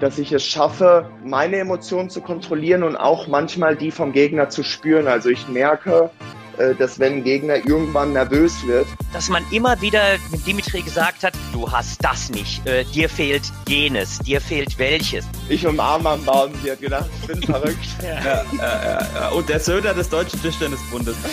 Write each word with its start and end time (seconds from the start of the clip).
dass 0.00 0.18
ich 0.18 0.32
es 0.32 0.44
schaffe, 0.44 1.08
meine 1.24 1.58
Emotionen 1.58 2.10
zu 2.10 2.20
kontrollieren 2.20 2.82
und 2.82 2.96
auch 2.96 3.28
manchmal 3.28 3.76
die 3.76 3.90
vom 3.90 4.12
Gegner 4.12 4.48
zu 4.48 4.62
spüren. 4.62 5.06
Also 5.06 5.28
ich 5.28 5.46
merke, 5.48 6.10
äh, 6.58 6.74
dass 6.74 6.98
wenn 6.98 7.18
ein 7.18 7.24
Gegner 7.24 7.56
irgendwann 7.56 8.12
nervös 8.12 8.66
wird. 8.66 8.86
Dass 9.12 9.28
man 9.28 9.44
immer 9.50 9.80
wieder 9.80 10.02
mit 10.30 10.46
Dimitri 10.46 10.82
gesagt 10.82 11.22
hat, 11.22 11.34
du 11.52 11.70
hast 11.70 12.02
das 12.04 12.30
nicht, 12.30 12.66
äh, 12.66 12.84
dir 12.84 13.08
fehlt 13.08 13.42
jenes, 13.68 14.18
dir 14.20 14.40
fehlt 14.40 14.78
welches. 14.78 15.26
Ich 15.48 15.66
umarme 15.66 16.10
am 16.10 16.24
Baum, 16.24 16.50
die 16.64 16.70
hat 16.70 16.80
gedacht, 16.80 17.08
ich 17.20 17.26
bin 17.26 17.42
verrückt. 17.42 17.78
ja, 18.02 18.44
ja, 18.58 19.06
ja, 19.14 19.28
Und 19.30 19.48
der 19.48 19.60
Söder 19.60 19.94
des 19.94 20.08
Deutschen 20.08 20.40
Tischtennisbundes. 20.42 21.16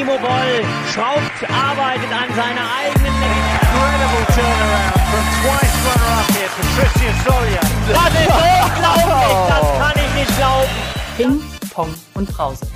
Timo 0.00 0.16
Boll 0.16 0.64
schraubt, 0.94 1.44
arbeitet 1.44 2.10
an 2.10 2.34
seiner 2.34 2.64
eigenen 2.80 3.12
Incredible 3.20 4.24
turnaround 4.32 4.96
from 5.10 5.24
twice 5.42 5.76
runner-up 5.84 6.24
here, 6.32 6.48
Patricia 6.56 7.12
Solia. 7.22 7.60
Das 7.92 8.08
ist 8.08 8.32
unglaublich, 8.32 9.36
das 9.50 9.66
kann 9.78 9.96
ich 9.96 10.12
nicht 10.14 10.32
glauben. 10.38 10.72
Ping, 11.18 11.36
Pong 11.74 11.92
und 12.14 12.26
Brause, 12.34 12.66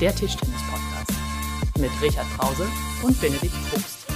der 0.00 0.14
Tischtennis-Podcast. 0.14 1.12
Mit 1.78 1.90
Richard 2.00 2.24
Brause 2.38 2.66
und 3.02 3.20
Benedikt 3.20 3.52
Probst. 3.68 4.06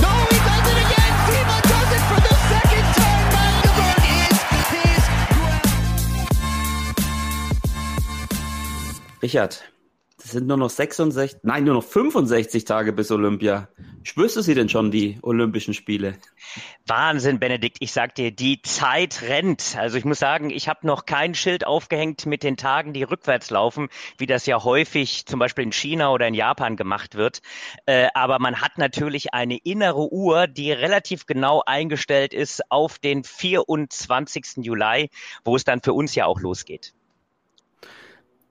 No, 0.00 0.08
he 0.28 0.38
does 0.38 0.66
it 0.72 0.78
again! 0.82 1.14
Timo 1.28 1.56
does 1.62 1.92
it 1.92 2.02
for 2.10 2.18
the 2.20 2.34
second 2.50 2.86
time! 2.96 3.30
Magdeburg 3.30 4.02
is 4.10 4.42
his 4.74 5.04
ground! 5.28 5.70
Richard, 9.22 9.54
sind 10.32 10.46
nur 10.46 10.56
noch 10.56 10.70
66, 10.70 11.40
nein, 11.42 11.64
nur 11.64 11.74
noch 11.74 11.84
65 11.84 12.64
Tage 12.64 12.92
bis 12.92 13.10
Olympia. 13.10 13.68
Spürst 14.02 14.36
du 14.36 14.42
sie 14.42 14.54
denn 14.54 14.68
schon, 14.68 14.90
die 14.90 15.18
Olympischen 15.22 15.74
Spiele? 15.74 16.16
Wahnsinn, 16.86 17.38
Benedikt. 17.38 17.76
Ich 17.80 17.92
sag 17.92 18.14
dir, 18.16 18.32
die 18.32 18.60
Zeit 18.62 19.22
rennt. 19.22 19.76
Also 19.78 19.96
ich 19.96 20.04
muss 20.04 20.18
sagen, 20.18 20.50
ich 20.50 20.68
habe 20.68 20.86
noch 20.86 21.06
kein 21.06 21.34
Schild 21.34 21.64
aufgehängt 21.66 22.26
mit 22.26 22.42
den 22.42 22.56
Tagen, 22.56 22.92
die 22.92 23.04
rückwärts 23.04 23.50
laufen, 23.50 23.88
wie 24.18 24.26
das 24.26 24.46
ja 24.46 24.64
häufig 24.64 25.26
zum 25.26 25.38
Beispiel 25.38 25.64
in 25.64 25.72
China 25.72 26.10
oder 26.10 26.26
in 26.26 26.34
Japan 26.34 26.76
gemacht 26.76 27.14
wird. 27.14 27.40
Äh, 27.86 28.08
aber 28.14 28.38
man 28.40 28.60
hat 28.60 28.78
natürlich 28.78 29.34
eine 29.34 29.58
innere 29.58 30.12
Uhr, 30.12 30.48
die 30.48 30.72
relativ 30.72 31.26
genau 31.26 31.62
eingestellt 31.64 32.34
ist 32.34 32.62
auf 32.70 32.98
den 32.98 33.22
24. 33.22 34.56
Juli, 34.56 35.10
wo 35.44 35.54
es 35.54 35.64
dann 35.64 35.80
für 35.80 35.92
uns 35.92 36.14
ja 36.14 36.26
auch 36.26 36.40
losgeht. 36.40 36.92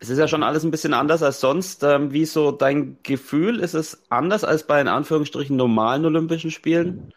Es 0.02 0.09
ist 0.09 0.17
ja 0.17 0.27
schon 0.27 0.44
alles 0.44 0.63
ein 0.66 0.71
bisschen 0.71 0.94
anders 0.94 1.23
als 1.23 1.39
sonst. 1.39 1.83
Ähm, 1.83 2.11
wie 2.11 2.25
so 2.25 2.52
dein 2.52 3.02
Gefühl? 3.03 3.59
Ist 3.61 3.73
es 3.73 4.03
anders 4.09 4.43
als 4.43 4.66
bei 4.67 4.81
in 4.81 4.88
Anführungsstrichen 4.89 5.55
normalen 5.55 6.05
Olympischen 6.05 6.52
Spielen? 6.52 7.13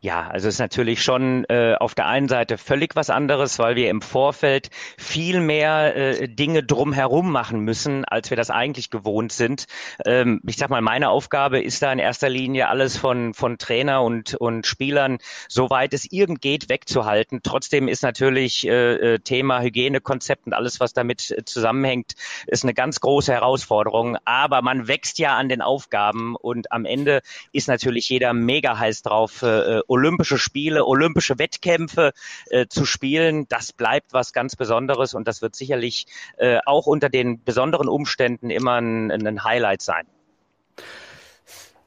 Ja, 0.00 0.28
also 0.28 0.48
ist 0.48 0.58
natürlich 0.58 1.02
schon 1.02 1.44
äh, 1.48 1.74
auf 1.78 1.94
der 1.94 2.06
einen 2.06 2.28
Seite 2.28 2.56
völlig 2.56 2.96
was 2.96 3.10
anderes, 3.10 3.58
weil 3.58 3.76
wir 3.76 3.90
im 3.90 4.00
Vorfeld 4.00 4.70
viel 4.96 5.40
mehr 5.40 5.94
äh, 5.94 6.28
Dinge 6.28 6.62
drumherum 6.62 7.30
machen 7.30 7.60
müssen, 7.60 8.04
als 8.04 8.30
wir 8.30 8.36
das 8.36 8.50
eigentlich 8.50 8.90
gewohnt 8.90 9.32
sind. 9.32 9.66
Ähm, 10.06 10.40
ich 10.46 10.56
sag 10.56 10.70
mal, 10.70 10.80
meine 10.80 11.10
Aufgabe 11.10 11.60
ist 11.60 11.82
da 11.82 11.92
in 11.92 11.98
erster 11.98 12.28
Linie 12.28 12.68
alles 12.68 12.96
von 12.96 13.34
von 13.34 13.58
Trainer 13.58 14.02
und 14.02 14.34
und 14.34 14.66
Spielern, 14.66 15.18
soweit 15.48 15.92
es 15.92 16.10
irgend 16.10 16.40
geht, 16.40 16.68
wegzuhalten. 16.68 17.40
Trotzdem 17.42 17.88
ist 17.88 18.02
natürlich 18.02 18.66
äh, 18.66 19.14
äh 19.14 19.18
Thema 19.18 19.60
Hygienekonzept 19.60 20.46
und 20.46 20.54
alles, 20.54 20.80
was 20.80 20.92
damit 20.94 21.30
äh, 21.30 21.44
zusammenhängt, 21.44 22.14
ist 22.46 22.64
eine 22.64 22.74
ganz 22.74 23.00
große 23.00 23.32
Herausforderung. 23.32 24.16
Aber 24.24 24.62
man 24.62 24.88
wächst 24.88 25.18
ja 25.18 25.36
an 25.36 25.48
den 25.48 25.60
Aufgaben 25.60 26.36
und 26.36 26.72
am 26.72 26.84
Ende 26.84 27.20
ist 27.52 27.68
natürlich 27.68 28.08
jeder 28.08 28.32
mega 28.32 28.78
heiß 28.78 29.02
drauf. 29.02 29.42
Äh, 29.42 29.57
äh, 29.58 29.82
Olympische 29.86 30.38
Spiele, 30.38 30.84
Olympische 30.84 31.38
Wettkämpfe 31.38 32.12
äh, 32.50 32.66
zu 32.68 32.84
spielen, 32.84 33.46
das 33.48 33.72
bleibt 33.72 34.12
was 34.12 34.32
ganz 34.32 34.56
Besonderes 34.56 35.14
und 35.14 35.28
das 35.28 35.42
wird 35.42 35.54
sicherlich 35.56 36.06
äh, 36.36 36.58
auch 36.66 36.86
unter 36.86 37.08
den 37.08 37.42
besonderen 37.42 37.88
Umständen 37.88 38.50
immer 38.50 38.80
ein, 38.80 39.10
ein 39.10 39.44
Highlight 39.44 39.82
sein. 39.82 40.06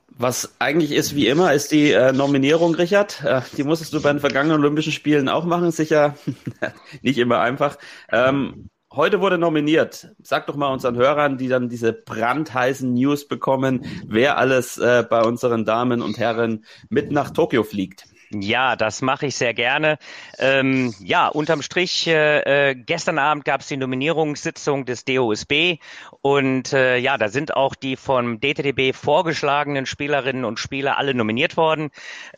Was 0.09 0.53
eigentlich 0.59 0.91
ist 0.91 1.15
wie 1.15 1.27
immer, 1.27 1.53
ist 1.53 1.71
die 1.71 1.91
äh, 1.91 2.11
Nominierung, 2.11 2.75
Richard. 2.75 3.23
Äh, 3.23 3.41
die 3.57 3.63
musstest 3.63 3.93
du 3.93 4.01
bei 4.01 4.11
den 4.11 4.19
vergangenen 4.19 4.59
Olympischen 4.59 4.91
Spielen 4.91 5.29
auch 5.29 5.45
machen, 5.45 5.71
sicher 5.71 6.15
nicht 7.01 7.17
immer 7.17 7.39
einfach. 7.39 7.77
Ähm, 8.11 8.69
heute 8.91 9.21
wurde 9.21 9.37
nominiert. 9.37 10.09
Sag 10.21 10.47
doch 10.47 10.55
mal 10.55 10.71
unseren 10.71 10.95
Hörern, 10.95 11.37
die 11.37 11.47
dann 11.47 11.69
diese 11.69 11.93
brandheißen 11.93 12.93
News 12.93 13.27
bekommen, 13.27 13.85
wer 14.05 14.37
alles 14.37 14.77
äh, 14.77 15.05
bei 15.09 15.23
unseren 15.23 15.65
Damen 15.65 16.01
und 16.01 16.17
Herren 16.17 16.65
mit 16.89 17.11
nach 17.11 17.31
Tokio 17.31 17.63
fliegt. 17.63 18.05
Ja, 18.33 18.77
das 18.77 19.01
mache 19.01 19.25
ich 19.25 19.35
sehr 19.35 19.53
gerne. 19.53 19.97
Ähm, 20.39 20.93
ja, 20.99 21.27
unterm 21.27 21.61
Strich, 21.61 22.07
äh, 22.07 22.69
äh 22.69 22.75
gestern 22.75 23.19
Abend 23.19 23.43
gab 23.43 23.59
es 23.59 23.67
die 23.67 23.75
Nominierungssitzung 23.75 24.85
des 24.85 25.03
DOSB 25.03 25.79
und 26.21 26.71
äh, 26.71 26.95
ja, 26.97 27.17
da 27.17 27.27
sind 27.27 27.57
auch 27.57 27.75
die 27.75 27.97
vom 27.97 28.39
DTDB 28.39 28.93
vorgeschlagenen 28.95 29.85
Spielerinnen 29.85 30.45
und 30.45 30.59
Spieler 30.59 30.97
alle 30.97 31.13
nominiert 31.13 31.57
worden. 31.57 31.89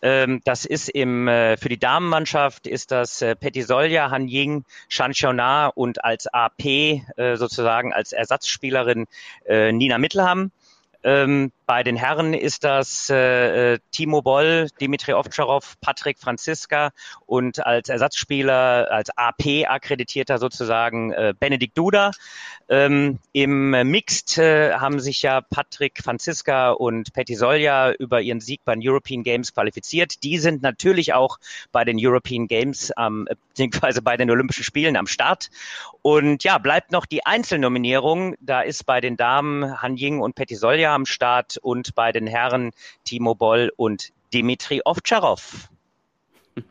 Ähm, 0.01 0.41
das 0.45 0.65
ist 0.65 0.89
im 0.89 1.27
äh, 1.27 1.57
für 1.57 1.69
die 1.69 1.79
Damenmannschaft 1.79 2.65
ist 2.65 2.89
das 2.91 3.21
äh, 3.21 3.35
Petty 3.35 3.61
Solja, 3.61 4.09
Han 4.09 4.27
Ying, 4.27 4.65
Shan 4.89 5.11
Xiaona 5.11 5.67
und 5.67 6.03
als 6.03 6.25
AP 6.25 6.65
äh, 6.65 7.01
sozusagen 7.35 7.93
als 7.93 8.13
Ersatzspielerin 8.13 9.05
äh, 9.45 9.71
Nina 9.71 9.99
Mittelham. 9.99 10.51
Ähm, 11.03 11.51
bei 11.65 11.83
den 11.83 11.95
Herren 11.95 12.33
ist 12.33 12.63
das 12.63 13.09
äh, 13.09 13.73
äh 13.73 13.79
Timo 13.91 14.21
Boll, 14.21 14.67
Dimitri 14.79 15.13
Ovtcharov, 15.13 15.75
Patrick 15.81 16.19
Franziska 16.19 16.91
und 17.25 17.65
als 17.65 17.89
Ersatzspieler, 17.89 18.87
als 18.91 19.09
AP 19.15 19.65
akkreditierter 19.67 20.37
sozusagen 20.37 21.11
äh, 21.11 21.33
Benedikt 21.37 21.77
Duda. 21.77 22.11
Ähm, 22.69 23.19
Im 23.33 23.71
Mixed 23.71 24.37
äh, 24.37 24.73
haben 24.73 24.99
sich 24.99 25.21
ja 25.21 25.41
Patrick 25.41 26.01
Franziska 26.01 26.71
und 26.71 27.13
Petty 27.13 27.35
Solja 27.35 27.91
über 27.91 28.21
ihren 28.21 28.39
Sieg 28.39 28.61
bei 28.63 28.73
den 28.73 28.87
European 28.87 29.23
Games 29.23 29.53
qualifiziert. 29.53 30.23
Die 30.23 30.37
sind 30.37 30.61
natürlich 30.61 31.13
auch 31.13 31.39
bei 31.71 31.83
den 31.83 31.97
European 31.99 32.47
Games, 32.47 32.91
ähm, 32.97 33.27
beziehungsweise 33.49 34.01
bei 34.01 34.15
den 34.15 34.31
Olympischen 34.31 34.63
Spielen 34.63 34.95
am 34.95 35.07
Start. 35.07 35.49
Und 36.01 36.43
ja, 36.43 36.57
bleibt 36.57 36.91
noch 36.91 37.05
die 37.05 37.25
Einzelnominierung. 37.25 38.35
Da 38.39 38.61
ist 38.61 38.85
bei 38.85 39.01
den 39.01 39.17
Damen 39.17 39.81
Han 39.81 39.97
Ying 39.97 40.19
und 40.19 40.35
Petty 40.35 40.55
Solja 40.55 40.92
am 40.93 41.05
Start 41.05 41.57
und 41.57 41.95
bei 41.95 42.11
den 42.11 42.27
Herren 42.27 42.71
Timo 43.03 43.35
Boll 43.35 43.71
und 43.75 44.11
Dimitri 44.33 44.81
Ovtcharov. 44.85 45.69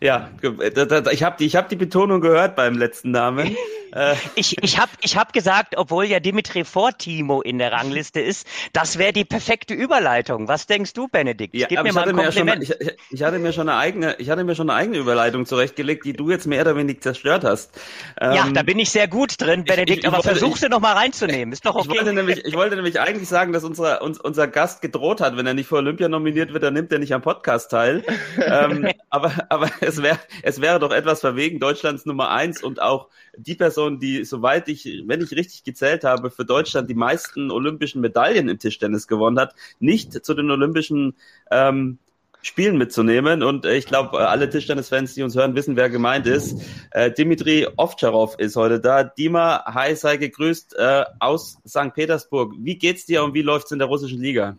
Ja, 0.00 0.30
ich 0.42 1.22
habe 1.22 1.36
die, 1.38 1.46
ich 1.46 1.56
hab 1.56 1.68
die 1.68 1.76
Betonung 1.76 2.20
gehört 2.20 2.56
beim 2.56 2.76
letzten 2.76 3.10
Namen. 3.10 3.56
Äh, 3.92 4.14
ich 4.34 4.56
ich 4.62 4.78
habe 4.78 4.90
ich 5.00 5.16
hab 5.16 5.32
gesagt, 5.32 5.74
obwohl 5.76 6.04
ja 6.04 6.20
Dimitri 6.20 6.64
vor 6.64 6.96
Timo 6.96 7.40
in 7.40 7.58
der 7.58 7.72
Rangliste 7.72 8.20
ist, 8.20 8.46
das 8.72 8.98
wäre 8.98 9.12
die 9.12 9.24
perfekte 9.24 9.74
Überleitung. 9.74 10.48
Was 10.48 10.66
denkst 10.66 10.92
du, 10.92 11.08
Benedikt? 11.08 11.54
Ja, 11.54 11.68
Gib 11.68 11.82
mir 11.82 11.92
mal 11.92 12.08
ein 12.08 12.16
Kompliment. 12.16 12.68
Ja 12.68 12.76
schon, 12.76 12.86
ich, 12.86 12.96
ich, 13.10 13.22
hatte 13.22 13.38
mir 13.38 13.52
schon 13.52 13.68
eine 13.68 13.78
eigene, 13.78 14.16
ich 14.18 14.30
hatte 14.30 14.44
mir 14.44 14.54
schon 14.54 14.68
eine 14.68 14.78
eigene 14.78 14.98
Überleitung 14.98 15.46
zurechtgelegt, 15.46 16.04
die 16.04 16.12
du 16.12 16.30
jetzt 16.30 16.46
mehr 16.46 16.62
oder 16.62 16.76
weniger 16.76 17.00
zerstört 17.00 17.44
hast. 17.44 17.78
ja, 18.20 18.46
ähm, 18.46 18.54
da 18.54 18.62
bin 18.62 18.78
ich 18.78 18.90
sehr 18.90 19.08
gut 19.08 19.40
drin, 19.40 19.64
Benedikt, 19.64 20.00
ich, 20.00 20.06
aber 20.06 20.18
wollte, 20.18 20.28
versuch 20.28 20.56
sie 20.56 20.68
noch 20.68 20.80
mal 20.80 20.92
reinzunehmen. 20.94 21.52
Ist 21.52 21.64
doch 21.64 21.74
okay. 21.74 21.88
Ich 21.90 21.98
wollte 21.98 22.12
nämlich, 22.12 22.44
ich 22.44 22.54
wollte 22.54 22.76
nämlich 22.76 23.00
eigentlich 23.00 23.28
sagen, 23.28 23.52
dass 23.52 23.64
unser, 23.64 24.02
uns, 24.02 24.20
unser 24.20 24.48
Gast 24.48 24.82
gedroht 24.82 25.20
hat, 25.20 25.36
wenn 25.36 25.46
er 25.46 25.54
nicht 25.54 25.68
für 25.68 25.76
Olympia 25.76 26.08
nominiert 26.08 26.52
wird, 26.52 26.62
dann 26.62 26.74
nimmt 26.74 26.92
er 26.92 26.98
nicht 26.98 27.14
am 27.14 27.22
Podcast 27.22 27.70
teil. 27.70 28.04
ähm, 28.44 28.88
aber, 29.10 29.32
aber 29.48 29.57
es 29.80 30.02
wäre, 30.02 30.18
es 30.42 30.60
wäre 30.60 30.78
doch 30.78 30.92
etwas 30.92 31.20
verwegen, 31.20 31.58
Deutschlands 31.58 32.06
Nummer 32.06 32.30
eins 32.30 32.62
und 32.62 32.80
auch 32.80 33.08
die 33.36 33.54
Person, 33.54 34.00
die, 34.00 34.24
soweit 34.24 34.68
ich, 34.68 35.02
wenn 35.06 35.20
ich 35.20 35.32
richtig 35.32 35.64
gezählt 35.64 36.04
habe, 36.04 36.30
für 36.30 36.44
Deutschland 36.44 36.90
die 36.90 36.94
meisten 36.94 37.50
olympischen 37.50 38.00
Medaillen 38.00 38.48
im 38.48 38.58
Tischtennis 38.58 39.06
gewonnen 39.06 39.38
hat, 39.38 39.54
nicht 39.80 40.24
zu 40.24 40.34
den 40.34 40.50
olympischen 40.50 41.14
ähm, 41.50 41.98
Spielen 42.42 42.78
mitzunehmen. 42.78 43.42
Und 43.42 43.66
äh, 43.66 43.76
ich 43.76 43.86
glaube, 43.86 44.28
alle 44.28 44.48
Tischtennis-Fans, 44.48 45.14
die 45.14 45.22
uns 45.22 45.34
hören, 45.34 45.54
wissen, 45.54 45.76
wer 45.76 45.90
gemeint 45.90 46.26
ist. 46.26 46.60
Äh, 46.92 47.10
Dimitri 47.10 47.66
Ovtcharov 47.76 48.36
ist 48.38 48.56
heute 48.56 48.80
da. 48.80 49.04
Dima, 49.04 49.64
hi, 49.66 49.94
sei 49.96 50.16
gegrüßt 50.16 50.76
äh, 50.76 51.04
aus 51.18 51.58
St. 51.66 51.92
Petersburg. 51.94 52.54
Wie 52.58 52.78
geht's 52.78 53.06
dir 53.06 53.24
und 53.24 53.34
wie 53.34 53.42
läuft's 53.42 53.72
in 53.72 53.78
der 53.78 53.88
russischen 53.88 54.20
Liga? 54.20 54.56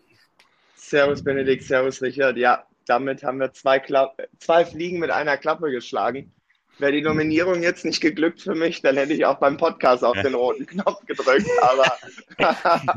Servus 0.76 1.22
Benedikt, 1.22 1.64
Servus 1.64 2.02
Richard. 2.02 2.36
Ja, 2.36 2.64
damit 2.86 3.22
haben 3.22 3.38
wir 3.38 3.52
zwei, 3.52 3.78
Kla 3.78 4.14
zwei 4.38 4.64
Fliegen 4.64 4.98
mit 4.98 5.10
einer 5.10 5.36
Klappe 5.36 5.70
geschlagen. 5.70 6.32
Wäre 6.78 6.92
die 6.92 7.02
Nominierung 7.02 7.62
jetzt 7.62 7.84
nicht 7.84 8.00
geglückt 8.00 8.40
für 8.40 8.54
mich, 8.54 8.80
dann 8.80 8.96
hätte 8.96 9.12
ich 9.12 9.26
auch 9.26 9.38
beim 9.38 9.58
Podcast 9.58 10.02
auf 10.02 10.18
den 10.22 10.34
roten 10.34 10.66
Knopf 10.66 11.04
gedrückt. 11.04 11.46
Aber 11.60 11.92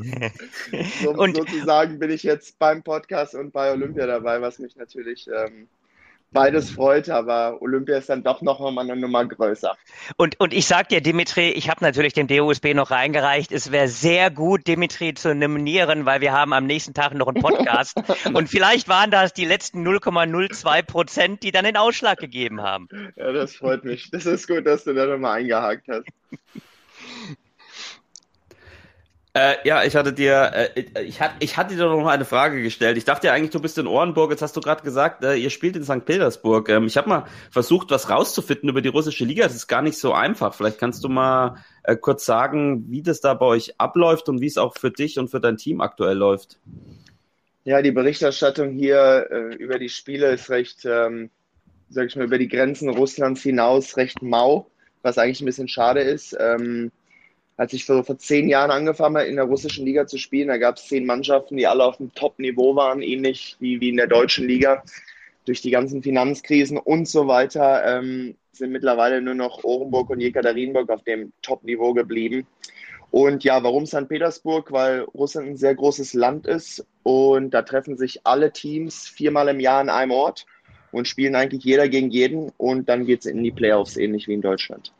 so, 1.04 1.14
sozusagen 1.34 2.00
bin 2.00 2.10
ich 2.10 2.24
jetzt 2.24 2.58
beim 2.60 2.82
Podcast 2.82 3.36
und 3.36 3.52
bei 3.52 3.72
Olympia 3.72 4.08
dabei, 4.08 4.42
was 4.42 4.60
mich 4.60 4.78
natürlich 4.78 5.28
ähm, 5.28 5.68
beides 6.34 6.72
freut, 6.72 7.10
aber 7.10 7.62
Olympia 7.62 7.98
ist 7.98 8.10
dann 8.10 8.24
doch 8.24 8.42
noch 8.42 8.60
mal 8.60 8.82
eine 8.82 8.96
Nummer 8.96 9.26
größer. 9.26 9.76
Und, 10.18 10.40
und 10.40 10.54
ich 10.54 10.66
sag 10.68 10.90
dir, 10.90 11.02
Dimitri, 11.02 11.52
ich 11.52 11.70
habe 11.70 11.84
natürlich 11.84 12.14
dem 12.14 12.28
DOSB 12.28 12.74
noch 12.74 12.92
reingereicht, 12.92 13.52
es 13.52 13.72
wäre 13.72 13.88
sehr 13.88 14.32
gut, 14.32 14.68
Dimitri 14.68 15.14
zu 15.14 15.34
nominieren, 15.34 16.06
weil 16.06 16.22
wir 16.22 16.34
haben 16.34 16.54
am 16.54 16.66
nächsten 16.66 16.94
Tag 16.94 17.14
noch 17.14 17.28
einen 17.28 17.42
Podcast. 17.42 17.96
und 18.34 18.50
vielleicht 18.50 18.88
waren 18.88 19.12
das 19.12 19.34
die 19.34 19.46
letzten 19.46 19.88
0,02 19.88 20.84
Prozent, 20.84 21.44
die 21.44 21.52
dann 21.52 21.66
den 21.66 21.78
Ausschlag 21.78 22.20
gegeben 22.20 22.62
haben. 22.62 22.88
Ja, 23.16 23.32
das 23.32 23.56
freut 23.56 23.84
mich. 23.86 24.12
Das 24.12 24.26
ist 24.26 24.48
gut, 24.48 24.66
dass 24.66 24.84
du 24.84 24.94
da 24.94 25.06
nochmal 25.06 25.40
eingehakt 25.40 25.88
hast. 25.88 26.08
Äh, 29.36 29.56
ja, 29.64 29.84
ich 29.84 29.96
hatte 29.96 30.14
dir, 30.14 30.52
äh, 30.54 31.02
ich, 31.02 31.20
hat, 31.20 31.32
ich 31.40 31.58
hatte 31.58 31.76
dir 31.76 31.88
noch 31.88 32.06
eine 32.06 32.24
Frage 32.24 32.62
gestellt. 32.62 32.98
Ich 32.98 33.06
dachte 33.06 33.28
ja 33.28 33.34
eigentlich, 33.34 33.50
du 33.50 33.60
bist 33.60 33.80
in 33.80 33.88
Orenburg. 33.88 34.30
Jetzt 34.30 34.44
hast 34.44 34.56
du 34.56 34.62
gerade 34.62 34.84
gesagt, 34.84 35.24
äh, 35.24 35.34
ihr 35.34 35.50
spielt 35.50 35.76
in 35.76 35.84
St. 35.84 36.06
Petersburg. 36.06 36.70
Ähm, 36.70 36.86
ich 36.86 36.98
habe 36.98 37.10
mal 37.10 37.26
versucht, 37.50 37.90
was 37.90 38.12
rauszufinden 38.12 38.70
über 38.70 38.82
die 38.82 38.90
russische 38.90 39.26
Liga. 39.26 39.44
Das 39.44 39.56
ist 39.56 39.68
gar 39.68 39.82
nicht 39.82 39.98
so 39.98 40.14
einfach. 40.14 40.54
Vielleicht 40.54 40.78
kannst 40.78 41.04
du 41.04 41.10
mal 41.10 41.58
äh, 41.82 41.96
kurz 41.96 42.26
sagen, 42.26 42.86
wie 42.92 43.02
das 43.02 43.22
da 43.22 43.34
bei 43.34 43.48
euch 43.48 43.80
abläuft 43.80 44.30
und 44.30 44.40
wie 44.40 44.46
es 44.46 44.60
auch 44.60 44.76
für 44.78 44.92
dich 44.92 45.18
und 45.18 45.30
für 45.30 45.40
dein 45.40 45.58
Team 45.58 45.82
aktuell 45.82 46.18
läuft. 46.18 46.60
Ja, 47.64 47.82
die 47.82 47.92
Berichterstattung 47.92 48.74
hier 48.74 49.28
äh, 49.32 49.56
über 49.56 49.80
die 49.80 49.90
Spiele 49.90 50.32
ist 50.32 50.52
recht, 50.52 50.86
ähm, 50.86 51.32
sag 51.90 52.06
ich 52.06 52.16
mal, 52.16 52.26
über 52.26 52.38
die 52.38 52.50
Grenzen 52.50 52.88
Russlands 52.90 53.42
hinaus 53.42 53.98
recht 53.98 54.22
mau, 54.22 54.68
was 55.02 55.18
eigentlich 55.18 55.42
ein 55.42 55.46
bisschen 55.46 55.70
schade 55.70 56.02
ist. 56.02 56.38
Ähm, 56.40 56.92
als 57.58 57.74
ich 57.74 57.86
vor, 57.86 58.04
vor 58.04 58.18
zehn 58.18 58.50
Jahren 58.50 58.72
angefangen 58.72 59.18
habe, 59.18 59.28
in 59.28 59.36
der 59.36 59.46
russischen 59.46 59.86
Liga 59.86 60.08
zu 60.08 60.18
spielen, 60.18 60.48
da 60.48 60.58
gab 60.58 60.78
es 60.78 60.88
zehn 60.88 61.06
Mannschaften, 61.06 61.58
die 61.58 61.68
alle 61.68 61.84
auf 61.84 61.98
dem 61.98 62.14
Top-Niveau 62.14 62.76
waren, 62.76 63.02
ähnlich 63.02 63.58
wie, 63.60 63.80
wie 63.80 63.90
in 63.90 63.98
der 63.98 64.08
deutschen 64.08 64.48
Liga. 64.48 64.84
Durch 65.46 65.62
die 65.62 65.72
ganzen 65.72 66.02
Finanzkrisen 66.02 66.78
und 66.78 67.08
so 67.08 67.28
weiter 67.28 67.84
ähm, 67.86 68.36
sind 68.54 68.72
mittlerweile 68.72 69.22
nur 69.22 69.36
noch 69.36 69.64
Orenburg 69.64 70.10
und 70.10 70.22
Jekaterinburg 70.22 70.90
auf 70.90 71.04
dem 71.04 71.34
Top-Niveau 71.42 71.94
geblieben. 71.94 72.48
Und 73.12 73.44
ja, 73.44 73.62
warum 73.62 73.86
St. 73.86 74.08
Petersburg? 74.08 74.72
Weil 74.72 75.02
Russland 75.02 75.50
ein 75.50 75.58
sehr 75.58 75.76
großes 75.76 76.14
Land 76.14 76.48
ist 76.48 76.86
und 77.04 77.52
da 77.54 77.62
treffen 77.62 77.98
sich 77.98 78.26
alle 78.26 78.52
Teams 78.52 79.08
viermal 79.08 79.50
im 79.50 79.60
Jahr 79.60 79.82
an 79.82 79.90
einem 79.90 80.12
Ort 80.12 80.46
und 80.92 81.08
spielen 81.08 81.36
eigentlich 81.36 81.64
jeder 81.64 81.90
gegen 81.90 82.10
jeden 82.10 82.52
und 82.58 82.90
dann 82.90 83.06
geht 83.06 83.20
es 83.20 83.26
in 83.26 83.44
die 83.44 83.52
Playoffs, 83.52 83.98
ähnlich 83.98 84.28
wie 84.28 84.34
in 84.34 84.42
Deutschland. 84.42 84.94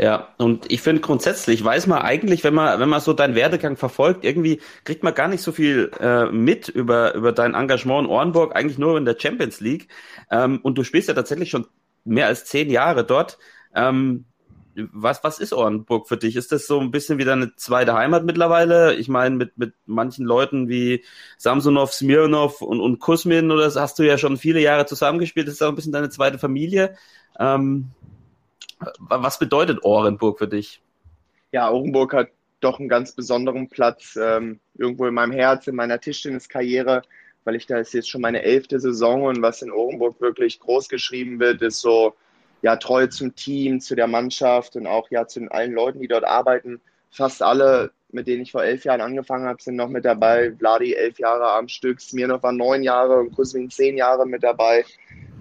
Ja, 0.00 0.32
und 0.38 0.70
ich 0.70 0.80
finde 0.80 1.00
grundsätzlich 1.02 1.64
weiß 1.64 1.88
man 1.88 2.00
eigentlich, 2.02 2.44
wenn 2.44 2.54
man 2.54 2.78
wenn 2.78 2.88
man 2.88 3.00
so 3.00 3.12
deinen 3.12 3.34
Werdegang 3.34 3.76
verfolgt, 3.76 4.24
irgendwie 4.24 4.60
kriegt 4.84 5.02
man 5.02 5.12
gar 5.12 5.26
nicht 5.26 5.42
so 5.42 5.50
viel 5.50 5.90
äh, 5.98 6.26
mit 6.26 6.68
über 6.68 7.14
über 7.14 7.32
dein 7.32 7.54
Engagement 7.54 8.06
in 8.06 8.10
Orenburg, 8.12 8.54
eigentlich 8.54 8.78
nur 8.78 8.96
in 8.96 9.04
der 9.04 9.16
Champions 9.18 9.58
League. 9.60 9.88
Ähm, 10.30 10.60
und 10.62 10.78
du 10.78 10.84
spielst 10.84 11.08
ja 11.08 11.14
tatsächlich 11.14 11.50
schon 11.50 11.66
mehr 12.04 12.26
als 12.28 12.44
zehn 12.44 12.70
Jahre 12.70 13.04
dort. 13.04 13.38
Ähm, 13.74 14.26
was 14.76 15.24
was 15.24 15.40
ist 15.40 15.52
Orenburg 15.52 16.06
für 16.08 16.16
dich? 16.16 16.36
Ist 16.36 16.52
das 16.52 16.68
so 16.68 16.78
ein 16.80 16.92
bisschen 16.92 17.18
wie 17.18 17.24
deine 17.24 17.56
zweite 17.56 17.94
Heimat 17.94 18.24
mittlerweile? 18.24 18.94
Ich 18.94 19.08
meine 19.08 19.34
mit 19.34 19.58
mit 19.58 19.74
manchen 19.86 20.24
Leuten 20.24 20.68
wie 20.68 21.04
Samsonov, 21.38 21.92
Smirnov 21.92 22.62
und 22.62 22.80
und 22.80 23.00
Kusmin 23.00 23.50
oder 23.50 23.64
das 23.64 23.74
hast 23.74 23.98
du 23.98 24.04
ja 24.04 24.16
schon 24.16 24.36
viele 24.36 24.60
Jahre 24.60 24.86
zusammengespielt. 24.86 25.48
Das 25.48 25.54
ist 25.54 25.62
auch 25.62 25.70
ein 25.70 25.74
bisschen 25.74 25.92
deine 25.92 26.10
zweite 26.10 26.38
Familie. 26.38 26.94
Ähm, 27.40 27.90
was 28.98 29.38
bedeutet 29.38 29.82
Orenburg 29.84 30.38
für 30.38 30.48
dich? 30.48 30.80
Ja, 31.52 31.70
Orenburg 31.70 32.12
hat 32.12 32.28
doch 32.60 32.78
einen 32.78 32.88
ganz 32.88 33.12
besonderen 33.12 33.68
Platz 33.68 34.18
ähm, 34.20 34.60
irgendwo 34.76 35.06
in 35.06 35.14
meinem 35.14 35.32
Herz, 35.32 35.66
in 35.66 35.76
meiner 35.76 36.00
Tischtenniskarriere, 36.00 37.02
weil 37.44 37.54
ich 37.54 37.66
da 37.66 37.78
ist 37.78 37.94
jetzt 37.94 38.10
schon 38.10 38.20
meine 38.20 38.42
elfte 38.42 38.80
Saison 38.80 39.24
und 39.24 39.42
was 39.42 39.62
in 39.62 39.70
Orenburg 39.70 40.20
wirklich 40.20 40.60
groß 40.60 40.88
geschrieben 40.88 41.38
wird, 41.38 41.62
ist 41.62 41.80
so 41.80 42.14
ja 42.62 42.76
Treue 42.76 43.08
zum 43.08 43.34
Team, 43.34 43.80
zu 43.80 43.94
der 43.94 44.08
Mannschaft 44.08 44.76
und 44.76 44.86
auch 44.86 45.10
ja 45.10 45.26
zu 45.26 45.50
allen 45.50 45.72
Leuten, 45.72 46.00
die 46.00 46.08
dort 46.08 46.24
arbeiten. 46.24 46.80
Fast 47.10 47.42
alle, 47.42 47.92
mit 48.10 48.26
denen 48.26 48.42
ich 48.42 48.52
vor 48.52 48.64
elf 48.64 48.84
Jahren 48.84 49.00
angefangen 49.00 49.46
habe, 49.46 49.62
sind 49.62 49.76
noch 49.76 49.88
mit 49.88 50.04
dabei. 50.04 50.52
Vladi 50.58 50.94
elf 50.94 51.18
Jahre 51.18 51.52
am 51.52 51.68
Stück, 51.68 52.00
Smirnov 52.00 52.42
war 52.42 52.52
neun 52.52 52.82
Jahre 52.82 53.20
und 53.20 53.34
Kuzmin 53.34 53.70
zehn 53.70 53.96
Jahre 53.96 54.26
mit 54.26 54.42
dabei 54.42 54.84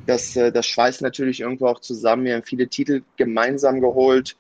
das, 0.07 0.35
äh, 0.35 0.51
das 0.51 0.65
schweißt 0.65 1.01
natürlich 1.01 1.41
irgendwo 1.41 1.67
auch 1.67 1.79
zusammen. 1.79 2.25
Wir 2.25 2.35
haben 2.35 2.43
viele 2.43 2.67
Titel 2.67 3.03
gemeinsam 3.17 3.81
geholt. 3.81 4.35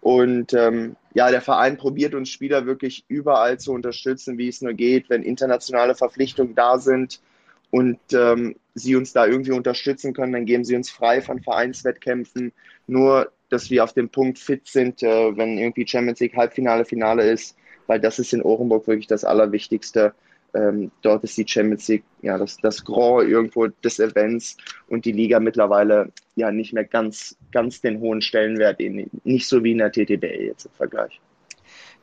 Und 0.00 0.54
ähm, 0.54 0.96
ja, 1.14 1.30
der 1.30 1.42
Verein 1.42 1.76
probiert 1.76 2.14
uns 2.14 2.30
Spieler 2.30 2.64
wirklich 2.64 3.04
überall 3.08 3.58
zu 3.58 3.72
unterstützen, 3.72 4.38
wie 4.38 4.48
es 4.48 4.62
nur 4.62 4.72
geht, 4.72 5.10
wenn 5.10 5.22
internationale 5.22 5.94
Verpflichtungen 5.94 6.54
da 6.54 6.78
sind 6.78 7.20
und 7.70 7.98
ähm, 8.12 8.56
sie 8.74 8.96
uns 8.96 9.12
da 9.12 9.26
irgendwie 9.26 9.52
unterstützen 9.52 10.14
können, 10.14 10.32
dann 10.32 10.46
geben 10.46 10.64
sie 10.64 10.74
uns 10.74 10.90
frei 10.90 11.20
von 11.20 11.40
Vereinswettkämpfen. 11.40 12.52
Nur, 12.86 13.30
dass 13.50 13.70
wir 13.70 13.84
auf 13.84 13.92
dem 13.92 14.08
Punkt 14.08 14.38
fit 14.38 14.66
sind, 14.66 15.02
äh, 15.02 15.36
wenn 15.36 15.58
irgendwie 15.58 15.86
Champions 15.86 16.20
League 16.20 16.36
Halbfinale, 16.36 16.86
Finale 16.86 17.30
ist, 17.30 17.56
weil 17.86 18.00
das 18.00 18.18
ist 18.18 18.32
in 18.32 18.42
Orenburg 18.42 18.86
wirklich 18.86 19.06
das 19.06 19.24
Allerwichtigste. 19.24 20.14
Ähm, 20.54 20.90
dort 21.02 21.24
ist 21.24 21.36
die 21.36 21.46
Champions 21.46 21.88
League 21.88 22.04
ja 22.22 22.36
das, 22.38 22.56
das 22.58 22.84
Grand 22.84 23.28
irgendwo 23.28 23.66
des 23.66 24.00
Events 24.00 24.56
und 24.88 25.04
die 25.04 25.12
Liga 25.12 25.40
mittlerweile 25.40 26.12
ja 26.34 26.50
nicht 26.50 26.72
mehr 26.72 26.84
ganz, 26.84 27.36
ganz 27.52 27.80
den 27.80 28.00
hohen 28.00 28.20
Stellenwert, 28.20 28.80
nicht 29.24 29.46
so 29.46 29.62
wie 29.62 29.72
in 29.72 29.78
der 29.78 29.92
TTBL 29.92 30.46
jetzt 30.46 30.66
im 30.66 30.72
Vergleich 30.72 31.20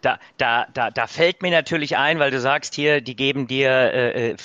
da, 0.02 0.20
da, 0.38 0.68
da, 0.74 0.92
da 0.92 1.08
fällt 1.08 1.42
mir 1.42 1.52
natürlich 1.52 1.98
ein, 1.98 2.20
weil 2.20 2.32
du 2.32 2.40
sagst 2.40 2.76
hier, 2.76 3.02
die 3.02 3.16
geben 3.16 3.48
dir 3.48 3.70
äh, 3.70 4.30
äh, 4.32 4.36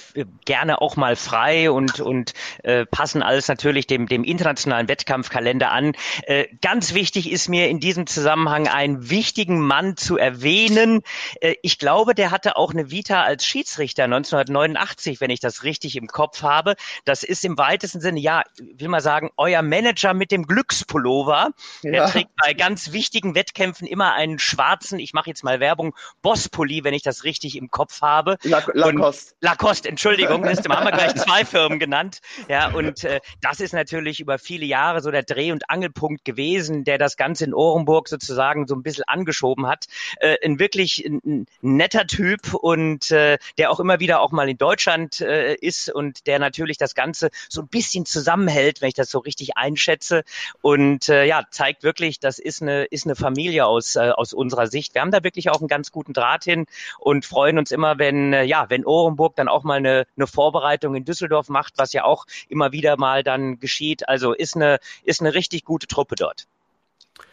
gerne 0.44 0.80
auch 0.80 0.96
mal 0.96 1.16
frei 1.16 1.70
und, 1.70 2.00
und 2.00 2.32
äh, 2.62 2.86
passen 2.86 3.22
alles 3.22 3.48
natürlich 3.48 3.86
dem, 3.86 4.06
dem 4.06 4.24
internationalen 4.24 4.88
Wettkampfkalender 4.88 5.70
an. 5.70 5.92
Äh, 6.22 6.46
ganz 6.62 6.94
wichtig 6.94 7.30
ist 7.30 7.48
mir 7.48 7.68
in 7.68 7.80
diesem 7.80 8.06
Zusammenhang 8.06 8.66
einen 8.68 9.10
wichtigen 9.10 9.60
Mann 9.60 9.96
zu 9.96 10.16
erwähnen. 10.16 11.02
Äh, 11.40 11.54
ich 11.62 11.78
glaube, 11.78 12.14
der 12.14 12.30
hatte 12.30 12.56
auch 12.56 12.72
eine 12.72 12.90
Vita 12.90 13.22
als 13.22 13.46
Schiedsrichter 13.46 14.04
1989, 14.04 15.20
wenn 15.20 15.30
ich 15.30 15.40
das 15.40 15.64
richtig 15.64 15.96
im 15.96 16.06
Kopf 16.06 16.42
habe. 16.42 16.76
Das 17.04 17.22
ist 17.22 17.44
im 17.44 17.58
weitesten 17.58 18.00
Sinne, 18.00 18.20
ja, 18.20 18.42
will 18.58 18.88
mal 18.88 19.00
sagen, 19.00 19.30
euer 19.36 19.62
Manager 19.62 20.14
mit 20.14 20.30
dem 20.30 20.46
Glückspullover. 20.46 21.50
Ja. 21.82 21.90
Der 21.90 22.06
trägt 22.06 22.30
bei 22.36 22.54
ganz 22.54 22.92
wichtigen 22.92 23.34
Wettkämpfen 23.34 23.86
immer 23.86 24.14
einen 24.14 24.38
schwarzen, 24.38 24.98
ich 24.98 25.12
mache 25.12 25.28
jetzt 25.28 25.41
mal 25.42 25.60
Werbung, 25.60 25.94
Bosspulli, 26.22 26.84
wenn 26.84 26.94
ich 26.94 27.02
das 27.02 27.24
richtig 27.24 27.56
im 27.56 27.70
Kopf 27.70 28.02
habe. 28.02 28.36
Lacoste. 28.42 29.34
Lacoste, 29.40 29.88
Entschuldigung, 29.88 30.42
das 30.42 30.58
haben 30.58 30.84
wir 30.84 30.92
gleich 30.92 31.14
zwei 31.16 31.44
Firmen 31.44 31.78
genannt. 31.78 32.20
Ja, 32.48 32.72
und 32.72 33.04
äh, 33.04 33.20
das 33.40 33.60
ist 33.60 33.72
natürlich 33.72 34.20
über 34.20 34.38
viele 34.38 34.66
Jahre 34.66 35.00
so 35.00 35.10
der 35.10 35.22
Dreh- 35.22 35.52
und 35.52 35.68
Angelpunkt 35.68 36.24
gewesen, 36.24 36.84
der 36.84 36.98
das 36.98 37.16
Ganze 37.16 37.44
in 37.44 37.54
Orenburg 37.54 38.08
sozusagen 38.08 38.66
so 38.66 38.74
ein 38.74 38.82
bisschen 38.82 39.04
angeschoben 39.04 39.66
hat. 39.66 39.86
Äh, 40.20 40.36
ein 40.44 40.58
wirklich 40.58 41.04
ein, 41.04 41.46
netter 41.60 42.06
Typ 42.06 42.54
und 42.54 43.10
äh, 43.10 43.38
der 43.58 43.70
auch 43.70 43.80
immer 43.80 44.00
wieder 44.00 44.20
auch 44.20 44.32
mal 44.32 44.48
in 44.48 44.58
Deutschland 44.58 45.20
äh, 45.20 45.54
ist 45.54 45.92
und 45.92 46.26
der 46.26 46.38
natürlich 46.38 46.78
das 46.78 46.94
Ganze 46.94 47.30
so 47.48 47.62
ein 47.62 47.68
bisschen 47.68 48.06
zusammenhält, 48.06 48.80
wenn 48.80 48.88
ich 48.88 48.94
das 48.94 49.10
so 49.10 49.18
richtig 49.18 49.56
einschätze. 49.56 50.24
Und 50.60 51.08
äh, 51.08 51.24
ja, 51.24 51.44
zeigt 51.50 51.82
wirklich, 51.82 52.20
das 52.20 52.38
ist 52.38 52.62
eine, 52.62 52.84
ist 52.84 53.06
eine 53.06 53.16
Familie 53.16 53.66
aus, 53.66 53.96
äh, 53.96 54.10
aus 54.10 54.32
unserer 54.32 54.66
Sicht. 54.66 54.94
Wir 54.94 55.02
haben 55.02 55.10
da 55.10 55.24
wirklich 55.24 55.31
wirklich 55.32 55.50
auch 55.50 55.60
einen 55.60 55.68
ganz 55.68 55.92
guten 55.92 56.12
Draht 56.12 56.44
hin 56.44 56.66
und 56.98 57.24
freuen 57.24 57.58
uns 57.58 57.70
immer, 57.70 57.98
wenn, 57.98 58.32
äh, 58.32 58.44
ja, 58.44 58.66
wenn 58.68 58.84
Orenburg 58.84 59.34
dann 59.36 59.48
auch 59.48 59.64
mal 59.64 59.78
eine, 59.78 60.06
eine 60.16 60.26
Vorbereitung 60.26 60.94
in 60.94 61.04
Düsseldorf 61.04 61.48
macht, 61.48 61.74
was 61.78 61.92
ja 61.94 62.04
auch 62.04 62.26
immer 62.48 62.72
wieder 62.72 62.98
mal 62.98 63.22
dann 63.22 63.58
geschieht. 63.58 64.08
Also 64.08 64.34
ist 64.34 64.56
eine, 64.56 64.78
ist 65.04 65.20
eine 65.20 65.34
richtig 65.34 65.64
gute 65.64 65.86
Truppe 65.86 66.16
dort. 66.16 66.46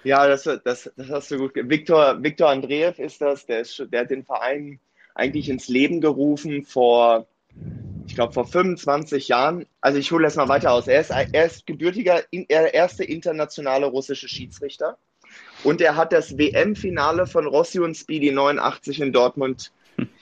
Ja, 0.04 0.28
das, 0.28 0.44
das, 0.44 0.64
das 0.64 1.10
hast 1.10 1.32
du 1.32 1.38
gut. 1.38 1.52
Viktor, 1.56 2.24
Viktor 2.24 2.50
Andreev 2.50 3.00
ist 3.02 3.22
das, 3.22 3.46
der, 3.46 3.62
ist, 3.62 3.84
der 3.92 4.02
hat 4.02 4.12
den 4.12 4.24
Verein 4.24 4.80
eigentlich 5.14 5.50
ins 5.50 5.68
Leben 5.68 6.00
gerufen 6.00 6.64
vor, 6.64 7.28
ich 8.08 8.16
glaube, 8.16 8.32
vor 8.32 8.46
25 8.46 9.28
Jahren. 9.28 9.66
Also 9.82 10.00
ich 10.00 10.12
hole 10.12 10.24
das 10.24 10.38
mal 10.38 10.48
weiter 10.48 10.72
aus. 10.72 10.88
Er 10.88 11.02
ist, 11.02 11.10
er 11.10 11.46
ist 11.46 11.66
gebürtiger, 11.66 12.24
er 12.32 12.74
erste 12.74 13.04
internationale 13.04 13.88
russische 13.88 14.30
Schiedsrichter. 14.30 14.98
Und 15.64 15.82
er 15.82 15.96
hat 15.96 16.14
das 16.14 16.38
WM-Finale 16.38 17.28
von 17.28 17.46
Rossi 17.46 17.80
und 17.80 17.96
Speedy 17.96 18.32
89 18.32 19.02
in 19.02 19.14
Dortmund 19.14 19.72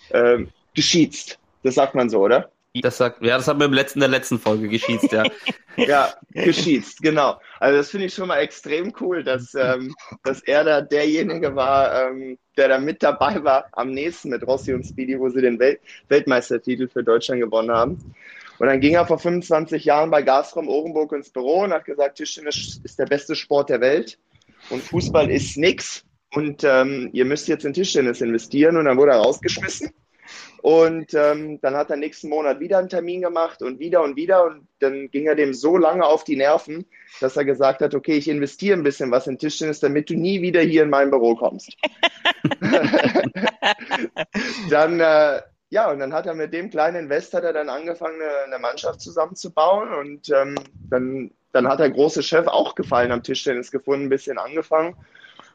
äh, 0.09 0.39
geschießt. 0.74 1.38
Das 1.63 1.75
sagt 1.75 1.95
man 1.95 2.09
so, 2.09 2.21
oder? 2.21 2.50
Das 2.81 2.97
sagt, 2.97 3.24
ja, 3.24 3.38
das 3.38 3.47
haben 3.47 3.59
wir 3.59 3.65
im 3.65 3.74
letzten, 3.74 4.00
der 4.00 4.09
letzten 4.09 4.39
Folge 4.39 4.67
geschießt, 4.67 5.12
ja. 5.12 5.24
ja, 5.77 6.13
geschießt, 6.31 7.01
genau. 7.01 7.39
Also 7.59 7.77
das 7.77 7.89
finde 7.89 8.05
ich 8.05 8.13
schon 8.13 8.27
mal 8.27 8.38
extrem 8.38 8.93
cool, 9.00 9.24
dass, 9.24 9.55
ähm, 9.55 9.95
dass 10.24 10.41
er 10.41 10.63
da 10.63 10.81
derjenige 10.81 11.55
war, 11.55 12.09
ähm, 12.09 12.38
der 12.55 12.67
da 12.69 12.79
mit 12.79 13.01
dabei 13.01 13.43
war, 13.43 13.65
am 13.71 13.91
nächsten 13.91 14.29
mit 14.29 14.45
Rossi 14.45 14.74
und 14.74 14.86
Speedy, 14.86 15.19
wo 15.19 15.29
sie 15.29 15.41
den 15.41 15.59
Welt 15.59 15.79
Weltmeistertitel 16.09 16.88
für 16.88 17.03
Deutschland 17.03 17.41
gewonnen 17.41 17.71
haben. 17.71 18.15
Und 18.59 18.67
dann 18.67 18.79
ging 18.79 18.95
er 18.95 19.05
vor 19.05 19.19
25 19.19 19.86
Jahren 19.86 20.09
bei 20.09 20.24
Gazprom 20.24 20.67
Orenburg 20.67 21.12
ins 21.13 21.29
Büro 21.29 21.63
und 21.63 21.74
hat 21.74 21.86
gesagt, 21.86 22.17
Tischtennis 22.17 22.79
ist 22.83 22.97
der 22.97 23.05
beste 23.05 23.36
Sport 23.36 23.69
der 23.69 23.81
Welt 23.81 24.17
und 24.69 24.83
Fußball 24.83 25.29
ist 25.29 25.57
nix 25.57 26.03
und 26.33 26.63
ähm, 26.63 27.09
ihr 27.13 27.25
müsst 27.25 27.47
jetzt 27.47 27.65
in 27.65 27.74
Tischtennis 27.74 28.21
investieren 28.21 28.77
und 28.77 28.86
dann 28.86 28.97
wurde 28.97 29.12
er 29.12 29.19
rausgeschmissen 29.19 29.91
Und 30.62 31.13
ähm, 31.13 31.59
dann 31.62 31.75
hat 31.75 31.89
er 31.89 31.97
nächsten 31.97 32.29
Monat 32.29 32.59
wieder 32.59 32.79
einen 32.79 32.89
Termin 32.89 33.21
gemacht 33.21 33.62
und 33.62 33.79
wieder 33.79 34.03
und 34.03 34.15
wieder. 34.15 34.45
Und 34.45 34.67
dann 34.79 35.09
ging 35.12 35.27
er 35.27 35.36
dem 35.36 35.53
so 35.53 35.77
lange 35.77 36.05
auf 36.05 36.24
die 36.24 36.36
Nerven, 36.36 36.86
dass 37.21 37.38
er 37.38 37.45
gesagt 37.45 37.81
hat, 37.81 37.95
okay, 37.95 38.17
ich 38.17 38.27
investiere 38.27 38.77
ein 38.77 38.83
bisschen 38.83 39.12
was 39.12 39.27
in 39.27 39.38
Tischtennis, 39.38 39.79
damit 39.79 40.09
du 40.09 40.15
nie 40.15 40.41
wieder 40.41 40.62
hier 40.62 40.83
in 40.83 40.89
mein 40.89 41.09
Büro 41.09 41.36
kommst. 41.36 41.75
dann, 44.69 45.00
äh, 45.00 45.41
ja, 45.69 45.91
und 45.91 46.00
dann 46.00 46.13
hat 46.13 46.25
er 46.25 46.33
mit 46.33 46.53
dem 46.53 46.69
kleinen 46.69 47.03
Invest 47.03 47.33
hat 47.33 47.43
er 47.43 47.53
dann 47.53 47.69
angefangen, 47.69 48.21
eine, 48.21 48.45
eine 48.45 48.59
Mannschaft 48.59 49.01
zusammenzubauen. 49.01 49.93
Und 49.93 50.29
ähm, 50.29 50.55
dann, 50.89 51.31
dann 51.51 51.67
hat 51.67 51.79
der 51.79 51.89
große 51.89 52.24
Chef 52.24 52.47
auch 52.47 52.75
Gefallen 52.75 53.12
am 53.12 53.24
Tischtennis 53.24 53.71
gefunden, 53.71 54.05
ein 54.05 54.09
bisschen 54.09 54.38
angefangen. 54.38 54.95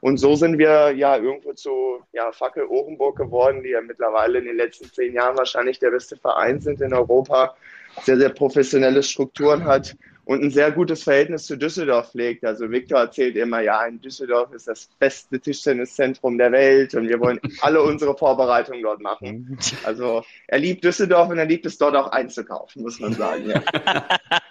Und 0.01 0.19
so 0.19 0.35
sind 0.35 0.59
wir 0.59 0.91
ja 0.93 1.17
irgendwo 1.17 1.53
zu 1.53 2.03
ja, 2.13 2.33
Fackel 2.33 2.67
Ohrenburg 2.67 3.17
geworden, 3.17 3.63
die 3.63 3.71
ja 3.71 3.81
mittlerweile 3.81 4.39
in 4.39 4.47
den 4.47 4.57
letzten 4.57 4.93
zehn 4.93 5.15
Jahren 5.15 5.37
wahrscheinlich 5.37 5.79
der 5.79 5.93
beste 5.93 6.17
Verein 6.17 6.61
sind 6.61 6.81
in 6.81 6.93
Europa, 6.93 7.55
sehr, 8.03 8.19
sehr 8.19 8.31
professionelle 8.31 9.03
Strukturen 9.03 9.65
hat 9.65 9.95
und 10.33 10.43
ein 10.43 10.51
sehr 10.51 10.71
gutes 10.71 11.03
Verhältnis 11.03 11.47
zu 11.47 11.57
Düsseldorf 11.57 12.11
pflegt. 12.11 12.45
Also 12.45 12.71
Viktor 12.71 13.01
erzählt 13.01 13.37
immer, 13.37 13.61
ja, 13.61 13.85
in 13.85 14.01
Düsseldorf 14.01 14.53
ist 14.53 14.69
das 14.69 14.89
beste 14.99 15.39
Tischtenniszentrum 15.39 16.39
der 16.39 16.53
Welt 16.53 16.95
und 16.95 17.09
wir 17.09 17.21
wollen 17.21 17.41
alle 17.61 17.83
unsere 17.83 18.17
Vorbereitungen 18.17 18.83
dort 18.83 19.01
machen. 19.01 19.59
Also 19.85 20.23
er 20.47 20.59
liebt 20.59 20.85
Düsseldorf 20.85 21.29
und 21.29 21.39
er 21.39 21.45
liebt 21.45 21.67
es 21.67 21.77
dort 21.77 21.97
auch 21.97 22.09
einzukaufen, 22.09 22.83
muss 22.83 23.01
man 23.01 23.13
sagen. 23.15 23.49
Ja. 23.49 23.63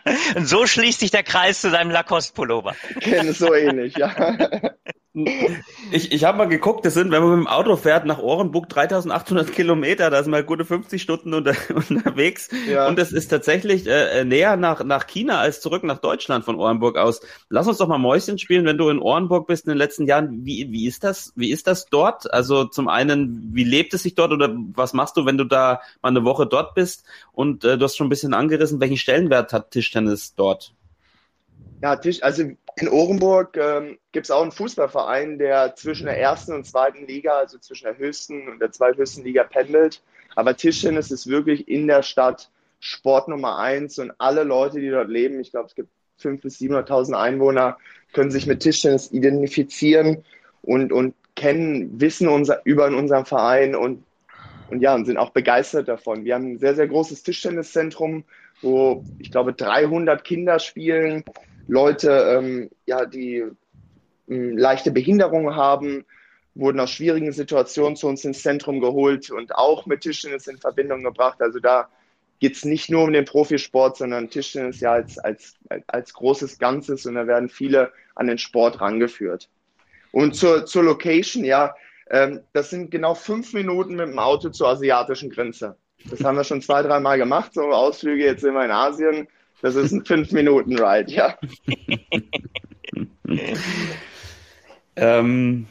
Und 0.36 0.48
so 0.48 0.66
schließt 0.66 1.00
sich 1.00 1.12
der 1.12 1.24
Kreis 1.24 1.62
zu 1.62 1.70
seinem 1.70 1.92
Lacoste-Pullover. 1.92 2.76
so 3.32 3.54
ähnlich, 3.54 3.96
ja. 3.98 4.14
Ich, 5.92 6.14
ich 6.14 6.24
habe 6.24 6.38
mal 6.38 6.48
geguckt, 6.48 6.86
das 6.86 6.94
sind, 6.94 7.12
wenn 7.12 7.22
man 7.22 7.32
mit 7.32 7.40
dem 7.40 7.48
Auto 7.48 7.76
fährt 7.76 8.06
nach 8.06 8.20
Ohrenburg 8.20 8.70
3800 8.70 9.52
Kilometer, 9.52 10.10
da 10.10 10.24
sind 10.24 10.32
wir 10.32 10.42
gute 10.44 10.64
50 10.64 11.02
Stunden 11.02 11.34
unter, 11.34 11.54
unterwegs. 11.74 12.48
Ja. 12.70 12.88
Und 12.88 12.98
das 12.98 13.12
ist 13.12 13.28
tatsächlich 13.28 13.88
äh, 13.88 14.24
näher 14.24 14.56
nach, 14.56 14.86
nach 14.86 15.08
China 15.08 15.40
als 15.40 15.60
zurück 15.72 15.84
nach 15.84 16.00
Deutschland 16.00 16.44
von 16.44 16.58
Ohrenburg 16.58 16.98
aus. 16.98 17.22
Lass 17.48 17.66
uns 17.66 17.78
doch 17.78 17.88
mal 17.88 17.98
Mäuschen 17.98 18.38
spielen, 18.38 18.66
wenn 18.66 18.78
du 18.78 18.90
in 18.90 19.00
Ohrenburg 19.00 19.48
bist 19.48 19.66
in 19.66 19.70
den 19.70 19.78
letzten 19.78 20.06
Jahren. 20.06 20.46
Wie, 20.46 20.70
wie 20.70 20.86
ist 20.86 21.06
das? 21.06 21.32
Wie 21.38 21.50
ist 21.50 21.66
das 21.66 21.86
dort? 21.86 22.32
Also 22.34 22.66
zum 22.66 22.90
einen, 22.90 23.52
wie 23.54 23.64
lebt 23.64 23.94
es 23.94 24.04
sich 24.04 24.14
dort 24.14 24.34
oder 24.34 24.54
was 24.74 24.92
machst 24.92 25.16
du, 25.16 25.26
wenn 25.26 25.38
du 25.38 25.46
da 25.46 25.82
mal 26.02 26.10
eine 26.10 26.26
Woche 26.26 26.46
dort 26.46 26.76
bist? 26.76 27.06
Und 27.32 27.64
äh, 27.64 27.78
du 27.78 27.86
hast 27.86 27.96
schon 27.96 28.08
ein 28.08 28.10
bisschen 28.10 28.34
angerissen, 28.34 28.82
welchen 28.82 28.98
Stellenwert 28.98 29.54
hat 29.54 29.72
Tischtennis 29.72 30.36
dort? 30.36 30.74
Ja, 31.82 31.96
Tisch, 31.96 32.22
also 32.22 32.44
in 32.76 32.90
Orenburg 32.90 33.56
ähm, 33.56 33.98
gibt 34.12 34.26
es 34.26 34.32
auch 34.32 34.42
einen 34.42 34.52
Fußballverein, 34.52 35.38
der 35.38 35.74
zwischen 35.76 36.06
der 36.06 36.20
ersten 36.20 36.54
und 36.54 36.66
zweiten 36.66 37.08
Liga, 37.08 37.38
also 37.38 37.58
zwischen 37.60 37.86
der 37.86 37.98
höchsten 37.98 38.50
und 38.50 38.60
der 38.60 38.72
zweithöchsten 38.72 39.24
Liga 39.24 39.46
pendelt. 39.46 40.02
Aber 40.36 40.56
Tischtennis 40.58 41.12
ist 41.12 41.28
wirklich 41.28 41.70
in 41.70 41.88
der 41.88 42.04
Stadt 42.04 42.50
Sport 42.82 43.28
Nummer 43.28 43.60
eins 43.60 44.00
und 44.00 44.12
alle 44.18 44.44
Leute, 44.44 44.82
die 44.82 44.90
dort 44.90 45.08
leben, 45.08 45.40
ich 45.40 45.52
glaube, 45.52 45.68
es 45.68 45.76
gibt 45.76 45.90
500.000 46.20 46.42
bis 46.42 46.60
700.000 46.60 47.14
Einwohner, 47.14 47.78
können 48.12 48.32
sich 48.32 48.48
mit 48.48 48.62
Tischtennis 48.62 49.12
identifizieren 49.12 50.26
und, 50.64 50.92
und 50.92 51.14
kennen, 51.36 52.02
wissen 52.02 52.28
unser, 52.28 52.62
über 52.66 52.88
unseren 52.88 53.26
Verein 53.26 53.76
und, 53.76 54.04
und 54.70 54.82
ja, 54.82 54.96
und 54.96 55.06
sind 55.06 55.18
auch 55.18 55.30
begeistert 55.30 55.88
davon. 55.88 56.26
Wir 56.26 56.36
haben 56.36 56.54
ein 56.54 56.60
sehr, 56.60 56.76
sehr 56.76 56.88
großes 56.88 57.24
Tischtenniszentrum, 57.24 58.24
wo 58.62 59.06
ich 59.20 59.32
glaube 59.32 59.54
300 59.54 60.24
Kinder 60.24 60.60
spielen 60.60 61.24
Leute, 61.68 62.38
ähm, 62.38 62.70
ja, 62.88 63.06
die 63.06 63.46
ähm, 64.28 64.58
leichte 64.58 64.92
Behinderungen 64.92 65.56
haben, 65.56 66.04
wurden 66.56 66.80
aus 66.80 66.90
schwierigen 66.90 67.32
Situationen 67.32 67.96
zu 67.96 68.08
uns 68.08 68.26
ins 68.26 68.42
Zentrum 68.42 68.82
geholt 68.82 69.30
und 69.30 69.56
auch 69.56 69.86
mit 69.86 70.02
Tischtennis 70.02 70.48
in 70.48 70.58
Verbindung 70.58 71.04
gebracht. 71.04 71.42
Also 71.42 71.60
da 71.60 71.88
geht 72.42 72.56
es 72.56 72.66
nicht 72.66 72.90
nur 72.90 73.04
um 73.04 73.14
den 73.14 73.24
Profisport, 73.24 73.96
sondern 73.96 74.30
Tischtennis 74.30 74.82
ja 74.82 74.92
als, 74.92 75.18
als, 75.18 75.56
als 75.88 76.14
großes 76.14 76.60
Ganzes 76.60 77.06
und 77.06 77.16
da 77.16 77.26
werden 77.26 77.48
viele 77.48 77.94
an 78.16 78.28
den 78.28 78.38
Sport 78.38 78.82
rangeführt. 78.82 79.48
Und 80.12 80.36
zur, 80.36 80.66
zur 80.66 80.84
Location, 80.84 81.46
ja, 81.46 81.74
ähm, 82.10 82.42
das 82.52 82.70
sind 82.70 82.92
genau 82.92 83.16
fünf 83.16 83.54
Minuten 83.54 83.96
mit 83.96 84.10
dem 84.10 84.20
Auto 84.20 84.50
zur 84.50 84.68
asiatischen 84.68 85.30
Grenze. 85.30 85.78
Das 86.10 86.22
haben 86.24 86.36
wir 86.36 86.44
schon 86.44 86.62
zwei, 86.62 86.82
dreimal 86.82 87.18
gemacht, 87.18 87.54
so 87.54 87.62
Ausflüge, 87.62 88.26
jetzt 88.26 88.42
sind 88.42 88.56
wir 88.56 88.66
in 88.66 88.72
Asien 88.72 89.28
das 89.62 89.76
ist 89.76 89.92
ein 89.92 90.04
5-Minuten-Ride, 90.04 91.12
ja. 91.12 91.38
ähm, 94.96 95.68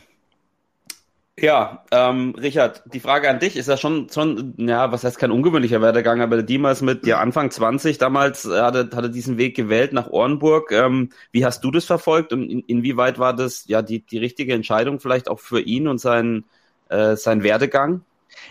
ja, 1.42 1.84
ähm, 1.90 2.34
Richard, 2.40 2.82
die 2.92 3.00
Frage 3.00 3.28
an 3.28 3.38
dich 3.38 3.56
ist 3.56 3.68
ja 3.68 3.76
schon, 3.76 4.08
schon, 4.10 4.54
ja, 4.58 4.92
was 4.92 5.04
heißt 5.04 5.18
kein 5.18 5.30
ungewöhnlicher 5.30 5.80
Werdegang, 5.80 6.20
aber 6.20 6.36
der 6.36 6.44
Dima 6.44 6.70
ist 6.70 6.82
mit 6.82 7.06
ja, 7.06 7.18
Anfang 7.20 7.50
20 7.50 7.98
damals, 7.98 8.44
äh, 8.44 8.60
hatte, 8.60 8.90
hatte 8.94 9.10
diesen 9.10 9.38
Weg 9.38 9.56
gewählt 9.56 9.92
nach 9.92 10.08
Ornburg. 10.10 10.72
Ähm, 10.72 11.10
wie 11.32 11.44
hast 11.44 11.64
du 11.64 11.70
das 11.70 11.84
verfolgt 11.84 12.32
und 12.32 12.48
in, 12.48 12.60
inwieweit 12.60 13.18
war 13.18 13.34
das 13.34 13.66
ja 13.66 13.82
die, 13.82 14.00
die 14.00 14.18
richtige 14.18 14.54
Entscheidung 14.54 15.00
vielleicht 15.00 15.28
auch 15.28 15.40
für 15.40 15.60
ihn 15.60 15.88
und 15.88 15.98
seinen, 15.98 16.44
äh, 16.88 17.16
sein 17.16 17.42
Werdegang? 17.42 18.02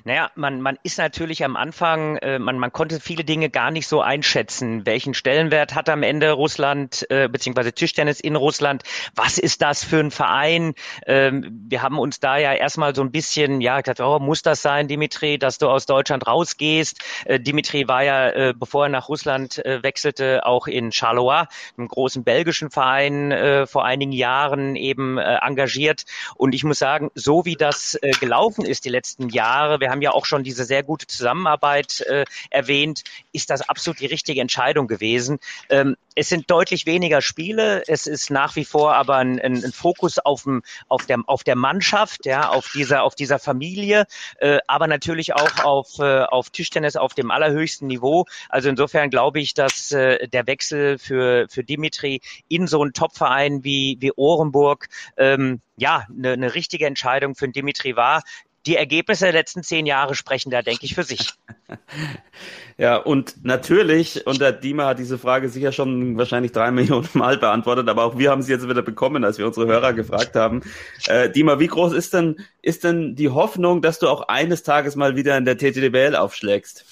Naja, 0.03 0.31
man, 0.35 0.61
man 0.61 0.77
ist 0.83 0.97
natürlich 0.97 1.43
am 1.43 1.55
Anfang, 1.55 2.17
äh, 2.17 2.39
man, 2.39 2.57
man 2.59 2.71
konnte 2.71 2.99
viele 2.99 3.23
Dinge 3.23 3.49
gar 3.49 3.71
nicht 3.71 3.87
so 3.87 4.01
einschätzen. 4.01 4.85
Welchen 4.85 5.13
Stellenwert 5.13 5.75
hat 5.75 5.89
am 5.89 6.03
Ende 6.03 6.31
Russland, 6.31 7.05
äh, 7.09 7.27
beziehungsweise 7.27 7.73
Tischtennis 7.73 8.19
in 8.19 8.35
Russland? 8.35 8.83
Was 9.15 9.37
ist 9.37 9.61
das 9.61 9.83
für 9.83 9.99
ein 9.99 10.11
Verein? 10.11 10.73
Ähm, 11.05 11.65
wir 11.69 11.81
haben 11.81 11.99
uns 11.99 12.19
da 12.19 12.37
ja 12.37 12.53
erstmal 12.53 12.95
so 12.95 13.01
ein 13.01 13.11
bisschen, 13.11 13.61
ja, 13.61 13.79
gesagt, 13.81 13.99
oh, 13.99 14.19
muss 14.19 14.41
das 14.41 14.61
sein, 14.61 14.87
Dimitri, 14.87 15.37
dass 15.37 15.57
du 15.57 15.67
aus 15.67 15.85
Deutschland 15.85 16.25
rausgehst? 16.27 16.99
Äh, 17.25 17.39
Dimitri 17.39 17.87
war 17.87 18.03
ja, 18.03 18.29
äh, 18.29 18.53
bevor 18.57 18.85
er 18.85 18.89
nach 18.89 19.09
Russland 19.09 19.63
äh, 19.65 19.83
wechselte, 19.83 20.45
auch 20.45 20.67
in 20.67 20.91
Charleroi, 20.91 21.45
einem 21.77 21.87
großen 21.87 22.23
belgischen 22.23 22.71
Verein, 22.71 23.31
äh, 23.31 23.67
vor 23.67 23.85
einigen 23.85 24.11
Jahren 24.11 24.75
eben 24.75 25.17
äh, 25.17 25.37
engagiert. 25.41 26.05
Und 26.35 26.55
ich 26.55 26.63
muss 26.63 26.79
sagen, 26.79 27.11
so 27.15 27.45
wie 27.45 27.55
das 27.55 27.95
äh, 28.01 28.11
gelaufen 28.11 28.65
ist 28.65 28.85
die 28.85 28.89
letzten 28.89 29.29
Jahre, 29.29 29.68
wir 29.79 29.89
haben 29.89 30.01
ja 30.01 30.11
auch 30.11 30.25
schon 30.25 30.43
diese 30.43 30.65
sehr 30.65 30.83
gute 30.83 31.07
Zusammenarbeit 31.07 32.01
äh, 32.01 32.25
erwähnt, 32.49 33.03
ist 33.31 33.49
das 33.49 33.67
absolut 33.67 33.99
die 33.99 34.05
richtige 34.05 34.41
Entscheidung 34.41 34.87
gewesen. 34.87 35.39
Ähm, 35.69 35.95
es 36.15 36.27
sind 36.27 36.51
deutlich 36.51 36.85
weniger 36.85 37.21
Spiele. 37.21 37.83
Es 37.87 38.05
ist 38.05 38.29
nach 38.29 38.57
wie 38.57 38.65
vor 38.65 38.95
aber 38.95 39.15
ein, 39.15 39.39
ein, 39.39 39.63
ein 39.63 39.71
Fokus 39.71 40.19
auf, 40.19 40.43
dem, 40.43 40.63
auf, 40.89 41.05
der, 41.05 41.19
auf 41.27 41.45
der 41.45 41.55
Mannschaft, 41.55 42.25
ja, 42.25 42.49
auf 42.49 42.69
dieser, 42.73 43.03
auf 43.03 43.15
dieser 43.15 43.39
Familie, 43.39 44.05
äh, 44.39 44.59
aber 44.67 44.87
natürlich 44.87 45.33
auch 45.33 45.63
auf, 45.63 45.99
äh, 45.99 46.23
auf 46.23 46.49
Tischtennis 46.49 46.97
auf 46.97 47.13
dem 47.13 47.31
allerhöchsten 47.31 47.87
Niveau. 47.87 48.25
Also 48.49 48.67
insofern 48.67 49.09
glaube 49.09 49.39
ich, 49.39 49.53
dass 49.53 49.91
äh, 49.91 50.27
der 50.27 50.45
Wechsel 50.47 50.97
für, 50.97 51.47
für 51.49 51.63
Dimitri 51.63 52.21
in 52.49 52.67
so 52.67 52.81
einen 52.81 52.93
Topverein 52.93 53.63
wie, 53.63 53.97
wie 54.01 54.11
Ohrenburg 54.13 54.87
ähm, 55.15 55.61
ja, 55.77 56.05
eine, 56.09 56.33
eine 56.33 56.53
richtige 56.53 56.85
Entscheidung 56.85 57.35
für 57.35 57.47
Dimitri 57.47 57.95
war 57.95 58.23
die 58.69 58.75
Ergebnisse 58.75 59.25
der 59.25 59.33
letzten 59.33 59.63
zehn 59.63 59.87
Jahre 59.87 60.13
sprechen 60.13 60.51
da, 60.51 60.61
denke 60.61 60.85
ich, 60.85 60.93
für 60.93 61.01
sich. 61.01 61.33
ja, 62.77 62.97
und 62.97 63.43
natürlich, 63.43 64.27
und 64.27 64.39
der 64.39 64.51
Dima 64.51 64.85
hat 64.85 64.99
diese 64.99 65.17
Frage 65.17 65.49
sicher 65.49 65.71
schon 65.71 66.17
wahrscheinlich 66.17 66.51
drei 66.51 66.69
Millionen 66.69 67.09
Mal 67.13 67.39
beantwortet, 67.39 67.89
aber 67.89 68.03
auch 68.03 68.19
wir 68.19 68.29
haben 68.29 68.43
sie 68.43 68.51
jetzt 68.51 68.69
wieder 68.69 68.83
bekommen, 68.83 69.23
als 69.23 69.39
wir 69.39 69.47
unsere 69.47 69.65
Hörer 69.65 69.93
gefragt 69.93 70.35
haben. 70.35 70.61
Äh, 71.07 71.31
Dima, 71.31 71.59
wie 71.59 71.65
groß 71.65 71.93
ist 71.93 72.13
denn, 72.13 72.45
ist 72.61 72.83
denn 72.83 73.15
die 73.15 73.29
Hoffnung, 73.29 73.81
dass 73.81 73.97
du 73.97 74.07
auch 74.07 74.27
eines 74.27 74.61
Tages 74.61 74.95
mal 74.95 75.15
wieder 75.15 75.35
in 75.35 75.45
der 75.45 75.57
TTDBL 75.57 76.15
aufschlägst? 76.15 76.85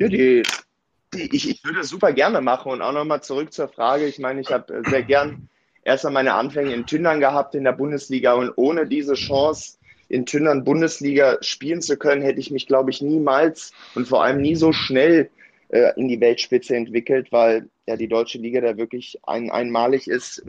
Ja, 0.00 0.08
die, 0.08 0.42
die 1.14 1.34
ich, 1.36 1.48
ich 1.48 1.64
würde 1.64 1.84
super 1.84 2.12
gerne 2.12 2.40
machen 2.40 2.72
und 2.72 2.82
auch 2.82 2.92
nochmal 2.92 3.22
zurück 3.22 3.52
zur 3.52 3.68
Frage. 3.68 4.06
Ich 4.06 4.18
meine, 4.18 4.40
ich 4.40 4.50
habe 4.50 4.82
sehr 4.88 5.04
gern 5.04 5.48
erst 5.84 6.04
einmal 6.04 6.24
meine 6.24 6.34
Anfänge 6.34 6.74
in 6.74 6.86
Tündern 6.86 7.20
gehabt 7.20 7.54
in 7.54 7.62
der 7.62 7.72
Bundesliga 7.72 8.32
und 8.32 8.52
ohne 8.56 8.88
diese 8.88 9.14
Chance 9.14 9.78
in 10.12 10.26
Tündern 10.26 10.62
Bundesliga 10.62 11.38
spielen 11.40 11.80
zu 11.80 11.96
können, 11.96 12.20
hätte 12.20 12.38
ich 12.38 12.50
mich, 12.50 12.66
glaube 12.66 12.90
ich, 12.90 13.00
niemals 13.00 13.72
und 13.94 14.06
vor 14.06 14.22
allem 14.22 14.42
nie 14.42 14.54
so 14.54 14.72
schnell 14.72 15.30
äh, 15.70 15.92
in 15.96 16.06
die 16.06 16.20
Weltspitze 16.20 16.76
entwickelt, 16.76 17.32
weil 17.32 17.70
ja 17.86 17.96
die 17.96 18.08
deutsche 18.08 18.36
Liga 18.36 18.60
da 18.60 18.76
wirklich 18.76 19.18
ein, 19.22 19.50
einmalig 19.50 20.08
ist 20.08 20.44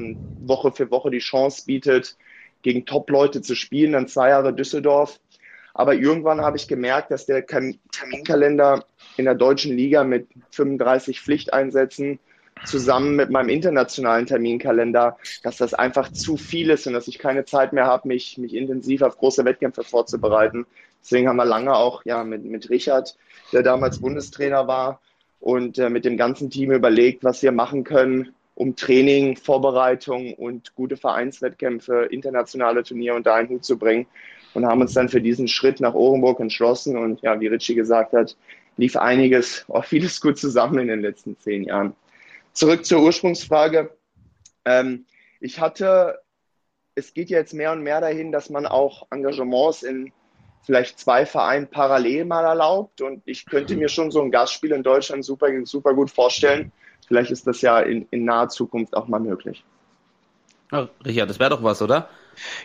Woche 0.46 0.74
für 0.74 0.92
Woche 0.92 1.12
die 1.12 1.20
Chance 1.20 1.64
bietet, 1.66 2.18
gegen 2.62 2.86
Top-Leute 2.86 3.42
zu 3.42 3.56
spielen, 3.56 3.94
dann 3.94 4.10
zwei 4.10 4.30
Jahre 4.30 4.54
Düsseldorf. 4.54 5.22
Aber 5.74 5.96
irgendwann 5.96 6.42
habe 6.42 6.58
ich 6.58 6.68
gemerkt, 6.68 7.10
dass 7.12 7.26
der 7.26 7.46
Terminkalender 7.46 8.86
in 9.16 9.26
der 9.26 9.36
deutschen 9.36 9.76
Liga 9.76 10.04
mit 10.04 10.28
35 10.52 11.22
Pflichteinsätzen 11.22 12.20
zusammen 12.66 13.16
mit 13.16 13.30
meinem 13.30 13.50
internationalen 13.50 14.26
Terminkalender, 14.26 15.18
dass 15.44 15.58
das 15.58 15.74
einfach 15.74 16.12
zu 16.12 16.38
viel 16.38 16.70
ist 16.70 16.88
und 16.88 16.94
dass 16.94 17.08
ich 17.08 17.20
keine 17.20 17.46
Zeit 17.46 17.74
mehr 17.74 17.86
habe, 17.86 18.08
mich, 18.08 18.38
mich 18.38 18.54
intensiv 18.54 19.02
auf 19.02 19.18
große 19.18 19.46
Wettkämpfe 19.46 19.84
vorzubereiten. 19.84 20.66
Deswegen 21.02 21.28
haben 21.28 21.36
wir 21.36 21.46
lange 21.46 21.76
auch 21.76 22.06
ja, 22.06 22.24
mit, 22.24 22.46
mit 22.46 22.70
Richard, 22.70 23.18
der 23.52 23.64
damals 23.64 24.00
Bundestrainer 24.00 24.68
war, 24.68 25.02
und 25.44 25.78
äh, 25.78 25.90
mit 25.90 26.06
dem 26.06 26.16
ganzen 26.16 26.50
Team 26.50 26.72
überlegt, 26.72 27.26
was 27.26 27.44
wir 27.44 27.52
machen 27.52 27.84
können, 27.84 28.34
um 28.56 28.78
Training, 28.78 29.36
Vorbereitung 29.36 30.34
und 30.36 30.74
gute 30.76 30.96
Vereinswettkämpfe, 30.96 32.08
internationale 32.12 32.84
Turniere 32.84 33.18
unter 33.18 33.34
einen 33.34 33.50
Hut 33.50 33.66
zu 33.66 33.78
bringen. 33.78 34.08
und 34.54 34.66
haben 34.66 34.82
uns 34.82 34.94
dann 34.94 35.10
für 35.10 35.20
diesen 35.20 35.50
Schritt 35.50 35.82
nach 35.82 35.96
Orenburg 35.96 36.40
entschlossen. 36.40 36.96
Und 36.96 37.22
ja, 37.24 37.40
wie 37.42 37.48
Richie 37.48 37.76
gesagt 37.76 38.14
hat, 38.14 38.38
lief 38.78 38.96
einiges, 38.96 39.66
auch 39.68 39.84
vieles 39.84 40.22
gut 40.22 40.38
zusammen 40.38 40.80
in 40.80 40.88
den 40.88 41.02
letzten 41.02 41.38
zehn 41.40 41.64
Jahren. 41.64 41.94
Zurück 42.54 42.86
zur 42.86 43.02
Ursprungsfrage. 43.02 43.96
Ähm, 44.66 45.06
ich 45.40 45.60
hatte, 45.60 46.20
es 46.96 47.14
geht 47.14 47.30
ja 47.30 47.40
jetzt 47.40 47.54
mehr 47.54 47.72
und 47.72 47.82
mehr 47.82 48.00
dahin, 48.00 48.32
dass 48.32 48.50
man 48.50 48.66
auch 48.66 49.08
Engagements 49.12 49.84
in 49.84 50.12
vielleicht 50.64 51.00
zwei 51.00 51.26
Vereinen 51.26 51.68
parallel 51.68 52.26
mal 52.26 52.46
erlaubt. 52.46 53.02
Und 53.02 53.22
ich 53.26 53.46
könnte 53.46 53.76
mir 53.76 53.90
schon 53.90 54.12
so 54.12 54.22
ein 54.22 54.32
Gastspiel 54.32 54.72
in 54.72 54.84
Deutschland 54.84 55.26
super, 55.26 55.48
super 55.66 55.94
gut 55.94 56.10
vorstellen. 56.10 56.72
Vielleicht 57.08 57.32
ist 57.32 57.46
das 57.46 57.62
ja 57.62 57.80
in, 57.82 58.08
in 58.12 58.26
naher 58.26 58.50
Zukunft 58.50 58.96
auch 58.96 59.08
mal 59.08 59.20
möglich. 59.20 59.64
Ja, 60.72 60.88
Richard, 61.06 61.30
das 61.30 61.40
wäre 61.40 61.50
doch 61.50 61.64
was, 61.64 61.82
oder? 61.82 62.10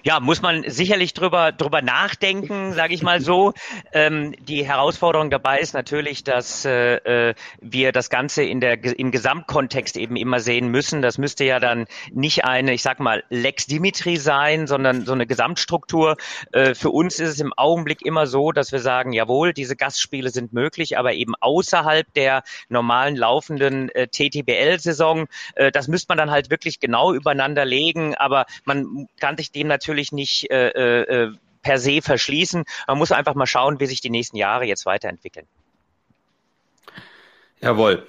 Ja, 0.04 0.20
muss 0.20 0.42
man 0.42 0.64
sicherlich 0.68 1.14
drüber, 1.14 1.52
drüber 1.52 1.82
nachdenken, 1.82 2.72
sage 2.72 2.94
ich 2.94 3.02
mal 3.02 3.20
so. 3.20 3.52
Ähm, 3.92 4.34
die 4.40 4.66
Herausforderung 4.66 5.30
dabei 5.30 5.58
ist 5.60 5.74
natürlich, 5.74 6.24
dass 6.24 6.64
äh, 6.64 6.96
äh, 6.96 7.34
wir 7.60 7.92
das 7.92 8.10
Ganze 8.10 8.42
in 8.42 8.60
der, 8.60 8.82
im 8.98 9.10
Gesamtkontext 9.10 9.96
eben 9.96 10.16
immer 10.16 10.40
sehen 10.40 10.68
müssen. 10.68 11.02
Das 11.02 11.18
müsste 11.18 11.44
ja 11.44 11.60
dann 11.60 11.86
nicht 12.12 12.44
eine, 12.44 12.72
ich 12.74 12.82
sag 12.82 13.00
mal, 13.00 13.24
Lex 13.28 13.66
Dimitri 13.66 14.16
sein, 14.16 14.66
sondern 14.66 15.04
so 15.04 15.12
eine 15.12 15.26
Gesamtstruktur. 15.26 16.16
Äh, 16.52 16.74
für 16.74 16.90
uns 16.90 17.18
ist 17.18 17.30
es 17.30 17.40
im 17.40 17.52
Augenblick 17.56 18.02
immer 18.04 18.26
so, 18.26 18.52
dass 18.52 18.72
wir 18.72 18.80
sagen, 18.80 19.12
jawohl, 19.12 19.52
diese 19.52 19.76
Gastspiele 19.76 20.30
sind 20.30 20.52
möglich, 20.52 20.98
aber 20.98 21.14
eben 21.14 21.34
außerhalb 21.40 22.12
der 22.14 22.42
normalen 22.68 23.16
laufenden 23.16 23.88
äh, 23.90 24.08
TTBL-Saison. 24.08 25.26
Äh, 25.54 25.70
das 25.72 25.88
müsste 25.88 26.06
man 26.10 26.18
dann 26.18 26.30
halt 26.30 26.50
wirklich 26.50 26.80
genau 26.80 27.12
übereinander 27.12 27.64
legen, 27.64 28.14
aber 28.14 28.46
man 28.64 29.08
kann 29.20 29.36
sich 29.36 29.52
dem 29.58 29.68
natürlich 29.68 30.12
nicht 30.12 30.50
äh, 30.50 30.70
äh, 30.70 31.32
per 31.62 31.78
se 31.78 32.00
verschließen. 32.02 32.64
Man 32.86 32.98
muss 32.98 33.12
einfach 33.12 33.34
mal 33.34 33.46
schauen, 33.46 33.80
wie 33.80 33.86
sich 33.86 34.00
die 34.00 34.10
nächsten 34.10 34.36
Jahre 34.36 34.64
jetzt 34.64 34.86
weiterentwickeln. 34.86 35.46
Jawohl. 37.60 38.06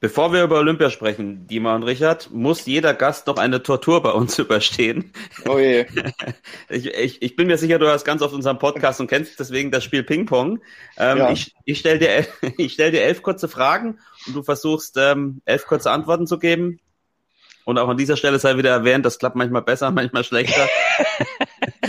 Bevor 0.00 0.32
wir 0.32 0.42
über 0.42 0.58
Olympia 0.58 0.90
sprechen, 0.90 1.46
Dima 1.46 1.76
und 1.76 1.84
Richard, 1.84 2.28
muss 2.32 2.66
jeder 2.66 2.92
Gast 2.92 3.28
noch 3.28 3.36
eine 3.36 3.62
Tortur 3.62 4.02
bei 4.02 4.10
uns 4.10 4.36
überstehen. 4.38 5.12
Oh 5.46 5.58
je. 5.58 5.86
Ich, 6.68 6.86
ich, 6.86 7.22
ich 7.22 7.36
bin 7.36 7.46
mir 7.46 7.58
sicher, 7.58 7.78
du 7.78 7.88
hast 7.88 8.04
ganz 8.04 8.22
oft 8.22 8.34
unseren 8.34 8.58
Podcast 8.58 9.00
und 9.00 9.06
kennst 9.06 9.38
deswegen 9.38 9.70
das 9.70 9.84
Spiel 9.84 10.02
Ping-Pong. 10.02 10.60
Ähm, 10.96 11.18
Ja. 11.18 11.30
Ich, 11.30 11.54
ich 11.64 11.78
stelle 11.78 11.98
dir, 11.98 12.26
ich 12.56 12.72
stell 12.72 12.90
dir 12.90 13.02
elf 13.02 13.22
kurze 13.22 13.46
Fragen 13.46 14.00
und 14.26 14.34
du 14.34 14.42
versuchst 14.42 14.96
ähm, 14.96 15.40
elf 15.44 15.66
kurze 15.66 15.90
Antworten 15.90 16.26
zu 16.26 16.38
geben. 16.38 16.80
Und 17.64 17.78
auch 17.78 17.88
an 17.88 17.96
dieser 17.96 18.16
Stelle 18.16 18.38
sei 18.38 18.56
wieder 18.56 18.70
erwähnt, 18.70 19.06
das 19.06 19.18
klappt 19.18 19.36
manchmal 19.36 19.62
besser, 19.62 19.90
manchmal 19.92 20.24
schlechter. 20.24 20.68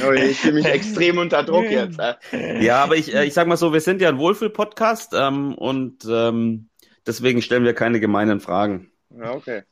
Oh. 0.06 0.12
Ich 0.12 0.40
fühle 0.40 0.56
mich 0.56 0.66
extrem 0.66 1.18
unter 1.18 1.44
Druck 1.44 1.70
jetzt. 1.70 2.00
Äh. 2.00 2.64
Ja, 2.64 2.84
aber 2.84 2.96
ich, 2.98 3.14
äh, 3.14 3.26
ich 3.26 3.34
sag 3.34 3.48
mal 3.48 3.58
so, 3.58 3.74
wir 3.74 3.82
sind 3.82 4.02
ja 4.02 4.10
ein 4.10 4.18
Wohlfühl-Podcast 4.18 5.14
ähm, 5.16 5.56
und 5.56 6.06
ähm, 6.10 6.70
deswegen 7.08 7.42
stellen 7.42 7.64
wir 7.64 7.74
keine 7.74 8.00
gemeinen 8.00 8.40
Fragen. 8.40 8.92
Ja, 9.10 9.32
okay. 9.32 9.64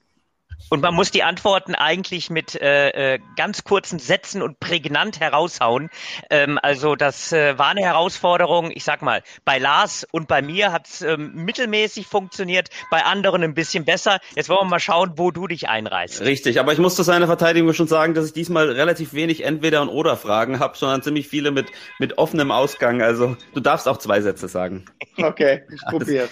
Und 0.70 0.82
man 0.82 0.94
muss 0.94 1.12
die 1.12 1.24
Antworten 1.24 1.76
eigentlich 1.76 2.30
mit 2.30 2.60
äh, 2.60 3.16
äh, 3.16 3.20
ganz 3.36 3.64
kurzen 3.64 4.00
Sätzen 4.00 4.42
und 4.42 4.60
prägnant 4.60 5.20
heraushauen. 5.20 5.90
Ähm, 6.30 6.60
also 6.62 6.96
das 6.96 7.34
äh, 7.34 7.58
war 7.58 7.70
eine 7.70 7.82
Herausforderung. 7.82 8.72
Ich 8.74 8.84
sag 8.84 9.02
mal, 9.02 9.22
bei 9.46 9.58
Lars 9.58 10.08
und 10.12 10.28
bei 10.28 10.42
mir 10.42 10.72
hat 10.72 10.88
es 10.88 11.02
ähm, 11.02 11.34
mittelmäßig 11.36 12.08
funktioniert, 12.08 12.70
bei 12.90 13.04
anderen 13.04 13.44
ein 13.44 13.54
bisschen 13.54 13.86
besser. 13.86 14.20
Jetzt 14.36 14.50
wollen 14.50 14.62
wir 14.62 14.70
mal 14.70 14.80
schauen, 14.80 15.14
wo 15.18 15.32
du 15.32 15.48
dich 15.48 15.68
einreißt. 15.68 16.22
Richtig, 16.22 16.60
aber 16.60 16.74
ich 16.74 16.80
muss 16.80 16.96
zu 16.96 17.04
seiner 17.04 17.28
Verteidigung 17.28 17.74
schon 17.74 17.88
sagen, 17.88 18.14
dass 18.14 18.28
ich 18.28 18.34
diesmal 18.34 18.70
relativ 18.70 19.14
wenig 19.14 19.44
Entweder- 19.44 19.82
und 19.82 19.90
Oder-Fragen 19.90 20.60
habe, 20.60 20.78
sondern 20.78 21.02
ziemlich 21.02 21.28
viele 21.28 21.52
mit, 21.52 21.72
mit 22.00 22.18
offenem 22.18 22.52
Ausgang. 22.52 23.02
Also 23.02 23.36
du 23.54 23.60
darfst 23.60 23.88
auch 23.88 23.98
zwei 23.98 24.22
Sätze 24.22 24.48
sagen. 24.48 24.86
Okay, 25.18 25.64
ich 25.74 25.82
probiere 25.90 26.30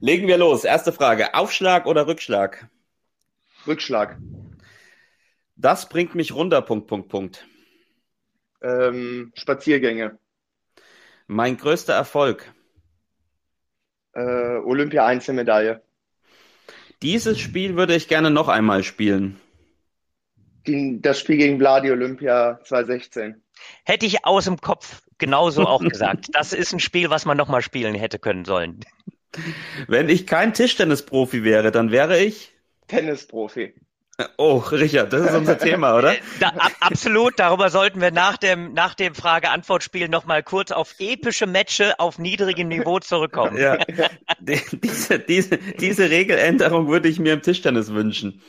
Legen 0.00 0.28
wir 0.28 0.36
los. 0.36 0.64
Erste 0.64 0.92
Frage. 0.92 1.32
Aufschlag 1.32 1.86
oder 1.86 2.06
Rückschlag? 2.06 2.68
Rückschlag. 3.66 4.18
Das 5.56 5.88
bringt 5.88 6.14
mich 6.14 6.34
runter, 6.34 6.62
Punkt, 6.62 6.86
Punkt, 6.86 7.08
Punkt. 7.08 7.46
Ähm, 8.62 9.32
Spaziergänge. 9.34 10.18
Mein 11.26 11.56
größter 11.56 11.94
Erfolg. 11.94 12.52
Äh, 14.14 14.20
Olympia 14.64 15.06
Einzelmedaille. 15.06 15.82
Dieses 17.02 17.38
Spiel 17.38 17.76
würde 17.76 17.94
ich 17.94 18.08
gerne 18.08 18.30
noch 18.30 18.48
einmal 18.48 18.82
spielen. 18.82 19.40
Die, 20.66 21.00
das 21.00 21.20
Spiel 21.20 21.36
gegen 21.36 21.58
Vladi 21.58 21.90
Olympia 21.90 22.58
2016. 22.64 23.42
Hätte 23.84 24.06
ich 24.06 24.24
aus 24.24 24.46
dem 24.46 24.60
Kopf 24.60 25.02
genauso 25.18 25.66
auch 25.66 25.82
gesagt. 25.84 26.28
Das 26.32 26.52
ist 26.52 26.72
ein 26.72 26.80
Spiel, 26.80 27.10
was 27.10 27.26
man 27.26 27.36
nochmal 27.36 27.62
spielen 27.62 27.94
hätte 27.94 28.18
können 28.18 28.44
sollen. 28.44 28.80
Wenn 29.88 30.08
ich 30.08 30.26
kein 30.26 30.54
Tischtennisprofi 30.54 31.44
wäre, 31.44 31.70
dann 31.70 31.90
wäre 31.90 32.20
ich. 32.20 32.53
Tennisprofi. 32.94 33.74
Oh, 34.36 34.58
Richard, 34.58 35.12
das 35.12 35.22
ist 35.22 35.34
unser 35.34 35.58
Thema, 35.58 35.98
oder? 35.98 36.14
Da, 36.38 36.50
ab, 36.50 36.70
absolut, 36.78 37.36
darüber 37.36 37.68
sollten 37.68 38.00
wir 38.00 38.12
nach 38.12 38.36
dem, 38.36 38.72
nach 38.72 38.94
dem 38.94 39.12
Frage-Antwort-Spiel 39.12 40.08
nochmal 40.08 40.44
kurz 40.44 40.70
auf 40.70 40.94
epische 41.00 41.46
Matches 41.46 41.94
auf 41.98 42.20
niedrigem 42.20 42.68
Niveau 42.68 43.00
zurückkommen. 43.00 43.56
Ja. 43.56 43.76
Die, 44.38 44.60
diese, 44.72 45.18
diese, 45.18 45.58
diese 45.58 46.10
Regeländerung 46.10 46.86
würde 46.86 47.08
ich 47.08 47.18
mir 47.18 47.32
im 47.32 47.42
Tischtennis 47.42 47.92
wünschen. 47.92 48.40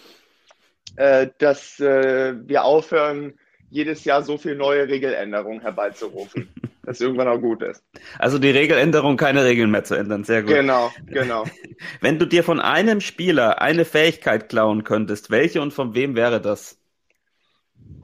Äh, 0.97 1.29
dass 1.39 1.79
äh, 1.79 2.36
wir 2.47 2.63
aufhören, 2.63 3.34
jedes 3.69 4.06
Jahr 4.06 4.23
so 4.23 4.38
viel 4.38 4.56
neue 4.56 4.88
Regeländerungen 4.88 5.62
herbeizurufen. 5.62 6.49
dass 6.86 7.01
irgendwann 7.01 7.28
auch 7.28 7.39
gut 7.39 7.62
ist. 7.63 7.84
Also 8.19 8.39
die 8.39 8.51
Regeländerung, 8.51 9.17
keine 9.17 9.43
Regeln 9.43 9.71
mehr 9.71 9.84
zu 9.84 9.95
ändern. 9.95 10.23
Sehr 10.23 10.43
gut. 10.43 10.51
Genau, 10.51 10.91
genau. 11.08 11.45
Wenn 12.01 12.19
du 12.19 12.25
dir 12.25 12.43
von 12.43 12.60
einem 12.60 13.01
Spieler 13.01 13.62
eine 13.62 13.86
Fähigkeit 13.86 14.49
klauen 14.49 14.84
könntest, 14.84 15.32
welche 15.32 15.62
und 15.62 15.73
von 15.73 15.95
wem 15.95 16.15
wäre 16.15 16.39
das? 16.41 16.78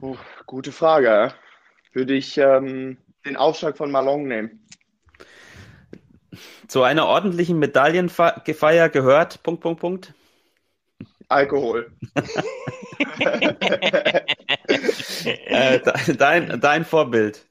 Puh, 0.00 0.16
gute 0.46 0.72
Frage. 0.72 1.32
Würde 1.92 2.14
ich 2.14 2.38
ähm, 2.38 2.98
den 3.24 3.36
Aufschlag 3.36 3.76
von 3.76 3.90
Malong 3.90 4.26
nehmen. 4.26 4.66
Zu 6.66 6.82
einer 6.82 7.06
ordentlichen 7.06 7.58
Medaillengefeier 7.58 8.88
gehört, 8.88 9.42
Punkt, 9.42 9.60
Punkt, 9.60 9.80
Punkt. 9.80 10.14
Alkohol. 11.28 11.90
Äh, 15.24 15.80
de- 15.80 16.16
dein, 16.16 16.60
dein 16.60 16.84
Vorbild. 16.84 17.46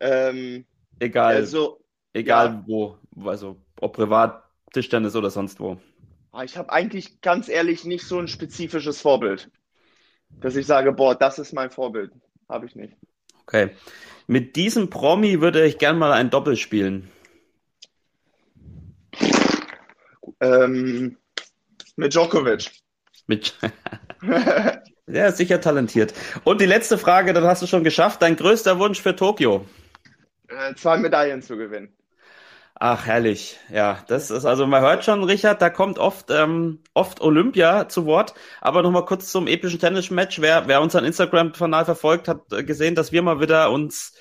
ähm, 0.00 0.66
Egal, 0.98 1.36
also, 1.36 1.84
egal 2.12 2.48
ja. 2.48 2.64
wo. 2.66 2.98
Also, 3.24 3.60
ob 3.80 3.94
privat, 3.96 4.42
Tischtennis 4.72 5.14
oder 5.16 5.30
sonst 5.30 5.60
wo. 5.60 5.80
ah, 6.32 6.44
ich 6.44 6.56
habe 6.58 6.70
eigentlich 6.72 7.20
ganz 7.22 7.48
ehrlich 7.48 7.84
nicht 7.84 8.06
so 8.06 8.18
ein 8.18 8.28
spezifisches 8.28 9.00
Vorbild. 9.00 9.50
Dass 10.40 10.56
ich 10.56 10.66
sage, 10.66 10.92
boah, 10.92 11.14
das 11.14 11.38
ist 11.38 11.52
mein 11.52 11.70
Vorbild. 11.70 12.12
Habe 12.48 12.66
ich 12.66 12.76
nicht. 12.76 12.96
Okay. 13.42 13.70
Mit 14.26 14.56
diesem 14.56 14.90
Promi 14.90 15.40
würde 15.40 15.64
ich 15.64 15.78
gern 15.78 15.98
mal 15.98 16.12
ein 16.12 16.30
Doppel 16.30 16.56
spielen. 16.56 17.10
Ähm, 20.40 21.16
mit 21.96 22.12
Djokovic. 22.14 22.70
Mit 23.26 23.54
Ja, 25.06 25.30
sicher 25.32 25.60
talentiert. 25.60 26.14
Und 26.44 26.60
die 26.60 26.66
letzte 26.66 26.96
Frage, 26.96 27.32
dann 27.34 27.44
hast 27.44 27.62
du 27.62 27.66
schon 27.66 27.84
geschafft. 27.84 28.22
Dein 28.22 28.36
größter 28.36 28.78
Wunsch 28.78 29.00
für 29.02 29.14
Tokio? 29.14 29.66
Äh, 30.48 30.74
zwei 30.76 30.96
Medaillen 30.96 31.42
zu 31.42 31.56
gewinnen. 31.56 31.94
Ach, 32.76 33.06
herrlich. 33.06 33.58
Ja, 33.70 34.02
das 34.08 34.30
ist 34.30 34.44
also, 34.44 34.66
man 34.66 34.82
hört 34.82 35.04
schon, 35.04 35.22
Richard, 35.22 35.62
da 35.62 35.70
kommt 35.70 35.98
oft, 35.98 36.30
ähm, 36.30 36.80
oft 36.92 37.20
Olympia 37.20 37.88
zu 37.88 38.04
Wort. 38.06 38.34
Aber 38.60 38.82
nochmal 38.82 39.04
kurz 39.04 39.30
zum 39.30 39.46
epischen 39.46 39.78
Tennismatch. 39.78 40.40
Wer, 40.40 40.66
wer 40.68 40.80
unseren 40.80 41.04
Instagram-Kanal 41.04 41.84
verfolgt, 41.84 42.26
hat 42.26 42.52
äh, 42.52 42.64
gesehen, 42.64 42.94
dass 42.94 43.12
wir 43.12 43.22
mal 43.22 43.40
wieder 43.40 43.70
uns 43.70 44.14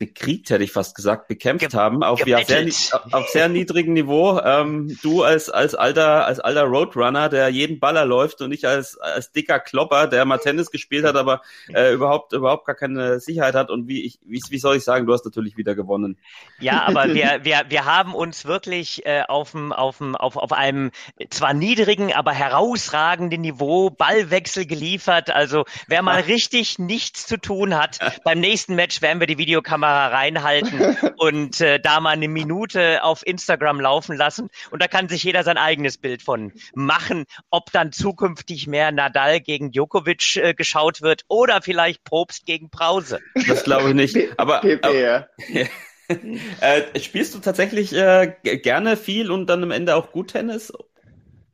bekriegt, 0.00 0.48
hätte 0.48 0.64
ich 0.64 0.72
fast 0.72 0.96
gesagt, 0.96 1.28
bekämpft 1.28 1.74
haben, 1.74 2.02
auf, 2.02 2.26
ja, 2.26 2.42
sehr, 2.42 2.66
auf 3.12 3.28
sehr 3.28 3.50
niedrigem 3.50 3.92
Niveau. 3.92 4.40
Ähm, 4.42 4.98
du 5.02 5.22
als, 5.22 5.50
als 5.50 5.74
alter, 5.74 6.24
als 6.24 6.40
alter 6.40 6.62
Roadrunner, 6.62 7.28
der 7.28 7.50
jeden 7.50 7.80
Baller 7.80 8.06
läuft 8.06 8.40
und 8.40 8.50
ich 8.50 8.66
als, 8.66 8.96
als 8.96 9.30
dicker 9.30 9.60
Klopper, 9.60 10.06
der 10.06 10.24
mal 10.24 10.38
Tennis 10.38 10.70
gespielt 10.70 11.04
hat, 11.04 11.16
aber 11.16 11.42
äh, 11.74 11.92
überhaupt, 11.92 12.32
überhaupt 12.32 12.64
gar 12.66 12.74
keine 12.74 13.20
Sicherheit 13.20 13.54
hat. 13.54 13.70
Und 13.70 13.88
wie, 13.88 14.02
ich, 14.06 14.18
wie, 14.24 14.40
wie 14.48 14.58
soll 14.58 14.78
ich 14.78 14.84
sagen, 14.84 15.04
du 15.04 15.12
hast 15.12 15.26
natürlich 15.26 15.58
wieder 15.58 15.74
gewonnen. 15.74 16.16
Ja, 16.60 16.84
aber 16.86 17.04
wir, 17.14 17.40
wir, 17.42 17.64
wir 17.68 17.84
haben 17.84 18.14
uns 18.14 18.46
wirklich 18.46 19.04
äh, 19.04 19.24
auf, 19.28 19.50
dem, 19.50 19.70
auf, 19.70 19.98
dem, 19.98 20.16
auf, 20.16 20.38
auf 20.38 20.52
einem 20.52 20.92
zwar 21.28 21.52
niedrigen, 21.52 22.14
aber 22.14 22.32
herausragenden 22.32 23.42
Niveau 23.42 23.90
Ballwechsel 23.90 24.64
geliefert. 24.64 25.28
Also 25.28 25.66
wer 25.88 26.00
mal 26.00 26.20
richtig 26.26 26.78
nichts 26.78 27.26
zu 27.26 27.36
tun 27.36 27.76
hat, 27.76 27.98
beim 28.24 28.40
nächsten 28.40 28.76
Match 28.76 29.02
werden 29.02 29.20
wir 29.20 29.26
die 29.26 29.36
Videokamera 29.36 29.89
Kamera 29.90 30.06
reinhalten 30.08 30.96
und 31.18 31.60
äh, 31.60 31.80
da 31.80 32.00
mal 32.00 32.10
eine 32.10 32.28
Minute 32.28 33.02
auf 33.02 33.26
Instagram 33.26 33.80
laufen 33.80 34.16
lassen. 34.16 34.48
Und 34.70 34.82
da 34.82 34.88
kann 34.88 35.08
sich 35.08 35.24
jeder 35.24 35.42
sein 35.42 35.58
eigenes 35.58 35.98
Bild 35.98 36.22
von 36.22 36.52
machen, 36.74 37.24
ob 37.50 37.72
dann 37.72 37.92
zukünftig 37.92 38.66
mehr 38.66 38.92
Nadal 38.92 39.40
gegen 39.40 39.72
Djokovic 39.72 40.36
äh, 40.36 40.54
geschaut 40.54 41.02
wird 41.02 41.22
oder 41.28 41.62
vielleicht 41.62 42.04
Probst 42.04 42.46
gegen 42.46 42.70
Brause. 42.70 43.18
Das 43.48 43.64
glaube 43.64 43.90
ich 43.90 43.94
nicht. 43.94 44.16
Aber, 44.38 44.58
aber 44.58 45.28
äh, 46.08 47.00
spielst 47.00 47.34
du 47.34 47.38
tatsächlich 47.40 47.94
äh, 47.94 48.34
gerne 48.42 48.96
viel 48.96 49.30
und 49.30 49.46
dann 49.48 49.62
am 49.62 49.70
Ende 49.70 49.96
auch 49.96 50.12
gut 50.12 50.28
Tennis? 50.32 50.72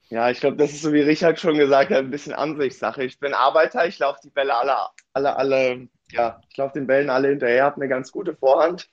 Ja, 0.09 0.31
ich 0.31 0.39
glaube, 0.39 0.57
das 0.57 0.71
ist 0.71 0.83
so 0.83 0.93
wie 0.93 1.01
Richard 1.01 1.41
schon 1.41 1.59
gesagt 1.59 1.91
hat, 1.91 1.99
ein 1.99 2.11
bisschen 2.11 2.33
Ansichtssache. 2.33 3.03
Ich 3.03 3.19
bin 3.19 3.35
Arbeiter, 3.35 3.87
ich 3.89 3.99
laufe 3.99 4.21
die 4.23 4.31
Bälle 4.31 4.55
alle, 4.55 4.77
alle, 5.15 5.37
alle, 5.37 5.89
ja, 6.11 6.41
ich 6.51 6.57
laufe 6.57 6.75
den 6.75 6.87
Bällen 6.87 7.11
alle 7.11 7.29
hinterher, 7.29 7.65
habe 7.65 7.77
eine 7.77 7.89
ganz 7.89 8.13
gute 8.13 8.35
Vorhand. 8.35 8.89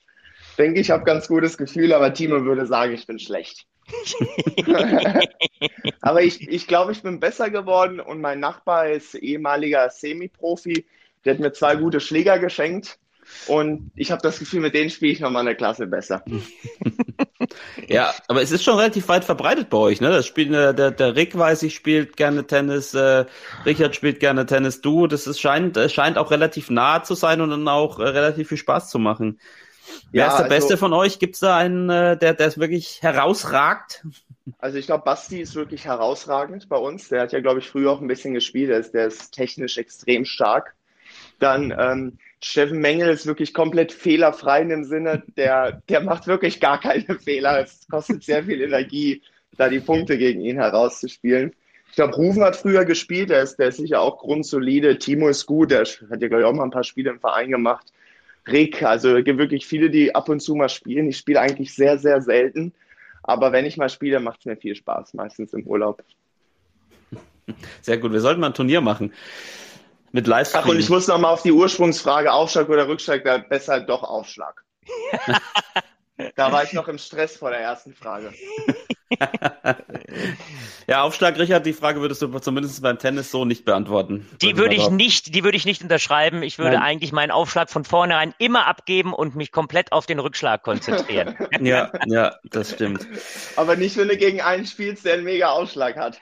Denke 0.58 0.80
ich, 0.80 0.90
habe 0.90 1.04
ganz 1.04 1.28
gutes 1.28 1.56
Gefühl, 1.56 1.92
aber 1.92 2.12
Timo 2.12 2.44
würde 2.44 2.66
sagen, 2.66 2.92
ich 2.92 3.06
bin 3.06 3.18
schlecht. 3.18 3.66
aber 6.00 6.22
ich, 6.22 6.48
ich 6.48 6.66
glaube, 6.66 6.92
ich 6.92 7.02
bin 7.02 7.20
besser 7.20 7.50
geworden 7.50 8.00
und 8.00 8.20
mein 8.20 8.40
Nachbar 8.40 8.88
ist 8.90 9.14
ehemaliger 9.14 9.90
Semi-Profi. 9.90 10.86
Der 11.24 11.34
hat 11.34 11.40
mir 11.40 11.52
zwei 11.52 11.76
gute 11.76 12.00
Schläger 12.00 12.38
geschenkt 12.38 12.98
und 13.46 13.90
ich 13.94 14.10
habe 14.10 14.22
das 14.22 14.38
Gefühl, 14.38 14.60
mit 14.60 14.74
denen 14.74 14.90
spiele 14.90 15.12
ich 15.12 15.20
nochmal 15.20 15.42
eine 15.46 15.56
Klasse 15.56 15.86
besser. 15.86 16.24
Ja, 17.88 18.14
aber 18.28 18.42
es 18.42 18.50
ist 18.52 18.64
schon 18.64 18.76
relativ 18.78 19.08
weit 19.08 19.24
verbreitet 19.24 19.68
bei 19.68 19.76
euch, 19.76 20.00
ne? 20.00 20.08
Das 20.10 20.26
spielt 20.26 20.52
der, 20.52 20.72
der, 20.72 20.90
der 20.90 21.14
Rick 21.14 21.36
weiß 21.36 21.62
ich 21.64 21.74
spielt 21.74 22.16
gerne 22.16 22.46
Tennis, 22.46 22.94
äh, 22.94 23.26
Richard 23.66 23.94
spielt 23.94 24.18
gerne 24.20 24.46
Tennis, 24.46 24.80
du, 24.80 25.06
das 25.06 25.26
ist, 25.26 25.40
scheint, 25.40 25.76
äh, 25.76 25.88
scheint 25.88 26.16
auch 26.16 26.30
relativ 26.30 26.70
nah 26.70 27.02
zu 27.02 27.14
sein 27.14 27.40
und 27.40 27.50
dann 27.50 27.68
auch 27.68 27.98
äh, 27.98 28.04
relativ 28.04 28.48
viel 28.48 28.58
Spaß 28.58 28.88
zu 28.90 28.98
machen. 28.98 29.38
Wer 30.10 30.24
Ja, 30.24 30.26
ist 30.28 30.38
der 30.38 30.44
also- 30.46 30.56
Beste 30.56 30.76
von 30.78 30.92
euch? 30.94 31.18
Gibt's 31.18 31.40
da 31.40 31.56
einen, 31.56 31.90
äh, 31.90 32.16
der, 32.16 32.34
der 32.34 32.46
es 32.46 32.58
wirklich 32.58 33.02
herausragt? 33.02 34.04
Also 34.58 34.78
ich 34.78 34.86
glaube, 34.86 35.04
Basti 35.04 35.40
ist 35.40 35.54
wirklich 35.54 35.84
herausragend 35.84 36.68
bei 36.68 36.76
uns. 36.76 37.08
Der 37.08 37.22
hat 37.22 37.32
ja, 37.32 37.40
glaube 37.40 37.60
ich, 37.60 37.68
früher 37.68 37.90
auch 37.90 38.00
ein 38.00 38.08
bisschen 38.08 38.34
gespielt. 38.34 38.70
Der 38.70 38.78
ist, 38.78 38.92
der 38.94 39.06
ist 39.06 39.32
technisch 39.32 39.76
extrem 39.78 40.24
stark. 40.24 40.74
Dann 41.38 41.74
ähm, 41.78 42.18
Steffen 42.44 42.80
Mengel 42.80 43.08
ist 43.08 43.26
wirklich 43.26 43.54
komplett 43.54 43.90
fehlerfrei 43.90 44.60
in 44.60 44.68
dem 44.68 44.84
Sinne, 44.84 45.22
der, 45.38 45.80
der 45.88 46.02
macht 46.02 46.26
wirklich 46.26 46.60
gar 46.60 46.78
keine 46.78 47.18
Fehler. 47.18 47.62
Es 47.62 47.88
kostet 47.90 48.22
sehr 48.22 48.44
viel 48.44 48.60
Energie, 48.60 49.22
da 49.56 49.70
die 49.70 49.80
Punkte 49.80 50.18
gegen 50.18 50.42
ihn 50.42 50.56
herauszuspielen. 50.56 51.54
Ich 51.88 51.94
glaube, 51.94 52.14
Rufen 52.16 52.44
hat 52.44 52.54
früher 52.54 52.84
gespielt, 52.84 53.30
der 53.30 53.42
ist, 53.42 53.56
der 53.56 53.68
ist 53.68 53.78
sicher 53.78 54.02
auch 54.02 54.18
grundsolide. 54.18 54.98
Timo 54.98 55.28
ist 55.28 55.46
gut, 55.46 55.70
der 55.70 55.84
hat 55.84 56.20
ja, 56.20 56.28
glaube 56.28 56.40
ich, 56.40 56.44
auch 56.44 56.52
mal 56.52 56.64
ein 56.64 56.70
paar 56.70 56.84
Spiele 56.84 57.10
im 57.10 57.18
Verein 57.18 57.50
gemacht. 57.50 57.86
Rick, 58.46 58.82
also 58.82 59.16
es 59.16 59.24
gibt 59.24 59.38
wirklich 59.38 59.66
viele, 59.66 59.88
die 59.88 60.14
ab 60.14 60.28
und 60.28 60.40
zu 60.40 60.54
mal 60.54 60.68
spielen. 60.68 61.08
Ich 61.08 61.16
spiele 61.16 61.40
eigentlich 61.40 61.74
sehr, 61.74 61.98
sehr 61.98 62.20
selten. 62.20 62.74
Aber 63.22 63.52
wenn 63.52 63.64
ich 63.64 63.78
mal 63.78 63.88
spiele, 63.88 64.20
macht 64.20 64.40
es 64.40 64.44
mir 64.44 64.56
viel 64.56 64.74
Spaß, 64.74 65.14
meistens 65.14 65.54
im 65.54 65.66
Urlaub. 65.66 66.02
Sehr 67.80 67.96
gut, 67.96 68.12
wir 68.12 68.20
sollten 68.20 68.40
mal 68.40 68.48
ein 68.48 68.54
Turnier 68.54 68.82
machen. 68.82 69.14
Mit 70.14 70.26
Ach, 70.26 70.28
und 70.28 70.30
Livestream. 70.30 70.78
ich 70.78 70.88
muss 70.90 71.08
nochmal 71.08 71.32
auf 71.32 71.42
die 71.42 71.50
Ursprungsfrage, 71.50 72.32
Aufschlag 72.32 72.68
oder 72.68 72.86
Rückschlag, 72.86 73.24
da 73.24 73.38
besser 73.38 73.80
doch 73.80 74.04
Aufschlag. 74.04 74.62
Da 76.36 76.52
war 76.52 76.62
ich 76.62 76.72
noch 76.72 76.86
im 76.86 76.96
Stress 76.96 77.36
vor 77.36 77.50
der 77.50 77.58
ersten 77.58 77.92
Frage. 77.92 78.32
Ja, 80.86 81.02
Aufschlag, 81.02 81.38
Richard, 81.38 81.64
die 81.64 81.72
Frage 81.72 82.00
würdest 82.00 82.20
du 82.20 82.38
zumindest 82.38 82.82
beim 82.82 82.98
Tennis 82.98 83.30
so 83.30 83.44
nicht 83.44 83.64
beantworten. 83.64 84.28
Die 84.42 84.56
würde 84.56 84.74
ich 84.74 84.90
nicht, 84.90 85.34
die 85.34 85.42
würde 85.42 85.56
ich 85.56 85.64
nicht 85.64 85.82
unterschreiben. 85.82 86.42
Ich 86.42 86.58
würde 86.58 86.76
Nein. 86.76 86.82
eigentlich 86.82 87.10
meinen 87.10 87.30
Aufschlag 87.30 87.70
von 87.70 87.84
vornherein 87.84 88.34
immer 88.38 88.66
abgeben 88.66 89.14
und 89.14 89.34
mich 89.34 89.50
komplett 89.50 89.92
auf 89.92 90.06
den 90.06 90.18
Rückschlag 90.18 90.62
konzentrieren. 90.62 91.36
Ja, 91.60 91.90
ja, 92.06 92.34
das 92.44 92.72
stimmt. 92.72 93.06
Aber 93.56 93.76
nicht, 93.76 93.96
wenn 93.96 94.08
du 94.08 94.16
gegen 94.16 94.42
einen 94.42 94.66
spielst, 94.66 95.04
der 95.06 95.14
einen 95.14 95.24
mega 95.24 95.48
Aufschlag 95.48 95.96
hat. 95.96 96.20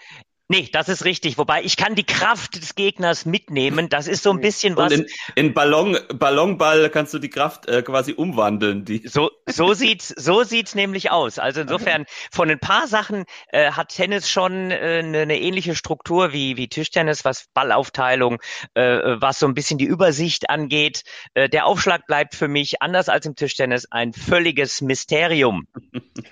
Nee, 0.49 0.69
das 0.73 0.89
ist 0.89 1.05
richtig. 1.05 1.39
Wobei 1.39 1.63
ich 1.63 1.77
kann 1.77 1.95
die 1.95 2.05
Kraft 2.05 2.57
des 2.57 2.75
Gegners 2.75 3.25
mitnehmen. 3.25 3.89
Das 3.89 4.07
ist 4.07 4.23
so 4.23 4.31
ein 4.31 4.41
bisschen 4.41 4.75
Und 4.75 4.85
was. 4.85 4.93
in, 4.93 5.07
in 5.35 5.55
Ballon, 5.55 5.97
Ballonball 6.15 6.91
kannst 6.91 7.15
du 7.15 7.19
die 7.19 7.31
Kraft 7.31 7.69
äh, 7.69 7.83
quasi 7.83 8.13
umwandeln. 8.13 8.85
Die, 8.85 9.07
So, 9.07 9.31
so 9.47 9.73
sieht's, 9.73 10.09
so 10.09 10.43
sieht's 10.43 10.75
nämlich 10.75 11.11
aus. 11.11 11.39
Also 11.39 11.63
insofern, 11.63 12.05
von 12.31 12.51
ein 12.51 12.59
paar 12.59 12.87
Sachen 12.87 13.25
äh, 13.49 13.71
hat 13.73 13.89
Tennis 13.89 14.29
schon 14.29 14.71
äh, 14.71 15.01
eine, 15.03 15.21
eine 15.21 15.41
ähnliche 15.41 15.75
Struktur 15.75 16.33
wie, 16.33 16.57
wie 16.57 16.69
Tischtennis, 16.69 17.25
was 17.25 17.47
Ballaufteilung, 17.55 18.41
äh, 18.75 18.83
was 18.83 19.39
so 19.39 19.47
ein 19.47 19.55
bisschen 19.55 19.79
die 19.79 19.87
Übersicht 19.87 20.51
angeht. 20.51 21.03
Äh, 21.35 21.49
der 21.49 21.67
Aufschlag 21.67 22.07
bleibt 22.07 22.35
für 22.35 22.49
mich, 22.49 22.83
anders 22.83 23.09
als 23.09 23.25
im 23.27 23.37
Tischtennis, 23.37 23.87
ein 23.91 24.13
völliges 24.13 24.81
Mysterium. 24.81 25.67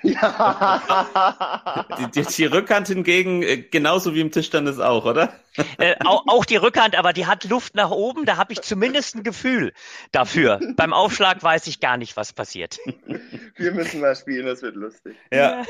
Ja. 0.03 1.87
die, 1.99 2.23
die, 2.23 2.27
die 2.27 2.45
Rückhand 2.47 2.89
hingegen 2.89 3.43
äh, 3.43 3.59
genauso 4.01 4.15
wie 4.15 4.21
im 4.21 4.31
Tischtennis 4.31 4.79
auch, 4.79 5.05
oder? 5.05 5.31
Äh, 5.79 5.97
auch, 6.05 6.25
auch 6.29 6.45
die 6.45 6.57
Rückhand, 6.57 6.97
aber 6.97 7.13
die 7.13 7.27
hat 7.27 7.45
Luft 7.45 7.75
nach 7.75 7.91
oben, 7.91 8.25
da 8.25 8.37
habe 8.37 8.53
ich 8.53 8.63
zumindest 8.63 9.17
ein 9.17 9.23
Gefühl 9.23 9.73
dafür. 10.13 10.61
Beim 10.77 10.93
Aufschlag 10.93 11.43
weiß 11.43 11.67
ich 11.67 11.81
gar 11.81 11.97
nicht, 11.97 12.17
was 12.17 12.33
passiert. 12.33 12.79
Wir 13.57 13.73
müssen 13.73 14.01
mal 14.01 14.15
spielen, 14.15 14.47
das 14.47 14.63
wird 14.63 14.77
lustig. 14.77 15.17
Ja. 15.33 15.65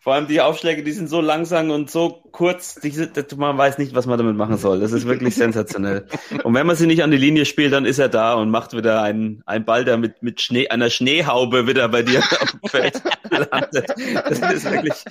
Vor 0.00 0.14
allem 0.14 0.26
die 0.26 0.40
Aufschläge, 0.40 0.82
die 0.82 0.92
sind 0.92 1.08
so 1.08 1.20
langsam 1.20 1.70
und 1.70 1.90
so 1.90 2.22
kurz, 2.32 2.76
die 2.76 2.90
sind, 2.90 3.36
man 3.36 3.56
weiß 3.56 3.78
nicht, 3.78 3.94
was 3.94 4.06
man 4.06 4.18
damit 4.18 4.36
machen 4.36 4.56
soll. 4.56 4.80
Das 4.80 4.92
ist 4.92 5.06
wirklich 5.06 5.34
sensationell. 5.36 6.06
Und 6.42 6.54
wenn 6.54 6.66
man 6.66 6.76
sie 6.76 6.86
nicht 6.86 7.02
an 7.02 7.10
die 7.10 7.16
Linie 7.16 7.44
spielt, 7.44 7.72
dann 7.72 7.84
ist 7.84 7.98
er 7.98 8.08
da 8.08 8.34
und 8.34 8.50
macht 8.50 8.76
wieder 8.76 9.02
einen, 9.02 9.42
einen 9.46 9.64
Ball, 9.64 9.84
der 9.84 9.96
mit, 9.96 10.22
mit 10.22 10.40
Schnee, 10.40 10.68
einer 10.68 10.90
Schneehaube 10.90 11.66
wieder 11.66 11.88
bei 11.88 12.02
dir 12.02 12.18
auf 12.18 12.50
dem 12.50 12.68
Feld 12.68 13.02
landet. 13.30 13.88
Das 14.14 14.52
ist 14.52 14.70
wirklich 14.70 15.04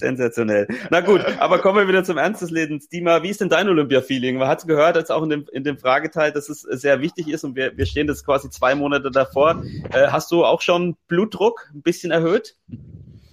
sensationell. 0.00 0.66
Na 0.90 1.00
gut, 1.00 1.24
aber 1.38 1.58
kommen 1.58 1.78
wir 1.78 1.88
wieder 1.88 2.04
zum 2.04 2.18
Ernst 2.18 2.42
des 2.42 2.50
Lebens. 2.50 2.88
Dima, 2.88 3.22
wie 3.26 3.30
ist 3.30 3.40
denn 3.40 3.48
dein 3.48 3.68
Olympia-Feeling? 3.68 4.36
Man 4.36 4.46
hat 4.46 4.68
gehört, 4.68 4.94
jetzt 4.94 5.10
auch 5.10 5.24
in 5.24 5.30
dem, 5.30 5.48
in 5.50 5.64
dem 5.64 5.78
Frageteil, 5.78 6.30
dass 6.30 6.48
es 6.48 6.60
sehr 6.60 7.00
wichtig 7.00 7.26
ist 7.26 7.42
und 7.42 7.56
wir, 7.56 7.76
wir 7.76 7.84
stehen 7.84 8.06
jetzt 8.06 8.24
quasi 8.24 8.48
zwei 8.50 8.76
Monate 8.76 9.10
davor. 9.10 9.64
Äh, 9.90 10.06
hast 10.12 10.30
du 10.30 10.44
auch 10.44 10.60
schon 10.60 10.96
Blutdruck 11.08 11.68
ein 11.74 11.82
bisschen 11.82 12.12
erhöht? 12.12 12.54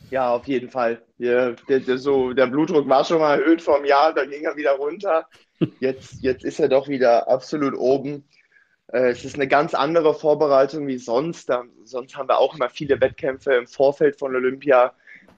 Ja, 0.09 0.33
auf 0.33 0.47
jeden 0.47 0.71
Fall. 0.71 1.03
Der, 1.19 1.51
der, 1.69 1.81
der, 1.81 1.99
so, 1.99 2.33
der 2.33 2.47
Blutdruck 2.47 2.89
war 2.89 3.05
schon 3.05 3.19
mal 3.19 3.39
erhöht 3.39 3.61
vor 3.61 3.75
einem 3.75 3.85
Jahr, 3.85 4.15
dann 4.15 4.31
ging 4.31 4.45
er 4.45 4.55
wieder 4.55 4.71
runter. 4.71 5.27
Jetzt, 5.79 6.23
jetzt 6.23 6.43
ist 6.43 6.59
er 6.59 6.69
doch 6.69 6.87
wieder 6.87 7.27
absolut 7.27 7.75
oben. 7.75 8.23
Äh, 8.87 9.11
Es 9.11 9.23
ist 9.23 9.35
eine 9.35 9.47
ganz 9.47 9.75
andere 9.75 10.15
Vorbereitung 10.15 10.87
wie 10.87 10.97
sonst. 10.97 11.49
Da, 11.49 11.65
sonst 11.83 12.17
haben 12.17 12.29
wir 12.29 12.39
auch 12.39 12.55
immer 12.55 12.69
viele 12.69 12.99
Wettkämpfe 12.99 13.53
im 13.53 13.67
Vorfeld 13.67 14.17
von 14.17 14.35
Olympia. 14.35 14.95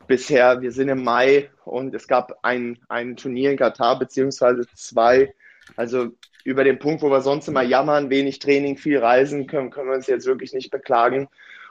Bisher, 0.08 0.62
wir 0.62 0.72
sind 0.72 0.90
im 0.90 1.04
Mai 1.04 1.50
und 1.64 1.94
es 1.96 2.08
gab 2.08 2.40
ein, 2.44 2.80
ein 2.90 3.16
Turnier 3.16 3.52
in 3.52 3.58
Katar, 3.58 3.98
beziehungsweise 4.00 4.66
zwei. 4.76 5.34
Also 5.76 6.12
über 6.44 6.64
den 6.64 6.80
Punkt, 6.80 7.02
wo 7.02 7.10
wir 7.10 7.22
sonst 7.22 7.48
immer 7.48 7.64
jammern, 7.64 8.10
wenig 8.10 8.40
Training, 8.40 8.78
viel 8.78 9.00
Reisen, 9.00 9.48
können, 9.48 9.72
können 9.72 9.90
wir 9.90 9.96
uns 9.96 10.08
jetzt 10.08 10.28
wirklich 10.28 10.54
nicht 10.54 10.72
beklagen. 10.72 11.28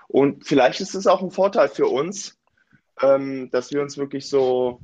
Und 0.08 0.46
vielleicht 0.46 0.80
ist 0.80 0.94
es 0.94 1.06
auch 1.06 1.22
ein 1.22 1.30
Vorteil 1.30 1.68
für 1.68 1.86
uns, 1.86 2.36
ähm, 3.00 3.50
dass 3.50 3.72
wir 3.72 3.80
uns 3.80 3.96
wirklich 3.96 4.28
so 4.28 4.80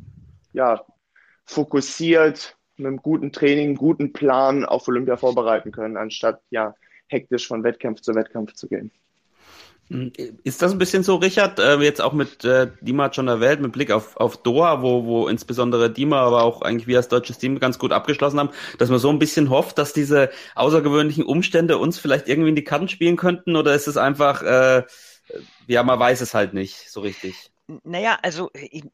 ja, 0.52 0.84
fokussiert 1.44 2.56
mit 2.76 2.86
einem 2.86 2.96
guten 2.98 3.32
Training, 3.32 3.68
einem 3.68 3.76
guten 3.76 4.12
Plan 4.12 4.64
auf 4.64 4.88
Olympia 4.88 5.16
vorbereiten 5.16 5.72
können, 5.72 5.96
anstatt 5.96 6.40
ja 6.50 6.74
hektisch 7.08 7.46
von 7.46 7.64
Wettkampf 7.64 8.00
zu 8.00 8.14
Wettkampf 8.14 8.54
zu 8.54 8.68
gehen. 8.68 8.90
Ist 10.44 10.62
das 10.62 10.70
ein 10.70 10.78
bisschen 10.78 11.02
so, 11.02 11.16
Richard, 11.16 11.58
äh, 11.58 11.76
jetzt 11.78 12.00
auch 12.00 12.12
mit 12.12 12.44
äh, 12.44 12.70
Dima 12.80 13.12
schon 13.12 13.26
erwähnt, 13.26 13.60
mit 13.60 13.72
Blick 13.72 13.90
auf, 13.90 14.16
auf 14.16 14.36
Doha, 14.40 14.82
wo, 14.82 15.04
wo 15.04 15.26
insbesondere 15.26 15.90
Dima, 15.90 16.20
aber 16.20 16.44
auch 16.44 16.62
eigentlich 16.62 16.86
wir 16.86 16.98
als 16.98 17.08
deutsches 17.08 17.38
Team 17.38 17.58
ganz 17.58 17.76
gut 17.76 17.90
abgeschlossen 17.90 18.38
haben, 18.38 18.50
dass 18.78 18.88
man 18.88 19.00
so 19.00 19.10
ein 19.10 19.18
bisschen 19.18 19.50
hofft, 19.50 19.78
dass 19.78 19.92
diese 19.92 20.30
außergewöhnlichen 20.54 21.24
Umstände 21.24 21.76
uns 21.76 21.98
vielleicht 21.98 22.28
irgendwie 22.28 22.50
in 22.50 22.54
die 22.54 22.62
Karten 22.62 22.86
spielen 22.86 23.16
könnten 23.16 23.56
oder 23.56 23.74
ist 23.74 23.88
es 23.88 23.96
einfach, 23.96 24.42
äh, 24.44 24.84
ja, 25.66 25.82
man 25.82 25.98
weiß 25.98 26.20
es 26.20 26.34
halt 26.34 26.54
nicht 26.54 26.88
so 26.88 27.00
richtig. 27.00 27.50
Naja, 27.84 28.18
also 28.22 28.50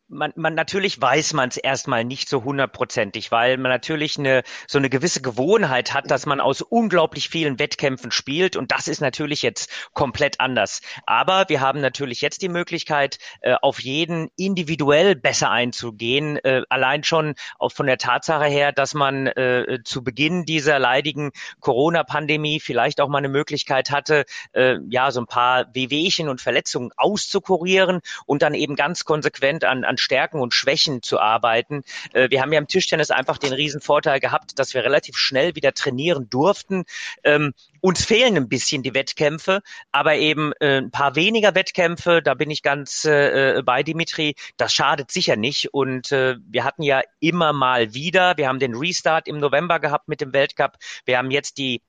man, 0.08 0.32
man 0.36 0.54
natürlich 0.54 1.00
weiß 1.00 1.32
man 1.32 1.48
es 1.48 1.56
erstmal 1.56 2.04
nicht 2.04 2.28
so 2.28 2.44
hundertprozentig, 2.44 3.30
weil 3.30 3.56
man 3.56 3.70
natürlich 3.70 4.18
eine 4.18 4.42
so 4.66 4.78
eine 4.78 4.90
gewisse 4.90 5.22
Gewohnheit 5.22 5.94
hat, 5.94 6.10
dass 6.10 6.26
man 6.26 6.40
aus 6.40 6.60
unglaublich 6.60 7.28
vielen 7.28 7.58
Wettkämpfen 7.58 8.10
spielt 8.10 8.56
und 8.56 8.72
das 8.72 8.88
ist 8.88 9.00
natürlich 9.00 9.42
jetzt 9.42 9.70
komplett 9.94 10.40
anders. 10.40 10.82
Aber 11.06 11.48
wir 11.48 11.60
haben 11.60 11.80
natürlich 11.80 12.20
jetzt 12.20 12.42
die 12.42 12.48
Möglichkeit, 12.48 13.18
äh, 13.40 13.54
auf 13.62 13.80
jeden 13.80 14.28
individuell 14.36 15.14
besser 15.14 15.50
einzugehen, 15.50 16.36
äh, 16.44 16.62
allein 16.68 17.02
schon 17.02 17.34
auch 17.58 17.72
von 17.72 17.86
der 17.86 17.98
Tatsache 17.98 18.46
her, 18.46 18.72
dass 18.72 18.94
man 18.94 19.26
äh, 19.26 19.78
zu 19.84 20.04
Beginn 20.04 20.44
dieser 20.44 20.78
leidigen 20.78 21.30
Corona-Pandemie 21.60 22.60
vielleicht 22.60 23.00
auch 23.00 23.08
mal 23.08 23.18
eine 23.18 23.28
Möglichkeit 23.28 23.90
hatte, 23.90 24.26
äh, 24.52 24.76
ja 24.90 25.10
so 25.10 25.20
ein 25.20 25.26
paar 25.26 25.66
Wehwehchen 25.72 26.28
und 26.28 26.40
Verletzungen 26.40 26.90
auszukurieren 26.96 28.00
und 28.26 28.42
dann 28.42 28.54
eben 28.54 28.65
ganz 28.74 29.04
konsequent 29.04 29.64
an, 29.64 29.84
an 29.84 29.98
Stärken 29.98 30.40
und 30.40 30.54
Schwächen 30.54 31.02
zu 31.02 31.20
arbeiten. 31.20 31.82
Äh, 32.12 32.30
wir 32.30 32.40
haben 32.40 32.52
ja 32.52 32.58
im 32.58 32.66
Tischtennis 32.66 33.10
einfach 33.10 33.38
den 33.38 33.52
riesen 33.52 33.80
Vorteil 33.80 34.20
gehabt, 34.20 34.58
dass 34.58 34.74
wir 34.74 34.82
relativ 34.82 35.16
schnell 35.16 35.54
wieder 35.54 35.72
trainieren 35.72 36.28
durften. 36.28 36.84
Ähm, 37.22 37.52
uns 37.80 38.04
fehlen 38.04 38.36
ein 38.36 38.48
bisschen 38.48 38.82
die 38.82 38.94
Wettkämpfe, 38.94 39.62
aber 39.92 40.16
eben 40.16 40.52
äh, 40.60 40.78
ein 40.78 40.90
paar 40.90 41.14
weniger 41.14 41.54
Wettkämpfe, 41.54 42.22
da 42.22 42.34
bin 42.34 42.50
ich 42.50 42.62
ganz 42.62 43.04
äh, 43.04 43.62
bei 43.64 43.82
Dimitri, 43.82 44.34
das 44.56 44.72
schadet 44.72 45.12
sicher 45.12 45.36
nicht. 45.36 45.72
Und 45.72 46.10
äh, 46.10 46.36
wir 46.48 46.64
hatten 46.64 46.82
ja 46.82 47.02
immer 47.20 47.52
mal 47.52 47.94
wieder, 47.94 48.36
wir 48.36 48.48
haben 48.48 48.58
den 48.58 48.74
Restart 48.74 49.28
im 49.28 49.38
November 49.38 49.78
gehabt 49.78 50.08
mit 50.08 50.20
dem 50.20 50.32
Weltcup, 50.32 50.78
wir 51.04 51.18
haben 51.18 51.30
jetzt 51.30 51.58
die 51.58 51.82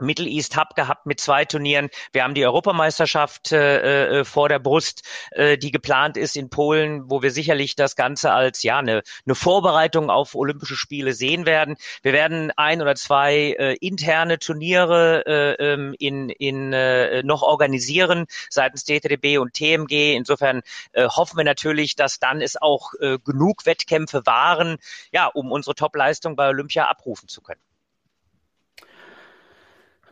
Middle 0.00 0.28
East 0.28 0.56
Hub 0.56 0.74
gehabt 0.74 1.06
mit 1.06 1.20
zwei 1.20 1.44
Turnieren. 1.44 1.88
Wir 2.12 2.24
haben 2.24 2.34
die 2.34 2.44
Europameisterschaft 2.44 3.52
äh, 3.52 4.20
äh, 4.20 4.24
vor 4.24 4.48
der 4.48 4.58
Brust, 4.58 5.02
äh, 5.32 5.58
die 5.58 5.70
geplant 5.70 6.16
ist 6.16 6.36
in 6.36 6.50
Polen, 6.50 7.10
wo 7.10 7.22
wir 7.22 7.30
sicherlich 7.30 7.76
das 7.76 7.96
Ganze 7.96 8.32
als 8.32 8.62
ja 8.62 8.78
eine, 8.78 9.02
eine 9.26 9.34
Vorbereitung 9.34 10.10
auf 10.10 10.34
Olympische 10.34 10.76
Spiele 10.76 11.12
sehen 11.12 11.46
werden. 11.46 11.76
Wir 12.02 12.12
werden 12.12 12.52
ein 12.56 12.82
oder 12.82 12.94
zwei 12.94 13.54
äh, 13.58 13.76
interne 13.80 14.38
Turniere 14.38 15.24
äh, 15.26 15.72
ähm, 15.72 15.94
in, 15.98 16.28
in 16.30 16.72
äh, 16.72 17.22
noch 17.22 17.42
organisieren 17.42 18.26
seitens 18.48 18.84
DTDB 18.84 19.38
und 19.38 19.54
TMG. 19.54 20.14
Insofern 20.14 20.62
äh, 20.92 21.06
hoffen 21.06 21.36
wir 21.36 21.44
natürlich, 21.44 21.96
dass 21.96 22.18
dann 22.18 22.40
es 22.40 22.60
auch 22.60 22.92
äh, 23.00 23.18
genug 23.18 23.66
Wettkämpfe 23.66 24.26
waren, 24.26 24.76
ja, 25.12 25.26
um 25.26 25.52
unsere 25.52 25.74
Topleistung 25.74 26.36
bei 26.36 26.48
Olympia 26.48 26.88
abrufen 26.88 27.28
zu 27.28 27.40
können. 27.40 27.60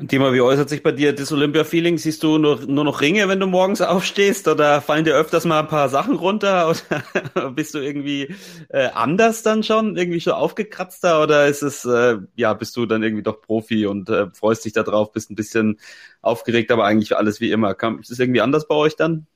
Thema, 0.07 0.33
wie 0.33 0.41
äußert 0.41 0.69
sich 0.69 0.85
bei 0.85 0.93
dir 0.93 1.13
das 1.13 1.33
Olympia-Feeling? 1.33 1.99
Siehst 1.99 2.23
du 2.23 2.39
nur, 2.39 2.61
nur 2.67 2.85
noch 2.85 3.01
Ringe, 3.01 3.27
wenn 3.27 3.41
du 3.41 3.49
morgens 3.49 3.81
aufstehst? 3.81 4.47
Oder 4.47 4.81
fallen 4.81 5.05
dir 5.05 5.17
öfters 5.17 5.45
mal 5.45 5.59
ein 5.59 5.67
paar 5.67 5.89
Sachen 5.89 6.15
runter? 6.15 6.69
Oder 7.35 7.51
bist 7.51 7.75
du 7.75 7.79
irgendwie 7.79 8.33
äh, 8.69 8.91
anders 8.95 9.43
dann 9.43 9.65
schon? 9.65 9.97
Irgendwie 9.97 10.21
schon 10.21 10.35
aufgekratzter? 10.35 11.21
Oder 11.21 11.47
ist 11.47 11.63
es, 11.63 11.85
äh, 11.85 12.19
ja, 12.37 12.55
bist 12.55 12.77
du 12.77 12.87
dann 12.87 13.03
irgendwie 13.03 13.25
doch 13.25 13.41
Profi 13.43 13.87
und 13.87 14.09
äh, 14.09 14.31
freust 14.31 14.65
dich 14.65 14.73
da 14.73 14.85
drauf, 14.85 15.11
bist 15.11 15.33
ein 15.33 15.35
bisschen 15.37 15.81
aufgeregt, 16.23 16.71
aber 16.71 16.85
eigentlich 16.85 17.17
alles 17.17 17.41
wie 17.41 17.51
immer? 17.51 17.77
Ist 18.01 18.11
es 18.13 18.21
irgendwie 18.21 18.41
anders 18.41 18.69
bei 18.69 18.77
euch 18.77 18.95
dann? 18.95 19.27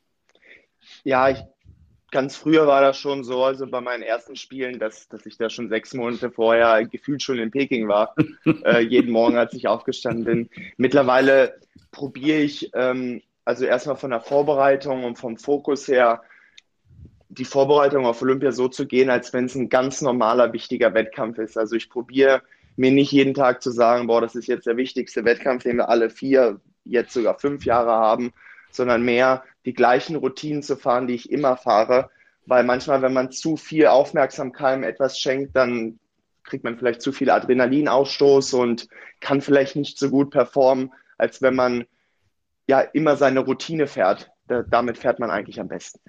Ja, 1.02 1.28
ich 1.28 1.42
ganz 2.12 2.36
früher 2.36 2.66
war 2.66 2.82
das 2.82 2.98
schon 2.98 3.24
so, 3.24 3.42
also 3.42 3.66
bei 3.66 3.80
meinen 3.80 4.02
ersten 4.02 4.36
Spielen, 4.36 4.78
dass, 4.78 5.08
dass 5.08 5.26
ich 5.26 5.38
da 5.38 5.50
schon 5.50 5.68
sechs 5.68 5.94
Monate 5.94 6.30
vorher 6.30 6.84
gefühlt 6.86 7.22
schon 7.22 7.38
in 7.38 7.50
Peking 7.50 7.88
war, 7.88 8.14
äh, 8.64 8.80
jeden 8.80 9.10
Morgen, 9.10 9.36
als 9.38 9.54
ich 9.54 9.66
aufgestanden 9.66 10.24
bin. 10.24 10.50
Mittlerweile 10.76 11.58
probiere 11.90 12.38
ich, 12.38 12.70
ähm, 12.74 13.22
also 13.44 13.64
erstmal 13.64 13.96
von 13.96 14.10
der 14.10 14.20
Vorbereitung 14.20 15.04
und 15.04 15.18
vom 15.18 15.36
Fokus 15.36 15.88
her, 15.88 16.22
die 17.30 17.46
Vorbereitung 17.46 18.04
auf 18.04 18.20
Olympia 18.20 18.52
so 18.52 18.68
zu 18.68 18.86
gehen, 18.86 19.08
als 19.08 19.32
wenn 19.32 19.46
es 19.46 19.54
ein 19.54 19.70
ganz 19.70 20.02
normaler, 20.02 20.52
wichtiger 20.52 20.92
Wettkampf 20.92 21.38
ist. 21.38 21.56
Also 21.56 21.76
ich 21.76 21.88
probiere 21.88 22.42
mir 22.76 22.90
nicht 22.90 23.10
jeden 23.10 23.32
Tag 23.32 23.62
zu 23.62 23.70
sagen, 23.70 24.06
boah, 24.06 24.20
das 24.20 24.34
ist 24.34 24.48
jetzt 24.48 24.66
der 24.66 24.76
wichtigste 24.76 25.24
Wettkampf, 25.24 25.62
den 25.62 25.78
wir 25.78 25.88
alle 25.88 26.10
vier, 26.10 26.60
jetzt 26.84 27.14
sogar 27.14 27.38
fünf 27.38 27.64
Jahre 27.64 27.92
haben, 27.92 28.32
sondern 28.70 29.02
mehr 29.02 29.44
die 29.64 29.74
gleichen 29.74 30.16
Routinen 30.16 30.62
zu 30.62 30.76
fahren, 30.76 31.06
die 31.06 31.14
ich 31.14 31.30
immer 31.30 31.56
fahre. 31.56 32.10
Weil 32.46 32.64
manchmal, 32.64 33.02
wenn 33.02 33.12
man 33.12 33.30
zu 33.30 33.56
viel 33.56 33.86
Aufmerksamkeit 33.86 34.82
etwas 34.82 35.18
schenkt, 35.18 35.54
dann 35.54 36.00
kriegt 36.44 36.64
man 36.64 36.76
vielleicht 36.76 37.02
zu 37.02 37.12
viel 37.12 37.30
Adrenalinausstoß 37.30 38.54
und 38.54 38.88
kann 39.20 39.40
vielleicht 39.40 39.76
nicht 39.76 39.98
so 39.98 40.10
gut 40.10 40.30
performen, 40.30 40.92
als 41.18 41.40
wenn 41.40 41.54
man 41.54 41.84
ja 42.66 42.80
immer 42.80 43.16
seine 43.16 43.40
Routine 43.40 43.86
fährt. 43.86 44.30
Da, 44.48 44.62
damit 44.62 44.98
fährt 44.98 45.20
man 45.20 45.30
eigentlich 45.30 45.60
am 45.60 45.68
besten. 45.68 46.00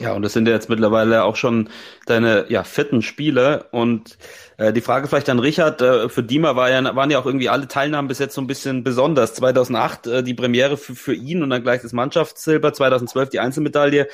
Ja, 0.00 0.14
und 0.14 0.22
das 0.22 0.32
sind 0.32 0.48
ja 0.48 0.54
jetzt 0.54 0.70
mittlerweile 0.70 1.24
auch 1.24 1.36
schon 1.36 1.68
deine 2.06 2.46
ja, 2.48 2.64
vierten 2.64 3.02
Spiele. 3.02 3.66
Und 3.70 4.16
äh, 4.56 4.72
die 4.72 4.80
Frage 4.80 5.06
vielleicht 5.08 5.28
an 5.28 5.38
Richard, 5.38 5.82
äh, 5.82 6.08
für 6.08 6.22
Dima 6.22 6.56
war 6.56 6.70
ja, 6.70 6.96
waren 6.96 7.10
ja 7.10 7.18
auch 7.18 7.26
irgendwie 7.26 7.50
alle 7.50 7.68
Teilnahmen 7.68 8.08
bis 8.08 8.18
jetzt 8.18 8.34
so 8.34 8.40
ein 8.40 8.46
bisschen 8.46 8.82
besonders. 8.82 9.34
2008 9.34 10.06
äh, 10.06 10.22
die 10.22 10.32
Premiere 10.32 10.78
für, 10.78 10.94
für 10.94 11.12
ihn 11.12 11.42
und 11.42 11.50
dann 11.50 11.62
gleich 11.62 11.82
das 11.82 11.92
Mannschaftssilber, 11.92 12.72
2012 12.72 13.28
die 13.28 13.40
Einzelmedaille, 13.40 14.08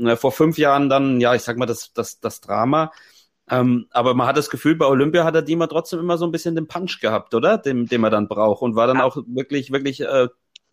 äh, 0.00 0.16
vor 0.16 0.32
fünf 0.32 0.58
Jahren 0.58 0.88
dann, 0.88 1.20
ja, 1.20 1.36
ich 1.36 1.42
sag 1.42 1.56
mal, 1.56 1.66
das, 1.66 1.92
das, 1.92 2.18
das 2.18 2.40
Drama. 2.40 2.90
Ähm, 3.48 3.86
aber 3.92 4.14
man 4.14 4.26
hat 4.26 4.36
das 4.36 4.50
Gefühl, 4.50 4.74
bei 4.74 4.86
Olympia 4.86 5.22
hat 5.22 5.36
der 5.36 5.42
Dima 5.42 5.68
trotzdem 5.68 6.00
immer 6.00 6.18
so 6.18 6.24
ein 6.24 6.32
bisschen 6.32 6.56
den 6.56 6.66
Punch 6.66 6.98
gehabt, 7.00 7.32
oder? 7.32 7.58
Den, 7.58 7.86
den 7.86 8.00
man 8.00 8.10
dann 8.10 8.26
braucht 8.26 8.62
und 8.62 8.74
war 8.74 8.88
dann 8.88 9.00
auch 9.00 9.16
wirklich, 9.28 9.70
wirklich 9.70 10.00
äh, 10.00 10.26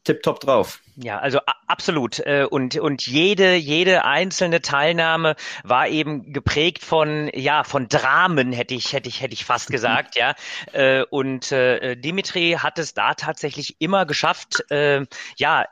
tipptopp 0.05 0.39
drauf. 0.39 0.79
Ja, 0.95 1.19
also 1.19 1.39
absolut. 1.67 2.19
Äh, 2.19 2.47
und, 2.49 2.77
und 2.77 3.05
jede, 3.05 3.55
jede 3.55 4.05
einzelne 4.05 4.61
Teilnahme 4.61 5.35
war 5.63 5.89
eben 5.89 6.31
geprägt 6.31 6.83
von, 6.83 7.29
ja, 7.33 7.63
von 7.63 7.89
Dramen, 7.89 8.53
hätte 8.53 8.73
ich, 8.75 8.93
hätte 8.93 9.09
ich, 9.09 9.21
hätte 9.21 9.33
ich 9.33 9.43
fast 9.43 9.67
gesagt, 9.71 10.15
ja. 10.15 10.35
Äh, 10.71 11.03
und 11.09 11.51
äh, 11.51 11.95
Dimitri 11.97 12.57
hat 12.59 12.79
es 12.79 12.93
da 12.93 13.13
tatsächlich 13.13 13.75
immer 13.79 14.05
geschafft, 14.05 14.63
ja, 15.37 15.65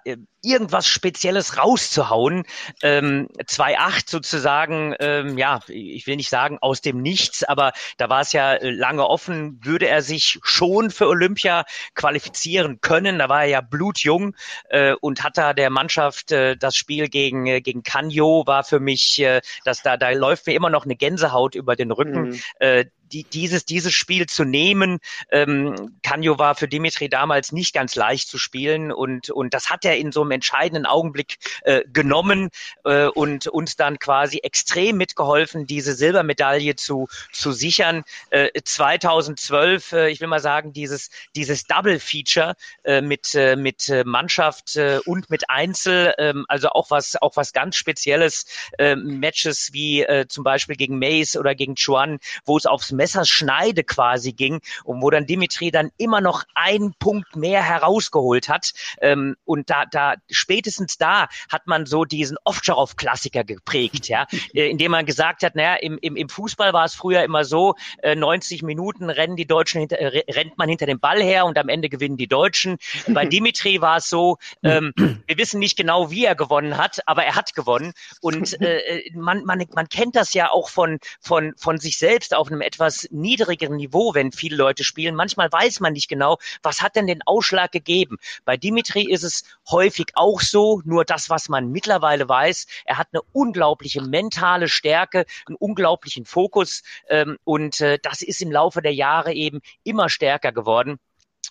irgendwas 0.44 0.88
Spezielles 0.88 1.58
rauszuhauen. 1.58 2.44
Ähm, 2.82 3.30
2-8 3.40 4.10
sozusagen, 4.10 4.96
ähm, 5.00 5.38
ja, 5.38 5.62
ich 5.68 6.06
will 6.06 6.18
nicht 6.18 6.30
sagen 6.30 6.60
aus 6.62 6.82
dem 6.82 7.02
Nichts, 7.02 7.44
aber 7.44 7.72
da 7.98 8.10
war 8.10 8.22
es 8.22 8.34
ja 8.34 8.58
lange 8.62 9.08
offen, 9.08 9.60
würde 9.64 9.88
er 9.88 10.02
sich 10.02 10.40
schon 10.44 10.92
für 10.92 11.08
Olympia 11.08 11.64
qualifizieren 11.96 12.82
können. 12.82 13.20
Da 13.20 13.30
war 13.30 13.44
er 13.44 13.50
ja 13.50 13.62
blutjung 13.62 14.36
äh, 14.70 14.94
und 15.02 15.24
hat 15.24 15.38
da 15.38 15.54
der 15.54 15.70
Mannschaft 15.70 16.32
äh, 16.32 16.56
das 16.58 16.76
Spiel 16.76 17.08
gegen, 17.08 17.48
äh, 17.48 17.62
gegen 17.62 17.84
Canio 17.84 18.44
war 18.46 18.64
für 18.64 18.80
mich, 18.80 19.20
äh, 19.22 19.42
dass 19.64 19.82
da, 19.82 19.98
da 19.98 20.10
läuft 20.12 20.46
mir 20.48 20.54
immer 20.54 20.70
noch 20.70 20.86
eine 20.86 20.96
Gänsehaut 20.96 21.56
über 21.56 21.76
den 21.76 21.92
Rücken. 21.92 22.30
Mhm. 22.30 22.40
Äh, 22.60 22.86
die, 23.14 23.24
dieses, 23.24 23.66
dieses 23.66 23.94
Spiel 23.94 24.26
zu 24.26 24.44
nehmen. 24.44 25.00
Ähm, 25.32 25.98
Kanyo 26.04 26.40
war 26.40 26.56
für 26.56 26.68
Dimitri 26.68 27.10
damals 27.10 27.52
nicht 27.52 27.74
ganz 27.74 27.96
leicht 27.96 28.28
zu 28.28 28.38
spielen 28.38 28.92
und, 28.92 29.30
und 29.30 29.54
das 29.54 29.70
hat 29.70 29.86
er 29.86 29.98
in 29.98 30.12
so 30.12 30.22
einem 30.22 30.32
entscheidenden 30.32 30.86
Augenblick 30.86 31.38
äh, 31.64 31.82
genommen 31.92 32.50
äh, 32.84 33.06
und 33.06 33.48
uns 33.48 33.76
dann 33.76 34.00
quasi 34.00 34.40
extrem 34.40 34.98
mitgeholfen, 34.98 35.68
diese 35.68 35.94
Silbermedaille 35.94 36.76
zu, 36.76 37.08
zu 37.32 37.52
sichern. 37.52 38.04
Äh, 38.30 38.50
2012, 38.64 39.92
äh, 39.92 40.10
ich 40.10 40.20
will 40.22 40.28
mal 40.28 40.40
sagen, 40.40 40.74
dieses, 40.74 41.10
dieses 41.36 41.66
Double 41.66 42.00
Feature 42.00 42.56
äh, 42.84 43.02
mit, 43.02 43.36
äh, 43.36 43.56
mit 43.56 43.92
Mannschaft 44.06 44.76
äh, 44.76 45.00
und 45.06 45.30
mit 45.30 45.50
Einzel, 45.50 46.14
äh, 46.18 46.34
also 46.48 46.70
auch 46.70 46.90
was, 46.90 47.22
auch 47.22 47.36
was 47.36 47.54
ganz 47.54 47.76
Spezielles, 47.76 48.46
äh, 48.78 48.96
Matches 48.96 49.72
wie 49.74 50.02
äh, 50.02 50.28
zum 50.28 50.44
Beispiel 50.44 50.76
gegen 50.76 51.00
Mace 51.00 51.36
oder 51.36 51.56
gegen 51.56 51.76
Chuan, 51.76 52.20
wo 52.46 52.58
es 52.58 52.66
aufs 52.66 52.92
Messerschneide 53.04 53.84
quasi 53.84 54.32
ging 54.32 54.62
und 54.86 55.02
wo 55.02 55.10
dann 55.10 55.26
Dimitri 55.26 55.72
dann 55.72 55.92
immer 55.98 56.22
noch 56.22 56.46
einen 56.56 56.94
Punkt 56.94 57.36
mehr 57.36 57.62
herausgeholt 57.62 58.48
hat. 58.48 58.72
Ähm, 59.02 59.36
und 59.44 59.70
da, 59.70 59.86
da, 59.86 60.14
spätestens 60.32 60.98
da 60.98 61.28
hat 61.52 61.68
man 61.68 61.86
so 61.86 62.06
diesen 62.06 62.38
Ovtcharov-Klassiker 62.46 63.44
geprägt, 63.44 64.08
ja, 64.08 64.26
äh, 64.54 64.70
indem 64.70 64.92
man 64.92 65.06
gesagt 65.06 65.44
hat, 65.44 65.56
naja, 65.56 65.76
im, 65.76 65.98
im, 65.98 66.16
im 66.16 66.30
Fußball 66.30 66.72
war 66.72 66.86
es 66.86 66.96
früher 66.96 67.24
immer 67.24 67.44
so, 67.44 67.76
äh, 68.02 68.16
90 68.16 68.64
Minuten 68.64 69.10
rennen 69.10 69.36
die 69.36 69.48
Deutschen 69.48 69.82
hinter, 69.82 70.00
äh, 70.00 70.24
rennt 70.32 70.58
man 70.58 70.70
hinter 70.70 70.86
dem 70.86 71.02
Ball 71.02 71.22
her 71.22 71.46
und 71.46 71.58
am 71.58 71.68
Ende 71.68 71.90
gewinnen 71.90 72.16
die 72.16 72.28
Deutschen. 72.28 72.78
Bei 73.08 73.26
Dimitri 73.34 73.82
war 73.82 73.98
es 73.98 74.08
so, 74.08 74.38
ähm, 74.64 74.94
wir 75.28 75.38
wissen 75.38 75.60
nicht 75.60 75.76
genau, 75.76 76.10
wie 76.10 76.24
er 76.24 76.36
gewonnen 76.36 76.78
hat, 76.78 77.02
aber 77.06 77.26
er 77.26 77.36
hat 77.36 77.54
gewonnen. 77.54 77.92
Und 78.22 78.62
äh, 78.62 78.78
äh 78.78 79.12
man, 79.14 79.44
man, 79.44 79.66
man 79.76 79.90
kennt 79.90 80.16
das 80.16 80.34
ja 80.34 80.50
auch 80.52 80.70
von, 80.70 81.00
von, 81.20 81.54
von 81.58 81.80
sich 81.80 81.98
selbst 81.98 82.34
auf 82.34 82.48
einem 82.48 82.62
etwas 82.62 82.93
etwas 82.94 83.08
niedrigeren 83.12 83.78
Niveau, 83.78 84.14
wenn 84.14 84.32
viele 84.32 84.56
Leute 84.56 84.84
spielen. 84.84 85.16
Manchmal 85.16 85.52
weiß 85.52 85.80
man 85.80 85.94
nicht 85.94 86.08
genau, 86.08 86.38
was 86.62 86.82
hat 86.82 86.96
denn 86.96 87.08
den 87.08 87.22
Ausschlag 87.24 87.72
gegeben. 87.72 88.18
Bei 88.46 88.58
Dimitri 88.58 89.04
ist 89.04 89.24
es 89.24 89.44
häufig 89.70 90.08
auch 90.16 90.42
so, 90.42 90.82
nur 90.86 91.06
das, 91.06 91.30
was 91.30 91.50
man 91.50 91.72
mittlerweile 91.72 92.28
weiß, 92.28 92.68
er 92.86 92.98
hat 92.98 93.08
eine 93.12 93.22
unglaubliche 93.32 94.02
mentale 94.02 94.68
Stärke, 94.68 95.26
einen 95.48 95.56
unglaublichen 95.58 96.26
Fokus 96.26 96.84
ähm, 97.10 97.38
und 97.44 97.82
äh, 97.82 98.00
das 98.02 98.22
ist 98.22 98.42
im 98.42 98.52
Laufe 98.52 98.82
der 98.82 98.94
Jahre 98.94 99.34
eben 99.34 99.62
immer 99.84 100.10
stärker 100.10 100.52
geworden. 100.52 101.00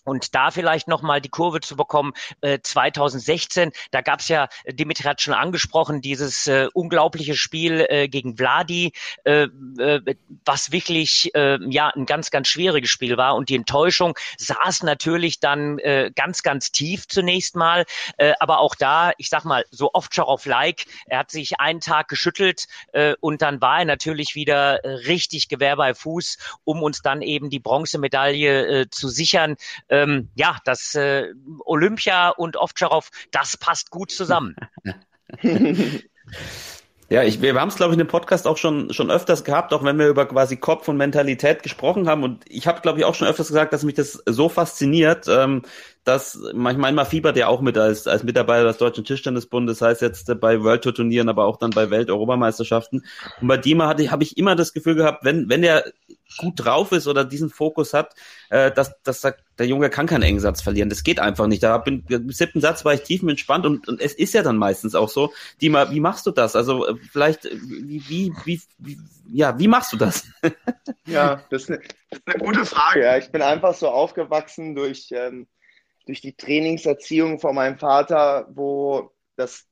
Und 0.04 0.34
da 0.34 0.50
vielleicht 0.50 0.88
nochmal 0.88 1.20
die 1.20 1.28
Kurve 1.28 1.60
zu 1.60 1.76
bekommen, 1.76 2.12
äh, 2.40 2.58
2016, 2.60 3.72
da 3.90 4.00
gab's 4.00 4.28
ja, 4.28 4.48
Dimitri 4.66 5.04
hat 5.04 5.20
schon 5.20 5.34
angesprochen, 5.34 6.00
dieses 6.00 6.46
äh, 6.46 6.68
unglaubliche 6.74 7.34
Spiel 7.34 7.86
äh, 7.88 8.08
gegen 8.08 8.36
Vladi, 8.36 8.92
äh, 9.24 9.46
äh, 9.78 10.14
was 10.44 10.72
wirklich 10.72 11.34
äh, 11.34 11.58
ja 11.70 11.88
ein 11.88 12.06
ganz, 12.06 12.30
ganz 12.30 12.48
schwieriges 12.48 12.90
Spiel 12.90 13.16
war. 13.16 13.36
Und 13.36 13.48
die 13.48 13.56
Enttäuschung 13.56 14.18
saß 14.38 14.82
natürlich 14.82 15.40
dann 15.40 15.78
äh, 15.78 16.10
ganz, 16.14 16.42
ganz 16.42 16.72
tief 16.72 17.06
zunächst 17.06 17.56
mal. 17.56 17.84
Äh, 18.16 18.32
aber 18.40 18.58
auch 18.58 18.74
da, 18.74 19.12
ich 19.18 19.28
sag 19.28 19.44
mal, 19.44 19.64
so 19.70 19.90
oft 19.92 20.12
like, 20.46 20.86
er 21.06 21.20
hat 21.20 21.30
sich 21.30 21.60
einen 21.60 21.80
Tag 21.80 22.08
geschüttelt 22.08 22.66
äh, 22.92 23.14
und 23.20 23.42
dann 23.42 23.60
war 23.60 23.80
er 23.80 23.84
natürlich 23.84 24.34
wieder 24.34 24.80
richtig 24.84 25.48
Gewehr 25.48 25.76
bei 25.76 25.94
Fuß, 25.94 26.38
um 26.64 26.82
uns 26.82 27.02
dann 27.02 27.22
eben 27.22 27.50
die 27.50 27.60
Bronzemedaille 27.60 28.80
äh, 28.80 28.90
zu 28.90 29.08
sichern 29.08 29.56
ähm, 29.92 30.31
ja, 30.35 30.57
das 30.64 30.94
äh, 30.94 31.28
Olympia 31.66 32.31
und 32.31 32.57
Ovtcharov, 32.57 33.11
das 33.31 33.59
passt 33.59 33.90
gut 33.90 34.11
zusammen. 34.11 34.57
Ja, 37.12 37.22
ich, 37.22 37.42
wir 37.42 37.55
haben 37.61 37.68
es, 37.68 37.76
glaube 37.76 37.92
ich, 37.92 37.98
in 37.98 38.07
dem 38.07 38.09
Podcast 38.09 38.46
auch 38.46 38.57
schon, 38.57 38.90
schon 38.94 39.11
öfters 39.11 39.44
gehabt, 39.44 39.74
auch 39.74 39.85
wenn 39.85 39.98
wir 39.98 40.09
über 40.09 40.24
quasi 40.24 40.57
Kopf 40.57 40.88
und 40.88 40.96
Mentalität 40.96 41.62
gesprochen 41.62 42.09
haben. 42.09 42.22
Und 42.22 42.42
ich 42.48 42.66
habe, 42.66 42.81
glaube 42.81 42.98
ich, 42.98 43.05
auch 43.05 43.14
schon 43.14 43.28
öfters 43.28 43.48
gesagt, 43.48 43.74
dass 43.74 43.83
mich 43.83 43.96
das 43.96 44.22
so 44.24 44.48
fasziniert, 44.48 45.28
ähm, 45.28 45.61
dass 46.05 46.40
manchmal 46.55 46.90
man 46.94 47.05
fiebert 47.05 47.37
ja 47.37 47.48
auch 47.48 47.61
mit 47.61 47.76
als, 47.76 48.07
als 48.07 48.22
Mitarbeiter 48.22 48.64
des 48.64 48.78
Deutschen 48.78 49.05
Tischtennisbundes, 49.05 49.81
das 49.81 49.88
heißt 49.88 50.00
jetzt 50.00 50.40
bei 50.40 50.62
World 50.62 50.85
Tour 50.85 50.94
Turnieren, 50.94 51.28
aber 51.28 51.44
auch 51.44 51.59
dann 51.59 51.72
bei 51.72 51.90
Welt-Europameisterschaften. 51.90 53.05
Und 53.42 53.46
bei 53.46 53.59
Dima 53.59 53.88
hatte 53.88 54.11
habe 54.11 54.22
ich 54.22 54.38
immer 54.38 54.57
das 54.57 54.72
Gefühl 54.72 54.94
gehabt, 54.94 55.22
wenn, 55.22 55.50
wenn 55.50 55.61
der 55.61 55.85
gut 56.38 56.64
drauf 56.64 56.92
ist 56.92 57.07
oder 57.07 57.26
diesen 57.26 57.50
Fokus 57.50 57.92
hat, 57.92 58.14
äh, 58.48 58.72
dass, 58.72 59.02
dass 59.02 59.20
der, 59.20 59.37
der 59.62 59.68
Junge 59.68 59.90
kann 59.90 60.09
keinen 60.09 60.25
engen 60.25 60.40
Satz 60.40 60.61
verlieren. 60.61 60.88
Das 60.88 61.05
geht 61.05 61.20
einfach 61.20 61.46
nicht. 61.46 61.62
Da 61.62 61.79
bin, 61.79 62.05
im 62.09 62.31
siebten 62.33 62.61
Satz 62.61 62.85
war 62.85 62.94
ich 62.94 63.03
tiefenentspannt 63.03 63.64
und, 63.64 63.87
und 63.87 64.01
es 64.01 64.12
ist 64.12 64.35
ja 64.35 64.42
dann 64.42 64.57
meistens 64.57 64.96
auch 64.96 65.09
so. 65.09 65.33
Dima, 65.61 65.92
wie 65.92 66.01
machst 66.01 66.27
du 66.27 66.33
das? 66.33 66.57
Also 66.57 66.85
äh, 66.88 66.96
vielleicht, 67.12 67.44
wie, 67.44 68.03
wie, 68.09 68.33
wie, 68.44 68.61
wie 68.79 68.98
ja, 69.29 69.57
wie 69.61 69.68
machst 69.68 69.92
du 69.92 69.96
das? 69.96 70.27
ja, 71.07 71.44
das 71.48 71.62
ist, 71.62 71.70
eine, 71.70 71.79
das 72.11 72.18
ist 72.18 72.27
eine 72.27 72.44
gute 72.44 72.66
Frage. 72.66 73.05
Ja. 73.05 73.16
Ich 73.18 73.31
bin 73.31 73.40
einfach 73.40 73.75
so 73.75 73.88
aufgewachsen 73.88 74.75
durch, 74.75 75.11
ähm, 75.12 75.46
durch 76.07 76.20
die 76.20 76.35
Trainingserziehung 76.35 77.38
von 77.38 77.55
meinem 77.55 77.79
Vater, 77.79 78.48
wo 78.53 79.12
das, 79.37 79.68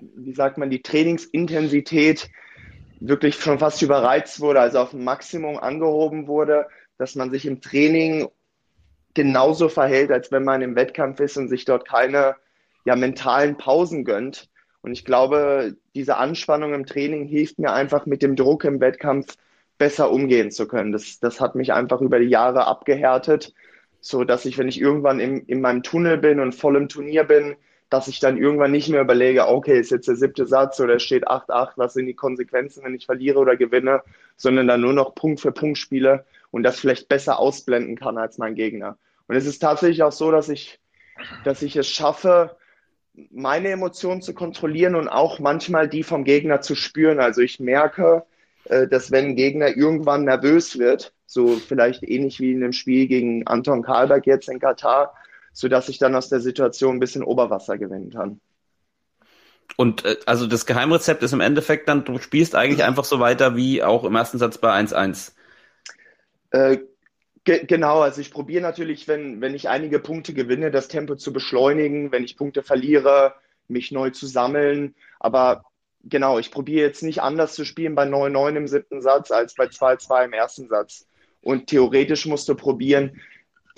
wie 0.00 0.34
sagt 0.34 0.58
man, 0.58 0.68
die 0.68 0.82
Trainingsintensität 0.82 2.28
wirklich 2.98 3.36
schon 3.36 3.60
fast 3.60 3.80
überreizt 3.82 4.40
wurde, 4.40 4.58
also 4.58 4.80
auf 4.80 4.92
ein 4.92 5.04
Maximum 5.04 5.58
angehoben 5.58 6.26
wurde, 6.26 6.66
dass 6.98 7.14
man 7.14 7.30
sich 7.30 7.46
im 7.46 7.60
Training 7.60 8.28
genauso 9.18 9.68
verhält, 9.68 10.12
als 10.12 10.30
wenn 10.30 10.44
man 10.44 10.62
im 10.62 10.76
Wettkampf 10.76 11.18
ist 11.18 11.36
und 11.36 11.48
sich 11.48 11.64
dort 11.64 11.88
keine 11.88 12.36
ja, 12.84 12.94
mentalen 12.94 13.56
Pausen 13.56 14.04
gönnt. 14.04 14.48
Und 14.80 14.92
ich 14.92 15.04
glaube, 15.04 15.76
diese 15.96 16.18
Anspannung 16.18 16.72
im 16.72 16.86
Training 16.86 17.24
hilft 17.24 17.58
mir 17.58 17.72
einfach 17.72 18.06
mit 18.06 18.22
dem 18.22 18.36
Druck 18.36 18.62
im 18.62 18.80
Wettkampf 18.80 19.34
besser 19.76 20.12
umgehen 20.12 20.52
zu 20.52 20.68
können. 20.68 20.92
Das, 20.92 21.18
das 21.18 21.40
hat 21.40 21.56
mich 21.56 21.72
einfach 21.72 22.00
über 22.00 22.20
die 22.20 22.28
Jahre 22.28 22.68
abgehärtet, 22.68 23.54
so 24.00 24.22
dass 24.22 24.44
ich, 24.44 24.56
wenn 24.56 24.68
ich 24.68 24.80
irgendwann 24.80 25.18
im, 25.18 25.42
in 25.48 25.60
meinem 25.60 25.82
Tunnel 25.82 26.16
bin 26.18 26.38
und 26.38 26.54
voll 26.54 26.76
im 26.76 26.88
Turnier 26.88 27.24
bin, 27.24 27.56
dass 27.90 28.06
ich 28.06 28.20
dann 28.20 28.38
irgendwann 28.38 28.70
nicht 28.70 28.88
mehr 28.88 29.00
überlege, 29.00 29.48
okay, 29.48 29.80
ist 29.80 29.90
jetzt 29.90 30.06
der 30.06 30.14
siebte 30.14 30.46
Satz 30.46 30.78
oder 30.78 31.00
steht 31.00 31.26
8-8, 31.26 31.72
was 31.74 31.94
sind 31.94 32.06
die 32.06 32.14
Konsequenzen, 32.14 32.84
wenn 32.84 32.94
ich 32.94 33.06
verliere 33.06 33.40
oder 33.40 33.56
gewinne, 33.56 34.02
sondern 34.36 34.68
dann 34.68 34.80
nur 34.80 34.92
noch 34.92 35.16
Punkt 35.16 35.40
für 35.40 35.50
Punkt 35.50 35.78
spiele 35.78 36.24
und 36.52 36.62
das 36.62 36.78
vielleicht 36.78 37.08
besser 37.08 37.40
ausblenden 37.40 37.96
kann 37.96 38.16
als 38.16 38.38
mein 38.38 38.54
Gegner. 38.54 38.96
Und 39.28 39.36
es 39.36 39.46
ist 39.46 39.60
tatsächlich 39.60 40.02
auch 40.02 40.12
so, 40.12 40.30
dass 40.30 40.48
ich, 40.48 40.80
dass 41.44 41.62
ich 41.62 41.76
es 41.76 41.88
schaffe, 41.88 42.56
meine 43.30 43.68
Emotionen 43.70 44.22
zu 44.22 44.34
kontrollieren 44.34 44.94
und 44.94 45.08
auch 45.08 45.38
manchmal 45.38 45.88
die 45.88 46.02
vom 46.02 46.24
Gegner 46.24 46.60
zu 46.60 46.74
spüren. 46.74 47.20
Also 47.20 47.42
ich 47.42 47.60
merke, 47.60 48.24
äh, 48.64 48.86
dass 48.86 49.10
wenn 49.10 49.26
ein 49.26 49.36
Gegner 49.36 49.76
irgendwann 49.76 50.24
nervös 50.24 50.78
wird, 50.78 51.12
so 51.26 51.56
vielleicht 51.56 52.02
ähnlich 52.02 52.40
wie 52.40 52.52
in 52.52 52.60
dem 52.60 52.72
Spiel 52.72 53.06
gegen 53.06 53.46
Anton 53.46 53.82
Karlberg 53.82 54.26
jetzt 54.26 54.48
in 54.48 54.60
Katar, 54.60 55.14
sodass 55.52 55.88
ich 55.88 55.98
dann 55.98 56.14
aus 56.14 56.28
der 56.28 56.40
Situation 56.40 56.96
ein 56.96 57.00
bisschen 57.00 57.22
Oberwasser 57.22 57.76
gewinnen 57.76 58.10
kann. 58.10 58.40
Und 59.76 60.04
äh, 60.04 60.16
also 60.24 60.46
das 60.46 60.64
Geheimrezept 60.64 61.22
ist 61.22 61.32
im 61.32 61.40
Endeffekt 61.40 61.88
dann, 61.88 62.04
du 62.04 62.18
spielst 62.18 62.54
eigentlich 62.54 62.84
einfach 62.84 63.04
so 63.04 63.20
weiter 63.20 63.56
wie 63.56 63.82
auch 63.82 64.04
im 64.04 64.14
ersten 64.14 64.38
Satz 64.38 64.58
bei 64.58 64.72
1-1. 64.72 65.32
Äh, 66.50 66.78
ge 67.48 67.64
genau, 67.64 68.00
also 68.00 68.20
ich 68.20 68.30
probiere 68.30 68.62
natürlich, 68.62 69.08
wenn, 69.08 69.40
wenn 69.40 69.54
ich 69.54 69.70
einige 69.70 70.00
Punkte 70.00 70.34
gewinne, 70.34 70.70
das 70.70 70.88
Tempo 70.88 71.16
zu 71.16 71.32
beschleunigen, 71.32 72.12
wenn 72.12 72.22
ich 72.22 72.36
Punkte 72.36 72.62
verliere, 72.62 73.34
mich 73.68 73.90
neu 73.90 74.10
zu 74.10 74.26
sammeln. 74.26 74.94
Aber 75.18 75.64
genau, 76.04 76.38
ich 76.38 76.50
probiere 76.50 76.86
jetzt 76.86 77.02
nicht 77.02 77.22
anders 77.22 77.54
zu 77.54 77.64
spielen 77.64 77.94
bei 77.94 78.04
9-9 78.04 78.56
im 78.56 78.68
siebten 78.68 79.00
Satz 79.00 79.30
als 79.30 79.54
bei 79.54 79.64
2-2 79.64 80.26
im 80.26 80.32
ersten 80.34 80.68
Satz. 80.68 81.06
Und 81.40 81.68
theoretisch 81.68 82.26
musst 82.26 82.50
du 82.50 82.54
probieren, 82.54 83.18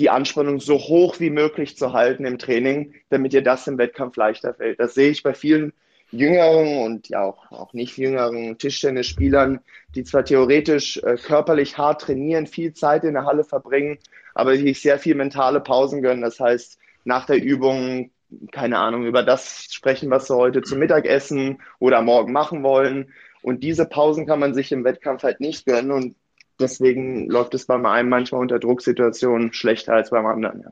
die 0.01 0.11
Anspannung 0.11 0.59
so 0.59 0.77
hoch 0.77 1.21
wie 1.21 1.31
möglich 1.31 1.77
zu 1.77 1.93
halten 1.93 2.25
im 2.25 2.39
Training, 2.39 2.95
damit 3.09 3.33
dir 3.33 3.43
das 3.43 3.69
im 3.69 3.79
Wettkampf 3.79 4.17
leichter 4.17 4.53
fällt. 4.53 4.81
Das 4.81 4.95
sehe 4.95 5.11
ich 5.11 5.23
bei 5.23 5.35
vielen 5.35 5.73
jüngeren 6.13 6.79
und 6.85 7.09
ja 7.09 7.23
auch, 7.23 7.51
auch 7.53 7.73
nicht 7.73 7.97
jüngeren 7.97 8.59
Tischtennisspielern, 8.59 9.61
die 9.95 10.05
zwar 10.05 10.25
theoretisch 10.25 10.99
äh, 10.99 11.17
körperlich 11.17 11.79
hart 11.79 12.03
trainieren, 12.03 12.47
viel 12.47 12.73
Zeit 12.73 13.05
in 13.05 13.15
der 13.15 13.25
Halle 13.25 13.45
verbringen, 13.45 13.99
aber 14.35 14.57
sich 14.57 14.81
sehr 14.81 14.99
viel 14.99 15.15
mentale 15.15 15.61
Pausen 15.61 16.03
gönnen. 16.03 16.23
Das 16.23 16.41
heißt, 16.41 16.79
nach 17.05 17.27
der 17.27 17.43
Übung, 17.43 18.11
keine 18.53 18.79
Ahnung, 18.79 19.05
über 19.05 19.23
das 19.23 19.67
sprechen, 19.71 20.11
was 20.11 20.27
sie 20.27 20.37
heute 20.37 20.63
zum 20.63 20.79
Mittagessen 20.79 21.61
oder 21.79 22.03
morgen 22.03 22.33
machen 22.33 22.63
wollen. 22.63 23.13
Und 23.43 23.63
diese 23.63 23.87
Pausen 23.87 24.27
kann 24.27 24.41
man 24.41 24.55
sich 24.55 24.71
im 24.73 24.85
Wettkampf 24.85 25.23
halt 25.23 25.41
nicht 25.41 25.67
gönnen. 25.67 25.91
Und 25.91 26.17
deswegen 26.59 27.29
läuft 27.29 27.55
es 27.55 27.67
beim 27.67 27.87
einen 27.87 28.09
manchmal 28.09 28.41
unter 28.41 28.59
Drucksituationen 28.59 29.53
schlechter 29.53 29.95
als 29.95 30.11
beim 30.11 30.27
anderen. 30.27 30.63
Ja. 30.63 30.71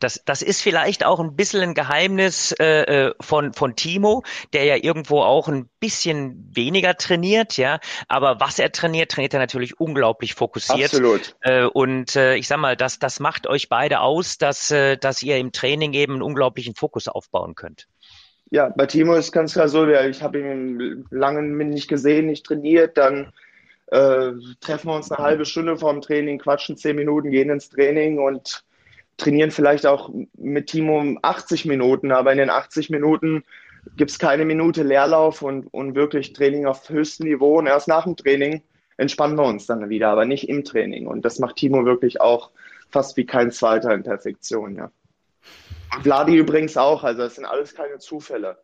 Das, 0.00 0.22
das 0.24 0.42
ist 0.42 0.62
vielleicht 0.62 1.04
auch 1.04 1.20
ein 1.20 1.36
bisschen 1.36 1.60
ein 1.60 1.74
Geheimnis 1.74 2.52
äh, 2.52 3.08
äh, 3.08 3.14
von, 3.20 3.52
von 3.52 3.76
Timo, 3.76 4.22
der 4.52 4.64
ja 4.64 4.76
irgendwo 4.76 5.22
auch 5.22 5.48
ein 5.48 5.68
bisschen 5.80 6.50
weniger 6.54 6.96
trainiert, 6.96 7.56
ja. 7.56 7.80
Aber 8.08 8.40
was 8.40 8.58
er 8.58 8.72
trainiert, 8.72 9.10
trainiert 9.10 9.34
er 9.34 9.40
natürlich 9.40 9.80
unglaublich 9.80 10.34
fokussiert. 10.34 10.94
Absolut. 10.94 11.36
Äh, 11.40 11.64
und 11.64 12.16
äh, 12.16 12.36
ich 12.36 12.48
sag 12.48 12.58
mal, 12.58 12.76
das, 12.76 12.98
das 12.98 13.20
macht 13.20 13.46
euch 13.46 13.68
beide 13.68 14.00
aus, 14.00 14.38
dass, 14.38 14.70
äh, 14.70 14.96
dass 14.96 15.22
ihr 15.22 15.38
im 15.38 15.52
Training 15.52 15.92
eben 15.92 16.14
einen 16.14 16.22
unglaublichen 16.22 16.74
Fokus 16.74 17.08
aufbauen 17.08 17.54
könnt. 17.54 17.86
Ja, 18.50 18.70
bei 18.74 18.86
Timo 18.86 19.14
ist 19.14 19.32
ganz 19.32 19.52
klar 19.52 19.68
so, 19.68 19.86
ich 19.86 20.22
habe 20.22 20.38
ihn 20.40 21.04
lange 21.10 21.42
nicht 21.42 21.88
gesehen, 21.88 22.26
nicht 22.26 22.46
trainiert, 22.46 22.96
dann 22.96 23.32
äh, 23.88 24.32
treffen 24.60 24.88
wir 24.88 24.96
uns 24.96 25.10
eine 25.10 25.22
halbe 25.22 25.44
Stunde 25.44 25.76
vorm 25.76 26.00
Training, 26.00 26.38
quatschen 26.38 26.76
zehn 26.76 26.96
Minuten, 26.96 27.30
gehen 27.30 27.50
ins 27.50 27.68
Training 27.68 28.18
und 28.18 28.64
trainieren 29.18 29.50
vielleicht 29.50 29.84
auch 29.84 30.10
mit 30.34 30.68
Timo 30.68 31.18
80 31.20 31.66
Minuten, 31.66 32.12
aber 32.12 32.32
in 32.32 32.38
den 32.38 32.50
80 32.50 32.88
Minuten 32.88 33.44
gibt 33.96 34.10
es 34.10 34.18
keine 34.18 34.44
Minute 34.44 34.82
Leerlauf 34.82 35.42
und, 35.42 35.66
und 35.72 35.94
wirklich 35.94 36.32
Training 36.32 36.66
auf 36.66 36.88
höchstem 36.88 37.26
Niveau. 37.26 37.58
Und 37.58 37.66
erst 37.66 37.88
nach 37.88 38.04
dem 38.04 38.16
Training 38.16 38.62
entspannen 38.96 39.36
wir 39.36 39.44
uns 39.44 39.66
dann 39.66 39.88
wieder, 39.88 40.08
aber 40.08 40.24
nicht 40.24 40.48
im 40.48 40.64
Training. 40.64 41.06
Und 41.06 41.24
das 41.24 41.38
macht 41.38 41.56
Timo 41.56 41.84
wirklich 41.84 42.20
auch 42.20 42.50
fast 42.90 43.16
wie 43.16 43.26
kein 43.26 43.50
zweiter 43.50 43.92
in 43.92 44.02
Perfektion, 44.02 44.76
ja. 44.76 44.90
Vladi 46.02 46.36
übrigens 46.36 46.76
auch, 46.76 47.02
also 47.02 47.22
das 47.22 47.36
sind 47.36 47.46
alles 47.46 47.74
keine 47.74 47.98
Zufälle. 47.98 48.58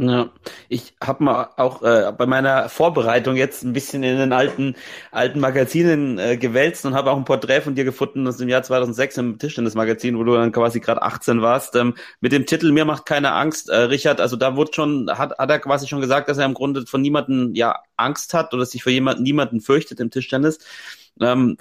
Ja, 0.00 0.30
ich 0.68 0.94
habe 1.02 1.24
mal 1.24 1.50
auch 1.56 1.82
äh, 1.82 2.12
bei 2.16 2.26
meiner 2.26 2.68
Vorbereitung 2.68 3.34
jetzt 3.34 3.64
ein 3.64 3.72
bisschen 3.72 4.04
in 4.04 4.16
den 4.16 4.32
alten 4.32 4.76
alten 5.10 5.40
Magazinen 5.40 6.20
äh, 6.20 6.36
gewälzt 6.36 6.86
und 6.86 6.94
habe 6.94 7.10
auch 7.10 7.16
ein 7.16 7.24
Porträt 7.24 7.62
von 7.62 7.74
dir 7.74 7.82
gefunden 7.82 8.24
aus 8.28 8.36
dem 8.36 8.48
Jahr 8.48 8.62
2006 8.62 9.16
im 9.16 9.38
Tischtennis-Magazin, 9.40 10.16
wo 10.16 10.22
du 10.22 10.34
dann 10.34 10.52
quasi 10.52 10.78
gerade 10.78 11.02
18 11.02 11.42
warst, 11.42 11.74
ähm, 11.74 11.96
mit 12.20 12.30
dem 12.30 12.46
Titel 12.46 12.70
Mir 12.70 12.84
macht 12.84 13.06
keine 13.06 13.32
Angst, 13.32 13.70
äh, 13.70 13.76
Richard. 13.76 14.20
Also 14.20 14.36
da 14.36 14.54
wurde 14.54 14.72
schon 14.72 15.10
hat 15.10 15.36
hat 15.36 15.50
er 15.50 15.58
quasi 15.58 15.88
schon 15.88 16.00
gesagt, 16.00 16.28
dass 16.28 16.38
er 16.38 16.44
im 16.44 16.54
Grunde 16.54 16.86
von 16.86 17.02
niemanden 17.02 17.56
ja 17.56 17.80
Angst 17.96 18.34
hat 18.34 18.54
oder 18.54 18.66
sich 18.66 18.84
vor 18.84 18.92
jemanden 18.92 19.24
niemanden 19.24 19.60
fürchtet 19.60 19.98
im 19.98 20.12
Tischtennis. 20.12 20.60
Ähm, 21.20 21.56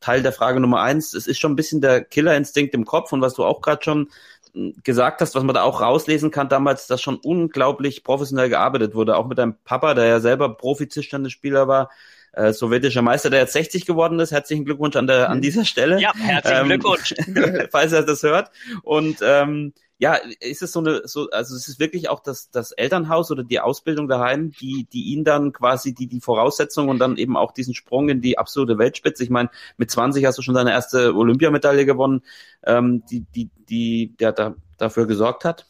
Teil 0.00 0.22
der 0.22 0.32
Frage 0.32 0.58
Nummer 0.58 0.80
eins, 0.80 1.14
es 1.14 1.28
ist 1.28 1.38
schon 1.38 1.52
ein 1.52 1.56
bisschen 1.56 1.80
der 1.80 2.02
Killerinstinkt 2.04 2.74
im 2.74 2.84
Kopf 2.84 3.12
und 3.12 3.20
was 3.20 3.34
du 3.34 3.44
auch 3.44 3.60
gerade 3.60 3.84
schon 3.84 4.08
gesagt 4.82 5.20
hast, 5.20 5.34
was 5.34 5.42
man 5.42 5.54
da 5.54 5.62
auch 5.62 5.80
rauslesen 5.80 6.30
kann 6.30 6.48
damals, 6.48 6.86
dass 6.86 7.02
schon 7.02 7.16
unglaublich 7.16 8.04
professionell 8.04 8.48
gearbeitet 8.48 8.94
wurde, 8.94 9.16
auch 9.16 9.26
mit 9.26 9.38
deinem 9.38 9.56
Papa, 9.64 9.94
der 9.94 10.06
ja 10.06 10.20
selber 10.20 10.56
Profi-Tischtennisspieler 10.56 11.66
war, 11.66 11.90
äh, 12.32 12.52
sowjetischer 12.52 13.02
Meister, 13.02 13.30
der 13.30 13.40
jetzt 13.40 13.52
60 13.52 13.86
geworden 13.86 14.18
ist. 14.18 14.32
Herzlichen 14.32 14.64
Glückwunsch 14.64 14.96
an, 14.96 15.06
der, 15.06 15.30
an 15.30 15.40
dieser 15.40 15.64
Stelle. 15.64 16.00
Ja, 16.00 16.12
herzlichen 16.14 16.62
ähm, 16.62 16.68
Glückwunsch. 16.68 17.14
falls 17.70 17.92
er 17.92 18.02
das 18.02 18.22
hört. 18.22 18.50
Und 18.82 19.18
ähm, 19.22 19.72
ja, 19.98 20.14
ist 20.40 20.62
es 20.62 20.72
so 20.72 20.80
eine, 20.80 21.02
so, 21.06 21.30
also 21.30 21.54
es 21.54 21.68
ist 21.68 21.78
wirklich 21.78 22.08
auch 22.08 22.20
das, 22.20 22.50
das 22.50 22.72
Elternhaus 22.72 23.30
oder 23.30 23.44
die 23.44 23.60
Ausbildung 23.60 24.08
daheim, 24.08 24.50
die, 24.60 24.88
die 24.92 25.04
ihn 25.12 25.24
dann 25.24 25.52
quasi 25.52 25.94
die, 25.94 26.08
die 26.08 26.20
Voraussetzungen 26.20 26.88
und 26.88 26.98
dann 26.98 27.16
eben 27.16 27.36
auch 27.36 27.52
diesen 27.52 27.74
Sprung 27.74 28.08
in 28.08 28.20
die 28.20 28.36
absolute 28.36 28.78
Weltspitze. 28.78 29.22
Ich 29.22 29.30
meine, 29.30 29.50
mit 29.76 29.90
20 29.90 30.24
hast 30.26 30.36
du 30.38 30.42
schon 30.42 30.54
deine 30.54 30.72
erste 30.72 31.14
Olympiamedaille 31.14 31.86
gewonnen, 31.86 32.22
ähm, 32.64 33.04
die, 33.06 33.20
die, 33.20 33.50
die, 33.68 34.16
der 34.18 34.32
da, 34.32 34.54
dafür 34.78 35.06
gesorgt 35.06 35.44
hat. 35.44 35.66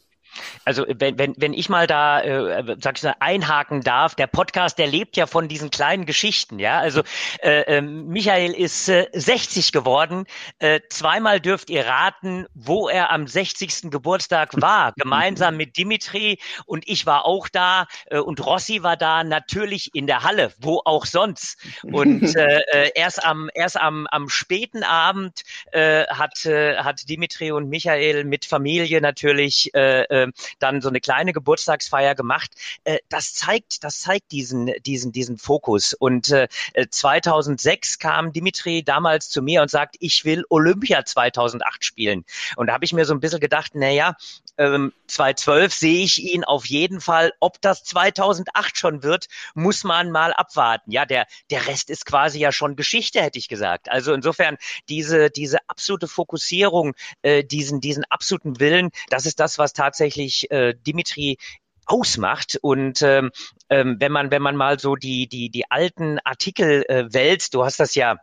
Also 0.63 0.85
wenn, 0.87 1.17
wenn, 1.17 1.33
wenn 1.37 1.53
ich 1.53 1.69
mal 1.69 1.87
da, 1.87 2.21
äh, 2.21 2.75
sag 2.79 2.97
ich 2.97 3.03
mal, 3.03 3.15
einhaken 3.19 3.81
darf, 3.81 4.15
der 4.15 4.27
Podcast, 4.27 4.77
der 4.77 4.87
lebt 4.87 5.17
ja 5.17 5.27
von 5.27 5.47
diesen 5.47 5.69
kleinen 5.69 6.05
Geschichten, 6.05 6.59
ja. 6.59 6.79
Also 6.79 7.01
äh, 7.41 7.77
äh, 7.77 7.81
Michael 7.81 8.51
ist 8.51 8.89
äh, 8.89 9.07
60 9.13 9.71
geworden. 9.71 10.25
Äh, 10.59 10.81
zweimal 10.89 11.39
dürft 11.39 11.69
ihr 11.69 11.85
raten, 11.85 12.45
wo 12.53 12.89
er 12.89 13.11
am 13.11 13.27
60. 13.27 13.91
Geburtstag 13.91 14.61
war. 14.61 14.93
Gemeinsam 14.97 15.57
mit 15.57 15.77
Dimitri 15.77 16.39
und 16.65 16.87
ich 16.87 17.05
war 17.05 17.25
auch 17.25 17.47
da 17.49 17.87
äh, 18.07 18.19
und 18.19 18.45
Rossi 18.45 18.83
war 18.83 18.97
da, 18.97 19.23
natürlich 19.23 19.93
in 19.93 20.07
der 20.07 20.23
Halle, 20.23 20.53
wo 20.59 20.81
auch 20.85 21.05
sonst. 21.05 21.57
Und 21.83 22.23
äh, 22.35 22.59
äh, 22.71 22.91
erst 22.95 23.23
am 23.23 23.49
erst 23.53 23.79
am, 23.79 24.07
am 24.07 24.29
späten 24.29 24.83
Abend 24.83 25.41
äh, 25.71 26.05
hat, 26.07 26.45
äh, 26.45 26.77
hat 26.77 27.07
Dimitri 27.09 27.51
und 27.51 27.69
Michael 27.69 28.23
mit 28.23 28.45
Familie 28.45 29.01
natürlich 29.01 29.73
äh, 29.73 30.24
äh, 30.29 30.55
dann 30.59 30.81
so 30.81 30.89
eine 30.89 30.99
kleine 30.99 31.33
Geburtstagsfeier 31.33 32.15
gemacht. 32.15 32.51
Äh, 32.83 32.99
das 33.09 33.33
zeigt, 33.33 33.83
das 33.83 33.99
zeigt 33.99 34.31
diesen, 34.31 34.71
diesen, 34.85 35.11
diesen 35.11 35.37
Fokus. 35.37 35.93
Und 35.93 36.29
äh, 36.29 36.47
2006 36.89 37.99
kam 37.99 38.33
Dimitri 38.33 38.83
damals 38.83 39.29
zu 39.29 39.41
mir 39.41 39.61
und 39.61 39.69
sagt, 39.69 39.95
ich 39.99 40.25
will 40.25 40.43
Olympia 40.49 41.05
2008 41.05 41.83
spielen. 41.83 42.25
Und 42.55 42.67
da 42.67 42.73
habe 42.73 42.85
ich 42.85 42.93
mir 42.93 43.05
so 43.05 43.13
ein 43.13 43.19
bisschen 43.19 43.39
gedacht, 43.39 43.71
na 43.73 43.89
ja, 43.89 44.15
ähm, 44.57 44.93
2012 45.07 45.73
sehe 45.73 46.03
ich 46.03 46.23
ihn 46.23 46.43
auf 46.43 46.65
jeden 46.65 47.01
Fall. 47.01 47.33
Ob 47.39 47.61
das 47.61 47.83
2008 47.83 48.77
schon 48.77 49.03
wird, 49.03 49.27
muss 49.53 49.83
man 49.83 50.11
mal 50.11 50.33
abwarten. 50.33 50.91
Ja, 50.91 51.05
der, 51.05 51.25
der 51.49 51.67
Rest 51.67 51.89
ist 51.89 52.05
quasi 52.05 52.39
ja 52.39 52.51
schon 52.51 52.75
Geschichte, 52.75 53.21
hätte 53.21 53.39
ich 53.39 53.47
gesagt. 53.47 53.89
Also 53.89 54.13
insofern 54.13 54.57
diese, 54.89 55.29
diese 55.29 55.57
absolute 55.67 56.07
Fokussierung, 56.07 56.93
äh, 57.21 57.43
diesen, 57.43 57.81
diesen 57.81 58.03
absoluten 58.05 58.59
Willen, 58.59 58.89
das 59.09 59.25
ist 59.25 59.39
das, 59.39 59.57
was 59.57 59.73
tatsächlich 59.73 60.49
äh, 60.51 60.73
Dimitri 60.73 61.37
ausmacht. 61.85 62.57
Und 62.61 63.01
ähm, 63.01 63.31
ähm, 63.69 63.97
wenn 63.99 64.11
man, 64.11 64.31
wenn 64.31 64.41
man 64.41 64.55
mal 64.55 64.79
so 64.79 64.95
die, 64.95 65.27
die, 65.27 65.49
die 65.49 65.69
alten 65.69 66.19
Artikel 66.19 66.83
äh, 66.87 67.13
wälzt, 67.13 67.53
du 67.53 67.63
hast 67.63 67.79
das 67.79 67.95
ja 67.95 68.17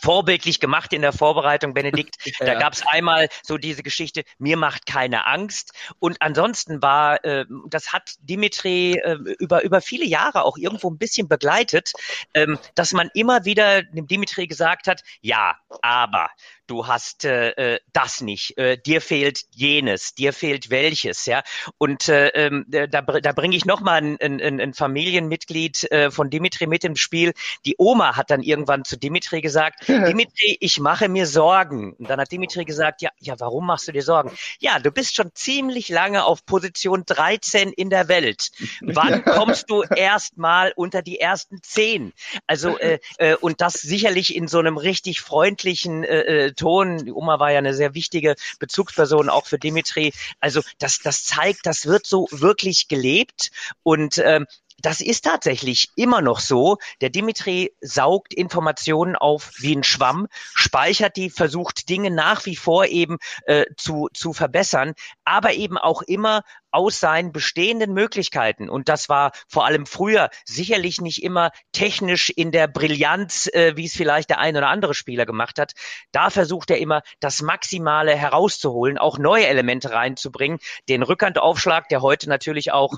vorbildlich 0.00 0.60
gemacht 0.60 0.92
in 0.92 1.02
der 1.02 1.12
Vorbereitung, 1.12 1.74
Benedikt. 1.74 2.16
Da 2.38 2.52
ja. 2.52 2.58
gab 2.58 2.72
es 2.72 2.86
einmal 2.86 3.28
so 3.42 3.58
diese 3.58 3.82
Geschichte, 3.82 4.22
mir 4.38 4.56
macht 4.56 4.86
keine 4.86 5.26
Angst. 5.26 5.72
Und 5.98 6.20
ansonsten 6.20 6.82
war, 6.82 7.24
äh, 7.24 7.46
das 7.68 7.92
hat 7.92 8.14
Dimitri 8.20 8.94
äh, 8.94 9.14
über, 9.38 9.64
über 9.64 9.80
viele 9.80 10.04
Jahre 10.04 10.44
auch 10.44 10.56
irgendwo 10.56 10.88
ein 10.90 10.98
bisschen 10.98 11.28
begleitet, 11.28 11.92
ähm, 12.34 12.58
dass 12.74 12.92
man 12.92 13.10
immer 13.14 13.44
wieder 13.44 13.82
dem 13.82 14.06
Dimitri 14.06 14.46
gesagt 14.46 14.86
hat, 14.86 15.02
ja, 15.20 15.56
aber 15.82 16.30
du 16.68 16.86
hast 16.86 17.24
äh, 17.24 17.50
äh, 17.50 17.80
das 17.92 18.20
nicht, 18.20 18.56
äh, 18.58 18.78
dir 18.78 19.00
fehlt 19.00 19.42
jenes, 19.50 20.14
dir 20.14 20.32
fehlt 20.32 20.70
welches, 20.70 21.26
ja. 21.26 21.42
Und 21.78 22.08
äh, 22.08 22.28
ähm, 22.28 22.66
da, 22.68 22.86
da 22.86 23.32
bringe 23.32 23.56
ich 23.56 23.64
nochmal 23.64 24.02
ein, 24.02 24.18
ein, 24.20 24.60
ein 24.60 24.74
Familienmitglied 24.74 25.90
äh, 25.90 26.10
von 26.10 26.30
Dimitri 26.30 26.66
mit 26.66 26.84
im 26.84 26.96
Spiel. 26.96 27.32
Die 27.64 27.74
Oma 27.78 28.16
hat 28.16 28.30
dann 28.30 28.42
irgendwann 28.42 28.84
zu 28.84 28.96
Dimitri 28.96 29.40
gesagt, 29.40 29.88
Dimitri, 29.88 30.56
ich 30.60 30.78
mache 30.78 31.08
mir 31.08 31.26
Sorgen. 31.26 31.94
Und 31.94 32.08
dann 32.08 32.20
hat 32.20 32.30
Dimitri 32.30 32.64
gesagt, 32.64 33.02
ja, 33.02 33.10
ja, 33.18 33.34
warum 33.38 33.66
machst 33.66 33.88
du 33.88 33.92
dir 33.92 34.02
Sorgen? 34.02 34.30
Ja, 34.60 34.78
du 34.78 34.90
bist 34.90 35.16
schon 35.16 35.30
ziemlich 35.34 35.88
lange 35.88 36.24
auf 36.24 36.44
Position 36.44 37.04
13 37.06 37.72
in 37.72 37.90
der 37.90 38.08
Welt. 38.08 38.50
Wann 38.80 39.24
kommst 39.24 39.70
du 39.70 39.82
erst 39.82 40.36
mal 40.36 40.72
unter 40.76 41.02
die 41.02 41.18
ersten 41.18 41.62
zehn? 41.62 42.12
Also 42.46 42.78
äh, 42.78 42.98
äh, 43.16 43.36
und 43.36 43.60
das 43.60 43.74
sicherlich 43.74 44.36
in 44.36 44.48
so 44.48 44.58
einem 44.58 44.76
richtig 44.76 45.20
freundlichen 45.20 46.04
äh, 46.04 46.52
Ton. 46.58 47.04
Die 47.06 47.12
Oma 47.12 47.38
war 47.38 47.52
ja 47.52 47.58
eine 47.58 47.74
sehr 47.74 47.94
wichtige 47.94 48.34
Bezugsperson 48.58 49.30
auch 49.30 49.46
für 49.46 49.58
Dimitri. 49.58 50.12
Also 50.40 50.60
das, 50.78 50.98
das 50.98 51.24
zeigt, 51.24 51.64
das 51.64 51.86
wird 51.86 52.06
so 52.06 52.28
wirklich 52.30 52.88
gelebt 52.88 53.50
und 53.82 54.18
ähm, 54.18 54.46
das 54.80 55.00
ist 55.00 55.24
tatsächlich 55.24 55.88
immer 55.96 56.20
noch 56.20 56.40
so. 56.40 56.78
Der 57.00 57.10
Dimitri 57.10 57.74
saugt 57.80 58.32
Informationen 58.32 59.16
auf 59.16 59.50
wie 59.58 59.74
ein 59.74 59.82
Schwamm, 59.82 60.28
speichert 60.54 61.16
die, 61.16 61.30
versucht 61.30 61.88
Dinge 61.88 62.10
nach 62.10 62.46
wie 62.46 62.56
vor 62.56 62.86
eben 62.86 63.18
äh, 63.46 63.64
zu, 63.76 64.08
zu 64.14 64.32
verbessern, 64.32 64.94
aber 65.24 65.54
eben 65.54 65.78
auch 65.78 66.02
immer 66.02 66.42
aus 66.70 67.00
seinen 67.00 67.32
bestehenden 67.32 67.92
Möglichkeiten. 67.92 68.68
Und 68.68 68.88
das 68.88 69.08
war 69.08 69.32
vor 69.48 69.64
allem 69.64 69.86
früher 69.86 70.28
sicherlich 70.44 71.00
nicht 71.00 71.22
immer 71.22 71.50
technisch 71.72 72.30
in 72.30 72.52
der 72.52 72.68
Brillanz, 72.68 73.48
äh, 73.52 73.76
wie 73.76 73.86
es 73.86 73.96
vielleicht 73.96 74.30
der 74.30 74.38
ein 74.38 74.56
oder 74.56 74.68
andere 74.68 74.94
Spieler 74.94 75.26
gemacht 75.26 75.58
hat. 75.58 75.72
Da 76.12 76.30
versucht 76.30 76.70
er 76.70 76.78
immer, 76.78 77.02
das 77.20 77.42
Maximale 77.42 78.14
herauszuholen, 78.14 78.98
auch 78.98 79.18
neue 79.18 79.46
Elemente 79.46 79.90
reinzubringen. 79.90 80.58
Den 80.88 81.02
Rückhandaufschlag, 81.02 81.88
der 81.88 82.02
heute 82.02 82.28
natürlich 82.28 82.70
auch 82.72 82.94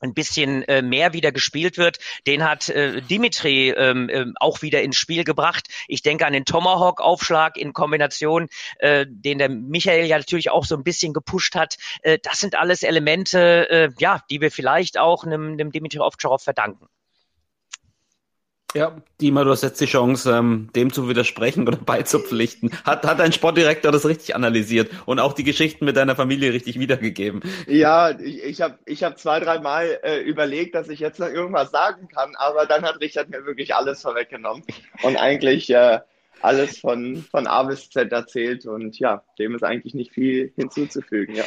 ein 0.00 0.14
bisschen 0.14 0.62
äh, 0.64 0.82
mehr 0.82 1.12
wieder 1.12 1.32
gespielt 1.32 1.78
wird, 1.78 1.98
den 2.26 2.44
hat 2.44 2.68
äh, 2.68 3.02
Dimitri 3.02 3.70
ähm, 3.70 4.08
äh, 4.08 4.26
auch 4.40 4.62
wieder 4.62 4.82
ins 4.82 4.96
Spiel 4.96 5.24
gebracht. 5.24 5.68
Ich 5.88 6.02
denke 6.02 6.26
an 6.26 6.32
den 6.32 6.44
Tomahawk-Aufschlag 6.44 7.56
in 7.56 7.72
Kombination, 7.72 8.48
äh, 8.78 9.06
den 9.08 9.38
der 9.38 9.48
Michael 9.48 10.06
ja 10.06 10.18
natürlich 10.18 10.50
auch 10.50 10.64
so 10.64 10.76
ein 10.76 10.84
bisschen 10.84 11.12
gepusht 11.12 11.54
hat. 11.54 11.76
Äh, 12.02 12.18
das 12.22 12.40
sind 12.40 12.56
alles 12.56 12.82
Elemente, 12.82 13.68
äh, 13.70 13.90
ja, 13.98 14.22
die 14.30 14.40
wir 14.40 14.50
vielleicht 14.50 14.98
auch 14.98 15.24
einem, 15.24 15.52
einem 15.52 15.72
Dimitri 15.72 16.00
Ovtcharov 16.00 16.42
verdanken. 16.42 16.86
Ja, 18.74 18.96
Dima, 19.20 19.42
du 19.42 19.50
hast 19.50 19.62
jetzt 19.62 19.80
die 19.80 19.86
Chance, 19.86 20.30
ähm, 20.32 20.70
dem 20.76 20.92
zu 20.92 21.08
widersprechen 21.08 21.66
oder 21.66 21.76
beizupflichten. 21.76 22.70
Hat, 22.84 23.04
hat 23.04 23.18
dein 23.18 23.32
Sportdirektor 23.32 23.90
das 23.90 24.06
richtig 24.06 24.36
analysiert 24.36 24.90
und 25.06 25.18
auch 25.18 25.32
die 25.32 25.42
Geschichten 25.42 25.84
mit 25.84 25.96
deiner 25.96 26.14
Familie 26.14 26.52
richtig 26.52 26.78
wiedergegeben? 26.78 27.42
Ja, 27.66 28.10
ich, 28.10 28.44
ich 28.44 28.60
habe 28.60 28.78
ich 28.86 29.02
hab 29.02 29.18
zwei, 29.18 29.40
drei 29.40 29.58
Mal 29.58 29.98
äh, 30.04 30.20
überlegt, 30.20 30.76
dass 30.76 30.88
ich 30.88 31.00
jetzt 31.00 31.18
noch 31.18 31.28
irgendwas 31.28 31.72
sagen 31.72 32.06
kann, 32.08 32.36
aber 32.36 32.66
dann 32.66 32.82
hat 32.82 33.00
Richard 33.00 33.28
mir 33.28 33.44
wirklich 33.44 33.74
alles 33.74 34.02
vorweggenommen. 34.02 34.62
Und 35.02 35.16
eigentlich 35.16 35.68
äh, 35.70 35.98
alles 36.42 36.78
von, 36.78 37.24
von 37.30 37.46
A 37.46 37.62
bis 37.64 37.90
Z 37.90 38.12
erzählt 38.12 38.66
und 38.66 38.98
ja, 38.98 39.22
dem 39.38 39.54
ist 39.54 39.62
eigentlich 39.62 39.94
nicht 39.94 40.12
viel 40.12 40.52
hinzuzufügen, 40.56 41.34
ja. 41.34 41.44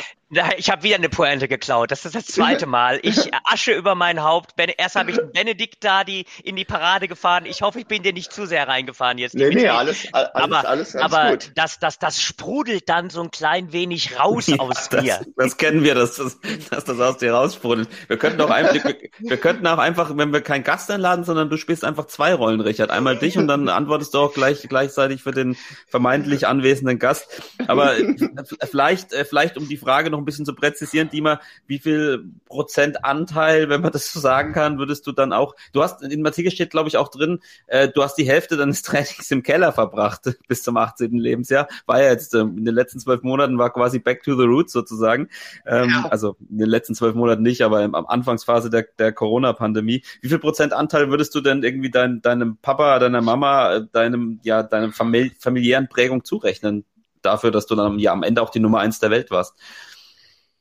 Ich 0.58 0.72
habe 0.72 0.84
wieder 0.84 0.96
eine 0.96 1.10
Pointe 1.10 1.48
geklaut. 1.48 1.92
Das 1.92 2.06
ist 2.06 2.16
das 2.16 2.26
zweite 2.26 2.66
Mal. 2.66 3.00
Ich 3.04 3.32
Asche 3.44 3.72
über 3.72 3.94
mein 3.94 4.24
Haupt. 4.24 4.54
Erst 4.78 4.96
habe 4.96 5.12
ich 5.12 5.20
Benedikt 5.32 5.84
da 5.84 6.04
die 6.04 6.26
in 6.44 6.56
die 6.56 6.66
Parade 6.66 7.08
gefahren. 7.08 7.46
Ich 7.46 7.62
hoffe, 7.62 7.80
ich 7.80 7.86
bin 7.86 8.02
dir 8.02 8.14
nicht 8.14 8.32
zu 8.34 8.48
sehr 8.48 8.68
reingefahren 8.68 9.20
jetzt. 9.20 9.36
Nee, 9.36 9.50
nee, 9.50 9.68
alles, 9.68 10.08
alles, 10.12 10.34
aber, 10.34 10.68
alles, 10.68 10.96
alles 10.96 11.14
aber 11.14 11.32
gut. 11.32 11.52
Das, 11.56 11.78
das, 11.80 12.00
das 12.00 12.22
sprudelt 12.22 12.90
dann 12.90 13.10
so 13.12 13.22
ein 13.22 13.30
klein 13.30 13.72
wenig 13.74 14.20
raus 14.20 14.48
ja, 14.48 14.58
aus 14.58 14.90
das, 14.90 15.04
mir. 15.04 15.20
Das 15.38 15.58
kennen 15.58 15.84
wir, 15.84 15.94
dass 15.94 16.16
das, 16.16 16.40
dass 16.70 16.86
das 16.86 17.00
aus 17.00 17.18
dir 17.18 17.34
raussprudelt. 17.34 17.88
Wir 18.08 18.18
könnten 18.18 18.42
auch 18.42 18.50
einfach, 18.50 18.74
wir, 18.74 18.96
wir 19.20 19.38
könnten 19.38 19.68
auch 19.68 19.78
einfach, 19.78 20.18
wenn 20.18 20.34
wir 20.34 20.42
keinen 20.42 20.64
Gast 20.64 20.90
einladen, 20.90 21.26
sondern 21.26 21.50
du 21.50 21.58
spielst 21.58 21.84
einfach 21.84 22.06
zwei 22.08 22.34
Rollen, 22.34 22.62
Richard. 22.62 22.90
Einmal 22.90 23.18
dich 23.18 23.38
und 23.38 23.48
dann 23.48 23.70
antwortest 23.70 24.14
du 24.14 24.20
auch 24.20 24.34
gleich, 24.34 24.68
gleichzeitig 24.84 25.24
für 25.24 25.32
den 25.32 25.56
vermeintlich 25.88 26.48
anwesenden 26.48 27.00
Gast. 27.00 27.42
Aber 27.68 27.94
vielleicht, 28.70 29.14
äh, 29.14 29.26
vielleicht 29.26 29.58
um 29.58 29.68
die 29.68 29.78
Frage 29.78 30.10
noch 30.10 30.18
ein 30.18 30.26
bisschen 30.26 30.46
zu 30.46 30.54
präzisieren, 30.54 31.10
Dima, 31.10 31.40
wie 31.68 31.80
viel 31.80 32.26
Prozent 32.48 33.06
Anteil, 33.06 33.70
wenn 33.70 33.82
man 33.82 33.92
das 33.92 34.12
so 34.12 34.20
sagen 34.20 34.54
kann, 34.54 34.78
würdest 34.78 35.08
du 35.08 35.12
dann 35.12 35.32
auch, 35.32 35.56
du 35.72 35.82
hast, 35.82 36.04
in 36.04 36.10
dem 36.10 36.26
Artikel 36.26 36.52
steht 36.52 36.72
glaube 36.72 36.90
ich 36.90 36.98
auch 36.98 37.10
drin, 37.10 37.40
äh, 37.68 37.88
du 37.88 38.04
hast 38.04 38.16
die 38.16 38.28
Hälfte 38.28 38.58
deines 38.58 38.82
Trainings 38.84 39.32
im 39.32 39.44
Keller 39.44 39.72
verbracht 39.72 40.30
bis 40.48 40.64
zum 40.64 40.78
18. 40.78 41.14
Lebensjahr, 41.14 41.68
war 41.86 42.02
ja 42.02 42.10
jetzt 42.10 42.36
ähm, 42.36 42.58
in 42.58 42.66
den 42.66 42.76
letzten 42.76 43.00
zwölf 43.00 43.24
Monaten 43.24 43.58
war 43.58 43.72
quasi 43.72 44.00
back 44.00 44.24
to 44.24 44.36
the 44.36 44.46
roots 44.46 44.74
sozusagen, 44.74 45.30
ähm, 45.66 45.90
ja. 45.90 46.10
also 46.10 46.36
in 46.50 46.58
den 46.58 46.70
letzten 46.70 46.96
zwölf 46.96 47.16
Monaten 47.16 47.42
nicht, 47.42 47.62
aber 47.62 47.84
im, 47.84 47.96
am 47.96 48.06
Anfangsphase 48.06 48.70
der, 48.70 48.86
der 49.00 49.14
Corona-Pandemie. 49.14 50.04
Wie 50.22 50.30
viel 50.30 50.40
Prozent 50.40 50.74
Anteil 50.74 51.10
würdest 51.10 51.34
du 51.36 51.42
denn 51.42 51.64
irgendwie 51.64 51.92
dein, 51.92 52.22
deinem 52.22 52.58
Papa, 52.58 53.00
deiner 53.00 53.22
Mama, 53.22 53.80
deinem, 53.80 54.40
ja, 54.44 54.64
famili 54.92 55.32
familiären 55.40 55.88
Prägung 55.88 56.24
zurechnen? 56.24 56.86
dafür, 57.24 57.52
dass 57.52 57.66
du 57.66 57.76
dann 57.76 58.00
ja 58.00 58.12
am 58.12 58.24
Ende 58.24 58.42
auch 58.42 58.50
die 58.50 58.60
Nummer 58.60 58.80
eins 58.80 59.00
der 59.00 59.10
Welt 59.10 59.32
warst. 59.32 59.56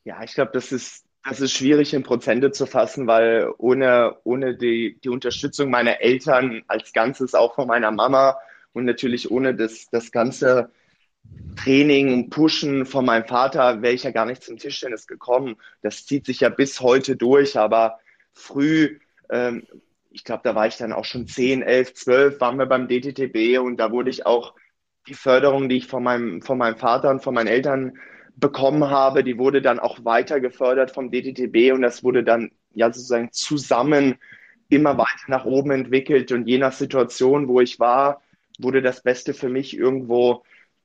Ja, 0.03 0.23
ich 0.23 0.33
glaube, 0.33 0.51
das 0.53 0.71
ist, 0.71 1.05
das 1.23 1.39
ist 1.39 1.53
schwierig 1.53 1.93
in 1.93 2.03
Prozente 2.03 2.51
zu 2.51 2.65
fassen, 2.65 3.07
weil 3.07 3.51
ohne, 3.57 4.17
ohne 4.23 4.57
die, 4.57 4.99
die 5.03 5.09
Unterstützung 5.09 5.69
meiner 5.69 6.01
Eltern 6.01 6.63
als 6.67 6.93
Ganzes, 6.93 7.35
auch 7.35 7.55
von 7.55 7.67
meiner 7.67 7.91
Mama 7.91 8.37
und 8.73 8.85
natürlich 8.85 9.31
ohne 9.31 9.55
das, 9.55 9.89
das 9.91 10.11
ganze 10.11 10.71
Training 11.55 12.13
und 12.13 12.29
Pushen 12.31 12.85
von 12.85 13.05
meinem 13.05 13.25
Vater 13.25 13.81
wäre 13.81 13.93
ich 13.93 14.03
ja 14.03 14.11
gar 14.11 14.25
nicht 14.25 14.43
zum 14.43 14.57
Tischtennis 14.57 15.07
gekommen. 15.07 15.55
Das 15.81 16.05
zieht 16.05 16.25
sich 16.25 16.41
ja 16.41 16.49
bis 16.49 16.81
heute 16.81 17.15
durch, 17.15 17.57
aber 17.57 17.99
früh, 18.33 18.99
ähm, 19.29 19.65
ich 20.13 20.23
glaube, 20.23 20.41
da 20.43 20.53
war 20.53 20.67
ich 20.67 20.77
dann 20.77 20.93
auch 20.93 21.05
schon 21.05 21.27
10, 21.27 21.63
11, 21.63 21.95
12, 21.95 22.39
waren 22.39 22.57
wir 22.57 22.67
beim 22.67 22.87
DTTB 22.87 23.59
und 23.59 23.77
da 23.77 23.91
wurde 23.91 24.11
ich 24.11 24.25
auch 24.25 24.53
die 25.07 25.15
Förderung, 25.15 25.69
die 25.69 25.77
ich 25.77 25.87
von 25.87 26.03
meinem, 26.03 26.41
von 26.41 26.57
meinem 26.57 26.77
Vater 26.77 27.09
und 27.09 27.23
von 27.23 27.33
meinen 27.33 27.47
Eltern 27.47 27.97
bekommen 28.35 28.89
habe, 28.89 29.23
die 29.23 29.37
wurde 29.37 29.61
dann 29.61 29.79
auch 29.79 30.05
weiter 30.05 30.39
gefördert 30.39 30.91
vom 30.91 31.11
DTTB 31.11 31.73
und 31.73 31.81
das 31.81 32.03
wurde 32.03 32.23
dann 32.23 32.51
ja 32.73 32.91
sozusagen 32.91 33.31
zusammen 33.31 34.15
immer 34.69 34.97
weiter 34.97 35.25
nach 35.27 35.45
oben 35.45 35.71
entwickelt 35.71 36.31
und 36.31 36.47
je 36.47 36.57
nach 36.59 36.73
Situation, 36.73 37.47
wo 37.47 37.59
ich 37.59 37.79
war, 37.79 38.21
wurde 38.59 38.81
das 38.81 39.01
Beste 39.01 39.33
für 39.33 39.49
mich 39.49 39.75
irgendwo 39.75 40.43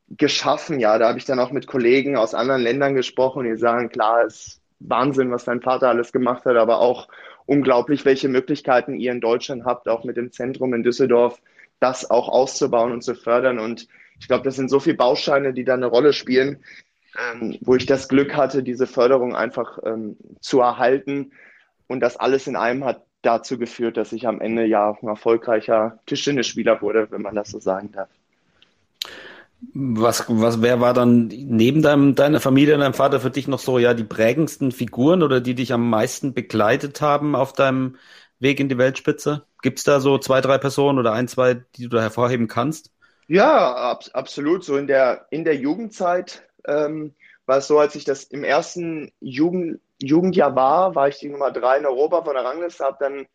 geschaffen. 0.09 0.81
Ja, 0.81 0.99
da 0.99 1.09
habe 1.09 1.18
ich 1.18 1.26
dann 1.26 1.39
auch 1.39 1.53
mit 1.53 1.66
Kollegen 1.66 2.16
aus 2.16 2.35
anderen 2.35 2.62
Ländern 2.62 2.95
gesprochen, 2.95 3.45
die 3.45 3.57
sagen, 3.57 3.91
klar, 3.91 4.24
es 4.24 4.58
Wahnsinn, 4.81 5.31
was 5.31 5.45
dein 5.45 5.61
Vater 5.61 5.89
alles 5.89 6.12
gemacht 6.12 6.45
hat, 6.45 6.57
aber 6.57 6.81
auch 6.81 7.09
unglaublich, 7.47 8.05
welche 8.05 8.29
Möglichkeiten 8.29 8.95
ihr 8.95 9.12
in 9.12 9.20
Deutschland 9.20 9.64
habt, 9.64 9.89
auch 9.89 10.05
mit 10.05 10.16
dem 10.16 10.33
Zentrum 10.33 10.74
in 10.74 10.83
Düsseldorf, 10.83 11.41
das 11.81 12.11
auch 12.11 12.29
auszubauen 12.29 12.93
und 12.93 13.03
zu 13.03 13.14
fördern. 13.14 13.59
Und 13.59 13.89
ich 14.20 14.29
glaube, 14.29 14.45
das 14.45 14.57
sind 14.57 14.68
so 14.68 14.81
viele 14.81 14.97
Bausteine, 14.97 15.53
die 15.53 15.64
da 15.64 15.74
eine 15.74 15.87
Rolle 15.87 16.12
spielen, 16.12 16.62
ähm, 17.33 17.57
wo 17.62 17.74
ich 17.74 17.87
das 17.87 18.09
Glück 18.09 18.37
hatte, 18.37 18.62
diese 18.62 18.87
Förderung 18.87 19.35
einfach 19.35 19.79
ähm, 19.85 20.16
zu 20.41 20.61
erhalten. 20.61 21.33
Und 21.87 22.01
das 22.01 22.16
alles 22.16 22.47
in 22.47 22.57
einem 22.57 22.85
hat 22.85 23.05
dazu 23.22 23.59
geführt, 23.59 23.97
dass 23.97 24.12
ich 24.12 24.26
am 24.26 24.41
Ende 24.41 24.64
ja 24.64 24.97
ein 25.03 25.09
erfolgreicher 25.09 25.99
Tischtennisspieler 26.07 26.83
wurde, 26.83 27.11
wenn 27.11 27.22
man 27.22 27.35
das 27.35 27.51
so 27.51 27.59
sagen 27.59 27.93
darf. 27.93 28.09
Was, 29.61 30.25
was, 30.29 30.63
wer 30.63 30.81
war 30.81 30.95
dann 30.95 31.27
neben 31.29 31.83
deinem, 31.83 32.15
deiner 32.15 32.41
Familie 32.41 32.75
und 32.75 32.81
deinem 32.81 32.95
Vater 32.95 33.21
für 33.21 33.31
dich 33.31 33.49
noch 33.49 33.59
so, 33.59 33.79
ja, 33.79 33.93
die 33.93 34.05
prägendsten 34.05 34.71
Figuren 34.71 35.23
oder 35.23 35.41
die 35.41 35.55
dich 35.55 35.73
am 35.73 35.91
meisten 35.91 36.33
begleitet 36.33 37.01
haben 37.01 37.35
auf 37.35 37.53
deinem 37.53 37.97
Weg 38.39 38.61
in 38.61 38.69
die 38.69 38.79
Weltspitze? 38.79 39.47
Gibt 39.63 39.79
es 39.79 39.85
da 39.85 39.99
so 39.99 40.19
zwei, 40.19 40.41
drei 40.41 40.59
Personen 40.59 40.99
oder 40.99 41.13
ein, 41.13 41.27
zwei, 41.27 41.55
die 41.77 41.83
du 41.85 41.89
da 41.89 42.01
hervorheben 42.01 42.47
kannst? 42.47 42.93
Ja, 43.27 43.75
ab, 43.75 44.05
absolut. 44.13 44.65
So 44.65 44.77
in 44.77 44.87
der, 44.87 45.27
in 45.31 45.45
der 45.45 45.57
Jugendzeit 45.57 46.49
ähm, 46.67 47.15
war 47.47 47.59
es 47.59 47.67
so, 47.67 47.79
als 47.79 47.97
ich 47.97 48.05
das 48.05 48.25
im 48.25 48.45
ersten 48.45 49.11
Jugend, 49.21 49.81
Jugendjahr 50.01 50.55
war, 50.55 50.95
war 50.95 51.09
ich 51.09 51.19
die 51.19 51.29
Nummer 51.29 51.51
drei 51.51 51.79
in 51.79 51.87
Europa 51.87 52.23
von 52.23 52.35
der 52.35 52.45
Rangliste, 52.45 52.85
habe 52.85 52.99
dann 53.01 53.27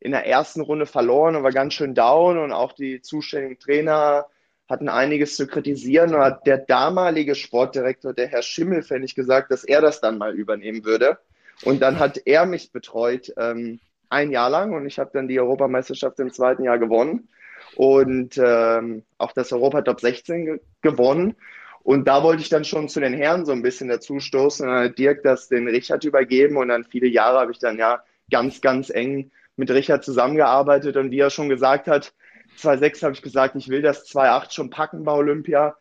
in 0.00 0.12
der 0.12 0.26
ersten 0.26 0.62
Runde 0.62 0.86
verloren 0.86 1.36
und 1.36 1.42
war 1.42 1.52
ganz 1.52 1.74
schön 1.74 1.94
down 1.94 2.38
und 2.38 2.52
auch 2.52 2.72
die 2.72 3.02
zuständigen 3.02 3.58
Trainer 3.58 4.26
hatten 4.68 4.88
einiges 4.88 5.36
zu 5.36 5.46
kritisieren 5.46 6.14
und 6.14 6.20
hat 6.20 6.46
der 6.46 6.58
damalige 6.58 7.34
Sportdirektor, 7.34 8.12
der 8.12 8.28
Herr 8.28 8.42
Schimmelfennig, 8.42 9.14
gesagt, 9.14 9.50
dass 9.50 9.64
er 9.64 9.80
das 9.80 10.00
dann 10.00 10.18
mal 10.18 10.34
übernehmen 10.34 10.84
würde. 10.84 11.18
Und 11.62 11.80
dann 11.80 11.98
hat 11.98 12.20
er 12.26 12.46
mich 12.46 12.72
betreut 12.72 13.32
ähm, 13.36 13.80
ein 14.08 14.30
Jahr 14.30 14.50
lang 14.50 14.74
und 14.74 14.86
ich 14.86 14.98
habe 14.98 15.10
dann 15.12 15.28
die 15.28 15.40
Europameisterschaft 15.40 16.18
im 16.20 16.32
zweiten 16.32 16.64
Jahr 16.64 16.78
gewonnen 16.78 17.28
und 17.76 18.38
ähm, 18.38 19.02
auch 19.18 19.32
das 19.32 19.52
Europa 19.52 19.82
Top 19.82 20.00
16 20.00 20.44
ge 20.44 20.60
gewonnen. 20.82 21.36
Und 21.82 22.08
da 22.08 22.24
wollte 22.24 22.42
ich 22.42 22.48
dann 22.48 22.64
schon 22.64 22.88
zu 22.88 22.98
den 22.98 23.14
Herren 23.14 23.46
so 23.46 23.52
ein 23.52 23.62
bisschen 23.62 23.88
dazustoßen. 23.88 24.66
Und 24.66 24.74
dann 24.74 24.84
hat 24.86 24.98
Dirk 24.98 25.22
das 25.22 25.48
den 25.48 25.68
Richard 25.68 26.02
übergeben 26.04 26.56
und 26.56 26.68
dann 26.68 26.84
viele 26.84 27.06
Jahre 27.06 27.38
habe 27.38 27.52
ich 27.52 27.60
dann 27.60 27.78
ja 27.78 28.02
ganz, 28.28 28.60
ganz 28.60 28.90
eng 28.90 29.30
mit 29.54 29.70
Richard 29.70 30.04
zusammengearbeitet. 30.04 30.96
Und 30.96 31.12
wie 31.12 31.20
er 31.20 31.30
schon 31.30 31.48
gesagt 31.48 31.86
hat, 31.86 32.12
2006 32.56 33.02
habe 33.02 33.14
ich 33.14 33.22
gesagt, 33.22 33.56
ich 33.56 33.68
will 33.68 33.82
das 33.82 34.04
2008 34.06 34.54
schon 34.54 34.70
packen 34.70 35.04
bei 35.04 35.12
Olympia. 35.12 35.76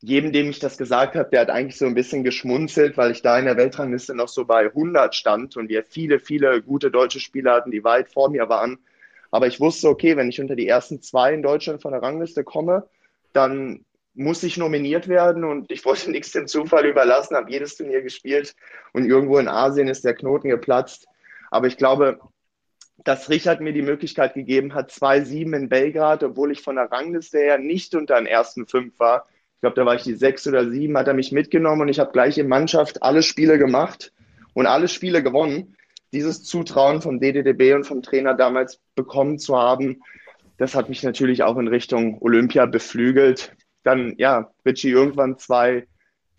Jedem, 0.00 0.32
dem 0.32 0.50
ich 0.50 0.60
das 0.60 0.78
gesagt 0.78 1.16
habe, 1.16 1.28
der 1.30 1.40
hat 1.40 1.50
eigentlich 1.50 1.76
so 1.76 1.86
ein 1.86 1.94
bisschen 1.94 2.22
geschmunzelt, 2.22 2.96
weil 2.96 3.10
ich 3.10 3.22
da 3.22 3.38
in 3.38 3.46
der 3.46 3.56
Weltrangliste 3.56 4.14
noch 4.14 4.28
so 4.28 4.44
bei 4.44 4.66
100 4.66 5.14
stand 5.14 5.56
und 5.56 5.68
wir 5.68 5.82
viele, 5.82 6.20
viele 6.20 6.62
gute 6.62 6.90
deutsche 6.90 7.18
Spieler 7.18 7.54
hatten, 7.54 7.72
die 7.72 7.82
weit 7.82 8.08
vor 8.08 8.30
mir 8.30 8.48
waren. 8.48 8.78
Aber 9.30 9.46
ich 9.46 9.60
wusste, 9.60 9.88
okay, 9.88 10.16
wenn 10.16 10.28
ich 10.28 10.40
unter 10.40 10.56
die 10.56 10.68
ersten 10.68 11.02
zwei 11.02 11.34
in 11.34 11.42
Deutschland 11.42 11.82
von 11.82 11.92
der 11.92 12.02
Rangliste 12.02 12.44
komme, 12.44 12.88
dann 13.32 13.84
muss 14.14 14.42
ich 14.42 14.56
nominiert 14.56 15.08
werden 15.08 15.44
und 15.44 15.70
ich 15.70 15.84
wollte 15.84 16.10
nichts 16.12 16.32
dem 16.32 16.46
Zufall 16.46 16.86
überlassen, 16.86 17.36
habe 17.36 17.50
jedes 17.50 17.76
Turnier 17.76 18.02
gespielt 18.02 18.54
und 18.92 19.04
irgendwo 19.04 19.38
in 19.38 19.48
Asien 19.48 19.88
ist 19.88 20.04
der 20.04 20.14
Knoten 20.14 20.48
geplatzt. 20.48 21.06
Aber 21.50 21.66
ich 21.66 21.76
glaube, 21.76 22.20
dass 23.04 23.30
Richard 23.30 23.60
mir 23.60 23.72
die 23.72 23.82
Möglichkeit 23.82 24.34
gegeben 24.34 24.74
hat, 24.74 24.90
2-7 24.90 25.56
in 25.56 25.68
Belgrad, 25.68 26.24
obwohl 26.24 26.50
ich 26.50 26.62
von 26.62 26.76
der 26.76 26.90
Rangliste 26.90 27.38
her 27.38 27.58
nicht 27.58 27.94
unter 27.94 28.16
den 28.16 28.26
ersten 28.26 28.66
fünf 28.66 28.98
war. 28.98 29.26
Ich 29.54 29.60
glaube, 29.60 29.76
da 29.76 29.86
war 29.86 29.94
ich 29.94 30.02
die 30.02 30.14
sechs 30.14 30.46
oder 30.46 30.68
sieben, 30.70 30.96
hat 30.96 31.08
er 31.08 31.14
mich 31.14 31.32
mitgenommen 31.32 31.82
und 31.82 31.88
ich 31.88 32.00
habe 32.00 32.12
gleich 32.12 32.38
in 32.38 32.48
Mannschaft 32.48 33.02
alle 33.02 33.22
Spiele 33.22 33.58
gemacht 33.58 34.12
und 34.54 34.66
alle 34.66 34.88
Spiele 34.88 35.22
gewonnen. 35.22 35.76
Dieses 36.12 36.42
Zutrauen 36.42 37.02
vom 37.02 37.20
DDDB 37.20 37.74
und 37.74 37.84
vom 37.84 38.02
Trainer 38.02 38.34
damals 38.34 38.80
bekommen 38.94 39.38
zu 39.38 39.56
haben, 39.56 40.02
das 40.56 40.74
hat 40.74 40.88
mich 40.88 41.02
natürlich 41.02 41.42
auch 41.42 41.56
in 41.58 41.68
Richtung 41.68 42.20
Olympia 42.20 42.66
beflügelt. 42.66 43.52
Dann, 43.84 44.14
ja, 44.18 44.50
Richie 44.66 44.90
irgendwann 44.90 45.38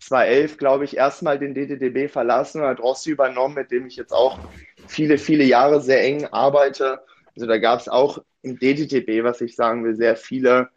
2011, 0.00 0.56
glaube 0.56 0.84
ich, 0.84 0.96
erstmal 0.96 1.38
den 1.38 1.54
DDDB 1.54 2.08
verlassen 2.08 2.62
und 2.62 2.68
hat 2.68 2.80
Rossi 2.80 3.10
übernommen, 3.10 3.54
mit 3.54 3.70
dem 3.70 3.86
ich 3.86 3.96
jetzt 3.96 4.12
auch 4.12 4.38
viele, 4.86 5.18
viele 5.18 5.44
Jahre 5.44 5.80
sehr 5.80 6.02
eng 6.02 6.26
arbeite. 6.26 7.00
Also 7.34 7.46
da 7.46 7.58
gab 7.58 7.80
es 7.80 7.88
auch 7.88 8.18
im 8.42 8.58
DDTB, 8.58 9.22
was 9.22 9.40
ich 9.40 9.54
sagen 9.54 9.84
will, 9.84 9.94
sehr 9.94 10.16
viele 10.16 10.70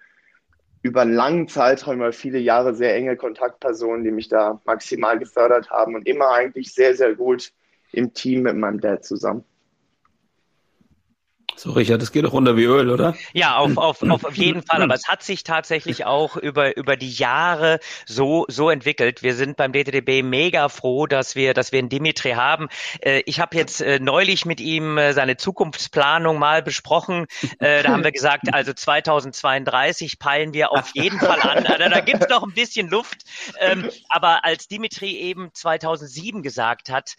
über 0.81 1.01
einen 1.01 1.13
langen 1.13 1.47
Zeitraum, 1.47 1.95
über 1.95 2.11
viele 2.11 2.39
Jahre 2.39 2.75
sehr 2.75 2.93
enge 2.95 3.15
Kontaktpersonen, 3.15 4.03
die 4.03 4.11
mich 4.11 4.27
da 4.27 4.61
maximal 4.65 5.17
gefördert 5.17 5.69
haben 5.69 5.95
und 5.95 6.05
immer 6.05 6.31
eigentlich 6.31 6.73
sehr, 6.73 6.93
sehr 6.95 7.15
gut 7.15 7.53
im 7.93 8.13
Team 8.13 8.43
mit 8.43 8.57
meinem 8.57 8.81
Dad 8.81 9.05
zusammen. 9.05 9.45
So, 11.55 11.71
Richard, 11.71 12.01
das 12.01 12.11
geht 12.11 12.25
doch 12.25 12.33
runter 12.33 12.57
wie 12.57 12.63
Öl, 12.63 12.89
oder? 12.89 13.15
Ja, 13.33 13.57
auf, 13.57 13.77
auf, 13.77 14.01
auf 14.01 14.35
jeden 14.35 14.63
Fall. 14.63 14.81
Aber 14.81 14.95
es 14.95 15.07
hat 15.07 15.23
sich 15.23 15.43
tatsächlich 15.43 16.05
auch 16.05 16.35
über, 16.35 16.75
über 16.77 16.97
die 16.97 17.11
Jahre 17.11 17.79
so, 18.05 18.45
so 18.47 18.69
entwickelt. 18.69 19.23
Wir 19.23 19.35
sind 19.35 19.55
beim 19.55 19.71
DTDB 19.71 20.23
mega 20.23 20.69
froh, 20.69 21.05
dass 21.05 21.35
wir, 21.35 21.53
dass 21.53 21.71
wir 21.71 21.79
einen 21.79 21.89
Dimitri 21.89 22.31
haben. 22.31 22.69
Äh, 23.01 23.21
ich 23.25 23.39
habe 23.39 23.55
jetzt 23.55 23.81
äh, 23.81 23.99
neulich 23.99 24.45
mit 24.45 24.59
ihm 24.59 24.97
äh, 24.97 25.13
seine 25.13 25.37
Zukunftsplanung 25.37 26.39
mal 26.39 26.63
besprochen. 26.63 27.27
Da 27.59 27.83
haben 27.85 28.03
wir 28.03 28.11
gesagt, 28.11 28.53
also 28.53 28.73
2032 28.73 30.19
peilen 30.19 30.53
wir 30.53 30.71
auf 30.71 30.91
jeden 30.93 31.19
Fall 31.19 31.39
an. 31.41 31.65
Also 31.65 31.89
da 31.89 31.99
gibt's 32.01 32.29
noch 32.29 32.43
ein 32.43 32.53
bisschen 32.53 32.89
Luft. 32.89 33.23
Ähm, 33.59 33.89
aber 34.09 34.43
als 34.43 34.67
Dimitri 34.67 35.15
eben 35.17 35.49
2007 35.53 36.41
gesagt 36.41 36.89
hat, 36.89 37.15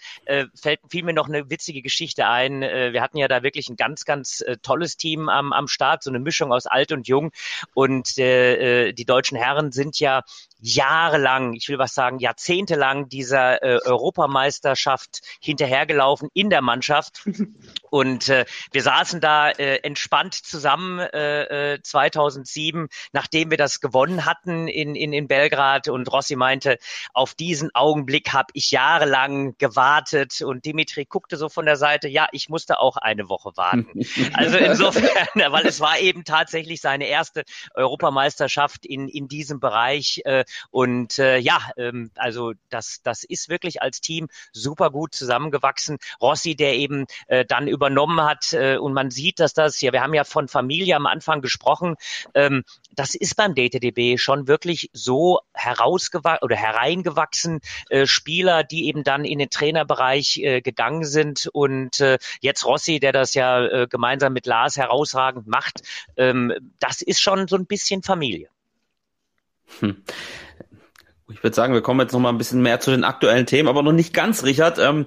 fällt, 0.54 0.80
fiel 0.88 1.04
mir 1.04 1.12
noch 1.12 1.28
eine 1.28 1.50
witzige 1.50 1.82
Geschichte 1.82 2.26
ein. 2.26 2.60
Wir 2.60 3.00
hatten 3.00 3.18
ja 3.18 3.28
da 3.28 3.42
wirklich 3.42 3.68
ein 3.68 3.76
ganz, 3.76 4.04
ganz 4.04 4.23
ganz 4.24 4.40
äh, 4.40 4.56
tolles 4.62 4.96
Team 4.96 5.28
am, 5.28 5.52
am 5.52 5.68
Start, 5.68 6.02
so 6.02 6.10
eine 6.10 6.18
Mischung 6.18 6.50
aus 6.52 6.66
alt 6.66 6.92
und 6.92 7.06
jung. 7.06 7.30
Und 7.74 8.16
äh, 8.16 8.88
äh 8.88 8.92
die 8.94 9.04
deutschen 9.04 9.36
Herren 9.36 9.70
sind 9.70 10.00
ja 10.00 10.22
jahrelang, 10.60 11.52
ich 11.52 11.68
will 11.68 11.78
was 11.78 11.94
sagen, 11.94 12.18
jahrzehntelang 12.18 13.08
dieser 13.10 13.62
äh, 13.62 13.78
Europameisterschaft 13.84 15.20
hinterhergelaufen 15.40 16.30
in 16.32 16.48
der 16.48 16.62
Mannschaft. 16.62 17.26
Und 17.94 18.28
äh, 18.28 18.44
wir 18.72 18.82
saßen 18.82 19.20
da 19.20 19.50
äh, 19.50 19.76
entspannt 19.84 20.34
zusammen 20.34 20.98
äh, 20.98 21.78
2007, 21.80 22.86
äh, 22.86 22.88
nachdem 23.12 23.52
wir 23.52 23.56
das 23.56 23.80
gewonnen 23.80 24.24
hatten 24.24 24.66
in, 24.66 24.96
in, 24.96 25.12
in 25.12 25.28
Belgrad. 25.28 25.86
Und 25.86 26.12
Rossi 26.12 26.34
meinte, 26.34 26.78
auf 27.12 27.34
diesen 27.34 27.72
Augenblick 27.72 28.32
habe 28.32 28.48
ich 28.54 28.72
jahrelang 28.72 29.56
gewartet. 29.58 30.42
Und 30.42 30.64
Dimitri 30.64 31.04
guckte 31.04 31.36
so 31.36 31.48
von 31.48 31.66
der 31.66 31.76
Seite, 31.76 32.08
ja, 32.08 32.26
ich 32.32 32.48
musste 32.48 32.80
auch 32.80 32.96
eine 32.96 33.28
Woche 33.28 33.52
warten. 33.54 33.86
Also 34.32 34.56
insofern, 34.56 35.28
weil 35.52 35.66
es 35.66 35.80
war 35.80 35.98
eben 35.98 36.24
tatsächlich 36.24 36.80
seine 36.80 37.06
erste 37.06 37.44
Europameisterschaft 37.74 38.86
in, 38.86 39.08
in 39.08 39.28
diesem 39.28 39.60
Bereich. 39.60 40.22
Äh, 40.24 40.44
und 40.70 41.18
äh, 41.20 41.38
ja, 41.38 41.60
ähm, 41.76 42.10
also 42.16 42.54
das, 42.70 43.02
das 43.04 43.22
ist 43.22 43.48
wirklich 43.48 43.82
als 43.82 44.00
Team 44.00 44.28
super 44.52 44.90
gut 44.90 45.14
zusammengewachsen. 45.14 45.98
Rossi, 46.20 46.56
der 46.56 46.74
eben 46.74 47.06
äh, 47.28 47.44
dann 47.44 47.68
übernommen 47.84 48.22
hat 48.22 48.54
äh, 48.54 48.76
und 48.78 48.94
man 48.94 49.10
sieht, 49.10 49.40
dass 49.40 49.52
das, 49.52 49.80
ja, 49.82 49.92
wir 49.92 50.02
haben 50.02 50.14
ja 50.14 50.24
von 50.24 50.48
Familie 50.48 50.96
am 50.96 51.06
Anfang 51.06 51.42
gesprochen, 51.42 51.96
ähm, 52.32 52.64
das 52.92 53.14
ist 53.14 53.36
beim 53.36 53.54
DTDB 53.54 54.18
schon 54.18 54.48
wirklich 54.48 54.88
so 54.92 55.40
herausgewachsen 55.52 56.42
oder 56.42 56.56
hereingewachsen, 56.56 57.60
äh, 57.90 58.06
Spieler, 58.06 58.64
die 58.64 58.86
eben 58.86 59.04
dann 59.04 59.24
in 59.24 59.38
den 59.38 59.50
Trainerbereich 59.50 60.38
äh, 60.38 60.60
gegangen 60.62 61.04
sind 61.04 61.48
und 61.52 62.02
jetzt 62.40 62.64
Rossi, 62.64 63.00
der 63.00 63.12
das 63.12 63.34
ja 63.34 63.86
gemeinsam 63.86 64.32
mit 64.32 64.46
Lars 64.46 64.76
herausragend 64.76 65.46
macht, 65.46 65.82
ähm, 66.16 66.52
das 66.80 67.02
ist 67.02 67.20
schon 67.20 67.46
so 67.48 67.56
ein 67.56 67.66
bisschen 67.66 68.02
Familie. 68.02 68.48
Hm. 69.80 70.02
Ich 71.30 71.42
würde 71.42 71.54
sagen, 71.54 71.74
wir 71.74 71.82
kommen 71.82 72.00
jetzt 72.00 72.12
noch 72.12 72.20
mal 72.20 72.30
ein 72.30 72.38
bisschen 72.38 72.62
mehr 72.62 72.80
zu 72.80 72.90
den 72.90 73.04
aktuellen 73.04 73.46
Themen, 73.46 73.68
aber 73.68 73.82
noch 73.82 73.92
nicht 73.92 74.14
ganz, 74.14 74.44
Richard. 74.44 74.78
Ähm, 74.78 75.06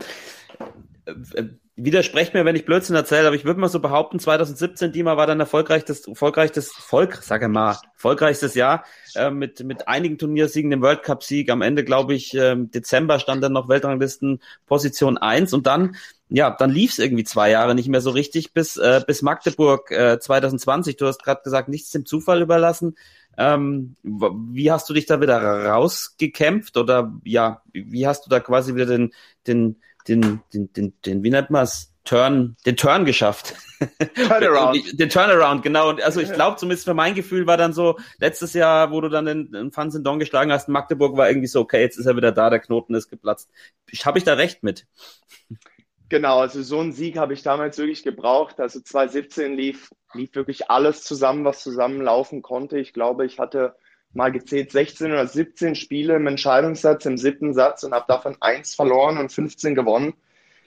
äh, 1.05 1.43
widersprecht 1.77 2.33
mir, 2.33 2.43
wenn 2.43 2.55
ich 2.55 2.65
Blödsinn 2.65 2.95
erzähle, 2.95 3.27
aber 3.27 3.35
ich 3.35 3.45
würde 3.45 3.59
mal 3.59 3.69
so 3.69 3.79
behaupten, 3.79 4.19
2017, 4.19 4.91
Dima 4.91 5.15
war 5.15 5.27
dann 5.27 5.39
erfolgreichstes, 5.39 6.07
erfolgreichstes, 6.07 6.71
Volk, 6.71 7.17
sage 7.21 7.47
mal, 7.47 7.77
erfolgreichstes 7.93 8.55
Jahr 8.55 8.83
äh, 9.15 9.29
mit, 9.29 9.63
mit 9.63 9.87
einigen 9.87 10.17
Turniersiegen, 10.17 10.71
dem 10.71 10.81
World 10.81 11.03
Cup-Sieg. 11.03 11.51
Am 11.51 11.61
Ende, 11.61 11.83
glaube 11.83 12.15
ich, 12.15 12.35
äh, 12.35 12.55
Dezember 12.57 13.19
stand 13.19 13.43
dann 13.43 13.53
noch 13.53 13.69
Weltranglisten 13.69 14.41
Position 14.65 15.19
1 15.19 15.53
und 15.53 15.67
dann, 15.67 15.95
ja, 16.29 16.49
dann 16.49 16.71
lief 16.71 16.91
es 16.91 16.99
irgendwie 16.99 17.23
zwei 17.23 17.51
Jahre 17.51 17.75
nicht 17.75 17.89
mehr 17.89 18.01
so 18.01 18.09
richtig 18.09 18.53
bis, 18.53 18.77
äh, 18.77 19.01
bis 19.05 19.21
Magdeburg 19.21 19.91
äh, 19.91 20.19
2020. 20.19 20.97
Du 20.97 21.05
hast 21.05 21.23
gerade 21.23 21.41
gesagt, 21.43 21.69
nichts 21.69 21.91
dem 21.91 22.07
Zufall 22.07 22.41
überlassen. 22.41 22.97
Ähm, 23.37 23.95
wie 24.01 24.71
hast 24.71 24.89
du 24.89 24.95
dich 24.95 25.05
da 25.05 25.21
wieder 25.21 25.39
rausgekämpft 25.67 26.75
oder 26.75 27.13
ja, 27.23 27.61
wie 27.71 28.07
hast 28.07 28.25
du 28.25 28.31
da 28.31 28.39
quasi 28.39 28.73
wieder 28.73 28.87
den, 28.87 29.13
den, 29.45 29.79
den, 30.07 30.41
den, 30.53 30.71
den, 30.73 30.93
den 31.05 31.23
wie 31.23 31.29
nennt 31.29 31.49
man's, 31.49 31.93
Turn, 32.07 32.55
den 32.65 32.77
Turn 32.77 33.03
geschafft. 33.03 33.53
Turnaround. 34.15 34.99
den 34.99 35.09
Turnaround, 35.09 35.61
genau. 35.61 35.89
Und 35.89 36.01
also 36.01 36.21
ich 36.21 36.31
glaube, 36.31 36.55
zumindest 36.55 36.85
für 36.85 36.93
mein 36.93 37.15
Gefühl 37.15 37.45
war 37.47 37.57
dann 37.57 37.73
so, 37.73 37.97
letztes 38.17 38.53
Jahr, 38.53 38.91
wo 38.91 39.01
du 39.01 39.09
dann 39.09 39.25
den, 39.25 39.51
den 39.51 39.71
Fanzendon 39.73 40.17
geschlagen 40.17 40.51
hast, 40.51 40.69
Magdeburg 40.69 41.17
war 41.17 41.29
irgendwie 41.29 41.47
so, 41.47 41.59
okay, 41.59 41.81
jetzt 41.81 41.97
ist 41.97 42.05
er 42.05 42.15
wieder 42.15 42.31
da, 42.31 42.49
der 42.49 42.59
Knoten 42.59 42.95
ist 42.95 43.09
geplatzt. 43.09 43.49
Habe 44.05 44.19
ich 44.19 44.23
da 44.23 44.35
recht 44.35 44.63
mit? 44.63 44.87
Genau, 46.07 46.39
also 46.39 46.63
so 46.63 46.79
einen 46.79 46.93
Sieg 46.93 47.17
habe 47.17 47.33
ich 47.33 47.43
damals 47.43 47.77
wirklich 47.77 48.03
gebraucht. 48.03 48.61
Also 48.61 48.79
2017 48.79 49.53
lief, 49.53 49.91
lief 50.13 50.33
wirklich 50.33 50.71
alles 50.71 51.03
zusammen, 51.03 51.43
was 51.43 51.61
zusammenlaufen 51.61 52.41
konnte. 52.41 52.79
Ich 52.79 52.93
glaube, 52.93 53.25
ich 53.25 53.37
hatte 53.37 53.75
mal 54.13 54.31
gezählt 54.31 54.71
16 54.71 55.11
oder 55.11 55.27
17 55.27 55.75
Spiele 55.75 56.15
im 56.15 56.27
Entscheidungssatz, 56.27 57.05
im 57.05 57.17
siebten 57.17 57.53
Satz 57.53 57.83
und 57.83 57.93
habe 57.93 58.05
davon 58.07 58.35
eins 58.39 58.75
verloren 58.75 59.17
und 59.17 59.31
15 59.31 59.75
gewonnen. 59.75 60.13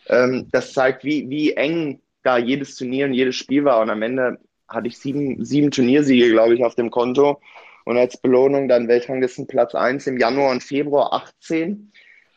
Ähm, 0.09 0.49
das 0.51 0.72
zeigt, 0.72 1.05
wie, 1.05 1.28
wie 1.28 1.53
eng 1.55 2.01
da 2.22 2.38
jedes 2.38 2.76
Turnier 2.76 3.07
und 3.07 3.14
jedes 3.14 3.36
Spiel 3.36 3.64
war. 3.64 3.80
Und 3.80 3.91
am 3.91 4.03
Ende 4.03 4.38
hatte 4.68 4.88
ich 4.88 4.99
sieben, 4.99 5.45
sieben 5.45 5.70
Turniersiege, 5.70 6.30
glaube 6.30 6.55
ich, 6.55 6.64
auf 6.64 6.74
dem 6.74 6.91
Konto. 6.91 7.41
Und 7.84 7.97
als 7.97 8.20
Belohnung 8.20 8.68
dann 8.68 8.88
Weltranglistenplatz 8.88 9.74
1 9.74 10.07
im 10.07 10.18
Januar 10.18 10.51
und 10.51 10.62
Februar 10.62 11.12
18, 11.12 11.93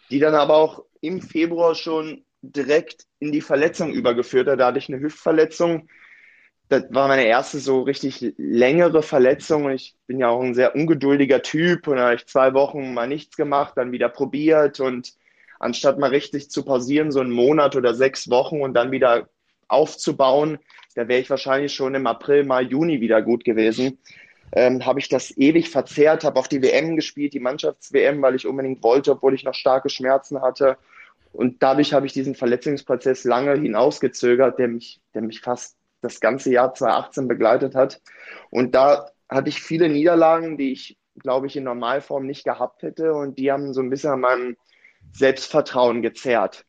die 0.09 0.19
dann 0.19 0.35
aber 0.35 0.55
auch 0.55 0.83
im 1.01 1.21
Februar 1.21 1.75
schon 1.75 2.23
direkt 2.41 3.05
in 3.19 3.31
die 3.31 3.41
Verletzung 3.41 3.91
übergeführt 3.91 4.47
hat. 4.47 4.59
Da 4.59 4.67
hatte 4.67 4.79
ich 4.79 4.89
eine 4.89 5.01
Hüftverletzung. 5.01 5.87
Das 6.69 6.85
war 6.89 7.07
meine 7.07 7.25
erste 7.25 7.59
so 7.59 7.81
richtig 7.81 8.33
längere 8.37 9.03
Verletzung. 9.03 9.69
Ich 9.69 9.95
bin 10.07 10.19
ja 10.19 10.29
auch 10.29 10.41
ein 10.41 10.55
sehr 10.55 10.75
ungeduldiger 10.75 11.41
Typ. 11.41 11.87
Und 11.87 11.97
da 11.97 12.05
habe 12.05 12.15
ich 12.15 12.25
zwei 12.25 12.53
Wochen 12.53 12.93
mal 12.93 13.07
nichts 13.07 13.35
gemacht, 13.35 13.73
dann 13.75 13.91
wieder 13.91 14.09
probiert. 14.09 14.79
Und 14.79 15.13
anstatt 15.59 15.99
mal 15.99 16.09
richtig 16.09 16.49
zu 16.49 16.63
pausieren, 16.63 17.11
so 17.11 17.19
einen 17.19 17.31
Monat 17.31 17.75
oder 17.75 17.93
sechs 17.93 18.29
Wochen 18.29 18.61
und 18.61 18.73
dann 18.73 18.91
wieder 18.91 19.29
aufzubauen, 19.67 20.59
da 20.95 21.07
wäre 21.07 21.21
ich 21.21 21.29
wahrscheinlich 21.29 21.73
schon 21.73 21.95
im 21.95 22.05
April, 22.05 22.43
Mai, 22.43 22.61
Juni 22.61 23.01
wieder 23.01 23.21
gut 23.21 23.43
gewesen. 23.43 23.97
Ähm, 24.51 24.85
habe 24.85 24.99
ich 24.99 25.09
das 25.09 25.35
ewig 25.35 25.69
verzerrt, 25.69 26.23
habe 26.23 26.39
auf 26.39 26.47
die 26.47 26.61
WM 26.61 26.95
gespielt, 26.95 27.33
die 27.33 27.39
Mannschafts-WM, 27.39 28.21
weil 28.21 28.35
ich 28.35 28.45
unbedingt 28.45 28.83
wollte, 28.83 29.11
obwohl 29.11 29.33
ich 29.33 29.43
noch 29.43 29.55
starke 29.55 29.89
Schmerzen 29.89 30.41
hatte. 30.41 30.77
Und 31.31 31.63
dadurch 31.63 31.93
habe 31.93 32.05
ich 32.05 32.13
diesen 32.13 32.35
Verletzungsprozess 32.35 33.23
lange 33.23 33.55
hinausgezögert, 33.55 34.59
der 34.59 34.67
mich, 34.67 35.01
der 35.15 35.23
mich 35.23 35.41
fast 35.41 35.75
das 36.03 36.19
ganze 36.19 36.51
Jahr 36.51 36.73
2018 36.73 37.27
begleitet 37.27 37.75
hat. 37.75 38.01
Und 38.49 38.75
da 38.75 39.09
hatte 39.29 39.49
ich 39.49 39.61
viele 39.61 39.89
Niederlagen, 39.89 40.57
die 40.57 40.71
ich, 40.71 40.97
glaube 41.19 41.47
ich, 41.47 41.55
in 41.55 41.63
Normalform 41.63 42.25
nicht 42.25 42.43
gehabt 42.43 42.83
hätte. 42.83 43.13
Und 43.13 43.37
die 43.37 43.51
haben 43.51 43.73
so 43.73 43.81
ein 43.81 43.89
bisschen 43.89 44.11
an 44.11 44.21
meinem 44.21 44.57
Selbstvertrauen 45.11 46.01
gezerrt. 46.01 46.65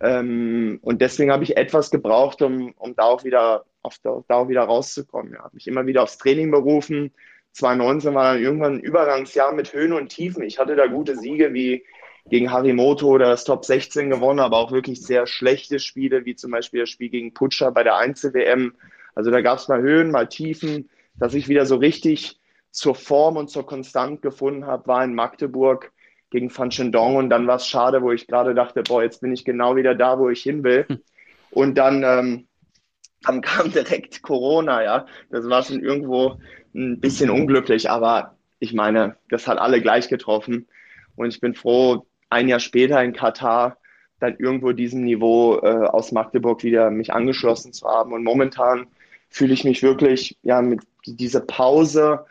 Ähm, 0.00 0.78
und 0.82 1.00
deswegen 1.02 1.32
habe 1.32 1.44
ich 1.44 1.56
etwas 1.56 1.90
gebraucht, 1.90 2.42
um, 2.42 2.72
um 2.76 2.94
da 2.94 3.04
auch 3.04 3.24
wieder 3.24 3.64
auf 3.82 3.96
da, 4.02 4.22
auch 4.28 4.48
wieder 4.48 4.62
rauszukommen. 4.62 5.32
Ja, 5.32 5.40
habe 5.44 5.54
mich 5.54 5.66
immer 5.66 5.86
wieder 5.86 6.02
aufs 6.02 6.18
Training 6.18 6.50
berufen. 6.50 7.12
2019 7.52 8.14
war 8.14 8.34
dann 8.34 8.42
irgendwann 8.42 8.74
ein 8.74 8.80
Übergangsjahr 8.80 9.52
mit 9.52 9.72
Höhen 9.72 9.92
und 9.92 10.08
Tiefen. 10.10 10.42
Ich 10.42 10.58
hatte 10.58 10.76
da 10.76 10.86
gute 10.86 11.16
Siege 11.16 11.52
wie 11.52 11.84
gegen 12.28 12.50
Harimoto 12.50 13.06
oder 13.08 13.28
das 13.28 13.44
Top 13.44 13.64
16 13.64 14.10
gewonnen, 14.10 14.40
aber 14.40 14.58
auch 14.58 14.72
wirklich 14.72 15.02
sehr 15.02 15.26
schlechte 15.26 15.78
Spiele, 15.78 16.24
wie 16.24 16.34
zum 16.34 16.50
Beispiel 16.50 16.80
das 16.80 16.90
Spiel 16.90 17.08
gegen 17.08 17.34
Putscher 17.34 17.72
bei 17.72 17.82
der 17.82 17.96
Einzel-WM. 17.96 18.74
Also 19.14 19.30
da 19.30 19.40
gab 19.40 19.58
es 19.58 19.68
mal 19.68 19.80
Höhen, 19.80 20.10
mal 20.10 20.28
Tiefen. 20.28 20.88
Dass 21.16 21.34
ich 21.34 21.48
wieder 21.48 21.66
so 21.66 21.76
richtig 21.76 22.38
zur 22.70 22.94
Form 22.94 23.36
und 23.36 23.50
zur 23.50 23.66
Konstant 23.66 24.22
gefunden 24.22 24.66
habe, 24.66 24.86
war 24.86 25.02
in 25.02 25.14
Magdeburg 25.14 25.92
gegen 26.30 26.56
Van 26.56 26.70
Shendong 26.70 27.16
und 27.16 27.30
dann 27.30 27.46
war 27.46 27.56
es 27.56 27.66
schade, 27.66 28.02
wo 28.02 28.12
ich 28.12 28.26
gerade 28.26 28.54
dachte, 28.54 28.82
boah, 28.82 29.02
jetzt 29.02 29.20
bin 29.20 29.32
ich 29.32 29.44
genau 29.44 29.76
wieder 29.76 29.94
da, 29.94 30.18
wo 30.18 30.28
ich 30.28 30.42
hin 30.42 30.62
will. 30.62 30.86
Und 31.50 31.76
dann, 31.76 32.02
ähm, 32.04 32.48
dann 33.22 33.40
kam 33.42 33.72
direkt 33.72 34.22
Corona, 34.22 34.82
ja. 34.82 35.06
Das 35.30 35.48
war 35.48 35.62
schon 35.62 35.82
irgendwo 35.82 36.38
ein 36.74 37.00
bisschen 37.00 37.30
unglücklich, 37.30 37.90
aber 37.90 38.36
ich 38.60 38.74
meine, 38.74 39.16
das 39.30 39.48
hat 39.48 39.58
alle 39.58 39.80
gleich 39.80 40.08
getroffen. 40.08 40.68
Und 41.16 41.28
ich 41.28 41.40
bin 41.40 41.54
froh, 41.54 42.06
ein 42.30 42.48
Jahr 42.48 42.60
später 42.60 43.02
in 43.02 43.12
Katar 43.12 43.78
dann 44.20 44.36
irgendwo 44.38 44.72
diesem 44.72 45.04
Niveau 45.04 45.58
äh, 45.58 45.86
aus 45.86 46.12
Magdeburg 46.12 46.62
wieder 46.64 46.90
mich 46.90 47.12
angeschlossen 47.12 47.72
zu 47.72 47.86
haben. 47.86 48.12
Und 48.12 48.24
momentan 48.24 48.88
fühle 49.30 49.54
ich 49.54 49.64
mich 49.64 49.82
wirklich, 49.82 50.36
ja, 50.42 50.60
mit 50.60 50.80
dieser 51.06 51.40
Pause, 51.40 52.24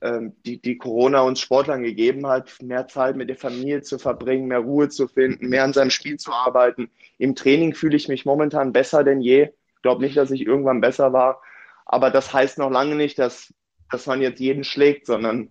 ähm, 0.00 0.34
die, 0.44 0.60
die 0.60 0.78
Corona 0.78 1.22
uns 1.22 1.40
Sportlern 1.40 1.82
gegeben 1.82 2.26
hat, 2.26 2.62
mehr 2.62 2.86
Zeit 2.86 3.16
mit 3.16 3.28
der 3.28 3.36
Familie 3.36 3.82
zu 3.82 3.98
verbringen, 3.98 4.46
mehr 4.46 4.60
Ruhe 4.60 4.88
zu 4.88 5.08
finden, 5.08 5.48
mehr 5.48 5.64
an 5.64 5.72
seinem 5.72 5.90
Spiel 5.90 6.18
zu 6.18 6.32
arbeiten. 6.32 6.90
Im 7.18 7.34
Training 7.34 7.74
fühle 7.74 7.96
ich 7.96 8.08
mich 8.08 8.24
momentan 8.24 8.72
besser 8.72 9.02
denn 9.02 9.20
je. 9.20 9.48
Ich 9.76 9.82
glaube 9.82 10.02
nicht, 10.02 10.16
dass 10.16 10.30
ich 10.30 10.46
irgendwann 10.46 10.80
besser 10.80 11.12
war. 11.12 11.42
Aber 11.86 12.10
das 12.10 12.32
heißt 12.32 12.58
noch 12.58 12.70
lange 12.70 12.94
nicht, 12.94 13.18
dass, 13.18 13.52
dass 13.90 14.06
man 14.06 14.22
jetzt 14.22 14.40
jeden 14.40 14.64
schlägt, 14.64 15.06
sondern 15.06 15.50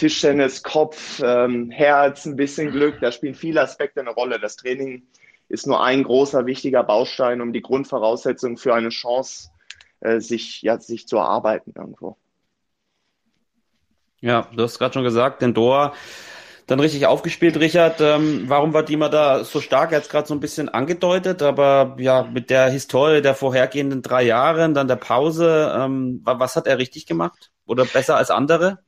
Tischtennis, 0.00 0.62
Kopf, 0.62 1.20
ähm, 1.22 1.70
Herz, 1.70 2.24
ein 2.24 2.34
bisschen 2.34 2.70
Glück, 2.70 3.00
da 3.02 3.12
spielen 3.12 3.34
viele 3.34 3.60
Aspekte 3.60 4.00
eine 4.00 4.08
Rolle. 4.08 4.40
Das 4.40 4.56
Training 4.56 5.02
ist 5.50 5.66
nur 5.66 5.84
ein 5.84 6.04
großer, 6.04 6.46
wichtiger 6.46 6.82
Baustein, 6.82 7.42
um 7.42 7.52
die 7.52 7.60
Grundvoraussetzungen 7.60 8.56
für 8.56 8.74
eine 8.74 8.88
Chance 8.88 9.50
äh, 10.00 10.18
sich, 10.20 10.62
ja, 10.62 10.80
sich 10.80 11.06
zu 11.06 11.18
erarbeiten 11.18 11.74
irgendwo. 11.76 12.16
Ja, 14.22 14.48
du 14.56 14.62
hast 14.62 14.78
gerade 14.78 14.94
schon 14.94 15.04
gesagt, 15.04 15.42
den 15.42 15.52
Doha 15.52 15.92
dann 16.66 16.80
richtig 16.80 17.04
aufgespielt, 17.04 17.60
Richard. 17.60 18.00
Ähm, 18.00 18.44
warum 18.46 18.72
war 18.72 18.84
Dima 18.84 19.10
da 19.10 19.44
so 19.44 19.60
stark? 19.60 19.92
Er 19.92 19.96
hat 19.96 20.04
es 20.04 20.08
gerade 20.08 20.26
so 20.26 20.32
ein 20.32 20.40
bisschen 20.40 20.70
angedeutet, 20.70 21.42
aber 21.42 21.96
ja, 21.98 22.22
mit 22.22 22.48
der 22.48 22.70
Historie 22.70 23.20
der 23.20 23.34
vorhergehenden 23.34 24.00
drei 24.00 24.22
Jahre, 24.22 24.72
dann 24.72 24.88
der 24.88 24.96
Pause, 24.96 25.74
ähm, 25.76 26.22
was 26.24 26.56
hat 26.56 26.66
er 26.66 26.78
richtig 26.78 27.04
gemacht? 27.04 27.50
Oder 27.66 27.84
besser 27.84 28.16
als 28.16 28.30
andere? 28.30 28.78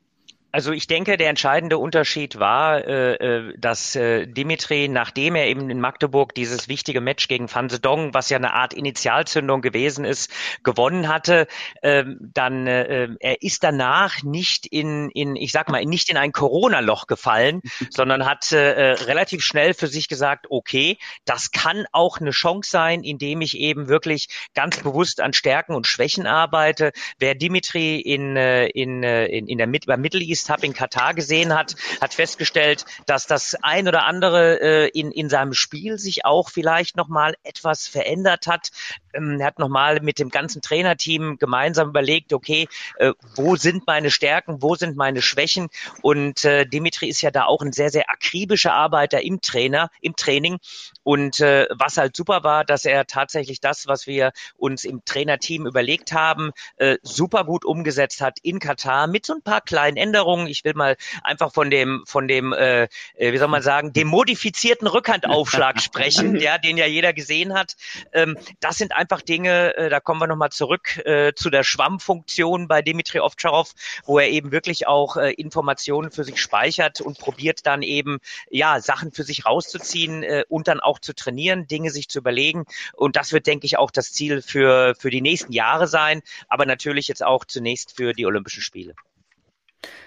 Also 0.54 0.72
ich 0.72 0.86
denke, 0.86 1.16
der 1.16 1.30
entscheidende 1.30 1.78
Unterschied 1.78 2.38
war, 2.38 2.86
äh, 2.86 3.14
äh, 3.14 3.54
dass 3.56 3.96
äh, 3.96 4.26
Dimitri, 4.26 4.86
nachdem 4.86 5.34
er 5.34 5.46
eben 5.46 5.70
in 5.70 5.80
Magdeburg 5.80 6.34
dieses 6.34 6.68
wichtige 6.68 7.00
Match 7.00 7.26
gegen 7.26 7.52
Van 7.52 7.70
Sedong, 7.70 8.12
was 8.12 8.28
ja 8.28 8.36
eine 8.36 8.52
Art 8.52 8.74
Initialzündung 8.74 9.62
gewesen 9.62 10.04
ist, 10.04 10.30
gewonnen 10.62 11.08
hatte, 11.08 11.46
ähm, 11.82 12.18
dann 12.34 12.66
äh, 12.66 13.08
er 13.18 13.40
ist 13.40 13.64
danach 13.64 14.22
nicht 14.22 14.66
in, 14.66 15.08
in, 15.12 15.36
ich 15.36 15.52
sag 15.52 15.70
mal, 15.70 15.82
nicht 15.86 16.10
in 16.10 16.18
ein 16.18 16.32
Corona-Loch 16.32 17.06
gefallen, 17.06 17.62
sondern 17.90 18.26
hat 18.26 18.52
äh, 18.52 18.58
relativ 18.58 19.42
schnell 19.42 19.72
für 19.72 19.86
sich 19.86 20.06
gesagt, 20.06 20.48
okay, 20.50 20.98
das 21.24 21.52
kann 21.52 21.86
auch 21.92 22.18
eine 22.18 22.30
Chance 22.30 22.70
sein, 22.70 23.04
indem 23.04 23.40
ich 23.40 23.56
eben 23.56 23.88
wirklich 23.88 24.28
ganz 24.52 24.78
bewusst 24.80 25.22
an 25.22 25.32
Stärken 25.32 25.74
und 25.74 25.86
Schwächen 25.86 26.26
arbeite. 26.26 26.92
Wer 27.18 27.34
Dimitri 27.34 27.98
in, 28.00 28.36
in, 28.36 29.02
in, 29.02 29.48
in 29.48 29.58
der 29.58 29.66
Mid 29.66 29.86
beim 29.86 30.02
Middle 30.02 30.20
East 30.20 30.41
Hub 30.50 30.62
in 30.64 30.72
Katar 30.72 31.14
gesehen 31.14 31.54
hat, 31.54 31.76
hat 32.00 32.14
festgestellt, 32.14 32.84
dass 33.06 33.26
das 33.26 33.56
ein 33.62 33.88
oder 33.88 34.04
andere 34.04 34.60
äh, 34.60 34.88
in, 34.88 35.10
in 35.12 35.28
seinem 35.28 35.54
Spiel 35.54 35.98
sich 35.98 36.24
auch 36.24 36.50
vielleicht 36.50 36.96
nochmal 36.96 37.34
etwas 37.42 37.86
verändert 37.86 38.46
hat. 38.46 38.70
Ähm, 39.14 39.40
er 39.40 39.46
hat 39.46 39.58
nochmal 39.58 40.00
mit 40.00 40.18
dem 40.18 40.30
ganzen 40.30 40.62
Trainerteam 40.62 41.38
gemeinsam 41.38 41.90
überlegt, 41.90 42.32
okay, 42.32 42.68
äh, 42.98 43.12
wo 43.34 43.56
sind 43.56 43.86
meine 43.86 44.10
Stärken, 44.10 44.62
wo 44.62 44.74
sind 44.74 44.96
meine 44.96 45.22
Schwächen? 45.22 45.68
Und 46.00 46.44
äh, 46.44 46.66
Dimitri 46.66 47.08
ist 47.08 47.22
ja 47.22 47.30
da 47.30 47.44
auch 47.44 47.62
ein 47.62 47.72
sehr, 47.72 47.90
sehr 47.90 48.08
akribischer 48.10 48.72
Arbeiter 48.72 49.22
im 49.22 49.40
Trainer, 49.40 49.90
im 50.00 50.16
Training. 50.16 50.58
Und 51.02 51.40
äh, 51.40 51.66
was 51.70 51.96
halt 51.96 52.16
super 52.16 52.44
war, 52.44 52.64
dass 52.64 52.84
er 52.84 53.06
tatsächlich 53.06 53.60
das, 53.60 53.86
was 53.86 54.06
wir 54.06 54.32
uns 54.56 54.84
im 54.84 55.04
Trainerteam 55.04 55.66
überlegt 55.66 56.12
haben, 56.12 56.52
äh, 56.76 56.98
super 57.02 57.44
gut 57.44 57.64
umgesetzt 57.64 58.20
hat 58.20 58.38
in 58.42 58.58
Katar 58.58 59.06
mit 59.06 59.26
so 59.26 59.34
ein 59.34 59.42
paar 59.42 59.60
kleinen 59.60 59.96
Änderungen 59.96 60.31
Änderungen. 60.32 60.46
Ich 60.46 60.64
will 60.64 60.74
mal 60.74 60.96
einfach 61.22 61.52
von 61.52 61.70
dem, 61.70 62.02
von 62.06 62.28
dem, 62.28 62.52
äh, 62.52 62.84
äh 63.14 63.32
wie 63.32 63.38
soll 63.38 63.48
man 63.48 63.62
sagen, 63.62 63.92
dem 63.92 64.08
modifizierten 64.08 64.86
Rückhandaufschlag 64.88 65.80
sprechen, 65.82 66.36
ja, 66.36 66.58
den 66.58 66.76
ja 66.76 66.86
jeder 66.86 67.12
gesehen 67.12 67.54
hat. 67.54 67.76
Ähm, 68.12 68.36
das 68.60 68.78
sind 68.78 68.92
einfach 68.94 69.22
Dinge, 69.22 69.76
äh, 69.76 69.90
da 69.90 70.00
kommen 70.00 70.20
wir 70.20 70.26
nochmal 70.26 70.50
zurück 70.50 70.98
äh, 71.04 71.32
zu 71.34 71.50
der 71.50 71.64
Schwammfunktion 71.64 72.68
bei 72.68 72.82
Dimitri 72.82 73.20
Ovtcharov, 73.20 73.72
wo 74.04 74.18
er 74.18 74.28
eben 74.28 74.52
wirklich 74.52 74.86
auch 74.86 75.16
äh, 75.16 75.32
Informationen 75.32 76.10
für 76.10 76.24
sich 76.24 76.40
speichert 76.40 77.00
und 77.00 77.18
probiert 77.18 77.66
dann 77.66 77.82
eben, 77.82 78.18
ja, 78.50 78.80
Sachen 78.80 79.12
für 79.12 79.24
sich 79.24 79.46
rauszuziehen 79.46 80.22
äh, 80.22 80.44
und 80.48 80.68
dann 80.68 80.80
auch 80.80 80.98
zu 80.98 81.14
trainieren, 81.14 81.66
Dinge 81.66 81.90
sich 81.90 82.08
zu 82.08 82.18
überlegen. 82.18 82.64
Und 82.94 83.16
das 83.16 83.32
wird, 83.32 83.46
denke 83.46 83.66
ich, 83.66 83.78
auch 83.78 83.90
das 83.90 84.12
Ziel 84.12 84.42
für, 84.42 84.94
für 84.98 85.10
die 85.10 85.20
nächsten 85.20 85.52
Jahre 85.52 85.86
sein, 85.86 86.22
aber 86.48 86.66
natürlich 86.66 87.08
jetzt 87.08 87.24
auch 87.24 87.44
zunächst 87.44 87.96
für 87.96 88.12
die 88.12 88.26
Olympischen 88.26 88.62
Spiele. 88.62 88.94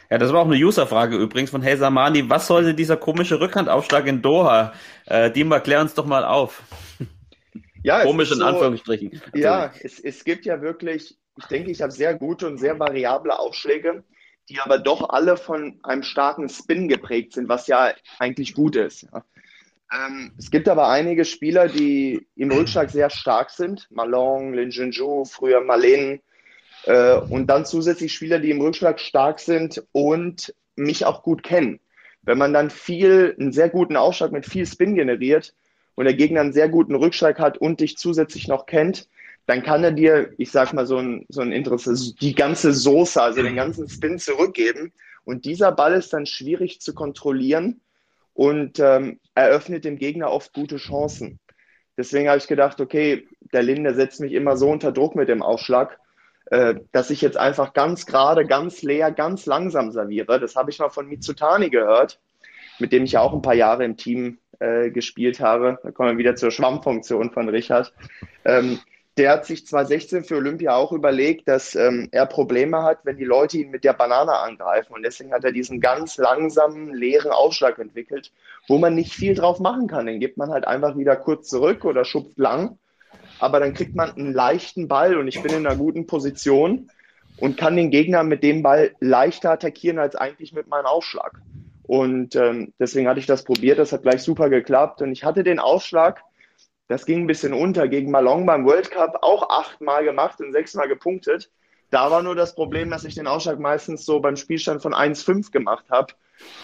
Ja, 0.09 0.17
das 0.17 0.31
war 0.31 0.41
auch 0.41 0.45
eine 0.45 0.55
User-Frage 0.55 1.17
übrigens 1.17 1.49
von 1.49 1.61
Hey 1.61 1.77
Samani. 1.77 2.29
Was 2.29 2.47
sollte 2.47 2.73
dieser 2.73 2.97
komische 2.97 3.39
Rückhandaufschlag 3.39 4.05
in 4.07 4.21
Doha? 4.21 4.73
Äh, 5.05 5.31
Dima, 5.31 5.59
klär 5.59 5.81
uns 5.81 5.93
doch 5.93 6.05
mal 6.05 6.23
auf. 6.23 6.63
Ja, 7.83 8.01
Komisch 8.03 8.31
in 8.31 8.39
so, 8.39 8.45
Anführungsstrichen. 8.45 9.21
Ja, 9.35 9.71
es, 9.81 9.99
es 9.99 10.23
gibt 10.23 10.45
ja 10.45 10.59
wirklich, 10.61 11.17
ich 11.37 11.45
denke, 11.45 11.69
ich 11.69 11.83
habe 11.83 11.91
sehr 11.91 12.15
gute 12.15 12.47
und 12.47 12.57
sehr 12.57 12.79
variable 12.79 13.37
Aufschläge, 13.37 14.03
die 14.49 14.59
aber 14.59 14.79
doch 14.79 15.09
alle 15.09 15.37
von 15.37 15.79
einem 15.83 16.01
starken 16.01 16.49
Spin 16.49 16.87
geprägt 16.87 17.33
sind, 17.33 17.47
was 17.47 17.67
ja 17.67 17.93
eigentlich 18.17 18.55
gut 18.55 18.75
ist. 18.75 19.03
Ja. 19.03 19.23
Ähm, 19.93 20.33
es 20.37 20.49
gibt 20.49 20.67
aber 20.67 20.89
einige 20.89 21.25
Spieler, 21.25 21.67
die 21.67 22.27
im 22.35 22.51
Rückschlag 22.51 22.89
sehr 22.89 23.09
stark 23.09 23.51
sind. 23.51 23.87
Malong, 23.91 24.53
Lin 24.53 24.71
Junju, 24.71 25.25
früher 25.25 25.61
Malen. 25.61 26.21
Äh, 26.85 27.17
und 27.17 27.47
dann 27.47 27.65
zusätzlich 27.65 28.13
Spieler, 28.13 28.39
die 28.39 28.51
im 28.51 28.61
Rückschlag 28.61 28.99
stark 28.99 29.39
sind 29.39 29.83
und 29.91 30.53
mich 30.75 31.05
auch 31.05 31.23
gut 31.23 31.43
kennen. 31.43 31.79
Wenn 32.21 32.37
man 32.37 32.53
dann 32.53 32.69
viel, 32.69 33.35
einen 33.39 33.51
sehr 33.51 33.69
guten 33.69 33.95
Aufschlag 33.95 34.31
mit 34.31 34.45
viel 34.45 34.65
Spin 34.65 34.95
generiert 34.95 35.53
und 35.95 36.05
der 36.05 36.15
Gegner 36.15 36.41
einen 36.41 36.53
sehr 36.53 36.69
guten 36.69 36.95
Rückschlag 36.95 37.39
hat 37.39 37.57
und 37.57 37.79
dich 37.79 37.97
zusätzlich 37.97 38.47
noch 38.47 38.65
kennt, 38.65 39.07
dann 39.45 39.61
kann 39.61 39.83
er 39.83 39.91
dir, 39.91 40.33
ich 40.37 40.51
sag 40.51 40.73
mal, 40.73 40.87
so 40.87 40.97
ein, 40.97 41.25
so 41.29 41.41
ein 41.41 41.51
Interesse, 41.51 42.15
die 42.19 42.33
ganze 42.33 42.73
Soße, 42.73 43.21
also 43.21 43.43
den 43.43 43.55
ganzen 43.55 43.87
Spin 43.87 44.17
zurückgeben. 44.17 44.91
Und 45.23 45.45
dieser 45.45 45.71
Ball 45.71 45.93
ist 45.93 46.13
dann 46.13 46.25
schwierig 46.25 46.81
zu 46.81 46.93
kontrollieren 46.93 47.81
und 48.33 48.79
ähm, 48.79 49.19
eröffnet 49.35 49.85
dem 49.85 49.97
Gegner 49.97 50.31
oft 50.31 50.51
gute 50.53 50.77
Chancen. 50.77 51.39
Deswegen 51.97 52.27
habe 52.27 52.39
ich 52.39 52.47
gedacht, 52.47 52.81
okay, 52.81 53.27
der 53.53 53.63
Lin, 53.63 53.83
der 53.83 53.93
setzt 53.93 54.19
mich 54.19 54.33
immer 54.33 54.57
so 54.57 54.69
unter 54.69 54.91
Druck 54.91 55.15
mit 55.15 55.29
dem 55.29 55.41
Aufschlag, 55.41 55.99
äh, 56.47 56.75
dass 56.91 57.09
ich 57.09 57.21
jetzt 57.21 57.37
einfach 57.37 57.73
ganz 57.73 58.05
gerade, 58.05 58.45
ganz 58.45 58.81
leer, 58.81 59.11
ganz 59.11 59.45
langsam 59.45 59.91
serviere. 59.91 60.39
Das 60.39 60.55
habe 60.55 60.71
ich 60.71 60.79
mal 60.79 60.89
von 60.89 61.07
Mitsutani 61.07 61.69
gehört, 61.69 62.19
mit 62.79 62.91
dem 62.91 63.03
ich 63.03 63.13
ja 63.13 63.21
auch 63.21 63.33
ein 63.33 63.41
paar 63.41 63.55
Jahre 63.55 63.83
im 63.83 63.97
Team 63.97 64.37
äh, 64.59 64.91
gespielt 64.91 65.39
habe. 65.39 65.79
Da 65.83 65.91
kommen 65.91 66.11
wir 66.11 66.17
wieder 66.17 66.35
zur 66.35 66.51
Schwammfunktion 66.51 67.31
von 67.31 67.49
Richard. 67.49 67.93
Ähm, 68.43 68.79
der 69.17 69.31
hat 69.31 69.45
sich 69.45 69.65
2016 69.65 70.23
für 70.25 70.35
Olympia 70.35 70.75
auch 70.75 70.91
überlegt, 70.91 71.47
dass 71.47 71.73
ähm, 71.73 72.09
er 72.11 72.25
Probleme 72.25 72.83
hat, 72.83 72.99
wenn 73.05 73.17
die 73.17 73.23
Leute 73.23 73.57
ihn 73.57 73.71
mit 73.71 73.85
der 73.85 73.93
Banane 73.93 74.33
angreifen. 74.33 74.93
Und 74.93 75.03
deswegen 75.03 75.31
hat 75.31 75.45
er 75.45 75.53
diesen 75.53 75.79
ganz 75.79 76.17
langsamen, 76.17 76.93
leeren 76.93 77.31
Aufschlag 77.31 77.79
entwickelt, 77.79 78.31
wo 78.67 78.77
man 78.77 78.93
nicht 78.93 79.13
viel 79.13 79.33
drauf 79.33 79.59
machen 79.59 79.87
kann. 79.87 80.05
Den 80.05 80.19
gibt 80.19 80.37
man 80.37 80.51
halt 80.51 80.67
einfach 80.67 80.97
wieder 80.97 81.15
kurz 81.15 81.47
zurück 81.47 81.85
oder 81.85 82.03
schupft 82.03 82.37
lang. 82.37 82.77
Aber 83.39 83.59
dann 83.59 83.73
kriegt 83.73 83.95
man 83.95 84.11
einen 84.11 84.33
leichten 84.33 84.87
Ball 84.87 85.17
und 85.17 85.27
ich 85.27 85.41
bin 85.41 85.53
in 85.53 85.65
einer 85.65 85.75
guten 85.75 86.07
Position 86.07 86.89
und 87.37 87.57
kann 87.57 87.75
den 87.75 87.91
Gegner 87.91 88.23
mit 88.23 88.43
dem 88.43 88.63
Ball 88.63 88.95
leichter 88.99 89.51
attackieren 89.51 89.99
als 89.99 90.15
eigentlich 90.15 90.53
mit 90.53 90.67
meinem 90.67 90.85
Aufschlag. 90.85 91.41
Und 91.83 92.35
ähm, 92.35 92.73
deswegen 92.79 93.07
hatte 93.07 93.19
ich 93.19 93.25
das 93.25 93.43
probiert, 93.43 93.77
das 93.77 93.91
hat 93.91 94.03
gleich 94.03 94.23
super 94.23 94.49
geklappt. 94.49 95.01
Und 95.01 95.11
ich 95.11 95.23
hatte 95.23 95.43
den 95.43 95.59
Aufschlag, 95.59 96.21
das 96.87 97.05
ging 97.05 97.21
ein 97.21 97.27
bisschen 97.27 97.53
unter, 97.53 97.87
gegen 97.87 98.11
Malong 98.11 98.45
beim 98.45 98.65
World 98.65 98.91
Cup 98.91 99.19
auch 99.21 99.49
achtmal 99.49 100.03
gemacht 100.03 100.39
und 100.39 100.51
sechsmal 100.51 100.87
gepunktet. 100.87 101.51
Da 101.91 102.09
war 102.09 102.23
nur 102.23 102.35
das 102.35 102.55
Problem, 102.55 102.89
dass 102.89 103.05
ich 103.05 103.15
den 103.15 103.27
Aufschlag 103.27 103.59
meistens 103.59 104.05
so 104.05 104.19
beim 104.19 104.35
Spielstand 104.35 104.81
von 104.81 104.93
1,5 104.93 105.51
gemacht 105.51 105.85
habe. 105.89 106.13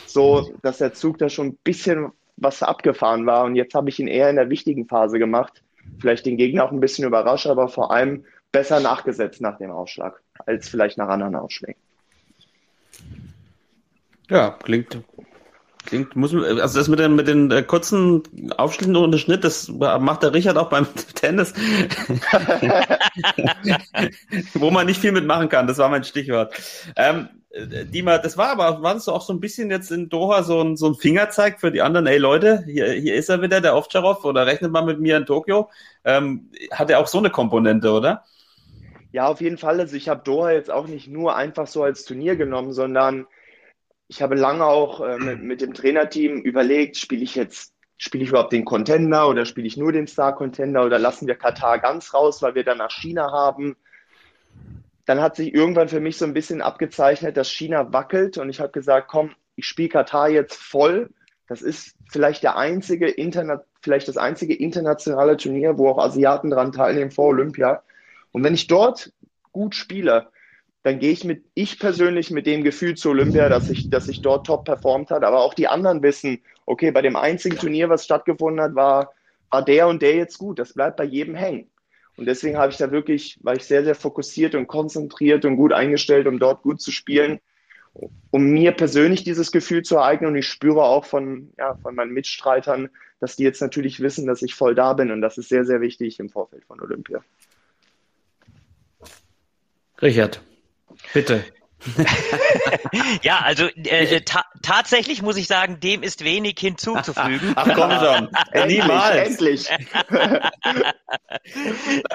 So, 0.05 0.53
dass 0.61 0.79
der 0.79 0.93
Zug 0.93 1.17
da 1.19 1.29
schon 1.29 1.47
ein 1.47 1.57
bisschen 1.63 2.11
was 2.37 2.63
abgefahren 2.63 3.25
war. 3.25 3.45
Und 3.45 3.55
jetzt 3.55 3.75
habe 3.75 3.89
ich 3.89 3.99
ihn 3.99 4.07
eher 4.07 4.29
in 4.29 4.35
der 4.35 4.49
wichtigen 4.49 4.87
Phase 4.87 5.19
gemacht. 5.19 5.63
Vielleicht 5.99 6.25
den 6.25 6.37
Gegner 6.37 6.63
auch 6.63 6.71
ein 6.71 6.79
bisschen 6.79 7.05
überrascht, 7.05 7.47
aber 7.47 7.67
vor 7.67 7.91
allem 7.91 8.25
besser 8.51 8.79
nachgesetzt 8.79 9.41
nach 9.41 9.57
dem 9.57 9.71
Aufschlag, 9.71 10.21
als 10.45 10.67
vielleicht 10.67 10.97
nach 10.97 11.07
anderen 11.07 11.35
Ausschlägen. 11.35 11.79
Ja, 14.29 14.57
klingt, 14.63 14.97
klingt, 15.85 16.15
muss, 16.15 16.33
also 16.33 16.79
das 16.79 16.87
mit 16.87 16.99
den, 16.99 17.15
mit 17.15 17.27
den 17.27 17.51
äh, 17.51 17.63
kurzen 17.63 18.23
Aufschnitten 18.57 18.95
ohne 18.95 19.17
Schnitt, 19.17 19.43
das 19.43 19.67
macht 19.67 20.23
der 20.23 20.33
Richard 20.33 20.57
auch 20.57 20.69
beim 20.69 20.87
Tennis. 21.15 21.53
Wo 24.53 24.71
man 24.71 24.85
nicht 24.85 25.01
viel 25.01 25.11
mitmachen 25.11 25.49
kann, 25.49 25.67
das 25.67 25.79
war 25.79 25.89
mein 25.89 26.05
Stichwort. 26.05 26.53
Ähm, 26.95 27.27
äh, 27.53 27.85
Dima, 27.85 28.17
das 28.17 28.37
war 28.37 28.49
aber, 28.49 28.81
war 28.81 28.93
das 28.93 29.09
auch 29.09 29.21
so 29.21 29.33
ein 29.33 29.39
bisschen 29.39 29.69
jetzt 29.69 29.91
in 29.91 30.09
Doha 30.09 30.43
so 30.43 30.61
ein, 30.61 30.77
so 30.77 30.87
ein 30.87 30.95
Fingerzeig 30.95 31.59
für 31.59 31.71
die 31.71 31.81
anderen, 31.81 32.07
ey 32.07 32.17
Leute, 32.17 32.63
hier, 32.65 32.91
hier 32.91 33.15
ist 33.15 33.29
er 33.29 33.41
wieder, 33.41 33.61
der 33.61 33.75
Ovtcharov, 33.75 34.23
oder 34.25 34.45
rechnet 34.45 34.71
mal 34.71 34.85
mit 34.85 34.99
mir 34.99 35.17
in 35.17 35.25
Tokio. 35.25 35.69
Ähm, 36.05 36.49
hat 36.71 36.89
er 36.89 36.99
auch 36.99 37.07
so 37.07 37.17
eine 37.17 37.29
Komponente, 37.29 37.91
oder? 37.91 38.23
Ja, 39.11 39.27
auf 39.27 39.41
jeden 39.41 39.57
Fall. 39.57 39.79
Also 39.79 39.95
ich 39.95 40.07
habe 40.07 40.23
Doha 40.23 40.51
jetzt 40.51 40.71
auch 40.71 40.87
nicht 40.87 41.07
nur 41.07 41.35
einfach 41.35 41.67
so 41.67 41.83
als 41.83 42.05
Turnier 42.05 42.37
genommen, 42.37 42.71
sondern 42.71 43.27
ich 44.07 44.21
habe 44.21 44.35
lange 44.35 44.65
auch 44.65 45.01
äh, 45.01 45.17
mit, 45.17 45.43
mit, 45.43 45.61
dem 45.61 45.73
Trainerteam 45.73 46.41
überlegt, 46.41 46.97
spiele 46.97 47.23
ich 47.23 47.35
jetzt, 47.35 47.73
spiele 47.97 48.23
ich 48.23 48.29
überhaupt 48.29 48.53
den 48.53 48.65
Contender 48.65 49.27
oder 49.27 49.45
spiele 49.45 49.67
ich 49.67 49.77
nur 49.77 49.91
den 49.91 50.07
Star 50.07 50.35
Contender 50.35 50.85
oder 50.85 50.99
lassen 50.99 51.27
wir 51.27 51.35
Katar 51.35 51.79
ganz 51.79 52.13
raus, 52.13 52.41
weil 52.41 52.55
wir 52.55 52.63
dann 52.63 52.77
nach 52.77 52.91
China 52.91 53.31
haben. 53.31 53.75
Dann 55.11 55.21
hat 55.21 55.35
sich 55.35 55.53
irgendwann 55.53 55.89
für 55.89 55.99
mich 55.99 56.17
so 56.17 56.23
ein 56.23 56.33
bisschen 56.33 56.61
abgezeichnet, 56.61 57.35
dass 57.35 57.51
China 57.51 57.91
wackelt 57.91 58.37
und 58.37 58.49
ich 58.49 58.61
habe 58.61 58.71
gesagt, 58.71 59.09
komm, 59.09 59.31
ich 59.57 59.65
spiele 59.65 59.89
Katar 59.89 60.29
jetzt 60.29 60.55
voll. 60.55 61.09
Das 61.49 61.61
ist 61.61 61.97
vielleicht 62.09 62.43
der 62.43 62.55
einzige 62.55 63.09
Internet, 63.09 63.59
vielleicht 63.81 64.07
das 64.07 64.15
einzige 64.15 64.55
internationale 64.55 65.35
Turnier, 65.35 65.77
wo 65.77 65.89
auch 65.89 65.97
Asiaten 65.97 66.49
dran 66.49 66.71
teilnehmen 66.71 67.11
vor 67.11 67.25
Olympia. 67.25 67.83
Und 68.31 68.45
wenn 68.45 68.53
ich 68.53 68.67
dort 68.67 69.11
gut 69.51 69.75
spiele, 69.75 70.29
dann 70.83 70.99
gehe 70.99 71.11
ich 71.11 71.25
mit, 71.25 71.43
ich 71.55 71.77
persönlich 71.77 72.31
mit 72.31 72.45
dem 72.45 72.63
Gefühl 72.63 72.95
zu 72.95 73.09
Olympia, 73.09 73.49
dass 73.49 73.69
ich, 73.69 73.89
dass 73.89 74.07
ich 74.07 74.21
dort 74.21 74.47
top 74.47 74.63
performt 74.63 75.11
hat. 75.11 75.25
Aber 75.25 75.41
auch 75.41 75.55
die 75.55 75.67
anderen 75.67 76.01
wissen, 76.03 76.41
okay, 76.65 76.91
bei 76.91 77.01
dem 77.01 77.17
einzigen 77.17 77.57
Turnier, 77.57 77.89
was 77.89 78.05
stattgefunden 78.05 78.61
hat, 78.63 78.75
war, 78.75 79.11
war 79.49 79.65
der 79.65 79.89
und 79.89 80.01
der 80.01 80.15
jetzt 80.15 80.37
gut. 80.37 80.57
Das 80.57 80.71
bleibt 80.71 80.95
bei 80.95 81.03
jedem 81.03 81.35
hängen. 81.35 81.69
Und 82.17 82.25
deswegen 82.25 82.57
habe 82.57 82.71
ich 82.71 82.77
da 82.77 82.91
wirklich, 82.91 83.39
war 83.41 83.55
ich 83.55 83.63
sehr, 83.63 83.83
sehr 83.83 83.95
fokussiert 83.95 84.55
und 84.55 84.67
konzentriert 84.67 85.45
und 85.45 85.55
gut 85.55 85.73
eingestellt, 85.73 86.27
um 86.27 86.39
dort 86.39 86.61
gut 86.61 86.81
zu 86.81 86.91
spielen, 86.91 87.39
um 88.31 88.51
mir 88.51 88.73
persönlich 88.73 89.23
dieses 89.23 89.51
Gefühl 89.51 89.83
zu 89.83 89.95
ereignen. 89.95 90.29
Und 90.31 90.35
ich 90.35 90.47
spüre 90.47 90.83
auch 90.83 91.05
von, 91.05 91.53
ja, 91.57 91.75
von 91.75 91.95
meinen 91.95 92.11
Mitstreitern, 92.11 92.89
dass 93.19 93.35
die 93.35 93.43
jetzt 93.43 93.61
natürlich 93.61 94.01
wissen, 94.01 94.27
dass 94.27 94.41
ich 94.41 94.55
voll 94.55 94.75
da 94.75 94.93
bin. 94.93 95.11
Und 95.11 95.21
das 95.21 95.37
ist 95.37 95.49
sehr, 95.49 95.65
sehr 95.65 95.81
wichtig 95.81 96.19
im 96.19 96.29
Vorfeld 96.29 96.65
von 96.65 96.81
Olympia. 96.81 97.23
Richard. 100.01 100.41
Bitte. 101.13 101.43
ja, 103.23 103.39
also 103.39 103.65
äh, 103.65 104.21
ta 104.21 104.45
tatsächlich 104.61 105.21
muss 105.21 105.37
ich 105.37 105.47
sagen, 105.47 105.79
dem 105.79 106.03
ist 106.03 106.23
wenig 106.23 106.57
hinzuzufügen. 106.59 107.51
Ach 107.55 107.67
komm 107.73 107.91
schon, 107.91 108.29
äh, 108.51 108.67
niemals. 108.67 109.29
Endlich. 109.29 109.69
Na 110.09 110.51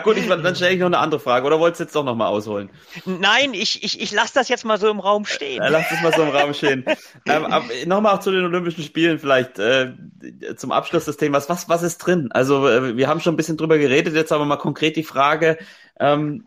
gut, 0.03 0.17
ich, 0.17 0.29
dann 0.29 0.55
stelle 0.55 0.75
ich 0.75 0.79
noch 0.79 0.87
eine 0.87 0.99
andere 0.99 1.21
Frage. 1.21 1.47
Oder 1.47 1.59
wolltest 1.59 1.81
du 1.81 1.85
jetzt 1.85 1.97
doch 1.97 2.05
nochmal 2.05 2.29
ausholen? 2.29 2.71
Nein, 3.05 3.55
ich, 3.55 3.83
ich, 3.83 4.01
ich 4.01 4.13
lasse 4.13 4.35
das 4.35 4.49
jetzt 4.49 4.65
mal 4.65 4.79
so 4.79 4.89
im 4.89 5.01
Raum 5.01 5.27
stehen. 5.27 5.63
Lass 5.69 5.89
das 5.89 6.03
mal 6.03 6.13
so 6.13 6.23
im 6.23 6.31
Raum 6.31 6.55
stehen. 6.55 6.85
ähm, 7.27 7.47
nochmal 7.87 8.15
auch 8.15 8.21
zu 8.21 8.31
den 8.31 8.45
Olympischen 8.45 8.85
Spielen 8.85 9.19
vielleicht 9.19 9.59
äh, 9.59 9.95
zum 10.57 10.71
Abschluss 10.71 11.07
des 11.07 11.17
Themas. 11.17 11.49
Was, 11.49 11.69
was 11.69 11.83
ist 11.83 11.99
drin? 11.99 12.29
Also 12.33 12.69
äh, 12.69 12.97
wir 12.97 13.09
haben 13.09 13.21
schon 13.21 13.35
ein 13.35 13.37
bisschen 13.37 13.57
drüber 13.57 13.79
geredet, 13.79 14.15
jetzt 14.15 14.33
aber 14.33 14.45
mal 14.45 14.57
konkret 14.57 14.97
die 14.97 15.05
Frage. 15.05 15.59
Ähm, 15.99 16.45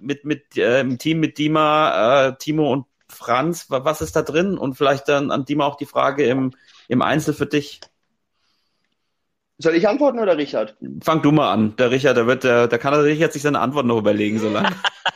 mit, 0.00 0.24
mit 0.24 0.56
äh, 0.56 0.80
im 0.80 0.98
Team 0.98 1.20
mit 1.20 1.38
Dima, 1.38 2.28
äh, 2.28 2.36
Timo 2.38 2.72
und 2.72 2.86
Franz. 3.08 3.66
Was 3.68 4.00
ist 4.00 4.16
da 4.16 4.22
drin? 4.22 4.56
Und 4.58 4.74
vielleicht 4.74 5.08
dann 5.08 5.30
an 5.30 5.44
Dima 5.44 5.66
auch 5.66 5.76
die 5.76 5.86
Frage 5.86 6.24
im, 6.24 6.52
im 6.88 7.02
Einzel 7.02 7.34
für 7.34 7.46
dich. 7.46 7.80
Soll 9.58 9.74
ich 9.74 9.86
antworten 9.86 10.18
oder 10.18 10.38
Richard? 10.38 10.76
Fang 11.02 11.20
du 11.20 11.32
mal 11.32 11.52
an. 11.52 11.76
Der 11.76 11.90
Richard, 11.90 12.16
der 12.16 12.26
wird, 12.26 12.44
der, 12.44 12.66
der 12.66 12.78
kann 12.78 12.94
der 12.94 13.04
Richard 13.04 13.32
sich 13.32 13.42
seine 13.42 13.60
Antwort 13.60 13.84
noch 13.84 13.98
überlegen, 13.98 14.38
so 14.38 14.48
lange. 14.48 14.70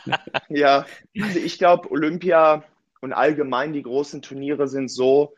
ja, 0.49 0.85
also 1.19 1.39
ich 1.39 1.57
glaube, 1.57 1.89
Olympia 1.89 2.63
und 3.01 3.11
allgemein 3.11 3.73
die 3.73 3.81
großen 3.81 4.21
Turniere 4.21 4.67
sind 4.67 4.89
so, 4.89 5.33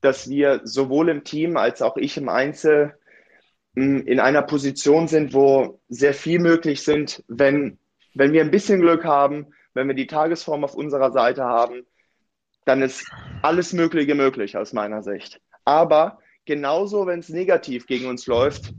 dass 0.00 0.28
wir 0.28 0.60
sowohl 0.64 1.08
im 1.08 1.24
Team 1.24 1.56
als 1.56 1.82
auch 1.82 1.96
ich 1.96 2.16
im 2.16 2.28
Einzel 2.28 2.94
mm, 3.74 4.00
in 4.00 4.20
einer 4.20 4.42
Position 4.42 5.08
sind, 5.08 5.34
wo 5.34 5.80
sehr 5.88 6.14
viel 6.14 6.38
möglich 6.38 6.82
sind, 6.82 7.24
wenn 7.26 7.78
wenn 8.14 8.32
wir 8.32 8.42
ein 8.42 8.50
bisschen 8.50 8.80
Glück 8.80 9.04
haben, 9.04 9.48
wenn 9.74 9.88
wir 9.88 9.94
die 9.94 10.06
Tagesform 10.06 10.64
auf 10.64 10.74
unserer 10.74 11.12
Seite 11.12 11.44
haben, 11.44 11.84
dann 12.64 12.82
ist 12.82 13.06
alles 13.42 13.72
Mögliche 13.72 14.14
möglich 14.14 14.56
aus 14.56 14.72
meiner 14.72 15.02
Sicht. 15.02 15.40
Aber 15.64 16.18
genauso, 16.44 17.06
wenn 17.06 17.20
es 17.20 17.28
negativ 17.28 17.86
gegen 17.86 18.06
uns 18.06 18.26
läuft, 18.26 18.72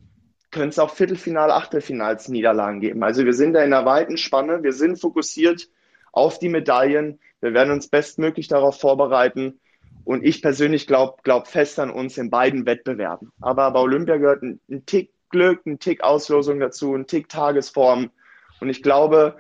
können 0.52 0.70
es 0.70 0.80
auch 0.80 0.92
Viertelfinal, 0.92 1.52
Achtelfinals 1.52 2.30
Niederlagen 2.30 2.80
geben. 2.80 3.04
Also 3.04 3.26
wir 3.26 3.34
sind 3.34 3.54
da 3.54 3.64
in 3.64 3.74
einer 3.74 3.86
weiten 3.86 4.18
Spanne, 4.18 4.64
wir 4.64 4.74
sind 4.74 5.00
fokussiert 5.00 5.68
auf 6.14 6.40
die 6.40 6.50
Medaillen, 6.50 7.20
wir 7.42 7.54
werden 7.54 7.72
uns 7.72 7.90
bestmöglich 7.90 8.48
darauf 8.48 8.80
vorbereiten 8.80 9.60
und 10.06 10.24
ich 10.24 10.42
persönlich 10.42 10.88
glaube 10.88 11.18
glaub 11.24 11.48
fest 11.48 11.78
an 11.80 11.90
uns 11.90 12.18
in 12.18 12.30
beiden 12.30 12.66
Wettbewerben. 12.66 13.32
Aber 13.42 13.70
bei 13.72 13.80
Olympia 13.82 14.18
gehört 14.18 14.44
ein, 14.44 14.62
ein 14.70 14.86
Tick 14.86 15.12
Glück, 15.30 15.66
ein 15.66 15.80
Tick 15.80 16.02
Auslosung 16.02 16.60
dazu, 16.60 16.96
ein 16.96 17.08
Tick 17.08 17.28
Tagesform. 17.28 18.12
Und 18.60 18.70
ich 18.70 18.82
glaube, 18.82 19.38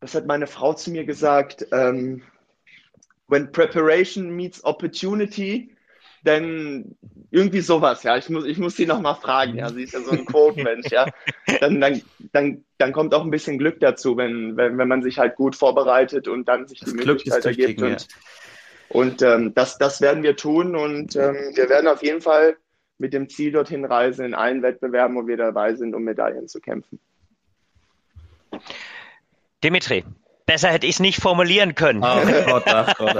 das 0.00 0.14
hat 0.14 0.26
meine 0.26 0.46
Frau 0.46 0.74
zu 0.74 0.90
mir 0.90 1.04
gesagt, 1.04 1.66
ähm, 1.72 2.22
when 3.28 3.52
preparation 3.52 4.30
meets 4.30 4.64
opportunity, 4.64 5.74
dann 6.24 6.96
irgendwie 7.30 7.60
sowas, 7.60 8.02
ja. 8.02 8.16
Ich 8.16 8.28
muss, 8.28 8.44
ich 8.44 8.58
muss 8.58 8.76
sie 8.76 8.86
nochmal 8.86 9.16
fragen, 9.16 9.56
ja. 9.56 9.68
Sie 9.70 9.82
ist 9.82 9.94
ja 9.94 10.00
so 10.00 10.12
ein 10.12 10.24
Quote-Mensch, 10.24 10.90
ja. 10.90 11.06
Dann, 11.60 11.80
dann, 11.80 12.02
dann, 12.32 12.64
dann 12.78 12.92
kommt 12.92 13.14
auch 13.14 13.24
ein 13.24 13.30
bisschen 13.30 13.58
Glück 13.58 13.80
dazu, 13.80 14.16
wenn, 14.16 14.56
wenn, 14.56 14.78
wenn 14.78 14.88
man 14.88 15.02
sich 15.02 15.18
halt 15.18 15.36
gut 15.36 15.56
vorbereitet 15.56 16.28
und 16.28 16.46
dann 16.46 16.68
sich 16.68 16.80
die 16.80 16.86
das 16.86 16.94
Möglichkeit 16.94 17.44
ergibt. 17.44 17.82
Und, 17.82 18.08
und 18.88 19.22
ähm, 19.22 19.54
das, 19.54 19.78
das 19.78 20.00
werden 20.00 20.22
wir 20.22 20.36
tun 20.36 20.76
und 20.76 21.16
ähm, 21.16 21.36
wir 21.54 21.68
werden 21.68 21.88
auf 21.88 22.02
jeden 22.02 22.20
Fall 22.20 22.56
mit 22.98 23.12
dem 23.12 23.28
Ziel 23.28 23.52
dorthin 23.52 23.84
reisen, 23.84 24.24
in 24.24 24.34
allen 24.34 24.62
Wettbewerben, 24.62 25.16
wo 25.16 25.26
wir 25.26 25.36
dabei 25.36 25.74
sind, 25.74 25.94
um 25.94 26.04
Medaillen 26.04 26.46
zu 26.46 26.60
kämpfen. 26.60 27.00
Dimitri, 29.62 30.04
Besser 30.46 30.70
hätte 30.70 30.86
ich 30.86 30.96
es 30.96 31.00
nicht 31.00 31.20
formulieren 31.20 31.74
können. 31.74 32.02
Oh, 32.02 32.20
Gott, 32.46 32.64
Gott, 32.66 32.96
Gott, 32.98 33.14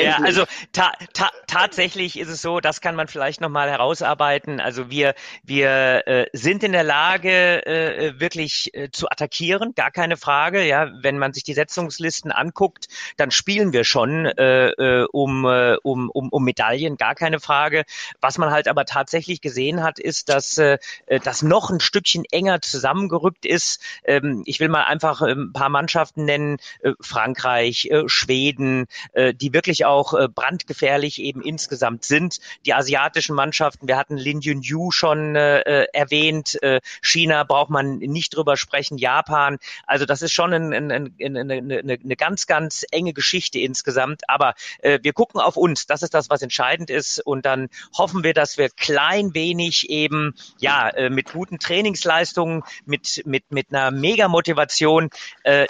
ja, 0.00 0.18
also 0.22 0.44
ta 0.72 0.92
ta 1.12 1.30
tatsächlich 1.46 2.18
ist 2.18 2.28
es 2.28 2.42
so, 2.42 2.60
das 2.60 2.80
kann 2.80 2.96
man 2.96 3.08
vielleicht 3.08 3.40
nochmal 3.40 3.70
herausarbeiten. 3.70 4.60
Also 4.60 4.90
wir, 4.90 5.14
wir 5.42 6.06
äh, 6.06 6.26
sind 6.32 6.64
in 6.64 6.72
der 6.72 6.82
Lage, 6.82 7.64
äh, 7.66 8.18
wirklich 8.18 8.70
äh, 8.74 8.90
zu 8.90 9.08
attackieren, 9.08 9.74
gar 9.74 9.90
keine 9.90 10.16
Frage. 10.16 10.64
Ja, 10.64 10.90
wenn 11.02 11.18
man 11.18 11.32
sich 11.32 11.44
die 11.44 11.54
Setzungslisten 11.54 12.32
anguckt, 12.32 12.88
dann 13.16 13.30
spielen 13.30 13.72
wir 13.72 13.84
schon 13.84 14.26
äh, 14.26 14.70
äh 14.70 15.06
um, 15.12 15.44
äh, 15.44 15.76
um, 15.82 16.10
um, 16.10 16.28
um 16.30 16.44
Medaillen, 16.44 16.96
gar 16.96 17.14
keine 17.14 17.38
Frage. 17.38 17.84
Was 18.20 18.38
man 18.38 18.50
halt 18.50 18.66
aber 18.66 18.84
tatsächlich 18.84 19.40
gesehen 19.40 19.82
hat, 19.82 19.98
ist, 19.98 20.28
dass 20.28 20.58
äh, 20.58 20.78
das 21.22 21.42
noch 21.42 21.70
ein 21.70 21.80
Stückchen 21.80 22.24
enger 22.30 22.62
zusammengerückt 22.62 23.44
ist. 23.44 23.82
Ähm, 24.04 24.42
ich 24.46 24.58
will 24.58 24.68
mal 24.68 24.84
einfach 24.84 25.20
ein 25.20 25.52
paar 25.52 25.68
Mannschaften 25.68 26.24
nennen, 26.24 26.31
äh, 26.32 26.92
Frankreich, 27.00 27.86
äh, 27.86 28.08
Schweden, 28.08 28.86
äh, 29.12 29.34
die 29.34 29.52
wirklich 29.52 29.84
auch 29.84 30.12
brandgefährlich 30.34 31.20
eben 31.20 31.42
insgesamt 31.42 32.04
sind. 32.04 32.38
Die 32.66 32.74
asiatischen 32.74 33.34
Mannschaften, 33.34 33.88
wir 33.88 33.96
hatten 33.96 34.16
Lin 34.16 34.40
Yun 34.40 34.92
schon 34.92 35.34
erwähnt, 35.34 36.58
China 37.02 37.44
braucht 37.44 37.70
man 37.70 37.98
nicht 37.98 38.36
drüber 38.36 38.56
sprechen, 38.56 38.98
Japan. 38.98 39.58
Also 39.86 40.04
das 40.06 40.22
ist 40.22 40.32
schon 40.32 40.52
ein, 40.52 40.72
ein, 40.72 40.90
ein, 40.90 41.36
eine, 41.36 41.92
eine 41.92 42.16
ganz, 42.16 42.46
ganz 42.46 42.84
enge 42.90 43.12
Geschichte 43.12 43.58
insgesamt. 43.58 44.22
Aber 44.28 44.54
wir 44.82 45.12
gucken 45.12 45.40
auf 45.40 45.56
uns, 45.56 45.86
das 45.86 46.02
ist 46.02 46.14
das, 46.14 46.30
was 46.30 46.42
entscheidend 46.42 46.90
ist. 46.90 47.24
Und 47.24 47.46
dann 47.46 47.68
hoffen 47.96 48.24
wir, 48.24 48.34
dass 48.34 48.58
wir 48.58 48.68
klein 48.70 49.34
wenig 49.34 49.90
eben 49.90 50.34
ja 50.58 50.90
mit 51.10 51.32
guten 51.32 51.58
Trainingsleistungen, 51.58 52.62
mit, 52.84 53.22
mit, 53.26 53.50
mit 53.50 53.68
einer 53.70 53.90
Mega-Motivation 53.90 55.10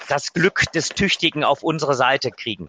das 0.08 0.32
Glück 0.32 0.51
des 0.74 0.90
Tüchtigen 0.90 1.44
auf 1.44 1.62
unsere 1.62 1.94
Seite 1.94 2.30
kriegen. 2.30 2.68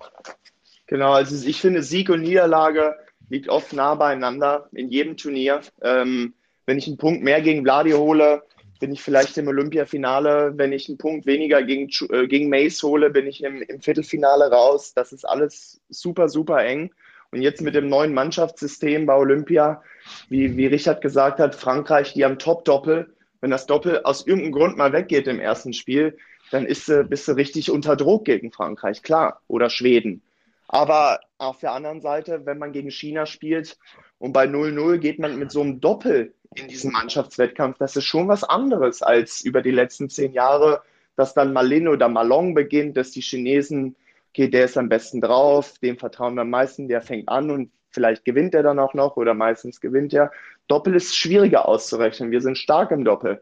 Genau, 0.87 1.13
also 1.13 1.47
ich 1.47 1.61
finde, 1.61 1.81
Sieg 1.81 2.09
und 2.09 2.21
Niederlage 2.21 2.95
liegt 3.29 3.49
oft 3.49 3.73
nah 3.73 3.95
beieinander 3.95 4.69
in 4.73 4.89
jedem 4.89 5.17
Turnier. 5.17 5.61
Ähm, 5.81 6.33
wenn 6.65 6.77
ich 6.77 6.87
einen 6.87 6.97
Punkt 6.97 7.23
mehr 7.23 7.41
gegen 7.41 7.63
Vladi 7.63 7.91
hole, 7.91 8.43
bin 8.79 8.91
ich 8.91 9.01
vielleicht 9.01 9.37
im 9.37 9.47
Olympiafinale. 9.47 10.53
Wenn 10.55 10.73
ich 10.73 10.89
einen 10.89 10.97
Punkt 10.97 11.25
weniger 11.25 11.63
gegen, 11.63 11.89
äh, 12.11 12.27
gegen 12.27 12.49
Mace 12.49 12.83
hole, 12.83 13.09
bin 13.09 13.27
ich 13.27 13.43
im, 13.43 13.61
im 13.61 13.81
Viertelfinale 13.81 14.51
raus. 14.51 14.93
Das 14.93 15.13
ist 15.13 15.25
alles 15.25 15.81
super, 15.89 16.27
super 16.29 16.63
eng. 16.63 16.91
Und 17.31 17.41
jetzt 17.41 17.61
mit 17.61 17.75
dem 17.75 17.87
neuen 17.87 18.13
Mannschaftssystem 18.13 19.05
bei 19.05 19.15
Olympia, 19.15 19.81
wie, 20.29 20.55
wie 20.55 20.67
Richard 20.67 21.01
gesagt 21.01 21.39
hat, 21.39 21.55
Frankreich, 21.55 22.13
die 22.13 22.25
haben 22.25 22.37
Top-Doppel. 22.37 23.15
Wenn 23.41 23.51
das 23.51 23.65
Doppel 23.65 24.01
aus 24.03 24.27
irgendeinem 24.27 24.51
Grund 24.51 24.77
mal 24.77 24.93
weggeht 24.93 25.27
im 25.27 25.39
ersten 25.39 25.73
Spiel, 25.73 26.17
dann 26.51 26.65
ist, 26.65 26.91
bist 27.09 27.27
du 27.27 27.33
richtig 27.33 27.71
unter 27.71 27.95
Druck 27.95 28.25
gegen 28.25 28.51
Frankreich, 28.51 29.01
klar, 29.01 29.41
oder 29.47 29.69
Schweden. 29.69 30.21
Aber 30.67 31.19
auf 31.37 31.59
der 31.59 31.73
anderen 31.73 32.01
Seite, 32.01 32.45
wenn 32.45 32.57
man 32.57 32.71
gegen 32.71 32.89
China 32.89 33.25
spielt 33.25 33.77
und 34.17 34.33
bei 34.33 34.45
0-0 34.45 34.97
geht 34.97 35.19
man 35.19 35.37
mit 35.37 35.51
so 35.51 35.61
einem 35.61 35.79
Doppel 35.79 36.33
in 36.55 36.67
diesen 36.67 36.91
Mannschaftswettkampf, 36.91 37.77
das 37.77 37.95
ist 37.95 38.05
schon 38.05 38.27
was 38.27 38.43
anderes 38.43 39.01
als 39.01 39.41
über 39.41 39.61
die 39.61 39.71
letzten 39.71 40.09
zehn 40.09 40.33
Jahre, 40.33 40.81
dass 41.15 41.33
dann 41.33 41.53
Malin 41.53 41.87
oder 41.87 42.09
Malong 42.09 42.53
beginnt, 42.55 42.97
dass 42.97 43.11
die 43.11 43.21
Chinesen, 43.21 43.95
okay, 44.31 44.47
der 44.47 44.65
ist 44.65 44.77
am 44.77 44.89
besten 44.89 45.21
drauf, 45.21 45.77
dem 45.79 45.97
vertrauen 45.97 46.35
wir 46.35 46.41
am 46.41 46.49
meisten, 46.49 46.87
der 46.87 47.01
fängt 47.01 47.29
an 47.29 47.51
und 47.51 47.71
vielleicht 47.91 48.25
gewinnt 48.25 48.55
er 48.55 48.63
dann 48.63 48.79
auch 48.79 48.95
noch 48.95 49.17
oder 49.17 49.33
meistens 49.35 49.79
gewinnt 49.79 50.13
er. 50.13 50.31
Doppel 50.67 50.95
ist 50.95 51.15
schwieriger 51.15 51.67
auszurechnen. 51.67 52.31
Wir 52.31 52.41
sind 52.41 52.57
stark 52.57 52.91
im 52.91 53.05
Doppel. 53.05 53.41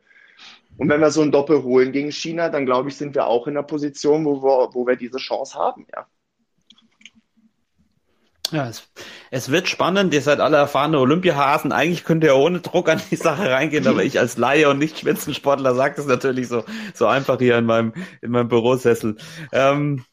Und 0.81 0.89
wenn 0.89 0.99
wir 0.99 1.11
so 1.11 1.21
ein 1.21 1.31
Doppel 1.31 1.61
holen 1.61 1.91
gegen 1.91 2.11
China, 2.11 2.49
dann 2.49 2.65
glaube 2.65 2.89
ich, 2.89 2.97
sind 2.97 3.13
wir 3.13 3.27
auch 3.27 3.45
in 3.45 3.53
der 3.53 3.61
Position, 3.61 4.25
wo 4.25 4.41
wir, 4.41 4.73
wo 4.73 4.87
wir 4.87 4.95
diese 4.95 5.19
Chance 5.19 5.53
haben, 5.53 5.85
ja. 5.95 6.07
Ja, 8.49 8.67
es, 8.67 8.89
es, 9.29 9.51
wird 9.51 9.69
spannend. 9.69 10.11
Ihr 10.11 10.23
seid 10.23 10.39
alle 10.39 10.57
erfahrene 10.57 10.97
Olympiahasen. 10.97 11.71
Eigentlich 11.71 12.03
könnt 12.03 12.23
ihr 12.23 12.35
ohne 12.35 12.61
Druck 12.61 12.89
an 12.89 12.99
die 13.11 13.15
Sache 13.15 13.51
reingehen, 13.51 13.85
aber 13.85 14.03
ich 14.03 14.17
als 14.17 14.37
Laie 14.37 14.69
und 14.69 14.79
nicht 14.79 14.97
Spitzensportler 14.97 15.75
sage 15.75 15.97
das 15.97 16.07
natürlich 16.07 16.47
so, 16.47 16.63
so 16.95 17.05
einfach 17.05 17.37
hier 17.37 17.59
in 17.59 17.65
meinem, 17.65 17.93
in 18.23 18.31
meinem 18.31 18.47
Bürosessel. 18.47 19.17
Ähm, 19.51 20.03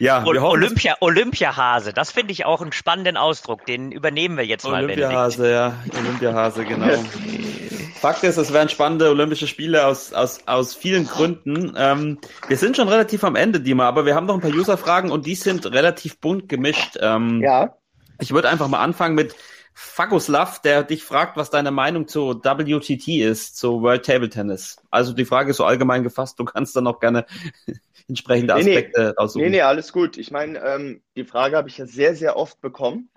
ja, 0.00 0.24
wir 0.24 0.42
hoffen, 0.42 0.62
Olympia, 0.64 0.96
Olympiahase, 0.98 1.92
das 1.92 2.10
finde 2.10 2.32
ich 2.32 2.44
auch 2.44 2.60
einen 2.60 2.72
spannenden 2.72 3.16
Ausdruck. 3.16 3.66
Den 3.66 3.92
übernehmen 3.92 4.36
wir 4.36 4.44
jetzt 4.44 4.64
mal. 4.64 4.82
Olympiahase, 4.82 5.48
ja. 5.48 5.74
Olympiahase, 5.96 6.64
genau. 6.64 6.88
Fakt 7.94 8.24
ist, 8.24 8.36
es 8.36 8.52
werden 8.52 8.68
spannende 8.68 9.10
Olympische 9.10 9.46
Spiele 9.46 9.86
aus, 9.86 10.12
aus, 10.12 10.40
aus 10.46 10.74
vielen 10.74 11.06
Gründen. 11.06 11.74
Ähm, 11.76 12.18
wir 12.48 12.56
sind 12.56 12.76
schon 12.76 12.88
relativ 12.88 13.24
am 13.24 13.36
Ende, 13.36 13.60
Dima, 13.60 13.86
aber 13.86 14.06
wir 14.06 14.14
haben 14.14 14.26
noch 14.26 14.34
ein 14.34 14.40
paar 14.40 14.50
User-Fragen 14.50 15.10
und 15.10 15.26
die 15.26 15.34
sind 15.34 15.66
relativ 15.66 16.18
bunt 16.18 16.48
gemischt. 16.48 16.98
Ähm, 17.00 17.40
ja. 17.42 17.76
Ich 18.20 18.32
würde 18.32 18.48
einfach 18.48 18.68
mal 18.68 18.82
anfangen 18.82 19.14
mit 19.14 19.34
Fagoslav, 19.74 20.60
der 20.60 20.82
dich 20.82 21.02
fragt, 21.02 21.36
was 21.36 21.50
deine 21.50 21.70
Meinung 21.70 22.06
zu 22.06 22.42
WTT 22.42 23.08
ist, 23.22 23.56
zu 23.56 23.82
World 23.82 24.04
Table 24.04 24.28
Tennis. 24.28 24.76
Also 24.90 25.12
die 25.12 25.24
Frage 25.24 25.50
ist 25.50 25.56
so 25.56 25.64
allgemein 25.64 26.02
gefasst, 26.02 26.38
du 26.38 26.44
kannst 26.44 26.76
dann 26.76 26.86
auch 26.86 27.00
gerne 27.00 27.26
entsprechende 28.08 28.54
Aspekte 28.54 29.00
nee, 29.00 29.06
nee. 29.06 29.16
aussuchen. 29.16 29.42
Nee, 29.44 29.50
nee, 29.50 29.62
alles 29.62 29.92
gut. 29.92 30.18
Ich 30.18 30.30
meine, 30.30 30.58
ähm, 30.58 31.02
die 31.16 31.24
Frage 31.24 31.56
habe 31.56 31.68
ich 31.68 31.78
ja 31.78 31.86
sehr, 31.86 32.14
sehr 32.14 32.36
oft 32.36 32.60
bekommen 32.60 33.08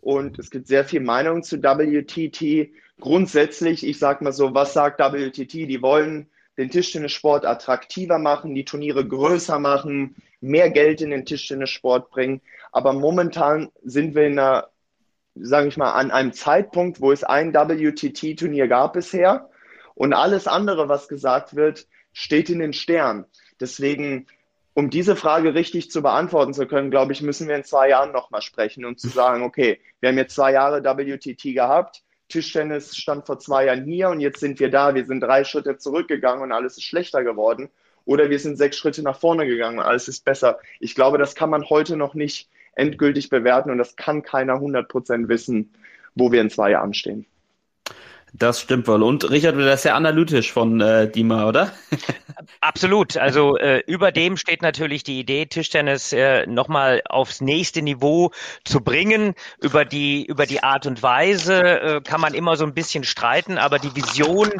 und 0.00 0.38
es 0.38 0.50
gibt 0.50 0.68
sehr 0.68 0.84
viel 0.84 1.00
Meinung 1.00 1.42
zu 1.42 1.60
WTT 1.60 2.70
grundsätzlich, 3.00 3.86
ich 3.86 3.98
sag 3.98 4.22
mal 4.22 4.32
so, 4.32 4.54
was 4.54 4.72
sagt 4.72 5.00
WTT? 5.00 5.52
Die 5.52 5.82
wollen 5.82 6.28
den 6.56 6.70
Tischtennissport 6.70 7.44
attraktiver 7.44 8.18
machen, 8.18 8.54
die 8.54 8.64
Turniere 8.64 9.06
größer 9.06 9.58
machen, 9.58 10.16
mehr 10.40 10.70
Geld 10.70 11.00
in 11.00 11.10
den 11.10 11.26
Tischtennissport 11.26 12.10
bringen. 12.10 12.40
Aber 12.72 12.92
momentan 12.92 13.70
sind 13.82 14.14
wir 14.14 14.26
in 14.26 14.38
einer, 14.38 14.68
sage 15.34 15.68
ich 15.68 15.76
mal, 15.76 15.92
an 15.92 16.10
einem 16.10 16.32
Zeitpunkt, 16.32 17.00
wo 17.00 17.12
es 17.12 17.24
ein 17.24 17.52
WTT-Turnier 17.52 18.68
gab 18.68 18.94
bisher 18.94 19.50
und 19.94 20.12
alles 20.12 20.46
andere, 20.46 20.88
was 20.88 21.08
gesagt 21.08 21.56
wird, 21.56 21.86
steht 22.12 22.48
in 22.48 22.58
den 22.58 22.72
Sternen. 22.72 23.26
Deswegen, 23.60 24.26
um 24.72 24.88
diese 24.88 25.16
Frage 25.16 25.54
richtig 25.54 25.90
zu 25.90 26.02
beantworten 26.02 26.54
zu 26.54 26.66
können, 26.66 26.90
glaube 26.90 27.12
ich, 27.12 27.20
müssen 27.20 27.48
wir 27.48 27.56
in 27.56 27.64
zwei 27.64 27.90
Jahren 27.90 28.12
nochmal 28.12 28.42
sprechen 28.42 28.86
und 28.86 28.98
zu 28.98 29.08
sagen, 29.08 29.42
okay, 29.42 29.80
wir 30.00 30.08
haben 30.08 30.18
jetzt 30.18 30.34
zwei 30.34 30.52
Jahre 30.52 30.82
WTT 30.82 31.54
gehabt, 31.54 32.02
Tischtennis 32.28 32.96
stand 32.96 33.26
vor 33.26 33.38
zwei 33.38 33.66
Jahren 33.66 33.84
hier 33.84 34.08
und 34.08 34.20
jetzt 34.20 34.40
sind 34.40 34.58
wir 34.60 34.70
da. 34.70 34.94
Wir 34.94 35.06
sind 35.06 35.20
drei 35.20 35.44
Schritte 35.44 35.78
zurückgegangen 35.78 36.42
und 36.42 36.52
alles 36.52 36.76
ist 36.76 36.84
schlechter 36.84 37.24
geworden. 37.24 37.68
Oder 38.04 38.30
wir 38.30 38.38
sind 38.38 38.56
sechs 38.56 38.76
Schritte 38.76 39.02
nach 39.02 39.18
vorne 39.18 39.46
gegangen 39.46 39.78
und 39.78 39.84
alles 39.84 40.08
ist 40.08 40.24
besser. 40.24 40.58
Ich 40.80 40.94
glaube, 40.94 41.18
das 41.18 41.34
kann 41.34 41.50
man 41.50 41.68
heute 41.68 41.96
noch 41.96 42.14
nicht 42.14 42.48
endgültig 42.74 43.30
bewerten 43.30 43.70
und 43.70 43.78
das 43.78 43.96
kann 43.96 44.22
keiner 44.22 44.54
100% 44.54 45.28
wissen, 45.28 45.72
wo 46.14 46.30
wir 46.30 46.40
in 46.40 46.50
zwei 46.50 46.70
Jahren 46.70 46.94
stehen. 46.94 47.26
Das 48.38 48.60
stimmt 48.60 48.86
wohl. 48.86 49.02
Und 49.02 49.30
Richard, 49.30 49.56
das 49.56 49.76
ist 49.76 49.82
sehr 49.82 49.94
analytisch 49.94 50.52
von 50.52 50.80
äh, 50.80 51.10
Dima, 51.10 51.48
oder? 51.48 51.72
Absolut. 52.60 53.16
Also 53.16 53.56
äh, 53.56 53.82
über 53.86 54.12
dem 54.12 54.36
steht 54.36 54.60
natürlich 54.60 55.04
die 55.04 55.20
Idee, 55.20 55.46
Tischtennis 55.46 56.12
äh, 56.12 56.46
nochmal 56.46 57.00
aufs 57.08 57.40
nächste 57.40 57.80
Niveau 57.80 58.32
zu 58.64 58.80
bringen. 58.80 59.34
Über 59.62 59.84
die 59.84 60.26
über 60.26 60.44
die 60.44 60.62
Art 60.62 60.86
und 60.86 61.02
Weise 61.02 61.62
äh, 61.62 62.00
kann 62.02 62.20
man 62.20 62.34
immer 62.34 62.56
so 62.56 62.64
ein 62.64 62.74
bisschen 62.74 63.04
streiten, 63.04 63.56
aber 63.56 63.78
die 63.78 63.94
Vision 63.96 64.52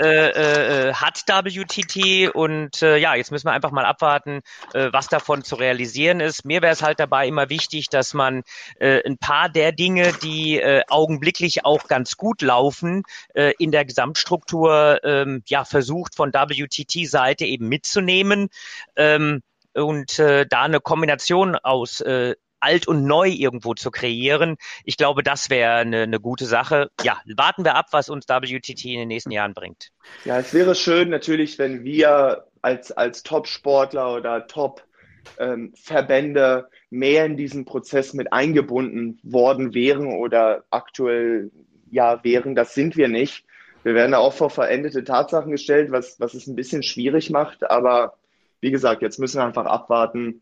äh, 0.00 0.88
äh, 0.88 0.94
hat 0.94 1.24
WTT 1.26 2.34
und 2.34 2.82
äh, 2.82 2.98
ja, 2.98 3.14
jetzt 3.14 3.32
müssen 3.32 3.46
wir 3.46 3.52
einfach 3.52 3.72
mal 3.72 3.84
abwarten, 3.84 4.42
äh, 4.74 4.90
was 4.92 5.08
davon 5.08 5.42
zu 5.42 5.56
realisieren 5.56 6.20
ist. 6.20 6.44
Mir 6.44 6.62
wäre 6.62 6.72
es 6.72 6.82
halt 6.82 7.00
dabei 7.00 7.26
immer 7.26 7.48
wichtig, 7.48 7.88
dass 7.88 8.14
man 8.14 8.42
äh, 8.78 9.00
ein 9.04 9.18
paar 9.18 9.48
der 9.48 9.72
Dinge, 9.72 10.12
die 10.22 10.60
äh, 10.60 10.82
augenblicklich 10.88 11.64
auch 11.64 11.88
ganz 11.88 12.16
gut 12.16 12.42
laufen, 12.42 13.02
äh, 13.34 13.52
in 13.58 13.72
der 13.72 13.84
Gesamtstruktur 13.84 15.00
ähm, 15.04 15.42
ja 15.46 15.64
versucht 15.64 16.14
von 16.14 16.32
WTT-Seite 16.32 17.44
eben 17.44 17.68
mitzunehmen 17.68 18.48
ähm, 18.96 19.42
und 19.74 20.18
äh, 20.18 20.46
da 20.46 20.62
eine 20.62 20.80
Kombination 20.80 21.56
aus 21.56 22.00
äh, 22.00 22.34
alt 22.64 22.88
und 22.88 23.04
neu 23.04 23.28
irgendwo 23.28 23.74
zu 23.74 23.90
kreieren. 23.90 24.56
Ich 24.84 24.96
glaube, 24.96 25.22
das 25.22 25.50
wäre 25.50 25.74
eine, 25.74 26.04
eine 26.04 26.18
gute 26.18 26.46
Sache. 26.46 26.90
Ja, 27.02 27.20
warten 27.36 27.62
wir 27.64 27.74
ab, 27.74 27.88
was 27.90 28.08
uns 28.08 28.26
WTT 28.26 28.86
in 28.86 29.00
den 29.00 29.08
nächsten 29.08 29.30
Jahren 29.30 29.52
bringt. 29.54 29.90
Ja, 30.24 30.38
es 30.38 30.54
wäre 30.54 30.74
schön 30.74 31.10
natürlich, 31.10 31.58
wenn 31.58 31.84
wir 31.84 32.46
als, 32.62 32.90
als 32.90 33.22
Top-Sportler 33.22 34.14
oder 34.14 34.46
Top-Verbände 34.46 36.68
ähm, 36.70 36.98
mehr 36.98 37.26
in 37.26 37.36
diesen 37.36 37.66
Prozess 37.66 38.14
mit 38.14 38.32
eingebunden 38.32 39.20
worden 39.22 39.74
wären 39.74 40.06
oder 40.06 40.64
aktuell 40.70 41.50
ja 41.94 42.22
wären. 42.24 42.54
Das 42.54 42.74
sind 42.74 42.96
wir 42.96 43.08
nicht. 43.08 43.44
Wir 43.82 43.94
werden 43.94 44.14
auch 44.14 44.32
vor 44.32 44.50
verendete 44.50 45.04
Tatsachen 45.04 45.50
gestellt, 45.50 45.90
was, 45.90 46.18
was 46.20 46.34
es 46.34 46.46
ein 46.46 46.56
bisschen 46.56 46.82
schwierig 46.82 47.30
macht. 47.30 47.70
Aber 47.70 48.14
wie 48.60 48.70
gesagt, 48.70 49.02
jetzt 49.02 49.18
müssen 49.18 49.38
wir 49.38 49.44
einfach 49.44 49.66
abwarten, 49.66 50.40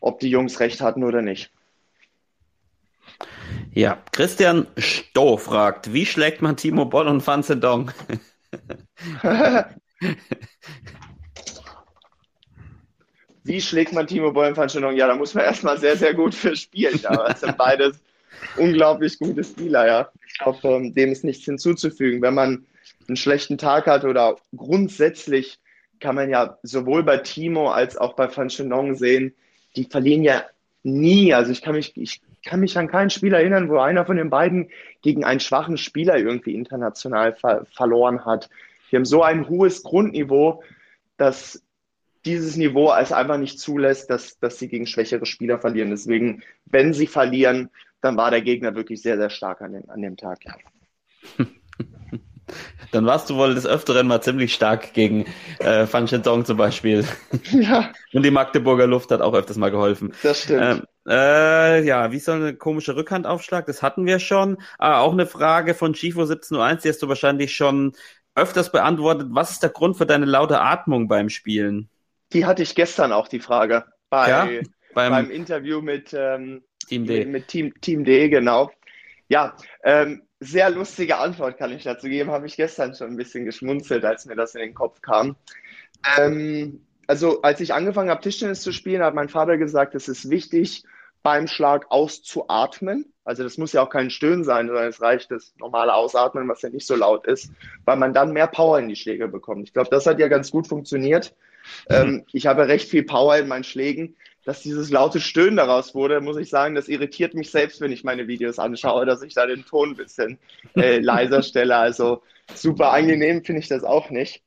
ob 0.00 0.20
die 0.20 0.30
Jungs 0.30 0.60
recht 0.60 0.80
hatten 0.80 1.02
oder 1.02 1.22
nicht. 1.22 1.50
Ja, 3.72 3.98
Christian 4.12 4.66
Stoh 4.76 5.36
fragt, 5.36 5.92
wie 5.92 6.06
schlägt 6.06 6.42
man 6.42 6.56
Timo 6.56 6.84
Boll 6.84 7.08
und 7.08 7.26
Van 7.26 7.42
Zendong? 7.42 7.90
Wie 13.44 13.62
schlägt 13.62 13.94
man 13.94 14.06
Timo 14.06 14.30
Boll 14.30 14.48
und 14.48 14.56
Van 14.58 14.68
Zendong? 14.68 14.94
Ja, 14.94 15.06
da 15.06 15.14
muss 15.14 15.32
man 15.32 15.44
erstmal 15.44 15.78
sehr, 15.78 15.96
sehr 15.96 16.12
gut 16.12 16.34
für 16.34 16.54
spielen. 16.54 17.00
Aber 17.06 17.30
es 17.30 17.40
sind 17.40 17.56
beides 17.56 17.98
unglaublich 18.56 19.18
gute 19.18 19.42
Spieler, 19.42 19.86
ja. 19.86 20.10
Ich 20.38 20.44
glaube, 20.44 20.68
ähm, 20.68 20.94
dem 20.94 21.10
ist 21.10 21.24
nichts 21.24 21.44
hinzuzufügen. 21.44 22.22
Wenn 22.22 22.34
man 22.34 22.64
einen 23.08 23.16
schlechten 23.16 23.58
Tag 23.58 23.88
hat 23.88 24.04
oder 24.04 24.36
grundsätzlich 24.56 25.58
kann 25.98 26.14
man 26.14 26.30
ja 26.30 26.58
sowohl 26.62 27.02
bei 27.02 27.16
Timo 27.16 27.70
als 27.70 27.96
auch 27.96 28.14
bei 28.14 28.34
Van 28.34 28.48
Chenong 28.48 28.94
sehen, 28.94 29.34
die 29.74 29.84
verlieren 29.84 30.22
ja 30.22 30.44
nie. 30.84 31.34
Also 31.34 31.50
ich 31.50 31.60
kann 31.60 31.74
mich, 31.74 31.96
ich 31.96 32.20
kann 32.44 32.60
mich 32.60 32.78
an 32.78 32.86
kein 32.86 33.10
Spiel 33.10 33.34
erinnern, 33.34 33.68
wo 33.68 33.78
einer 33.78 34.06
von 34.06 34.16
den 34.16 34.30
beiden 34.30 34.70
gegen 35.02 35.24
einen 35.24 35.40
schwachen 35.40 35.76
Spieler 35.76 36.16
irgendwie 36.16 36.54
international 36.54 37.34
ver 37.34 37.66
verloren 37.74 38.24
hat. 38.24 38.48
Die 38.92 38.96
haben 38.96 39.04
so 39.04 39.24
ein 39.24 39.48
hohes 39.48 39.82
Grundniveau, 39.82 40.62
dass 41.16 41.64
dieses 42.28 42.56
Niveau 42.56 42.92
es 42.92 43.12
einfach 43.12 43.38
nicht 43.38 43.58
zulässt, 43.58 44.10
dass, 44.10 44.38
dass 44.38 44.58
sie 44.58 44.68
gegen 44.68 44.86
schwächere 44.86 45.26
Spieler 45.26 45.58
verlieren. 45.58 45.90
Deswegen, 45.90 46.42
wenn 46.66 46.92
sie 46.92 47.06
verlieren, 47.06 47.70
dann 48.00 48.16
war 48.16 48.30
der 48.30 48.42
Gegner 48.42 48.74
wirklich 48.74 49.02
sehr, 49.02 49.16
sehr 49.16 49.30
stark 49.30 49.62
an 49.62 49.72
dem, 49.72 49.90
an 49.90 50.02
dem 50.02 50.16
Tag. 50.16 50.38
Ja. 50.44 50.54
Dann 52.92 53.04
warst 53.04 53.28
du 53.28 53.36
wohl 53.36 53.54
des 53.54 53.66
Öfteren 53.66 54.06
mal 54.06 54.22
ziemlich 54.22 54.54
stark 54.54 54.94
gegen 54.94 55.26
äh, 55.58 55.86
Van 55.90 56.08
Shendong 56.08 56.46
zum 56.46 56.56
Beispiel. 56.56 57.04
Ja. 57.52 57.92
Und 58.14 58.24
die 58.24 58.30
Magdeburger 58.30 58.86
Luft 58.86 59.10
hat 59.10 59.20
auch 59.20 59.34
öfters 59.34 59.58
mal 59.58 59.70
geholfen. 59.70 60.14
Das 60.22 60.44
stimmt. 60.44 60.62
Ähm, 60.62 60.82
äh, 61.06 61.84
ja, 61.84 62.10
wie 62.10 62.18
soll 62.18 62.36
eine 62.36 62.54
komische 62.54 62.96
Rückhandaufschlag? 62.96 63.66
Das 63.66 63.82
hatten 63.82 64.06
wir 64.06 64.18
schon. 64.18 64.56
Ah, 64.78 65.00
auch 65.00 65.12
eine 65.12 65.26
Frage 65.26 65.74
von 65.74 65.92
Chifo 65.92 66.22
1701, 66.22 66.82
die 66.82 66.88
hast 66.88 67.02
du 67.02 67.08
wahrscheinlich 67.08 67.54
schon 67.54 67.92
öfters 68.34 68.72
beantwortet. 68.72 69.28
Was 69.30 69.50
ist 69.50 69.62
der 69.62 69.70
Grund 69.70 69.98
für 69.98 70.06
deine 70.06 70.24
laute 70.24 70.60
Atmung 70.60 71.08
beim 71.08 71.28
Spielen? 71.28 71.90
Die 72.32 72.44
hatte 72.46 72.62
ich 72.62 72.74
gestern 72.74 73.12
auch, 73.12 73.28
die 73.28 73.40
Frage. 73.40 73.84
Bei, 74.10 74.28
Ja, 74.28 74.62
beim, 74.94 75.12
beim- 75.12 75.30
Interview 75.30 75.80
mit, 75.80 76.14
ähm, 76.16 76.62
Team 76.86 77.06
D. 77.06 77.18
mit, 77.20 77.28
mit 77.28 77.48
Team, 77.48 77.80
Team 77.80 78.04
D, 78.04 78.28
genau. 78.28 78.70
Ja, 79.28 79.56
ähm, 79.84 80.22
sehr 80.40 80.70
lustige 80.70 81.18
Antwort 81.18 81.58
kann 81.58 81.72
ich 81.72 81.84
dazu 81.84 82.06
geben. 82.08 82.30
Habe 82.30 82.46
ich 82.46 82.56
gestern 82.56 82.94
schon 82.94 83.08
ein 83.08 83.16
bisschen 83.16 83.44
geschmunzelt, 83.44 84.04
als 84.04 84.24
mir 84.24 84.36
das 84.36 84.54
in 84.54 84.60
den 84.60 84.74
Kopf 84.74 85.00
kam. 85.02 85.36
Ähm, 86.16 86.86
also, 87.06 87.42
als 87.42 87.60
ich 87.60 87.74
angefangen 87.74 88.10
habe, 88.10 88.20
Tischtennis 88.20 88.62
zu 88.62 88.72
spielen, 88.72 89.02
hat 89.02 89.14
mein 89.14 89.28
Vater 89.28 89.56
gesagt, 89.58 89.94
es 89.94 90.08
ist 90.08 90.30
wichtig, 90.30 90.84
beim 91.22 91.46
Schlag 91.48 91.86
auszuatmen. 91.90 93.12
Also, 93.24 93.42
das 93.42 93.58
muss 93.58 93.72
ja 93.72 93.82
auch 93.82 93.90
kein 93.90 94.10
Stöhnen 94.10 94.44
sein, 94.44 94.68
sondern 94.68 94.86
es 94.86 95.02
reicht 95.02 95.30
das 95.30 95.52
normale 95.58 95.92
Ausatmen, 95.92 96.48
was 96.48 96.62
ja 96.62 96.70
nicht 96.70 96.86
so 96.86 96.94
laut 96.94 97.26
ist, 97.26 97.50
weil 97.84 97.96
man 97.96 98.14
dann 98.14 98.32
mehr 98.32 98.46
Power 98.46 98.78
in 98.78 98.88
die 98.88 98.96
Schläge 98.96 99.28
bekommt. 99.28 99.66
Ich 99.66 99.74
glaube, 99.74 99.90
das 99.90 100.06
hat 100.06 100.18
ja 100.20 100.28
ganz 100.28 100.50
gut 100.50 100.68
funktioniert. 100.68 101.34
Ähm, 101.88 102.24
ich 102.32 102.46
habe 102.46 102.68
recht 102.68 102.88
viel 102.88 103.04
Power 103.04 103.36
in 103.36 103.48
meinen 103.48 103.64
Schlägen. 103.64 104.16
Dass 104.44 104.62
dieses 104.62 104.88
laute 104.88 105.20
Stöhnen 105.20 105.56
daraus 105.56 105.94
wurde, 105.94 106.22
muss 106.22 106.38
ich 106.38 106.48
sagen, 106.48 106.74
das 106.74 106.88
irritiert 106.88 107.34
mich 107.34 107.50
selbst, 107.50 107.82
wenn 107.82 107.92
ich 107.92 108.02
meine 108.02 108.28
Videos 108.28 108.58
anschaue, 108.58 109.04
dass 109.04 109.22
ich 109.22 109.34
da 109.34 109.44
den 109.44 109.66
Ton 109.66 109.90
ein 109.90 109.96
bisschen 109.96 110.38
äh, 110.74 110.98
leiser 111.00 111.42
stelle. 111.42 111.76
Also 111.76 112.22
super 112.54 112.92
angenehm 112.92 113.44
finde 113.44 113.60
ich 113.60 113.68
das 113.68 113.84
auch 113.84 114.08
nicht. 114.08 114.42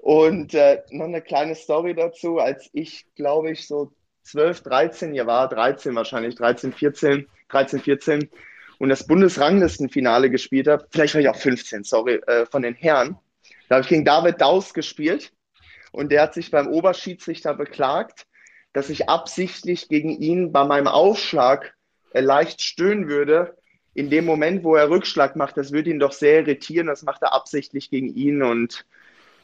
Und 0.00 0.52
äh, 0.52 0.82
noch 0.90 1.06
eine 1.06 1.22
kleine 1.22 1.54
Story 1.54 1.94
dazu, 1.94 2.38
als 2.38 2.68
ich, 2.74 3.06
glaube 3.14 3.50
ich, 3.52 3.66
so 3.66 3.92
12, 4.24 4.62
13 4.62 5.14
Jahre 5.14 5.28
war, 5.28 5.48
13 5.48 5.94
wahrscheinlich, 5.94 6.34
13, 6.34 6.74
14, 6.74 7.26
13, 7.48 7.80
14 7.80 8.30
und 8.78 8.90
das 8.90 9.06
Bundesranglistenfinale 9.06 10.30
gespielt 10.30 10.68
habe, 10.68 10.86
vielleicht 10.90 11.14
war 11.14 11.22
ich 11.22 11.28
auch 11.28 11.36
15, 11.36 11.84
sorry, 11.84 12.20
äh, 12.26 12.44
von 12.46 12.62
den 12.62 12.74
Herren. 12.74 13.16
Da 13.68 13.76
habe 13.76 13.82
ich 13.82 13.88
gegen 13.88 14.04
David 14.04 14.40
Daus 14.40 14.74
gespielt 14.74 15.32
und 15.98 16.12
der 16.12 16.22
hat 16.22 16.32
sich 16.32 16.52
beim 16.52 16.68
Oberschiedsrichter 16.68 17.54
beklagt, 17.54 18.28
dass 18.72 18.88
ich 18.88 19.08
absichtlich 19.08 19.88
gegen 19.88 20.10
ihn 20.10 20.52
bei 20.52 20.64
meinem 20.64 20.86
Aufschlag 20.86 21.74
äh, 22.12 22.20
leicht 22.20 22.62
stöhnen 22.62 23.08
würde. 23.08 23.56
In 23.94 24.08
dem 24.08 24.24
Moment, 24.24 24.62
wo 24.62 24.76
er 24.76 24.90
Rückschlag 24.90 25.34
macht, 25.34 25.56
das 25.56 25.72
würde 25.72 25.90
ihn 25.90 25.98
doch 25.98 26.12
sehr 26.12 26.42
irritieren. 26.42 26.86
Das 26.86 27.02
macht 27.02 27.22
er 27.22 27.34
absichtlich 27.34 27.90
gegen 27.90 28.14
ihn. 28.14 28.44
Und 28.44 28.86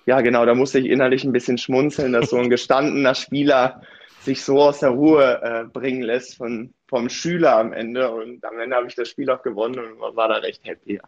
ja, 0.07 0.21
genau, 0.21 0.47
da 0.47 0.55
musste 0.55 0.79
ich 0.79 0.87
innerlich 0.87 1.25
ein 1.25 1.33
bisschen 1.33 1.59
schmunzeln, 1.59 2.13
dass 2.13 2.31
so 2.31 2.37
ein 2.37 2.51
gestandener 2.51 3.17
Spieler 3.17 3.83
sich 4.21 4.45
so 4.45 4.61
aus 4.61 4.79
der 4.79 4.91
Ruhe 4.91 5.41
äh, 5.43 5.65
bringen 5.65 6.03
lässt 6.03 6.37
von, 6.37 6.73
vom 6.87 7.09
Schüler 7.09 7.57
am 7.57 7.73
Ende. 7.73 8.13
Und 8.13 8.45
am 8.45 8.61
Ende 8.61 8.77
habe 8.77 8.87
ich 8.87 8.95
das 8.95 9.09
Spiel 9.09 9.29
auch 9.29 9.43
gewonnen 9.43 9.81
und 9.81 10.15
war 10.15 10.29
da 10.29 10.37
recht 10.37 10.65
happy. 10.65 11.01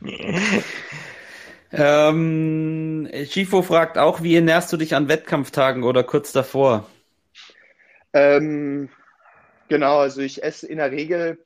Ähm, 1.72 3.08
Schifo 3.28 3.62
fragt 3.62 3.98
auch, 3.98 4.22
wie 4.22 4.36
ernährst 4.36 4.72
du 4.72 4.76
dich 4.76 4.94
an 4.94 5.08
Wettkampftagen 5.08 5.82
oder 5.82 6.04
kurz 6.04 6.30
davor? 6.32 6.86
Ähm, 8.12 8.88
genau, 9.68 9.98
also 9.98 10.20
ich 10.20 10.42
esse 10.42 10.66
in 10.66 10.76
der 10.78 10.92
Regel 10.92 11.44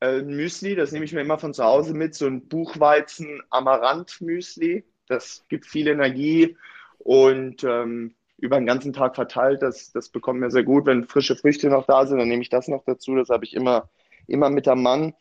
äh, 0.00 0.22
Müsli, 0.22 0.74
das 0.74 0.92
nehme 0.92 1.04
ich 1.04 1.12
mir 1.12 1.20
immer 1.20 1.38
von 1.38 1.52
zu 1.54 1.62
Hause 1.64 1.94
mit, 1.94 2.14
so 2.14 2.26
ein 2.26 2.48
Buchweizen-Amaranth-Müsli. 2.48 4.84
Das 5.06 5.44
gibt 5.48 5.66
viel 5.66 5.88
Energie 5.88 6.56
und 6.98 7.64
ähm, 7.64 8.14
über 8.38 8.56
den 8.56 8.66
ganzen 8.66 8.92
Tag 8.92 9.14
verteilt. 9.14 9.62
Das, 9.62 9.92
das 9.92 10.08
bekommt 10.08 10.40
mir 10.40 10.50
sehr 10.50 10.64
gut. 10.64 10.86
Wenn 10.86 11.06
frische 11.06 11.36
Früchte 11.36 11.68
noch 11.68 11.86
da 11.86 12.06
sind, 12.06 12.18
dann 12.18 12.28
nehme 12.28 12.42
ich 12.42 12.48
das 12.48 12.66
noch 12.66 12.82
dazu. 12.84 13.14
Das 13.14 13.28
habe 13.28 13.44
ich 13.44 13.54
immer, 13.54 13.88
immer 14.26 14.50
mit 14.50 14.66
am 14.66 14.82
Mann. 14.82 15.14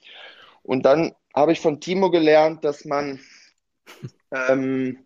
Und 0.63 0.85
dann 0.85 1.13
habe 1.35 1.51
ich 1.51 1.61
von 1.61 1.79
Timo 1.79 2.09
gelernt, 2.09 2.65
dass 2.65 2.83
man 2.83 3.19
ähm, 4.31 4.97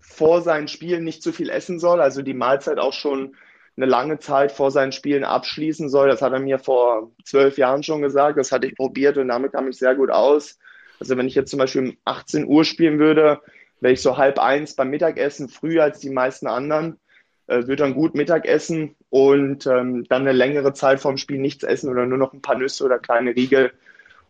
vor 0.00 0.42
seinen 0.42 0.68
Spielen 0.68 1.04
nicht 1.04 1.22
zu 1.22 1.32
viel 1.32 1.50
essen 1.50 1.78
soll, 1.78 2.00
also 2.00 2.22
die 2.22 2.34
Mahlzeit 2.34 2.78
auch 2.78 2.92
schon 2.92 3.34
eine 3.76 3.86
lange 3.86 4.18
Zeit 4.18 4.52
vor 4.52 4.70
seinen 4.70 4.92
Spielen 4.92 5.24
abschließen 5.24 5.88
soll. 5.88 6.08
Das 6.08 6.22
hat 6.22 6.32
er 6.32 6.38
mir 6.38 6.58
vor 6.58 7.10
zwölf 7.24 7.58
Jahren 7.58 7.82
schon 7.82 8.02
gesagt. 8.02 8.38
Das 8.38 8.52
hatte 8.52 8.66
ich 8.66 8.76
probiert 8.76 9.16
und 9.18 9.28
damit 9.28 9.52
kam 9.52 9.68
ich 9.68 9.76
sehr 9.76 9.94
gut 9.94 10.10
aus. 10.10 10.58
Also 11.00 11.16
wenn 11.16 11.26
ich 11.26 11.34
jetzt 11.34 11.50
zum 11.50 11.58
Beispiel 11.58 11.88
um 11.88 11.96
18 12.04 12.46
Uhr 12.46 12.64
spielen 12.64 12.98
würde, 12.98 13.40
wäre 13.80 13.92
ich 13.92 14.02
so 14.02 14.16
halb 14.16 14.38
eins 14.38 14.76
beim 14.76 14.90
Mittagessen, 14.90 15.48
früher 15.48 15.82
als 15.82 15.98
die 15.98 16.10
meisten 16.10 16.46
anderen, 16.46 16.98
äh, 17.46 17.58
würde 17.58 17.76
dann 17.76 17.94
gut 17.94 18.14
Mittagessen 18.14 18.94
und 19.10 19.66
ähm, 19.66 20.04
dann 20.08 20.22
eine 20.22 20.32
längere 20.32 20.72
Zeit 20.72 21.00
vorm 21.00 21.16
Spiel 21.16 21.38
nichts 21.38 21.64
essen 21.64 21.90
oder 21.90 22.06
nur 22.06 22.18
noch 22.18 22.32
ein 22.32 22.42
paar 22.42 22.56
Nüsse 22.56 22.84
oder 22.84 22.98
kleine 22.98 23.34
Riegel, 23.34 23.72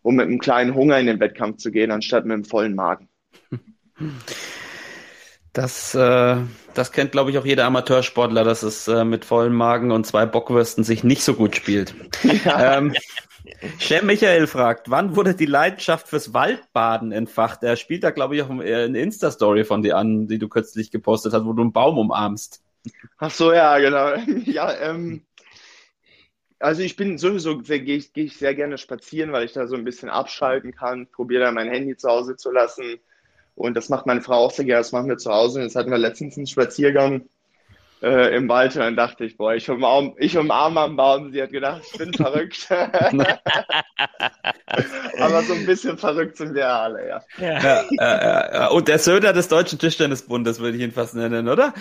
um 0.01 0.15
mit 0.15 0.27
einem 0.27 0.39
kleinen 0.39 0.73
Hunger 0.73 0.99
in 0.99 1.05
den 1.05 1.19
Wettkampf 1.19 1.57
zu 1.57 1.71
gehen, 1.71 1.91
anstatt 1.91 2.25
mit 2.25 2.33
einem 2.33 2.45
vollen 2.45 2.75
Magen. 2.75 3.09
Das, 5.53 5.95
äh, 5.95 6.37
das 6.73 6.91
kennt, 6.91 7.13
glaube 7.13 7.31
ich, 7.31 7.37
auch 7.37 7.45
jeder 7.45 7.65
Amateursportler, 7.65 8.43
dass 8.43 8.61
es 8.61 8.89
äh, 8.89 9.05
mit 9.05 9.23
vollem 9.23 9.55
Magen 9.55 9.91
und 9.91 10.05
zwei 10.05 10.25
Bockwürsten 10.25 10.83
sich 10.83 11.03
nicht 11.05 11.23
so 11.23 11.33
gut 11.33 11.55
spielt. 11.55 11.95
ähm, 12.59 12.93
Michael 14.03 14.47
fragt, 14.47 14.89
wann 14.89 15.15
wurde 15.15 15.33
die 15.33 15.45
Leidenschaft 15.45 16.09
fürs 16.09 16.33
Waldbaden 16.33 17.13
entfacht? 17.13 17.63
Er 17.63 17.77
spielt 17.77 18.03
da, 18.03 18.11
glaube 18.11 18.35
ich, 18.35 18.41
auch 18.41 18.49
eine 18.49 18.99
Insta-Story 18.99 19.63
von 19.63 19.81
dir 19.81 19.97
an, 19.97 20.27
die 20.27 20.39
du 20.39 20.49
kürzlich 20.49 20.91
gepostet 20.91 21.33
hast, 21.33 21.45
wo 21.45 21.53
du 21.53 21.61
einen 21.61 21.71
Baum 21.71 21.97
umarmst. 21.97 22.61
Ach 23.17 23.31
so, 23.31 23.53
ja, 23.53 23.77
genau. 23.79 24.13
Ja, 24.45 24.73
ähm, 24.77 25.25
also 26.59 26.81
ich 26.81 26.95
bin 26.95 27.17
sowieso, 27.17 27.59
gehe 27.59 27.95
ich, 27.95 28.13
gehe 28.13 28.25
ich 28.25 28.37
sehr 28.37 28.55
gerne 28.55 28.77
spazieren, 28.77 29.31
weil 29.31 29.45
ich 29.45 29.53
da 29.53 29.67
so 29.67 29.75
ein 29.75 29.83
bisschen 29.83 30.09
abschalten 30.09 30.73
kann, 30.73 31.07
probiere 31.07 31.43
dann 31.45 31.55
mein 31.55 31.69
Handy 31.69 31.95
zu 31.95 32.09
Hause 32.09 32.35
zu 32.35 32.51
lassen. 32.51 32.99
Und 33.55 33.75
das 33.75 33.89
macht 33.89 34.05
meine 34.05 34.21
Frau 34.21 34.35
auch 34.35 34.51
sehr 34.51 34.65
gerne, 34.65 34.81
das 34.81 34.91
machen 34.91 35.09
wir 35.09 35.17
zu 35.17 35.31
Hause. 35.31 35.59
Und 35.59 35.65
jetzt 35.65 35.75
hatten 35.75 35.91
wir 35.91 35.97
letztens 35.97 36.37
einen 36.37 36.47
Spaziergang 36.47 37.27
äh, 38.05 38.35
im 38.35 38.47
Wald 38.47 38.75
und 38.75 38.81
dann 38.81 38.95
dachte 38.95 39.25
ich, 39.25 39.35
boah, 39.35 39.55
ich 39.55 39.67
umarme, 39.69 40.13
ich 40.17 40.37
umarme 40.37 40.81
am 40.81 40.95
Baum. 40.95 41.31
Sie 41.31 41.41
hat 41.41 41.51
gedacht, 41.51 41.81
ich 41.91 41.97
bin 41.97 42.13
verrückt. 42.13 42.67
Aber 45.19 45.41
so 45.43 45.53
ein 45.53 45.65
bisschen 45.65 45.97
verrückt 45.97 46.37
sind 46.37 46.53
wir 46.53 46.69
alle, 46.69 47.07
ja. 47.07 47.21
Ja, 47.37 47.83
äh, 47.99 48.67
äh, 48.67 48.69
und 48.69 48.87
der 48.87 48.99
Söder 48.99 49.33
des 49.33 49.47
Deutschen 49.47 49.79
Tischtennisbundes 49.79 50.59
würde 50.59 50.77
ich 50.77 50.83
ihn 50.83 50.91
fast 50.91 51.15
nennen, 51.15 51.49
oder? 51.49 51.73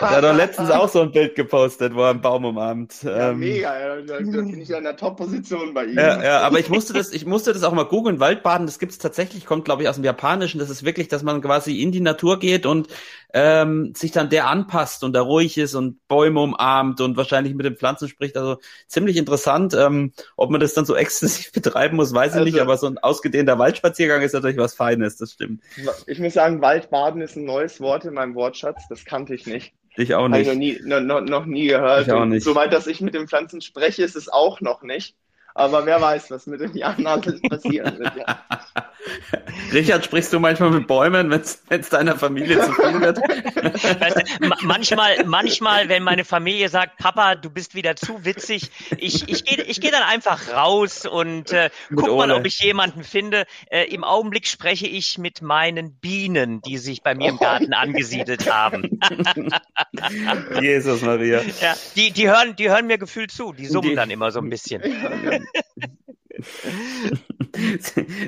Der 0.00 0.10
hat 0.10 0.24
doch 0.24 0.34
letztens 0.34 0.70
auch 0.70 0.88
so 0.88 1.00
ein 1.00 1.12
Bild 1.12 1.34
gepostet, 1.36 1.94
wo 1.94 2.02
er 2.02 2.10
einen 2.10 2.20
Baum 2.20 2.44
umarmt. 2.44 3.02
Ja, 3.02 3.30
Ähm, 3.30 3.38
mega, 3.38 3.78
ja. 3.78 3.96
Da, 4.02 4.18
da 4.18 4.42
bin 4.42 4.60
ich 4.60 4.68
ja 4.68 4.78
in 4.78 4.84
der 4.84 4.96
Top-Position 4.96 5.72
bei 5.72 5.86
ihm. 5.86 5.96
Ja, 5.96 6.22
ja, 6.22 6.40
aber 6.40 6.58
ich 6.58 6.68
musste 6.68 6.92
das, 6.92 7.12
ich 7.12 7.24
musste 7.24 7.52
das 7.52 7.64
auch 7.64 7.72
mal 7.72 7.84
googeln. 7.84 8.20
Waldbaden, 8.20 8.66
das 8.66 8.78
gibt's 8.78 8.98
tatsächlich, 8.98 9.46
kommt 9.46 9.64
glaube 9.64 9.82
ich 9.82 9.88
aus 9.88 9.96
dem 9.96 10.04
Japanischen. 10.04 10.58
Das 10.58 10.70
ist 10.70 10.84
wirklich, 10.84 11.08
dass 11.08 11.22
man 11.22 11.40
quasi 11.40 11.80
in 11.80 11.92
die 11.92 12.00
Natur 12.00 12.38
geht 12.38 12.66
und 12.66 12.88
ähm, 13.32 13.92
sich 13.94 14.12
dann 14.12 14.30
der 14.30 14.48
anpasst 14.48 15.04
und 15.04 15.12
da 15.12 15.20
ruhig 15.22 15.45
ist 15.56 15.74
und 15.74 16.06
Bäume 16.08 16.40
umarmt 16.40 17.00
und 17.00 17.16
wahrscheinlich 17.16 17.54
mit 17.54 17.64
den 17.66 17.76
Pflanzen 17.76 18.08
spricht. 18.08 18.36
Also 18.36 18.58
ziemlich 18.88 19.16
interessant. 19.16 19.74
Ähm, 19.74 20.12
ob 20.36 20.50
man 20.50 20.60
das 20.60 20.74
dann 20.74 20.84
so 20.84 20.94
exzessiv 20.96 21.52
betreiben 21.52 21.96
muss, 21.96 22.12
weiß 22.12 22.32
ich 22.32 22.38
Also- 22.40 22.44
nicht. 22.44 22.60
Aber 22.60 22.76
so 22.76 22.86
ein 22.86 22.98
ausgedehnter 22.98 23.58
Waldspaziergang 23.58 24.22
ist 24.22 24.32
natürlich 24.32 24.56
was 24.58 24.74
Feines. 24.74 25.16
Das 25.16 25.32
stimmt. 25.32 25.62
Ich 26.06 26.18
muss 26.18 26.34
sagen, 26.34 26.60
Waldbaden 26.60 27.20
ist 27.20 27.36
ein 27.36 27.44
neues 27.44 27.80
Wort 27.80 28.04
in 28.04 28.14
meinem 28.14 28.34
Wortschatz. 28.34 28.82
Das 28.88 29.04
kannte 29.04 29.34
ich 29.34 29.46
nicht. 29.46 29.72
Ich 29.98 30.14
auch 30.14 30.24
Habe 30.24 30.40
ich 30.40 30.46
noch 30.48 30.54
nicht. 30.54 30.84
nie, 30.84 30.88
noch, 31.00 31.46
nie 31.46 31.68
gehört. 31.68 32.06
Ich 32.06 32.12
auch 32.12 32.20
Und 32.22 32.28
nicht. 32.30 32.44
Soweit, 32.44 32.72
dass 32.72 32.86
ich 32.86 33.00
mit 33.00 33.14
den 33.14 33.28
Pflanzen 33.28 33.62
spreche, 33.62 34.02
ist 34.02 34.14
es 34.16 34.28
auch 34.28 34.60
noch 34.60 34.82
nicht. 34.82 35.16
Aber 35.58 35.86
wer 35.86 35.98
weiß, 36.02 36.30
was 36.30 36.46
mit 36.46 36.60
den 36.60 36.76
Jahren 36.76 37.06
alles 37.06 37.40
passieren 37.40 37.98
wird. 37.98 38.12
Ja. 38.14 38.44
Richard, 39.72 40.04
sprichst 40.04 40.30
du 40.34 40.38
manchmal 40.38 40.68
mit 40.70 40.86
Bäumen, 40.86 41.30
wenn 41.30 41.40
es 41.40 41.88
deiner 41.88 42.16
Familie 42.18 42.60
zu 42.60 42.72
viel 42.74 43.00
wird? 43.00 43.18
Weißt 43.18 44.16
du, 44.40 44.48
ma- 44.48 44.56
manchmal, 44.62 45.24
manchmal, 45.24 45.88
wenn 45.88 46.02
meine 46.02 46.26
Familie 46.26 46.68
sagt, 46.68 46.98
Papa, 46.98 47.36
du 47.36 47.48
bist 47.48 47.74
wieder 47.74 47.96
zu 47.96 48.24
witzig, 48.26 48.70
ich, 48.98 49.28
ich 49.30 49.44
gehe 49.44 49.62
ich 49.62 49.80
geh 49.80 49.90
dann 49.90 50.02
einfach 50.02 50.52
raus 50.52 51.06
und 51.06 51.52
äh, 51.52 51.70
guck 51.94 52.16
mal, 52.18 52.30
ob 52.32 52.44
ich 52.44 52.60
jemanden 52.60 53.02
finde. 53.02 53.46
Äh, 53.70 53.84
Im 53.84 54.04
Augenblick 54.04 54.46
spreche 54.48 54.86
ich 54.86 55.16
mit 55.16 55.40
meinen 55.40 55.94
Bienen, 55.94 56.60
die 56.62 56.76
sich 56.76 57.02
bei 57.02 57.14
mir 57.14 57.30
im 57.30 57.38
Garten 57.38 57.72
angesiedelt 57.72 58.52
haben. 58.52 59.00
Jesus 60.60 61.00
Maria. 61.02 61.40
Ja, 61.62 61.74
die, 61.94 62.10
die, 62.10 62.28
hören, 62.28 62.56
die 62.56 62.68
hören 62.68 62.86
mir 62.86 62.98
gefühlt 62.98 63.30
zu, 63.30 63.52
die 63.54 63.66
summen 63.66 63.90
Die- 63.90 63.96
dann 63.96 64.10
immer 64.10 64.30
so 64.30 64.40
ein 64.40 64.50
bisschen. 64.50 64.82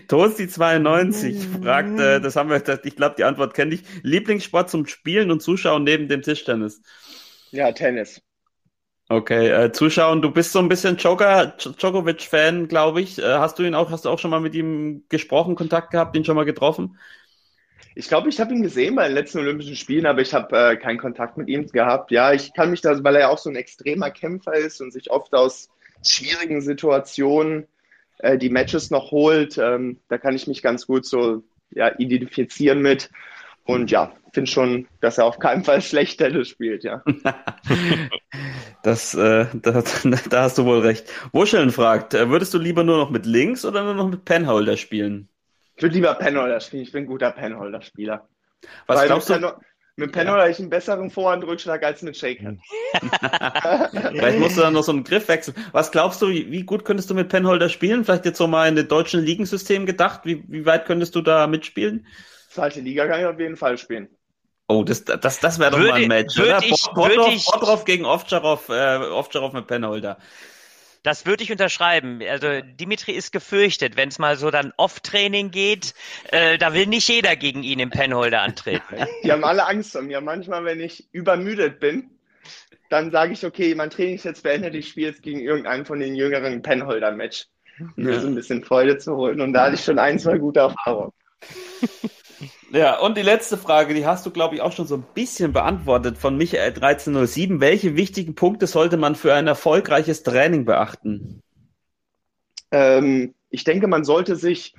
Toasty 0.09 0.49
92 0.49 1.47
fragt, 1.63 2.01
äh, 2.01 2.21
das 2.21 2.37
haben 2.37 2.51
wir, 2.51 2.63
ich 2.85 2.97
glaube, 2.97 3.15
die 3.19 3.25
Antwort 3.25 3.55
kenne 3.55 3.75
ich. 3.75 3.83
Lieblingssport 4.03 4.71
zum 4.71 4.87
Spielen 4.87 5.31
und 5.31 5.43
Zuschauen 5.43 5.85
neben 5.85 6.09
dem 6.09 6.23
Tischtennis. 6.23 6.81
ja, 7.51 7.73
Tennis. 7.73 8.23
Okay, 9.11 9.49
äh, 9.49 9.73
Zuschauen, 9.73 10.21
du 10.21 10.31
bist 10.31 10.53
so 10.53 10.59
ein 10.59 10.69
bisschen 10.69 10.99
Joker, 10.99 11.57
Djokovic-Fan, 11.57 12.69
glaube 12.69 13.01
ich. 13.01 13.19
Äh, 13.19 13.39
hast 13.39 13.59
du 13.59 13.63
ihn 13.63 13.75
auch, 13.75 13.91
hast 13.91 14.05
du 14.05 14.11
auch 14.11 14.19
schon 14.19 14.31
mal 14.31 14.41
mit 14.41 14.55
ihm 14.55 15.05
gesprochen, 15.09 15.55
Kontakt 15.55 15.91
gehabt, 15.93 16.15
ihn 16.15 16.27
schon 16.27 16.37
mal 16.37 16.45
getroffen? 16.45 16.99
Ich 17.95 18.09
glaube, 18.09 18.29
ich 18.29 18.39
habe 18.39 18.53
ihn 18.53 18.63
gesehen 18.63 18.95
bei 18.95 19.07
den 19.09 19.15
letzten 19.15 19.39
Olympischen 19.39 19.77
Spielen, 19.77 20.05
aber 20.05 20.21
ich 20.21 20.35
habe 20.35 20.57
äh, 20.57 20.77
keinen 20.77 20.99
Kontakt 20.99 21.39
mit 21.39 21.49
ihm 21.49 21.67
gehabt. 21.67 22.11
Ja, 22.11 22.33
ich 22.35 22.53
kann 22.53 22.71
mich 22.71 22.83
da, 22.83 23.03
weil 23.03 23.15
er 23.17 23.21
ja 23.23 23.29
auch 23.29 23.39
so 23.39 23.49
ein 23.49 23.57
extremer 23.57 24.11
Kämpfer 24.11 24.55
ist 24.55 24.81
und 24.83 24.93
sich 24.93 25.11
oft 25.11 25.35
aus 25.35 25.71
schwierigen 26.05 26.61
Situationen 26.61 27.67
äh, 28.19 28.39
die 28.39 28.51
Matches 28.51 28.91
noch 28.91 29.11
holt, 29.11 29.59
ähm, 29.59 30.01
da 30.09 30.19
kann 30.19 30.35
ich 30.35 30.47
mich 30.47 30.63
ganz 30.63 30.87
gut 30.87 31.07
so 31.07 31.43
ja, 31.71 31.89
identifizieren 31.99 32.81
mit. 32.81 33.11
Und 33.65 33.91
ja, 33.91 34.13
finde 34.33 34.51
schon, 34.51 34.89
dass 35.01 35.19
er 35.19 35.27
auf 35.27 35.39
keinen 35.39 35.65
Fall 35.65 35.83
schlecht 35.83 36.19
Tennis 36.19 36.49
spielt, 36.49 36.85
ja. 36.85 37.03
Das, 38.83 39.13
äh, 39.15 39.47
da, 39.55 39.83
da 40.31 40.43
hast 40.43 40.57
du 40.57 40.65
wohl 40.65 40.79
recht. 40.79 41.11
Wuscheln 41.33 41.71
fragt, 41.71 42.15
äh, 42.15 42.31
würdest 42.31 42.55
du 42.55 42.59
lieber 42.59 42.85
nur 42.85 42.97
noch 42.97 43.11
mit 43.11 43.27
Links 43.27 43.65
oder 43.65 43.83
nur 43.83 43.95
noch 43.95 44.09
mit 44.09 44.25
Penholder 44.25 44.77
spielen? 44.77 45.29
Ich 45.77 45.83
würde 45.83 45.97
lieber 45.97 46.15
Penholder 46.15 46.61
spielen, 46.61 46.85
ich 46.85 46.93
bin 46.93 47.05
ein 47.05 47.07
guter 47.07 47.33
Penholder-Spieler. 47.33 48.27
Was 48.87 48.99
Weil 48.99 49.07
glaubst 49.07 49.31
du? 49.31 49.53
Mit 49.99 50.13
Penholder 50.13 50.43
habe 50.43 50.51
ich 50.53 50.59
einen 50.61 50.71
besseren 50.71 51.11
Vorhandrückschlag 51.11 51.83
als 51.83 52.03
mit 52.03 52.17
Shakehand. 52.17 52.61
Vielleicht 54.13 54.39
musst 54.39 54.57
du 54.57 54.61
dann 54.61 54.73
noch 54.75 54.85
so 54.85 54.93
einen 54.93 55.03
Griff 55.03 55.27
wechseln. 55.29 55.57
Was 55.73 55.91
glaubst 55.91 56.23
du, 56.23 56.29
wie, 56.29 56.51
wie 56.53 56.63
gut 56.63 56.85
könntest 56.85 57.11
du 57.11 57.15
mit 57.15 57.29
Penholder 57.29 57.69
spielen? 57.69 58.05
Vielleicht 58.05 58.25
jetzt 58.25 58.39
so 58.39 58.47
mal 58.47 58.69
in 58.69 58.77
den 58.77 58.87
deutschen 58.87 59.21
Ligensystem 59.25 59.87
gedacht. 59.87 60.21
Wie, 60.25 60.45
wie 60.49 60.65
weit 60.67 60.87
könntest 60.87 61.15
du 61.17 61.21
da 61.21 61.47
mitspielen? 61.49 62.07
Zweite 62.49 62.81
Liga 62.81 63.07
kann 63.09 63.21
ich 63.21 63.27
auf 63.27 63.41
jeden 63.41 63.57
Fall 63.57 63.77
spielen. 63.77 64.09
Oh, 64.69 64.85
das, 64.85 65.05
das, 65.05 65.41
das 65.41 65.59
wäre 65.59 65.71
doch 65.73 65.79
mal 65.79 65.95
ein 65.95 66.09
Match, 66.09 66.37
würde 66.37 66.51
oder? 66.57 66.65
ich- 66.65 66.73
ich- 66.73 66.87
Bobrov 66.95 67.85
gegen 67.85 68.05
Ovtcharov, 68.05 68.69
äh, 68.69 68.99
Ovtcharov 68.99 69.53
mit 69.53 69.67
Penholder. 69.67 70.19
Das 71.03 71.27
würde 71.27 71.43
ich 71.43 71.53
unterschreiben. 71.53 72.21
Also 72.29 72.61
Dimitri 72.63 73.13
ist 73.13 73.33
gefürchtet, 73.33 73.97
wenn 73.97 74.09
es 74.09 74.19
mal 74.19 74.37
so 74.37 74.51
dann 74.51 74.73
Off-Training 74.77 75.51
geht, 75.51 75.95
äh, 76.31 76.59
da 76.59 76.75
will 76.75 76.87
nicht 76.87 77.09
jeder 77.09 77.37
gegen 77.37 77.63
ihn 77.63 77.79
im 77.79 77.91
Penholder 77.91 78.43
antreten. 78.43 78.97
Die 79.25 79.33
haben 79.33 79.45
alle 79.45 79.67
Angst 79.67 79.93
vor 79.93 80.03
mir. 80.03 80.21
Manchmal, 80.21 80.65
wenn 80.65 80.81
ich 80.81 81.09
übermüdet 81.13 81.81
bin, 81.81 82.11
dann 82.91 83.11
sage 83.11 83.33
ich, 83.33 83.45
okay, 83.45 83.75
mein 83.75 83.91
Training 83.91 84.15
ist 84.15 84.25
jetzt 84.25 84.43
beendet, 84.43 84.75
ich 84.75 84.89
spiele 84.89 85.09
jetzt 85.09 85.23
gegen 85.23 85.41
irgendeinen 85.41 85.85
von 85.85 86.01
den 86.01 86.15
jüngeren 86.17 86.63
Penholder-Match. 86.63 87.47
Um 87.97 88.05
mir 88.05 88.19
so 88.21 88.27
ein 88.27 88.35
bisschen 88.35 88.65
Freude 88.65 88.99
zu 88.99 89.15
holen. 89.15 89.41
Und 89.41 89.53
da 89.53 89.67
hatte 89.67 89.77
ich 89.77 89.85
schon 89.85 90.01
ein, 90.01 90.19
zwei 90.19 90.39
gute 90.39 90.61
Erfahrungen. 90.61 91.13
Ja, 92.71 92.99
und 92.99 93.17
die 93.17 93.23
letzte 93.23 93.57
Frage, 93.57 93.95
die 93.95 94.05
hast 94.05 94.27
du, 94.27 94.31
glaube 94.31 94.55
ich, 94.55 94.61
auch 94.61 94.73
schon 94.73 94.87
so 94.87 94.97
ein 94.97 95.07
bisschen 95.15 95.53
beantwortet 95.53 96.19
von 96.19 96.37
Michael 96.37 96.75
1307. 96.75 97.61
Welche 97.61 97.97
wichtigen 97.97 98.35
Punkte 98.35 98.67
sollte 98.67 98.99
man 98.99 99.15
für 99.15 99.33
ein 99.33 99.47
erfolgreiches 99.47 100.23
Training 100.23 100.67
beachten? 100.67 101.43
Ähm, 102.71 103.35
ich 103.49 103.65
denke, 103.65 103.87
man 103.87 104.05
sollte 104.05 104.37
sich 104.37 104.75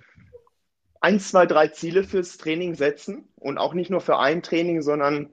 eins, 1.02 1.30
zwei, 1.30 1.48
drei 1.48 1.70
Ziele 1.70 2.04
fürs 2.04 2.38
Training 2.38 2.76
setzen 2.76 3.28
und 3.38 3.58
auch 3.58 3.74
nicht 3.74 3.90
nur 3.90 4.02
für 4.02 4.20
ein 4.20 4.44
Training, 4.44 4.84
sondern 4.84 5.30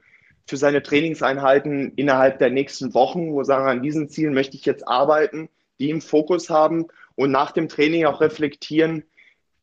für 0.46 0.57
seine 0.57 0.82
Trainingseinheiten 0.82 1.92
innerhalb 1.96 2.38
der 2.38 2.50
nächsten 2.50 2.94
Wochen, 2.94 3.32
wo 3.32 3.42
sagen, 3.42 3.68
an 3.68 3.82
diesen 3.82 4.09
Zielen 4.09 4.32
möchte 4.32 4.57
ich 4.57 4.64
jetzt 4.64 4.86
arbeiten, 4.86 5.50
die 5.78 5.90
im 5.90 6.00
Fokus 6.00 6.48
haben 6.48 6.86
und 7.16 7.32
nach 7.32 7.50
dem 7.50 7.68
Training 7.68 8.07
auch 8.07 8.20
reflektieren, 8.20 9.04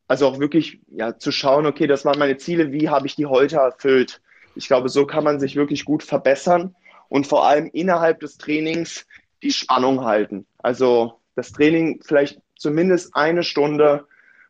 also 0.08 0.28
auch 0.28 0.40
wirklich 0.40 0.80
ja, 0.92 1.18
zu 1.18 1.32
schauen, 1.32 1.66
okay, 1.66 1.88
das 1.88 2.06
waren 2.06 2.20
meine 2.20 2.38
Ziele, 2.38 2.72
wie 2.72 2.90
habe 2.90 3.08
ich 3.08 3.16
die 3.16 3.26
heute 3.26 3.58
erfüllt? 3.58 4.22
Ich 4.56 4.68
glaube, 4.68 4.90
so 4.90 5.06
kann 5.06 5.24
man 5.24 5.40
sich 5.40 5.56
wirklich 5.56 5.86
gut 5.86 6.04
verbessern 6.04 6.76
und 7.10 7.28
vor 7.28 7.48
allem 7.48 7.70
innerhalb 7.74 8.20
des 8.20 8.38
Trainings 8.38 9.06
die 9.42 9.52
Spannung 9.52 10.04
halten. 10.04 10.46
Also 10.60 11.20
das 11.36 11.52
Training 11.52 12.02
vielleicht 12.06 12.40
zumindest 12.56 13.16
eine 13.16 13.44
Stunde 13.44 14.06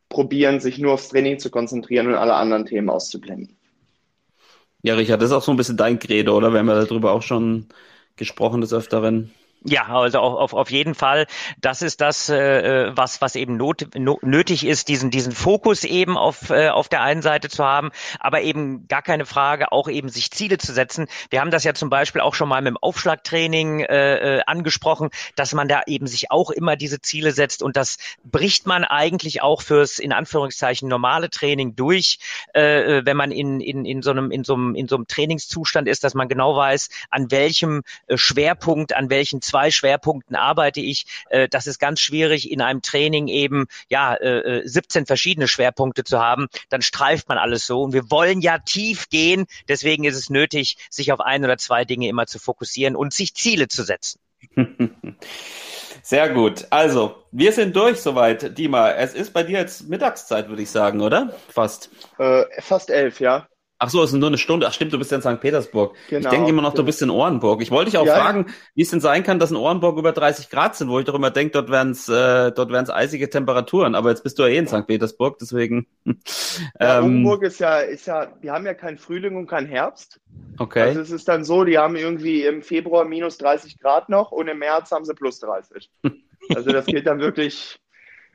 probieren, 0.08 0.60
sich 0.60 0.78
nur 0.78 0.92
aufs 0.92 1.08
Training 1.08 1.38
zu 1.38 1.50
konzentrieren 1.50 2.06
und 2.06 2.14
alle 2.14 2.34
anderen 2.34 2.66
Themen 2.66 2.90
auszublenden. 2.90 3.56
Ja, 4.82 4.94
Richard, 4.94 5.22
das 5.22 5.30
ist 5.30 5.36
auch 5.36 5.42
so 5.42 5.50
ein 5.50 5.56
bisschen 5.56 5.78
dein 5.78 5.98
Credo, 5.98 6.36
oder? 6.36 6.52
Wir 6.52 6.58
haben 6.58 6.68
ja 6.68 6.84
darüber 6.84 7.12
auch 7.12 7.22
schon 7.22 7.68
gesprochen 8.16 8.60
des 8.60 8.72
Öfteren. 8.72 9.32
Ja, 9.66 9.88
also 9.88 10.18
auf, 10.18 10.34
auf, 10.34 10.52
auf 10.52 10.70
jeden 10.70 10.94
Fall. 10.94 11.26
Das 11.58 11.80
ist 11.80 12.02
das, 12.02 12.28
äh, 12.28 12.94
was, 12.94 13.22
was 13.22 13.34
eben 13.34 13.56
not, 13.56 13.86
no, 13.96 14.18
nötig 14.20 14.66
ist, 14.66 14.88
diesen, 14.88 15.10
diesen 15.10 15.32
Fokus 15.32 15.84
eben 15.84 16.18
auf, 16.18 16.50
äh, 16.50 16.68
auf 16.68 16.90
der 16.90 17.00
einen 17.00 17.22
Seite 17.22 17.48
zu 17.48 17.64
haben, 17.64 17.90
aber 18.20 18.42
eben 18.42 18.86
gar 18.88 19.00
keine 19.00 19.24
Frage, 19.24 19.72
auch 19.72 19.88
eben 19.88 20.10
sich 20.10 20.30
Ziele 20.30 20.58
zu 20.58 20.74
setzen. 20.74 21.06
Wir 21.30 21.40
haben 21.40 21.50
das 21.50 21.64
ja 21.64 21.72
zum 21.72 21.88
Beispiel 21.88 22.20
auch 22.20 22.34
schon 22.34 22.50
mal 22.50 22.60
mit 22.60 22.72
dem 22.72 22.76
Aufschlagtraining 22.76 23.80
äh, 23.80 24.38
äh, 24.38 24.42
angesprochen, 24.46 25.08
dass 25.34 25.54
man 25.54 25.66
da 25.66 25.80
eben 25.86 26.06
sich 26.08 26.30
auch 26.30 26.50
immer 26.50 26.76
diese 26.76 27.00
Ziele 27.00 27.32
setzt 27.32 27.62
und 27.62 27.78
das 27.78 27.96
bricht 28.22 28.66
man 28.66 28.84
eigentlich 28.84 29.40
auch 29.40 29.62
fürs 29.62 29.98
in 29.98 30.12
Anführungszeichen 30.12 30.90
normale 30.90 31.30
Training 31.30 31.74
durch, 31.74 32.18
äh, 32.54 32.98
äh, 32.98 33.06
wenn 33.06 33.16
man 33.16 33.32
in, 33.32 33.62
in, 33.62 33.86
in, 33.86 34.02
so 34.02 34.10
einem, 34.10 34.30
in, 34.30 34.44
so 34.44 34.52
einem, 34.52 34.74
in 34.74 34.88
so 34.88 34.96
einem 34.96 35.06
Trainingszustand 35.06 35.88
ist, 35.88 36.04
dass 36.04 36.12
man 36.12 36.28
genau 36.28 36.54
weiß, 36.54 36.90
an 37.08 37.30
welchem 37.30 37.82
äh, 38.08 38.18
Schwerpunkt, 38.18 38.94
an 38.94 39.08
welchen 39.08 39.40
zwei 39.54 39.70
Schwerpunkten 39.70 40.34
arbeite 40.34 40.80
ich. 40.80 41.06
Äh, 41.30 41.48
das 41.48 41.68
ist 41.68 41.78
ganz 41.78 42.00
schwierig, 42.00 42.50
in 42.50 42.60
einem 42.60 42.82
Training 42.82 43.28
eben 43.28 43.66
ja 43.88 44.16
äh, 44.16 44.62
17 44.64 45.06
verschiedene 45.06 45.46
Schwerpunkte 45.46 46.02
zu 46.02 46.18
haben. 46.18 46.48
Dann 46.70 46.82
streift 46.82 47.28
man 47.28 47.38
alles 47.38 47.64
so. 47.64 47.82
Und 47.82 47.92
wir 47.92 48.10
wollen 48.10 48.40
ja 48.40 48.58
tief 48.58 49.08
gehen. 49.10 49.46
Deswegen 49.68 50.02
ist 50.02 50.16
es 50.16 50.28
nötig, 50.28 50.76
sich 50.90 51.12
auf 51.12 51.20
ein 51.20 51.44
oder 51.44 51.56
zwei 51.56 51.84
Dinge 51.84 52.08
immer 52.08 52.26
zu 52.26 52.40
fokussieren 52.40 52.96
und 52.96 53.12
sich 53.12 53.34
Ziele 53.34 53.68
zu 53.68 53.84
setzen. 53.84 54.18
Sehr 56.02 56.30
gut. 56.30 56.66
Also, 56.70 57.22
wir 57.30 57.52
sind 57.52 57.76
durch 57.76 58.00
soweit. 58.00 58.58
Dima, 58.58 58.90
es 58.90 59.14
ist 59.14 59.32
bei 59.32 59.44
dir 59.44 59.60
jetzt 59.60 59.88
Mittagszeit, 59.88 60.48
würde 60.48 60.62
ich 60.62 60.70
sagen, 60.70 61.00
oder? 61.00 61.32
Fast. 61.48 61.90
Äh, 62.18 62.42
fast 62.60 62.90
elf, 62.90 63.20
ja. 63.20 63.46
Ach 63.78 63.90
so, 63.90 64.02
es 64.02 64.12
ist 64.12 64.18
nur 64.18 64.28
eine 64.28 64.38
Stunde. 64.38 64.66
Ach 64.68 64.72
stimmt, 64.72 64.92
du 64.92 64.98
bist 64.98 65.10
ja 65.10 65.16
in 65.18 65.22
St. 65.22 65.40
Petersburg. 65.40 65.96
Genau. 66.08 66.20
Ich 66.20 66.28
denke 66.28 66.48
immer 66.48 66.62
noch, 66.62 66.74
du 66.74 66.84
bist 66.84 67.02
in 67.02 67.10
Ohrenburg. 67.10 67.60
Ich 67.60 67.70
wollte 67.70 67.90
dich 67.90 67.98
auch 67.98 68.06
Ja, 68.06 68.14
fragen, 68.14 68.46
wie 68.74 68.82
es 68.82 68.90
denn 68.90 69.00
sein 69.00 69.24
kann, 69.24 69.38
dass 69.38 69.50
in 69.50 69.56
Ohrenburg 69.56 69.98
über 69.98 70.12
30 70.12 70.48
Grad 70.48 70.76
sind, 70.76 70.88
wo 70.88 70.98
ich 71.00 71.04
doch 71.04 71.14
immer 71.14 71.30
denke, 71.30 71.52
dort 71.52 71.70
wären 71.70 71.90
es 71.90 72.08
äh, 72.08 72.52
dort 72.52 72.70
wären's 72.70 72.90
eisige 72.90 73.28
Temperaturen. 73.28 73.94
Aber 73.94 74.10
jetzt 74.10 74.22
bist 74.22 74.38
du 74.38 74.44
ja 74.44 74.48
eh 74.50 74.56
in 74.58 74.68
St. 74.68 74.86
Petersburg, 74.86 75.38
deswegen. 75.40 75.86
Ja, 76.80 76.98
ähm, 76.98 77.04
Homburg 77.04 77.42
ist 77.42 77.58
ja, 77.60 77.78
ist 77.80 78.06
ja, 78.06 78.26
die 78.26 78.50
haben 78.50 78.64
ja 78.66 78.74
keinen 78.74 78.96
Frühling 78.98 79.36
und 79.36 79.46
keinen 79.48 79.66
Herbst. 79.66 80.20
okay. 80.58 80.82
Also 80.82 81.00
es 81.00 81.10
ist 81.10 81.26
dann 81.28 81.44
so, 81.44 81.64
die 81.64 81.78
haben 81.78 81.96
irgendwie 81.96 82.44
im 82.44 82.62
Februar 82.62 83.04
minus 83.04 83.38
30 83.38 83.78
Grad 83.80 84.08
noch 84.08 84.30
und 84.32 84.48
im 84.48 84.58
März 84.58 84.90
haben 84.92 85.04
sie 85.04 85.14
plus 85.14 85.40
30. 85.40 85.90
Also 86.54 86.72
das 86.72 86.84
geht 86.86 87.06
dann 87.06 87.20
wirklich 87.20 87.78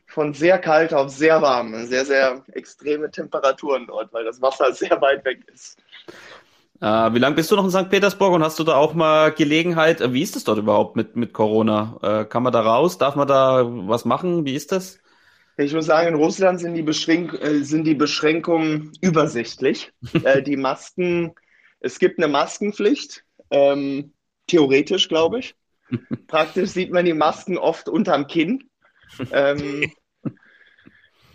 von 0.10 0.34
sehr 0.34 0.58
kalt 0.58 0.94
auf 0.94 1.10
sehr 1.10 1.42
warm. 1.42 1.86
Sehr, 1.86 2.04
sehr 2.04 2.44
extreme 2.54 3.10
Temperaturen 3.12 3.86
dort, 3.88 4.12
weil 4.12 4.26
das 4.26 4.42
Wasser 4.42 4.74
sehr 4.74 5.00
weit 5.02 5.24
weg 5.24 5.42
ist. 5.54 5.78
Äh, 6.82 7.14
wie 7.14 7.20
lange 7.20 7.36
bist 7.36 7.52
du 7.52 7.56
noch 7.56 7.66
in 7.66 7.72
St. 7.72 7.90
Petersburg 7.90 8.34
und 8.34 8.44
hast 8.44 8.58
du 8.58 8.64
da 8.64 8.76
auch 8.76 8.94
mal 8.94 9.32
Gelegenheit? 9.32 10.14
Wie 10.14 10.22
ist 10.22 10.36
es 10.36 10.44
dort 10.44 10.58
überhaupt 10.58 10.96
mit, 10.96 11.16
mit 11.16 11.34
Corona? 11.34 12.00
Äh, 12.02 12.26
kann 12.26 12.44
man 12.44 12.54
da 12.54 12.62
raus? 12.62 12.98
Darf 12.98 13.16
man 13.16 13.28
da 13.28 13.64
was 13.66 14.06
machen? 14.06 14.46
Wie 14.46 14.56
ist 14.56 14.72
das? 14.72 15.00
Ich 15.58 15.74
muss 15.74 15.88
sagen, 15.88 16.08
in 16.08 16.16
Russland 16.16 16.62
sind 16.62 16.74
die, 16.74 16.82
Beschränk 16.82 17.34
äh, 17.34 17.64
sind 17.64 17.84
die 17.84 17.96
Beschränkungen 17.96 18.94
übersichtlich. 19.02 19.92
äh, 20.24 20.42
die 20.42 20.58
Masken, 20.58 21.36
es 21.82 22.00
gibt 22.00 22.18
eine 22.18 22.30
Maskenpflicht, 22.30 23.26
ähm, 23.52 24.14
theoretisch, 24.48 25.08
glaube 25.08 25.40
ich. 25.40 25.56
Praktisch 26.28 26.70
sieht 26.70 26.92
man 26.92 27.06
die 27.06 27.14
Masken 27.14 27.58
oft 27.58 27.90
unterm 27.90 28.28
Kinn. 28.28 28.70
Ähm, 29.32 29.92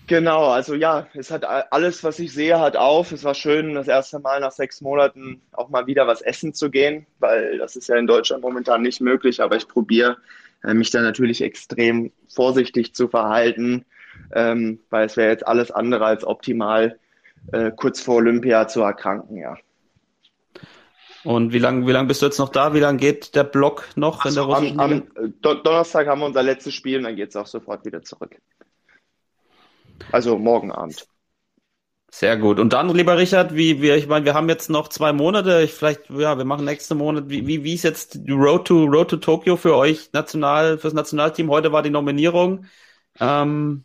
genau, 0.07 0.49
also 0.49 0.75
ja, 0.75 1.07
es 1.15 1.31
hat 1.31 1.45
alles, 1.45 2.05
was 2.05 2.19
ich 2.19 2.33
sehe, 2.33 2.59
hat 2.59 2.77
auf. 2.77 3.13
Es 3.13 3.25
war 3.25 3.35
schön, 3.35 3.75
das 3.75 3.89
erste 3.89 4.19
Mal 4.19 4.41
nach 4.41 4.53
sechs 4.53 4.81
Monaten 4.81 5.41
auch 5.53 5.69
mal 5.69 5.87
wieder 5.87 6.07
was 6.07 6.23
essen 6.23 6.55
zu 6.55 6.71
gehen, 6.71 7.07
weil 7.19 7.59
das 7.59 7.77
ist 7.77 7.89
ja 7.89 7.97
in 7.97 8.07
Deutschland 8.07 8.43
momentan 8.43 8.83
nicht 8.83 9.01
möglich, 9.01 9.43
aber 9.43 9.57
ich 9.57 9.69
probiere 9.69 10.19
äh, 10.63 10.75
mich 10.75 10.91
da 10.91 11.01
natürlich 11.01 11.43
extrem 11.43 12.13
vorsichtig 12.29 12.95
zu 12.95 13.09
verhalten, 13.09 13.85
ähm, 14.33 14.81
weil 14.91 15.07
es 15.07 15.17
wäre 15.17 15.31
jetzt 15.31 15.47
alles 15.47 15.71
andere 15.71 16.05
als 16.07 16.25
optimal, 16.25 16.99
äh, 17.53 17.71
kurz 17.71 18.01
vor 18.01 18.17
Olympia 18.17 18.67
zu 18.69 18.83
erkranken, 18.83 19.37
ja. 19.37 19.57
Und 21.25 21.55
wie 21.55 21.59
lange 21.59 21.87
wie 21.87 21.93
lang 21.93 22.07
bist 22.07 22.21
du 22.21 22.27
jetzt 22.27 22.39
noch 22.39 22.51
da? 22.51 22.75
Wie 22.75 22.81
lange 22.81 22.99
geht 22.99 23.35
der 23.35 23.45
Block 23.45 23.89
noch 23.97 24.27
in 24.27 24.35
der 24.35 24.43
russischen 24.43 24.79
Am, 24.79 24.93
am 25.17 25.35
Do 25.41 25.55
Donnerstag 25.55 26.07
haben 26.07 26.21
wir 26.21 26.27
unser 26.27 26.43
letztes 26.43 26.75
Spiel 26.75 26.99
und 26.99 27.05
dann 27.05 27.17
geht 27.17 27.31
es 27.31 27.37
auch 27.37 27.47
sofort 27.47 27.87
wieder 27.87 28.03
zurück. 28.03 28.37
Also 30.13 30.39
morgen 30.39 30.73
Abend. 30.73 31.07
Sehr 32.11 32.37
gut. 32.37 32.61
Und 32.61 32.73
dann, 32.73 32.95
lieber 32.95 33.19
Richard, 33.19 33.57
wie 33.57 33.83
wir, 33.83 33.97
ich 33.97 34.07
meine, 34.07 34.25
wir 34.25 34.35
haben 34.35 34.49
jetzt 34.49 34.71
noch 34.71 34.87
zwei 34.87 35.13
Monate. 35.13 35.63
Ich 35.63 35.73
vielleicht, 35.73 36.09
ja, 36.11 36.39
wir 36.39 36.45
machen 36.45 36.65
nächsten 36.65 36.97
Monat. 36.97 37.29
Wie, 37.29 37.45
wie, 37.49 37.65
wie 37.65 37.75
ist 37.75 37.83
jetzt 37.83 38.15
die 38.15 38.31
Road 38.31 38.69
to 38.69 38.85
Road 38.85 39.11
to 39.11 39.17
Tokyo 39.17 39.57
für 39.57 39.75
euch 39.75 40.13
national, 40.13 40.79
fürs 40.79 40.95
Nationalteam? 40.95 41.51
Heute 41.51 41.73
war 41.73 41.83
die 41.83 41.91
Nominierung. 41.91 42.67
Ähm, 43.19 43.85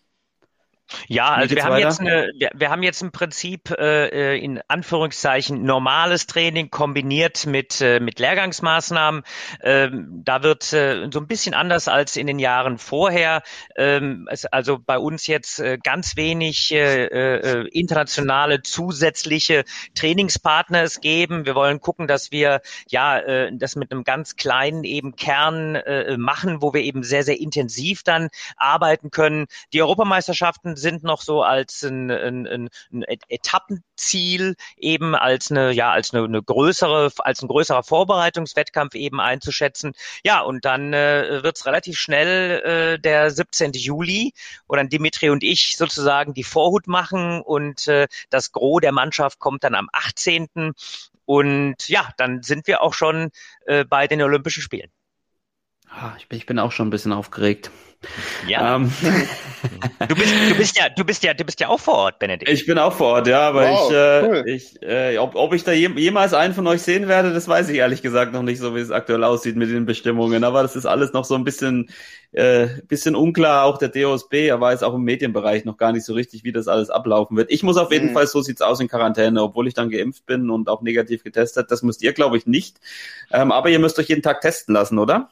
Ja, 1.08 1.30
also 1.30 1.56
wir 1.56 1.64
haben 1.64 1.74
weiter? 1.74 1.88
jetzt 1.88 2.00
eine, 2.00 2.32
wir, 2.38 2.50
wir 2.54 2.70
haben 2.70 2.84
jetzt 2.84 3.02
im 3.02 3.12
Prinzip 3.12 3.72
äh, 3.72 4.36
äh, 4.36 4.40
in 4.40 4.62
Anführungszeichen 4.68 5.64
normales 5.64 6.28
Training 6.28 6.70
kombiniert 6.70 7.46
mit 7.46 7.82
äh, 7.82 8.00
mit 8.00 8.20
Lehrgangsmaßnahmen. 8.20 9.24
Ähm, 9.62 10.22
da 10.24 10.44
wird 10.44 10.74
äh, 10.74 11.08
so 11.12 11.20
ein 11.20 11.28
bisschen 11.28 11.54
anders 11.54 11.88
als 11.88 12.16
in 12.16 12.28
den 12.28 12.40
Jahren 12.40 12.78
vorher. 12.78 13.44
Ähm, 13.76 14.28
es, 14.32 14.46
also 14.46 14.80
bei 14.80 14.98
uns 14.98 15.28
jetzt 15.28 15.60
äh, 15.60 15.78
ganz 15.82 16.16
wenig 16.16 16.72
äh, 16.72 17.06
äh, 17.06 17.68
internationale 17.68 18.62
zusätzliche 18.62 19.66
Trainingspartner 19.96 20.84
es 20.84 21.02
geben. 21.02 21.46
Wir 21.46 21.56
wollen 21.56 21.80
gucken, 21.82 22.08
dass 22.08 22.32
wir 22.32 22.62
ja 22.88 23.20
äh, 23.20 23.52
das 23.54 23.76
mit 23.76 23.92
einem 23.92 24.04
ganz 24.04 24.36
kleinen 24.36 24.84
eben 24.84 25.16
Kern 25.16 25.76
äh, 25.76 26.18
machen, 26.18 26.62
wo 26.62 26.74
wir 26.74 26.82
eben 26.82 27.04
sehr 27.04 27.24
sehr 27.24 27.40
intensiv 27.40 28.04
dann 28.04 28.30
arbeiten 28.58 29.12
können. 29.12 29.46
Die 29.74 29.82
Europameisterschaften 29.82 30.79
sind 30.80 31.04
noch 31.04 31.22
so 31.22 31.44
als 31.44 31.84
ein, 31.84 32.10
ein, 32.10 32.48
ein, 32.48 32.70
ein 32.92 33.04
Etappenziel 33.28 34.56
eben 34.78 35.16
als 35.16 35.52
eine 35.52 35.72
ja 35.72 35.92
als 35.92 36.14
eine, 36.14 36.24
eine 36.24 36.42
größere 36.42 37.12
als 37.20 37.42
ein 37.42 37.48
größerer 37.48 37.84
Vorbereitungswettkampf 37.84 38.96
eben 38.96 39.20
einzuschätzen. 39.22 39.94
Ja 40.24 40.42
und 40.42 40.66
dann 40.66 40.94
äh, 40.94 41.44
wird 41.44 41.58
es 41.58 41.66
relativ 41.66 41.98
schnell 41.98 42.96
äh, 42.96 43.00
der 43.00 43.32
17. 43.32 43.74
Juli, 43.74 44.34
wo 44.68 44.76
dann 44.76 44.90
Dimitri 44.90 45.30
und 45.30 45.44
ich 45.44 45.78
sozusagen 45.78 46.34
die 46.34 46.44
Vorhut 46.44 46.88
machen 46.88 47.42
und 47.42 47.88
äh, 47.88 48.08
das 48.30 48.52
Gros 48.52 48.82
der 48.82 48.92
Mannschaft 48.92 49.40
kommt 49.40 49.64
dann 49.64 49.76
am 49.76 49.90
18. 49.94 50.74
Und 51.26 51.88
ja, 51.88 52.12
dann 52.18 52.42
sind 52.42 52.68
wir 52.68 52.82
auch 52.82 52.94
schon 52.94 53.30
äh, 53.66 53.86
bei 53.86 54.08
den 54.08 54.22
Olympischen 54.22 54.64
Spielen. 54.64 54.90
Ah, 55.90 56.14
ich, 56.18 56.28
bin, 56.30 56.38
ich 56.38 56.46
bin 56.46 56.60
auch 56.60 56.72
schon 56.72 56.88
ein 56.88 56.92
bisschen 56.92 57.14
aufgeregt. 57.14 57.72
Ja, 58.42 58.76
Ähm, 58.76 58.92
du 60.08 60.16
bist 60.16 60.50
du 60.50 60.56
bist 60.56 60.78
ja 60.78 60.90
du 60.90 61.04
bist 61.04 61.24
ja 61.24 61.34
du 61.34 61.44
bist 61.44 61.60
ja 61.60 61.68
auch 61.70 61.80
vor 61.80 61.96
Ort, 61.96 62.20
Benedikt. 62.20 62.52
ich 62.52 62.66
bin 62.66 62.78
auch 62.80 62.94
vor 62.94 63.08
Ort, 63.16 63.28
ja, 63.28 63.42
aber 63.50 63.68
Wow, 63.68 63.92
ich, 63.92 63.92
äh, 63.92 64.24
cool. 64.24 64.44
ich 64.46 64.82
äh, 64.82 65.18
ob, 65.18 65.36
ob 65.36 65.54
ich 65.54 65.64
da 65.66 65.74
jem, 65.74 65.98
jemals 65.98 66.34
einen 66.34 66.54
von 66.54 66.66
euch 66.68 66.82
sehen 66.82 67.08
werde, 67.10 67.34
das 67.34 67.48
weiß 67.48 67.70
ich 67.70 67.78
ehrlich 67.78 68.02
gesagt 68.02 68.32
noch 68.34 68.42
nicht, 68.44 68.60
so 68.60 68.74
wie 68.76 68.80
es 68.80 68.90
aktuell 68.92 69.24
aussieht 69.24 69.58
mit 69.58 69.70
den 69.70 69.86
Bestimmungen. 69.86 70.44
Aber 70.46 70.62
das 70.64 70.76
ist 70.78 70.86
alles 70.86 71.12
noch 71.14 71.26
so 71.26 71.36
ein 71.36 71.44
bisschen, 71.44 71.90
äh, 72.32 72.68
bisschen 72.88 73.16
unklar. 73.16 73.66
Auch 73.66 73.78
der 73.78 73.90
DOSB, 73.90 74.48
er 74.48 74.62
weiß 74.62 74.84
auch 74.84 74.94
im 74.96 75.04
Medienbereich 75.04 75.66
noch 75.66 75.78
gar 75.78 75.92
nicht 75.92 76.06
so 76.06 76.14
richtig, 76.14 76.44
wie 76.46 76.54
das 76.54 76.68
alles 76.70 76.90
ablaufen 76.90 77.36
wird. 77.36 77.52
Ich 77.52 77.64
muss 77.64 77.78
auf 77.78 77.92
jeden 77.92 78.10
Mhm. 78.10 78.14
Fall, 78.14 78.28
so 78.28 78.42
sieht's 78.42 78.62
aus 78.62 78.80
in 78.80 78.88
Quarantäne, 78.88 79.44
obwohl 79.44 79.68
ich 79.68 79.74
dann 79.74 79.90
geimpft 79.90 80.26
bin 80.26 80.50
und 80.50 80.70
auch 80.70 80.82
negativ 80.82 81.24
getestet. 81.24 81.70
Das 81.72 81.84
müsst 81.84 82.02
ihr, 82.02 82.14
glaube 82.14 82.38
ich, 82.38 82.48
nicht. 82.48 82.78
Ähm, 83.32 83.52
aber 83.52 83.70
ihr 83.70 83.80
müsst 83.80 84.00
euch 84.00 84.08
jeden 84.08 84.22
Tag 84.24 84.42
testen 84.42 84.74
lassen, 84.74 84.98
oder? 85.00 85.30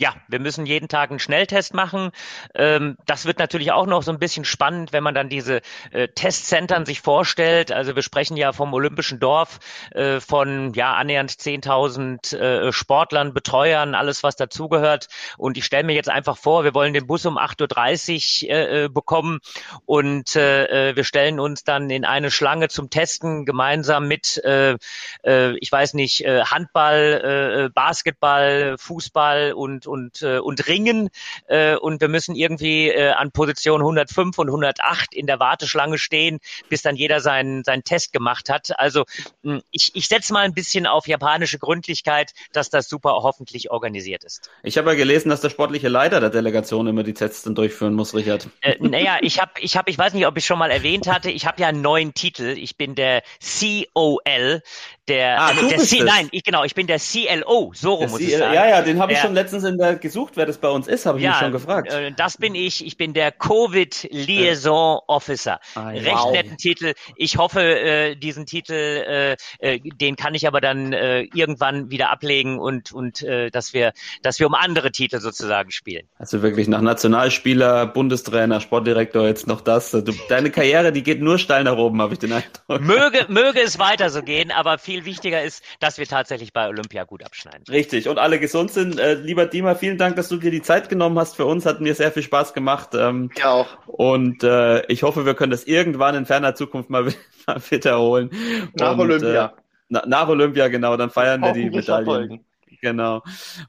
Ja, 0.00 0.12
wir 0.26 0.40
müssen 0.40 0.66
jeden 0.66 0.88
Tag 0.88 1.10
einen 1.10 1.20
Schnelltest 1.20 1.72
machen. 1.72 2.10
Ähm, 2.56 2.96
das 3.06 3.26
wird 3.26 3.38
natürlich 3.38 3.70
auch 3.70 3.86
noch 3.86 4.02
so 4.02 4.10
ein 4.10 4.18
bisschen 4.18 4.44
spannend, 4.44 4.92
wenn 4.92 5.04
man 5.04 5.14
dann 5.14 5.28
diese 5.28 5.60
äh, 5.92 6.08
Testzentren 6.08 6.84
sich 6.84 7.00
vorstellt. 7.00 7.70
Also 7.70 7.94
wir 7.94 8.02
sprechen 8.02 8.36
ja 8.36 8.52
vom 8.52 8.74
Olympischen 8.74 9.20
Dorf, 9.20 9.60
äh, 9.92 10.18
von 10.18 10.72
ja 10.74 10.94
annähernd 10.94 11.30
10.000 11.30 12.36
äh, 12.36 12.72
Sportlern, 12.72 13.34
Betreuern, 13.34 13.94
alles 13.94 14.24
was 14.24 14.34
dazugehört. 14.34 15.06
Und 15.38 15.56
ich 15.56 15.64
stelle 15.64 15.84
mir 15.84 15.94
jetzt 15.94 16.10
einfach 16.10 16.38
vor, 16.38 16.64
wir 16.64 16.74
wollen 16.74 16.92
den 16.92 17.06
Bus 17.06 17.24
um 17.24 17.38
8.30 17.38 18.48
Uhr 18.82 18.88
bekommen 18.88 19.38
und 19.86 20.34
wir 20.34 21.04
stellen 21.04 21.38
uns 21.38 21.64
dann 21.64 21.88
in 21.90 22.04
eine 22.04 22.30
Schlange 22.30 22.68
zum 22.68 22.90
Testen 22.90 23.44
gemeinsam 23.44 24.08
mit, 24.08 24.42
ich 24.42 25.72
weiß 25.72 25.94
nicht, 25.94 26.20
Handball, 26.26 27.70
Basketball, 27.74 28.76
Fußball 28.78 29.52
und 29.52 29.83
und 29.86 30.22
äh, 30.22 30.38
und 30.38 30.66
Ringen 30.68 31.10
äh, 31.48 31.76
und 31.76 32.00
wir 32.00 32.08
müssen 32.08 32.34
irgendwie 32.34 32.88
äh, 32.88 33.10
an 33.12 33.30
Position 33.32 33.80
105 33.80 34.38
und 34.38 34.48
108 34.48 35.14
in 35.14 35.26
der 35.26 35.40
Warteschlange 35.40 35.98
stehen, 35.98 36.40
bis 36.68 36.82
dann 36.82 36.96
jeder 36.96 37.20
seinen 37.20 37.64
seinen 37.64 37.84
Test 37.84 38.12
gemacht 38.12 38.48
hat. 38.48 38.78
Also 38.78 39.04
mh, 39.42 39.60
ich 39.70 39.90
ich 39.94 40.08
setze 40.08 40.32
mal 40.32 40.40
ein 40.44 40.54
bisschen 40.54 40.86
auf 40.86 41.06
japanische 41.08 41.58
Gründlichkeit, 41.58 42.32
dass 42.52 42.70
das 42.70 42.88
super 42.88 43.10
hoffentlich 43.22 43.70
organisiert 43.70 44.24
ist. 44.24 44.50
Ich 44.62 44.78
habe 44.78 44.90
ja 44.90 44.96
gelesen, 44.96 45.28
dass 45.28 45.40
der 45.40 45.50
sportliche 45.50 45.88
Leiter 45.88 46.20
der 46.20 46.30
Delegation 46.30 46.86
immer 46.86 47.02
die 47.02 47.14
Tests 47.14 47.42
dann 47.42 47.54
durchführen 47.54 47.94
muss, 47.94 48.14
Richard. 48.14 48.48
Äh, 48.60 48.76
naja, 48.80 49.18
ich 49.20 49.40
habe, 49.40 49.52
ich 49.60 49.76
habe, 49.76 49.90
ich 49.90 49.98
weiß 49.98 50.14
nicht, 50.14 50.26
ob 50.26 50.36
ich 50.36 50.44
schon 50.46 50.58
mal 50.58 50.70
erwähnt 50.70 51.06
hatte, 51.06 51.30
ich 51.30 51.46
habe 51.46 51.60
ja 51.60 51.68
einen 51.68 51.82
neuen 51.82 52.14
Titel. 52.14 52.56
Ich 52.58 52.76
bin 52.76 52.94
der 52.94 53.22
COL, 53.40 54.62
der, 55.08 55.40
Ah, 55.40 55.52
du 55.52 55.68
der 55.68 55.76
bist 55.76 55.90
C, 55.90 55.98
es. 55.98 56.04
nein, 56.04 56.28
ich 56.32 56.42
genau, 56.44 56.64
ich 56.64 56.74
bin 56.74 56.86
der 56.86 56.98
CLO, 56.98 57.72
so 57.74 57.94
rum 57.94 58.10
muss 58.10 58.20
ich 58.20 58.36
sagen. 58.36 58.54
ja, 58.54 58.66
ja, 58.68 58.82
den 58.82 58.98
habe 59.00 59.12
ich 59.12 59.18
schon 59.18 59.34
letztens 59.34 59.64
in 59.64 59.73
der 59.78 59.96
gesucht, 59.96 60.32
wer 60.36 60.46
das 60.46 60.58
bei 60.58 60.68
uns 60.68 60.86
ist, 60.88 61.06
habe 61.06 61.18
ich 61.18 61.26
mich 61.26 61.36
schon 61.36 61.52
gefragt. 61.52 61.92
äh, 61.92 62.12
das 62.12 62.36
bin 62.36 62.54
ich. 62.54 62.84
Ich 62.86 62.96
bin 62.96 63.14
der 63.14 63.32
Covid 63.32 64.08
Liaison 64.10 65.00
Officer. 65.06 65.60
Ah, 65.74 65.92
ja. 65.92 66.02
Recht 66.02 66.24
Wow. 66.24 66.32
netten 66.32 66.56
Titel. 66.56 66.94
Ich 67.16 67.36
hoffe, 67.38 67.60
äh, 67.60 68.16
diesen 68.16 68.46
Titel, 68.46 69.36
äh, 69.60 69.78
den 69.80 70.16
kann 70.16 70.34
ich 70.34 70.46
aber 70.46 70.60
dann 70.60 70.92
irgendwann 70.92 71.90
wieder 71.90 72.10
ablegen 72.10 72.58
und 72.58 72.92
und 72.92 73.24
dass 73.52 73.72
wir, 73.72 73.92
dass 74.22 74.38
wir 74.40 74.46
um 74.46 74.54
andere 74.54 74.90
Titel 74.92 75.20
sozusagen 75.20 75.70
spielen. 75.70 76.06
Also 76.18 76.42
wirklich 76.42 76.68
nach 76.68 76.80
Nationalspieler, 76.80 77.86
Bundestrainer, 77.86 78.60
Sportdirektor 78.60 79.26
jetzt 79.26 79.46
noch 79.46 79.60
das. 79.60 79.90
Du, 79.90 80.02
deine 80.28 80.50
Karriere, 80.50 80.92
die 80.92 81.02
geht 81.02 81.20
nur 81.20 81.38
steil 81.38 81.64
nach 81.64 81.76
oben, 81.76 82.00
habe 82.02 82.12
ich 82.14 82.18
den 82.18 82.32
Eindruck. 82.32 82.80
Möge, 82.80 83.26
möge 83.28 83.60
es 83.60 83.78
weiter 83.78 84.10
so 84.10 84.22
gehen, 84.22 84.50
aber 84.50 84.78
viel 84.78 85.04
wichtiger 85.04 85.42
ist, 85.42 85.62
dass 85.80 85.98
wir 85.98 86.06
tatsächlich 86.06 86.52
bei 86.52 86.68
Olympia 86.68 87.04
gut 87.04 87.24
abschneiden. 87.24 87.64
Richtig, 87.70 88.08
und 88.08 88.18
alle 88.18 88.38
gesund 88.38 88.70
sind. 88.70 89.00
Lieber 89.22 89.46
Dima, 89.46 89.63
vielen 89.74 89.98
Dank, 89.98 90.16
dass 90.16 90.28
du 90.28 90.36
dir 90.36 90.50
die 90.50 90.62
Zeit 90.62 90.88
genommen 90.88 91.18
hast 91.18 91.36
für 91.36 91.46
uns. 91.46 91.66
Hat 91.66 91.80
mir 91.80 91.94
sehr 91.94 92.12
viel 92.12 92.22
Spaß 92.22 92.52
gemacht. 92.54 92.90
Ähm, 92.94 93.30
Ja, 93.36 93.52
auch. 93.52 93.66
und 93.86 94.42
äh, 94.44 94.84
ich 94.86 95.02
hoffe, 95.02 95.24
wir 95.26 95.34
können 95.34 95.50
das 95.50 95.64
irgendwann 95.64 96.14
in 96.14 96.26
ferner 96.26 96.54
Zukunft 96.54 96.90
mal, 96.90 97.04
mal 97.46 97.60
wiederholen. 97.70 98.30
Nach 98.74 98.92
und, 98.92 99.00
Olympia. 99.00 99.46
Äh, 99.46 99.60
na, 99.88 100.04
nach 100.06 100.28
Olympia, 100.28 100.68
genau, 100.68 100.96
dann 100.96 101.10
feiern 101.10 101.40
wir 101.40 101.52
die 101.52 101.64
Medaillen. 101.64 101.84
verfolgen. 101.84 102.44
Genau. 102.80 103.22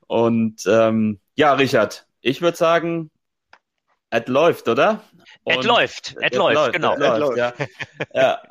Und 0.07 0.63
ähm, 0.67 1.19
ja, 1.35 1.53
Richard, 1.53 2.05
ich 2.21 2.41
würde 2.41 2.57
sagen, 2.57 3.11
es 4.09 4.27
läuft, 4.27 4.67
oder? 4.67 5.01
Es 5.45 5.63
läuft, 5.65 6.15
es 6.21 6.35
läuft, 6.35 6.73
genau. 6.73 6.93
Es 6.93 6.99
läuft, 6.99 7.19
läuft. 7.19 7.37
ja. 7.37 7.53
ja. 8.13 8.41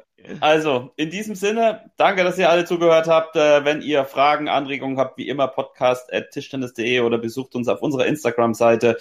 Also, 0.40 0.92
in 0.96 1.10
diesem 1.10 1.34
Sinne, 1.34 1.90
danke, 1.96 2.24
dass 2.24 2.38
ihr 2.38 2.48
alle 2.48 2.64
zugehört 2.64 3.08
habt. 3.08 3.36
Äh, 3.36 3.64
wenn 3.64 3.82
ihr 3.82 4.04
Fragen, 4.04 4.48
Anregungen 4.48 4.98
habt, 4.98 5.18
wie 5.18 5.28
immer 5.28 5.48
podcast 5.48 6.12
at 6.12 6.30
tischtennis.de 6.30 7.00
oder 7.00 7.18
besucht 7.18 7.54
uns 7.54 7.68
auf 7.68 7.82
unserer 7.82 8.06
Instagram-Seite. 8.06 8.96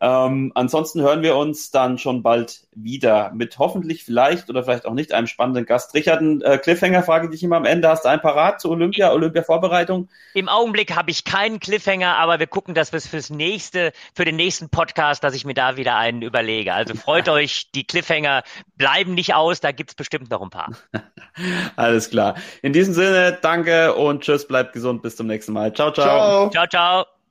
Ähm, 0.00 0.52
ansonsten 0.54 1.00
hören 1.00 1.22
wir 1.22 1.36
uns 1.36 1.70
dann 1.70 1.98
schon 1.98 2.22
bald 2.22 2.64
wieder 2.74 3.30
mit 3.34 3.58
hoffentlich 3.58 4.04
vielleicht 4.04 4.50
oder 4.50 4.64
vielleicht 4.64 4.86
auch 4.86 4.94
nicht 4.94 5.12
einem 5.12 5.26
spannenden 5.26 5.66
Gast. 5.66 5.94
Richard, 5.94 6.20
ein 6.20 6.42
äh, 6.42 6.58
Cliffhanger 6.58 7.02
frage 7.02 7.26
ich 7.26 7.30
dich 7.32 7.42
immer 7.42 7.56
am 7.56 7.64
Ende. 7.64 7.88
Hast 7.88 8.04
du 8.04 8.08
einen 8.08 8.22
parat 8.22 8.60
zu 8.60 8.70
Olympia, 8.70 9.12
Olympia-Vorbereitung? 9.12 10.08
Im 10.34 10.48
Augenblick 10.48 10.96
habe 10.96 11.10
ich 11.10 11.24
keinen 11.24 11.60
Cliffhanger, 11.60 12.16
aber 12.16 12.38
wir 12.38 12.46
gucken, 12.46 12.74
dass 12.74 12.92
wir 12.92 12.98
es 12.98 13.06
fürs 13.06 13.30
nächste, 13.30 13.92
für 14.14 14.24
den 14.24 14.36
nächsten 14.36 14.68
Podcast, 14.68 15.22
dass 15.22 15.34
ich 15.34 15.44
mir 15.44 15.54
da 15.54 15.76
wieder 15.76 15.96
einen 15.96 16.22
überlege. 16.22 16.74
Also 16.74 16.94
freut 16.94 17.28
euch, 17.28 17.70
die 17.72 17.84
Cliffhanger 17.84 18.42
bleiben 18.76 19.14
nicht 19.14 19.34
aus, 19.34 19.60
da 19.60 19.72
gibt's 19.72 19.94
bestimmt 19.94 20.30
noch 20.30 20.42
ein 20.42 20.50
paar. 20.50 20.63
Alles 21.76 22.10
klar. 22.10 22.36
In 22.62 22.72
diesem 22.72 22.94
Sinne, 22.94 23.38
danke 23.40 23.94
und 23.94 24.22
tschüss, 24.22 24.46
bleibt 24.46 24.72
gesund, 24.72 25.02
bis 25.02 25.16
zum 25.16 25.26
nächsten 25.26 25.52
Mal. 25.52 25.72
Ciao, 25.72 25.92
ciao. 25.92 26.50
Ciao. 26.50 26.50
Ciao, 26.50 26.66
ciao. 26.66 27.23